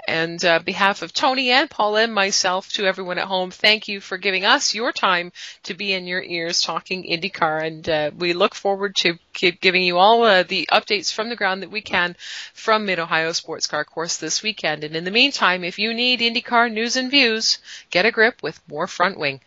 And 0.07 0.43
uh, 0.45 0.59
behalf 0.59 1.01
of 1.01 1.13
Tony 1.13 1.51
and 1.51 1.69
Paul 1.69 1.97
and 1.97 2.13
myself, 2.13 2.71
to 2.73 2.85
everyone 2.85 3.17
at 3.17 3.27
home, 3.27 3.51
thank 3.51 3.87
you 3.87 3.99
for 3.99 4.17
giving 4.17 4.45
us 4.45 4.75
your 4.75 4.91
time 4.91 5.31
to 5.63 5.73
be 5.73 5.93
in 5.93 6.07
your 6.07 6.21
ears 6.21 6.61
talking 6.61 7.03
IndyCar. 7.03 7.65
And 7.65 7.89
uh, 7.89 8.11
we 8.17 8.33
look 8.33 8.55
forward 8.55 8.95
to 8.97 9.17
keep 9.33 9.61
giving 9.61 9.83
you 9.83 9.97
all 9.97 10.23
uh, 10.23 10.43
the 10.43 10.69
updates 10.71 11.11
from 11.11 11.29
the 11.29 11.35
ground 11.35 11.63
that 11.63 11.71
we 11.71 11.81
can 11.81 12.15
from 12.53 12.85
Mid 12.85 12.99
Ohio 12.99 13.31
Sports 13.31 13.67
Car 13.67 13.83
Course 13.83 14.17
this 14.17 14.43
weekend. 14.43 14.83
And 14.83 14.95
in 14.95 15.03
the 15.03 15.11
meantime, 15.11 15.63
if 15.63 15.79
you 15.79 15.93
need 15.93 16.19
IndyCar 16.19 16.71
news 16.71 16.95
and 16.95 17.09
views, 17.09 17.59
get 17.89 18.05
a 18.05 18.11
grip 18.11 18.43
with 18.43 18.61
more 18.67 18.87
Front 18.87 19.19
Wing. 19.19 19.41